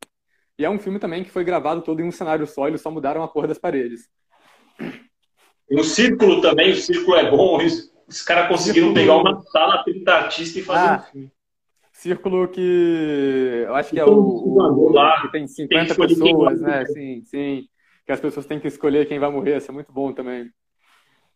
E 0.58 0.64
é 0.64 0.70
um 0.70 0.78
filme 0.78 0.98
também 0.98 1.22
que 1.22 1.30
foi 1.30 1.44
gravado 1.44 1.82
todo 1.82 2.00
em 2.00 2.04
um 2.04 2.10
cenário 2.10 2.46
só, 2.46 2.66
eles 2.66 2.80
só 2.80 2.90
mudaram 2.90 3.22
a 3.22 3.28
cor 3.28 3.46
das 3.46 3.58
paredes. 3.58 4.08
E 4.80 5.76
o 5.80 5.84
círculo 5.84 6.40
também, 6.40 6.72
o 6.72 6.76
círculo 6.76 7.16
é 7.16 7.30
bom. 7.30 7.58
Os 8.06 8.22
caras 8.22 8.48
conseguiram 8.48 8.92
pegar 8.92 9.16
uma 9.16 9.40
sala 9.42 9.82
30 9.82 10.12
artistas 10.12 10.56
e 10.56 10.62
fazer 10.62 10.88
ah, 10.88 10.96
um 10.96 11.10
filme. 11.12 11.32
Círculo 11.92 12.48
que 12.48 13.64
eu 13.66 13.74
acho 13.74 13.90
que 13.90 13.98
é 13.98 14.04
o, 14.04 14.10
o 14.10 14.92
lá, 14.92 15.22
que 15.22 15.32
tem 15.32 15.46
50 15.46 15.94
tem 15.94 16.06
pessoas, 16.06 16.60
né? 16.60 16.84
Sim, 16.86 17.22
sim. 17.24 17.68
Que 18.04 18.12
as 18.12 18.20
pessoas 18.20 18.44
têm 18.46 18.60
que 18.60 18.68
escolher 18.68 19.06
quem 19.06 19.18
vai 19.18 19.30
morrer. 19.30 19.56
Isso 19.56 19.70
é 19.70 19.74
muito 19.74 19.92
bom 19.92 20.12
também. 20.12 20.50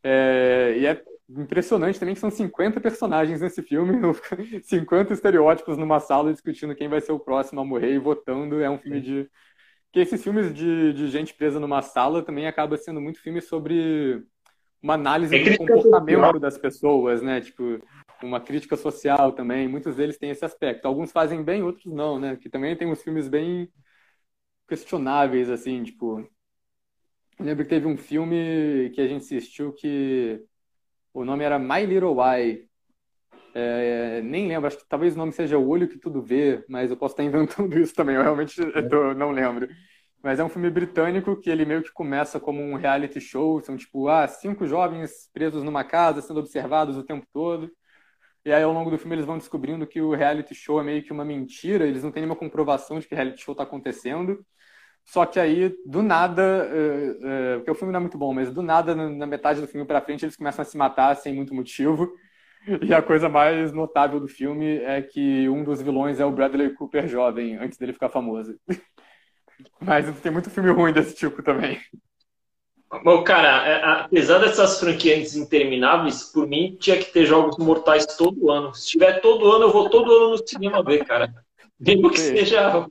É, 0.02 0.74
e 0.78 0.86
é 0.86 1.02
impressionante 1.28 1.98
também 1.98 2.14
que 2.14 2.20
são 2.20 2.30
50 2.30 2.80
personagens 2.80 3.40
nesse 3.40 3.62
filme, 3.62 3.98
50 4.62 5.12
estereótipos 5.12 5.76
numa 5.76 6.00
sala 6.00 6.32
discutindo 6.32 6.74
quem 6.74 6.88
vai 6.88 7.00
ser 7.00 7.12
o 7.12 7.18
próximo 7.18 7.60
a 7.60 7.64
morrer 7.64 7.94
e 7.94 7.98
votando. 7.98 8.60
É 8.60 8.68
um 8.70 8.78
filme 8.78 9.00
de 9.00 9.30
que 9.92 10.00
esses 10.00 10.22
filmes 10.22 10.52
de, 10.52 10.92
de 10.92 11.08
gente 11.08 11.34
presa 11.34 11.58
numa 11.58 11.82
sala 11.82 12.22
também 12.22 12.46
acaba 12.46 12.76
sendo 12.76 13.00
muito 13.00 13.20
filme 13.20 13.40
sobre 13.40 14.24
uma 14.82 14.94
análise 14.94 15.34
é 15.34 15.50
do 15.50 15.58
comportamento 15.58 16.16
social. 16.16 16.40
das 16.40 16.58
pessoas, 16.58 17.22
né? 17.22 17.40
Tipo, 17.40 17.80
uma 18.22 18.40
crítica 18.40 18.76
social 18.76 19.32
também. 19.32 19.68
Muitos 19.68 19.96
deles 19.96 20.18
têm 20.18 20.30
esse 20.30 20.44
aspecto. 20.44 20.86
Alguns 20.86 21.12
fazem 21.12 21.42
bem, 21.42 21.62
outros 21.62 21.92
não, 21.92 22.18
né? 22.18 22.36
Que 22.36 22.48
também 22.48 22.76
tem 22.76 22.88
uns 22.88 23.02
filmes 23.02 23.28
bem 23.28 23.68
questionáveis, 24.68 25.50
assim, 25.50 25.82
tipo. 25.82 26.20
Eu 27.38 27.44
lembro 27.44 27.64
que 27.64 27.70
teve 27.70 27.86
um 27.86 27.96
filme 27.96 28.90
que 28.94 29.00
a 29.00 29.06
gente 29.06 29.22
assistiu 29.22 29.72
que 29.72 30.44
o 31.14 31.24
nome 31.24 31.44
era 31.44 31.58
My 31.58 31.86
Little 31.86 32.16
Why. 32.16 32.67
É, 33.60 34.22
nem 34.22 34.46
lembro, 34.46 34.68
acho 34.68 34.78
que 34.78 34.88
talvez 34.88 35.14
o 35.14 35.18
nome 35.18 35.32
seja 35.32 35.58
O 35.58 35.68
Olho 35.68 35.88
que 35.88 35.98
Tudo 35.98 36.22
Vê, 36.22 36.64
mas 36.68 36.90
eu 36.90 36.96
posso 36.96 37.14
estar 37.14 37.24
inventando 37.24 37.76
isso 37.78 37.92
também, 37.94 38.14
eu 38.14 38.22
realmente 38.22 38.54
tô, 38.88 39.14
não 39.14 39.32
lembro. 39.32 39.68
Mas 40.22 40.38
é 40.38 40.44
um 40.44 40.48
filme 40.48 40.70
britânico 40.70 41.36
que 41.40 41.50
ele 41.50 41.64
meio 41.64 41.82
que 41.82 41.92
começa 41.92 42.38
como 42.38 42.62
um 42.62 42.76
reality 42.76 43.20
show, 43.20 43.60
são 43.60 43.76
tipo, 43.76 44.08
ah, 44.08 44.26
cinco 44.28 44.66
jovens 44.66 45.28
presos 45.32 45.64
numa 45.64 45.82
casa, 45.84 46.22
sendo 46.22 46.40
observados 46.40 46.96
o 46.96 47.04
tempo 47.04 47.26
todo. 47.32 47.70
E 48.44 48.52
aí, 48.52 48.62
ao 48.62 48.72
longo 48.72 48.90
do 48.90 48.98
filme, 48.98 49.14
eles 49.16 49.26
vão 49.26 49.38
descobrindo 49.38 49.86
que 49.86 50.00
o 50.00 50.14
reality 50.14 50.54
show 50.54 50.80
é 50.80 50.84
meio 50.84 51.02
que 51.02 51.12
uma 51.12 51.24
mentira, 51.24 51.86
eles 51.86 52.02
não 52.04 52.12
têm 52.12 52.22
nenhuma 52.22 52.36
comprovação 52.38 52.98
de 53.00 53.08
que 53.08 53.14
o 53.14 53.16
reality 53.16 53.42
show 53.42 53.52
está 53.52 53.64
acontecendo. 53.64 54.44
Só 55.04 55.26
que 55.26 55.40
aí, 55.40 55.74
do 55.86 56.02
nada, 56.02 56.68
uh, 56.70 57.56
uh, 57.56 57.58
porque 57.58 57.70
o 57.70 57.74
filme 57.74 57.92
não 57.92 57.98
é 57.98 58.02
muito 58.02 58.18
bom, 58.18 58.34
mas 58.34 58.52
do 58.52 58.62
nada, 58.62 58.94
na 58.94 59.26
metade 59.26 59.60
do 59.60 59.68
filme 59.68 59.86
para 59.86 60.02
frente, 60.02 60.24
eles 60.24 60.36
começam 60.36 60.62
a 60.62 60.66
se 60.66 60.76
matar 60.76 61.16
sem 61.16 61.34
muito 61.34 61.54
motivo. 61.54 62.12
E 62.82 62.92
a 62.92 63.00
coisa 63.00 63.28
mais 63.28 63.72
notável 63.72 64.20
do 64.20 64.28
filme 64.28 64.78
é 64.78 65.00
que 65.00 65.48
um 65.48 65.64
dos 65.64 65.80
vilões 65.80 66.20
é 66.20 66.24
o 66.24 66.30
Bradley 66.30 66.70
Cooper 66.74 67.08
jovem, 67.08 67.56
antes 67.56 67.78
dele 67.78 67.92
ficar 67.92 68.08
famoso. 68.08 68.58
Mas 69.80 70.20
tem 70.20 70.30
muito 70.30 70.50
filme 70.50 70.70
ruim 70.70 70.92
desse 70.92 71.14
tipo 71.14 71.42
também. 71.42 71.80
Bom, 73.04 73.22
cara, 73.22 73.66
é, 73.66 73.84
apesar 74.02 74.38
dessas 74.38 74.80
franquias 74.80 75.36
intermináveis, 75.36 76.24
por 76.24 76.46
mim 76.48 76.76
tinha 76.80 76.96
que 76.96 77.12
ter 77.12 77.26
jogos 77.26 77.58
mortais 77.58 78.06
todo 78.16 78.50
ano. 78.50 78.74
Se 78.74 78.88
tiver 78.88 79.20
todo 79.20 79.50
ano, 79.52 79.64
eu 79.64 79.72
vou 79.72 79.90
todo 79.90 80.10
ano 80.10 80.30
no 80.30 80.48
cinema 80.48 80.82
ver, 80.82 81.04
cara. 81.04 81.32
Mesmo 81.78 82.10
que 82.10 82.18
seja. 82.18 82.88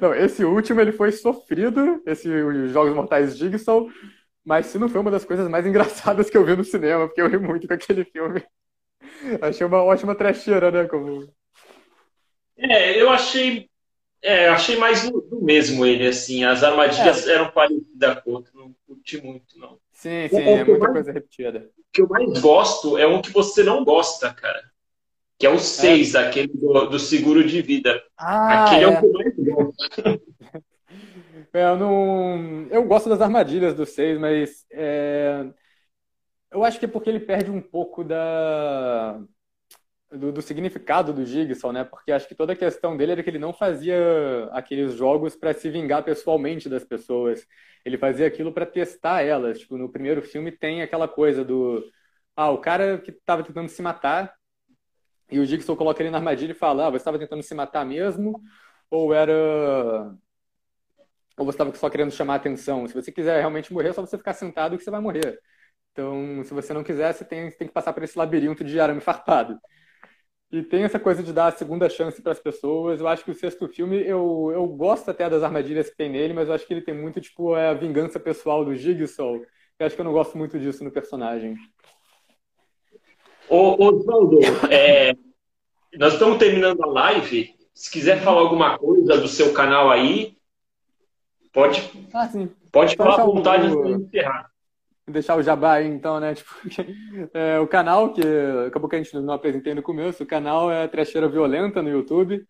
Não, 0.00 0.14
esse 0.14 0.44
último 0.44 0.80
ele 0.80 0.92
foi 0.92 1.10
sofrido, 1.10 2.00
esse 2.06 2.28
os 2.28 2.70
Jogos 2.70 2.94
Mortais 2.94 3.36
Jigsaw, 3.36 3.88
mas 4.46 4.66
se 4.66 4.78
não 4.78 4.88
foi 4.88 5.00
uma 5.00 5.10
das 5.10 5.24
coisas 5.24 5.48
mais 5.48 5.66
engraçadas 5.66 6.30
que 6.30 6.36
eu 6.36 6.44
vi 6.44 6.56
no 6.56 6.64
cinema, 6.64 7.06
porque 7.06 7.20
eu 7.20 7.28
ri 7.28 7.38
muito 7.38 7.66
com 7.66 7.74
aquele 7.74 8.04
filme. 8.04 8.42
Achei 9.42 9.66
uma 9.66 9.82
ótima 9.82 10.14
trecheira, 10.14 10.70
né? 10.70 10.84
Como... 10.84 11.28
É, 12.56 13.00
eu 13.00 13.10
achei 13.10 13.68
é, 14.22 14.48
achei 14.48 14.76
mais 14.76 15.08
do, 15.08 15.40
mesmo 15.42 15.84
ele, 15.84 16.06
assim. 16.06 16.44
As 16.44 16.62
armadilhas 16.62 17.26
é. 17.26 17.34
eram 17.34 17.50
parecidas 17.50 18.22
com 18.22 18.32
outro, 18.32 18.52
não 18.54 18.74
curti 18.86 19.22
muito, 19.22 19.58
não. 19.58 19.78
Sim, 19.92 20.28
sim, 20.28 20.36
o, 20.36 20.40
é 20.40 20.64
muita 20.64 20.78
mais, 20.78 20.92
coisa 20.92 21.12
repetida. 21.12 21.70
O 21.78 21.82
que 21.92 22.02
eu 22.02 22.08
mais 22.08 22.40
gosto 22.40 22.98
é 22.98 23.06
um 23.06 23.22
que 23.22 23.30
você 23.30 23.62
não 23.62 23.84
gosta, 23.84 24.32
cara. 24.32 24.62
Que 25.38 25.46
é 25.46 25.50
o 25.50 25.58
6, 25.58 26.14
é. 26.14 26.26
aquele 26.26 26.48
do, 26.48 26.86
do, 26.86 26.98
seguro 26.98 27.46
de 27.46 27.60
vida. 27.62 28.02
Ah, 28.16 28.64
aquele 28.64 28.84
é. 28.84 28.88
é 28.88 28.88
o 28.88 29.00
que 29.00 29.06
eu 29.06 29.12
mais 29.12 29.34
gosto. 29.36 30.22
É, 31.56 31.62
eu 31.64 31.76
não. 31.76 32.66
Eu 32.70 32.84
gosto 32.84 33.08
das 33.08 33.20
armadilhas 33.20 33.74
do 33.74 33.86
6, 33.86 34.18
mas. 34.18 34.66
É... 34.70 35.50
Eu 36.50 36.64
acho 36.64 36.78
que 36.78 36.84
é 36.84 36.88
porque 36.88 37.08
ele 37.10 37.20
perde 37.20 37.50
um 37.50 37.60
pouco 37.60 38.04
da 38.04 39.18
do, 40.10 40.32
do, 40.32 40.42
significado 40.42 41.12
do 41.12 41.24
Jigsaw, 41.24 41.72
né? 41.72 41.84
Porque 41.84 42.12
acho 42.12 42.28
que 42.28 42.34
toda 42.34 42.52
a 42.52 42.56
questão 42.56 42.96
dele 42.96 43.12
era 43.12 43.22
que 43.22 43.30
ele 43.30 43.38
não 43.38 43.52
fazia 43.52 43.96
aqueles 44.52 44.94
jogos 44.94 45.34
para 45.36 45.52
se 45.54 45.70
vingar 45.70 46.04
pessoalmente 46.04 46.68
das 46.68 46.84
pessoas. 46.84 47.46
Ele 47.84 47.98
fazia 47.98 48.26
aquilo 48.26 48.52
para 48.52 48.66
testar 48.66 49.22
elas. 49.22 49.58
Tipo, 49.60 49.78
no 49.78 49.90
primeiro 49.90 50.22
filme 50.22 50.52
tem 50.52 50.82
aquela 50.82 51.08
coisa 51.08 51.44
do 51.44 51.82
ah, 52.36 52.50
o 52.50 52.58
cara 52.58 52.98
que 53.00 53.10
estava 53.10 53.42
tentando 53.42 53.68
se 53.68 53.82
matar 53.82 54.34
e 55.30 55.38
o 55.38 55.46
Jigsaw 55.46 55.76
coloca 55.76 56.02
ele 56.02 56.10
na 56.10 56.18
armadilha 56.18 56.52
e 56.52 56.54
fala: 56.54 56.86
ah, 56.86 56.90
você 56.90 56.98
estava 56.98 57.18
tentando 57.18 57.42
se 57.42 57.54
matar 57.54 57.84
mesmo 57.86 58.40
ou 58.90 59.12
era 59.14 60.14
ou 61.36 61.44
você 61.44 61.54
estava 61.54 61.74
só 61.74 61.90
querendo 61.90 62.10
chamar 62.10 62.36
atenção? 62.36 62.86
Se 62.88 62.94
você 62.94 63.12
quiser 63.12 63.38
realmente 63.38 63.72
morrer, 63.72 63.88
é 63.88 63.92
só 63.92 64.00
você 64.00 64.16
ficar 64.16 64.32
sentado 64.32 64.76
que 64.76 64.84
você 64.84 64.90
vai 64.90 65.00
morrer. 65.00 65.38
Então, 65.92 66.42
se 66.44 66.52
você 66.52 66.72
não 66.72 66.84
quiser, 66.84 67.12
você 67.12 67.24
tem, 67.24 67.50
você 67.50 67.56
tem 67.56 67.68
que 67.68 67.74
passar 67.74 67.92
por 67.92 68.02
esse 68.02 68.18
labirinto 68.18 68.64
de 68.64 68.78
arame 68.78 69.00
farpado. 69.00 69.58
E 70.50 70.62
tem 70.62 70.84
essa 70.84 71.00
coisa 71.00 71.22
de 71.22 71.32
dar 71.32 71.48
a 71.48 71.52
segunda 71.52 71.88
chance 71.88 72.22
para 72.22 72.32
as 72.32 72.38
pessoas. 72.38 73.00
Eu 73.00 73.08
acho 73.08 73.24
que 73.24 73.30
o 73.30 73.34
sexto 73.34 73.66
filme, 73.66 73.96
eu, 74.06 74.50
eu 74.52 74.66
gosto 74.68 75.10
até 75.10 75.28
das 75.28 75.42
armadilhas 75.42 75.90
que 75.90 75.96
tem 75.96 76.08
nele, 76.08 76.34
mas 76.34 76.48
eu 76.48 76.54
acho 76.54 76.66
que 76.66 76.72
ele 76.72 76.82
tem 76.82 76.94
muito, 76.94 77.20
tipo, 77.20 77.56
é 77.56 77.68
a 77.68 77.74
vingança 77.74 78.20
pessoal 78.20 78.64
do 78.64 78.74
Jigsaw. 78.74 79.36
Eu 79.78 79.86
acho 79.86 79.94
que 79.94 80.00
eu 80.00 80.04
não 80.04 80.12
gosto 80.12 80.38
muito 80.38 80.58
disso 80.58 80.84
no 80.84 80.90
personagem. 80.90 81.56
Ô, 83.48 83.82
Osvaldo, 83.84 84.38
é, 84.70 85.14
nós 85.98 86.12
estamos 86.12 86.38
terminando 86.38 86.82
a 86.82 86.86
live. 86.86 87.54
Se 87.74 87.90
quiser 87.90 88.22
falar 88.22 88.40
alguma 88.40 88.78
coisa 88.78 89.18
do 89.18 89.28
seu 89.28 89.52
canal 89.52 89.90
aí, 89.90 90.35
pode, 91.56 92.08
ah, 92.14 92.30
pode 92.70 92.96
falar 92.96 93.22
à 93.22 93.24
vontade 93.24 93.68
de 93.68 93.92
encerrar 93.92 94.50
deixar 95.08 95.36
o 95.36 95.42
jabá 95.42 95.74
aí, 95.74 95.86
então, 95.86 96.18
né? 96.20 96.34
Tipo, 96.34 96.50
é, 97.32 97.58
o 97.60 97.66
canal, 97.66 98.12
que 98.12 98.22
acabou 98.66 98.88
que 98.88 98.96
a 98.96 99.02
gente 99.02 99.14
não 99.16 99.34
apresentei 99.34 99.74
no 99.74 99.82
começo, 99.82 100.22
o 100.22 100.26
canal 100.26 100.70
é 100.70 100.88
Trecheira 100.88 101.28
Violenta 101.28 101.82
no 101.82 101.88
YouTube. 101.88 102.44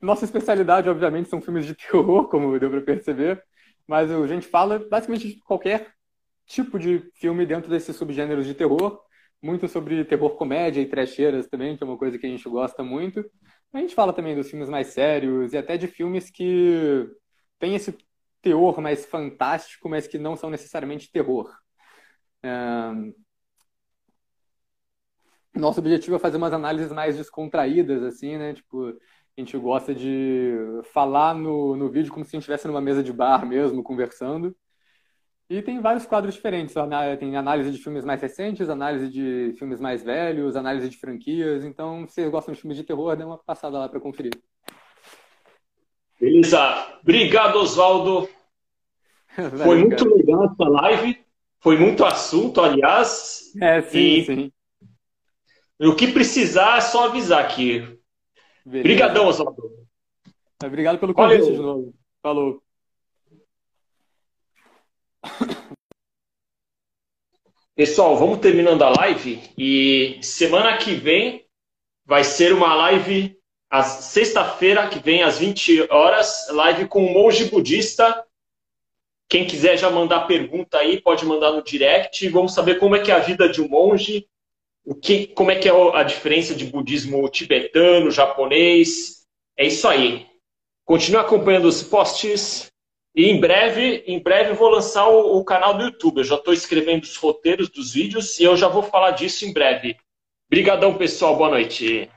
Nossa 0.00 0.24
especialidade, 0.24 0.88
obviamente, 0.88 1.28
são 1.28 1.40
filmes 1.40 1.66
de 1.66 1.74
terror, 1.74 2.28
como 2.30 2.58
deu 2.58 2.70
para 2.70 2.80
perceber, 2.80 3.42
mas 3.86 4.10
a 4.10 4.26
gente 4.26 4.46
fala 4.46 4.78
basicamente 4.78 5.28
de 5.28 5.40
qualquer 5.40 5.92
tipo 6.46 6.78
de 6.78 7.10
filme 7.14 7.44
dentro 7.44 7.68
desses 7.68 7.96
subgêneros 7.96 8.46
de 8.46 8.54
terror, 8.54 9.00
muito 9.42 9.68
sobre 9.68 10.04
terror 10.04 10.30
comédia 10.36 10.80
e 10.80 10.86
trecheiras 10.86 11.48
também, 11.48 11.76
que 11.76 11.82
é 11.82 11.86
uma 11.86 11.98
coisa 11.98 12.18
que 12.18 12.26
a 12.26 12.28
gente 12.28 12.48
gosta 12.48 12.82
muito. 12.82 13.24
A 13.72 13.78
gente 13.78 13.94
fala 13.94 14.12
também 14.12 14.34
dos 14.36 14.48
filmes 14.48 14.68
mais 14.68 14.88
sérios 14.88 15.52
e 15.52 15.58
até 15.58 15.76
de 15.76 15.86
filmes 15.88 16.30
que 16.30 17.06
têm 17.58 17.74
esse 17.74 17.96
teor 18.46 18.80
mais 18.80 19.04
fantástico, 19.04 19.88
mas 19.88 20.06
que 20.06 20.18
não 20.18 20.36
são 20.36 20.48
necessariamente 20.48 21.10
terror. 21.10 21.52
Nosso 25.52 25.80
objetivo 25.80 26.14
é 26.14 26.18
fazer 26.20 26.36
umas 26.36 26.52
análises 26.52 26.92
mais 26.92 27.16
descontraídas, 27.16 28.04
assim, 28.04 28.36
né? 28.38 28.54
Tipo, 28.54 28.88
a 28.90 29.40
gente 29.40 29.58
gosta 29.58 29.92
de 29.92 30.54
falar 30.92 31.34
no, 31.34 31.74
no 31.74 31.90
vídeo 31.90 32.12
como 32.12 32.24
se 32.24 32.28
a 32.28 32.32
gente 32.32 32.42
estivesse 32.42 32.68
numa 32.68 32.80
mesa 32.80 33.02
de 33.02 33.12
bar 33.12 33.44
mesmo, 33.44 33.82
conversando. 33.82 34.54
E 35.50 35.60
tem 35.62 35.80
vários 35.80 36.06
quadros 36.06 36.34
diferentes. 36.34 36.74
Tem 37.18 37.36
análise 37.36 37.72
de 37.72 37.78
filmes 37.78 38.04
mais 38.04 38.22
recentes, 38.22 38.68
análise 38.68 39.08
de 39.08 39.54
filmes 39.58 39.80
mais 39.80 40.04
velhos, 40.04 40.54
análise 40.54 40.88
de 40.88 40.98
franquias. 40.98 41.64
Então, 41.64 42.06
se 42.06 42.14
vocês 42.14 42.30
gostam 42.30 42.54
de 42.54 42.60
filmes 42.60 42.76
de 42.76 42.84
terror, 42.84 43.16
dê 43.16 43.24
uma 43.24 43.38
passada 43.38 43.78
lá 43.78 43.88
para 43.88 43.98
conferir. 43.98 44.32
Beleza. 46.20 46.98
Obrigado, 47.02 47.56
Oswaldo. 47.56 48.28
Foi 49.62 49.78
muito 49.78 50.08
legal 50.08 50.44
essa 50.44 50.68
live. 50.68 51.24
Foi 51.60 51.78
muito 51.78 52.04
assunto, 52.04 52.60
aliás. 52.60 53.52
É, 53.60 53.82
sim, 53.82 53.98
e... 53.98 54.24
sim. 54.24 54.52
O 55.80 55.94
que 55.94 56.12
precisar 56.12 56.78
é 56.78 56.80
só 56.80 57.06
avisar 57.06 57.44
aqui. 57.44 57.98
Obrigadão, 58.64 59.26
Oswaldo. 59.26 59.86
Obrigado 60.64 60.98
pelo 60.98 61.12
convite 61.12 61.42
Valeu. 61.42 61.54
de 61.54 61.62
novo. 61.62 61.94
Falou. 62.22 62.62
Pessoal, 67.74 68.16
vamos 68.16 68.38
terminando 68.38 68.82
a 68.82 68.88
live 68.88 69.42
e 69.58 70.18
semana 70.22 70.78
que 70.78 70.94
vem 70.94 71.46
vai 72.06 72.24
ser 72.24 72.54
uma 72.54 72.74
live 72.74 73.36
sexta-feira 73.84 74.88
que 74.88 74.98
vem 74.98 75.22
às 75.22 75.38
20 75.38 75.92
horas, 75.92 76.46
live 76.50 76.88
com 76.88 77.04
um 77.04 77.12
monge 77.12 77.50
budista 77.50 78.25
quem 79.28 79.46
quiser 79.46 79.76
já 79.76 79.90
mandar 79.90 80.26
pergunta 80.26 80.78
aí, 80.78 81.00
pode 81.00 81.24
mandar 81.24 81.52
no 81.52 81.62
direct. 81.62 82.28
Vamos 82.28 82.54
saber 82.54 82.78
como 82.78 82.94
é 82.94 83.00
que 83.00 83.10
é 83.10 83.14
a 83.14 83.20
vida 83.20 83.48
de 83.48 83.60
um 83.60 83.68
monge, 83.68 84.26
o 84.84 84.94
que, 84.94 85.26
como 85.28 85.50
é 85.50 85.56
que 85.56 85.68
é 85.68 85.72
a 85.72 86.02
diferença 86.04 86.54
de 86.54 86.64
budismo 86.66 87.28
tibetano, 87.28 88.10
japonês. 88.10 89.24
É 89.56 89.66
isso 89.66 89.88
aí. 89.88 90.26
Continue 90.84 91.20
acompanhando 91.20 91.66
os 91.66 91.82
posts. 91.82 92.70
E 93.14 93.24
em 93.30 93.40
breve, 93.40 94.04
em 94.06 94.22
breve 94.22 94.52
vou 94.52 94.68
lançar 94.68 95.08
o, 95.08 95.38
o 95.38 95.44
canal 95.44 95.74
do 95.74 95.84
YouTube. 95.84 96.18
Eu 96.18 96.24
já 96.24 96.36
estou 96.36 96.54
escrevendo 96.54 97.02
os 97.02 97.16
roteiros 97.16 97.68
dos 97.68 97.94
vídeos 97.94 98.38
e 98.38 98.44
eu 98.44 98.56
já 98.56 98.68
vou 98.68 98.82
falar 98.82 99.12
disso 99.12 99.44
em 99.44 99.52
breve. 99.52 99.96
Obrigadão, 100.48 100.96
pessoal. 100.96 101.36
Boa 101.36 101.50
noite. 101.50 102.08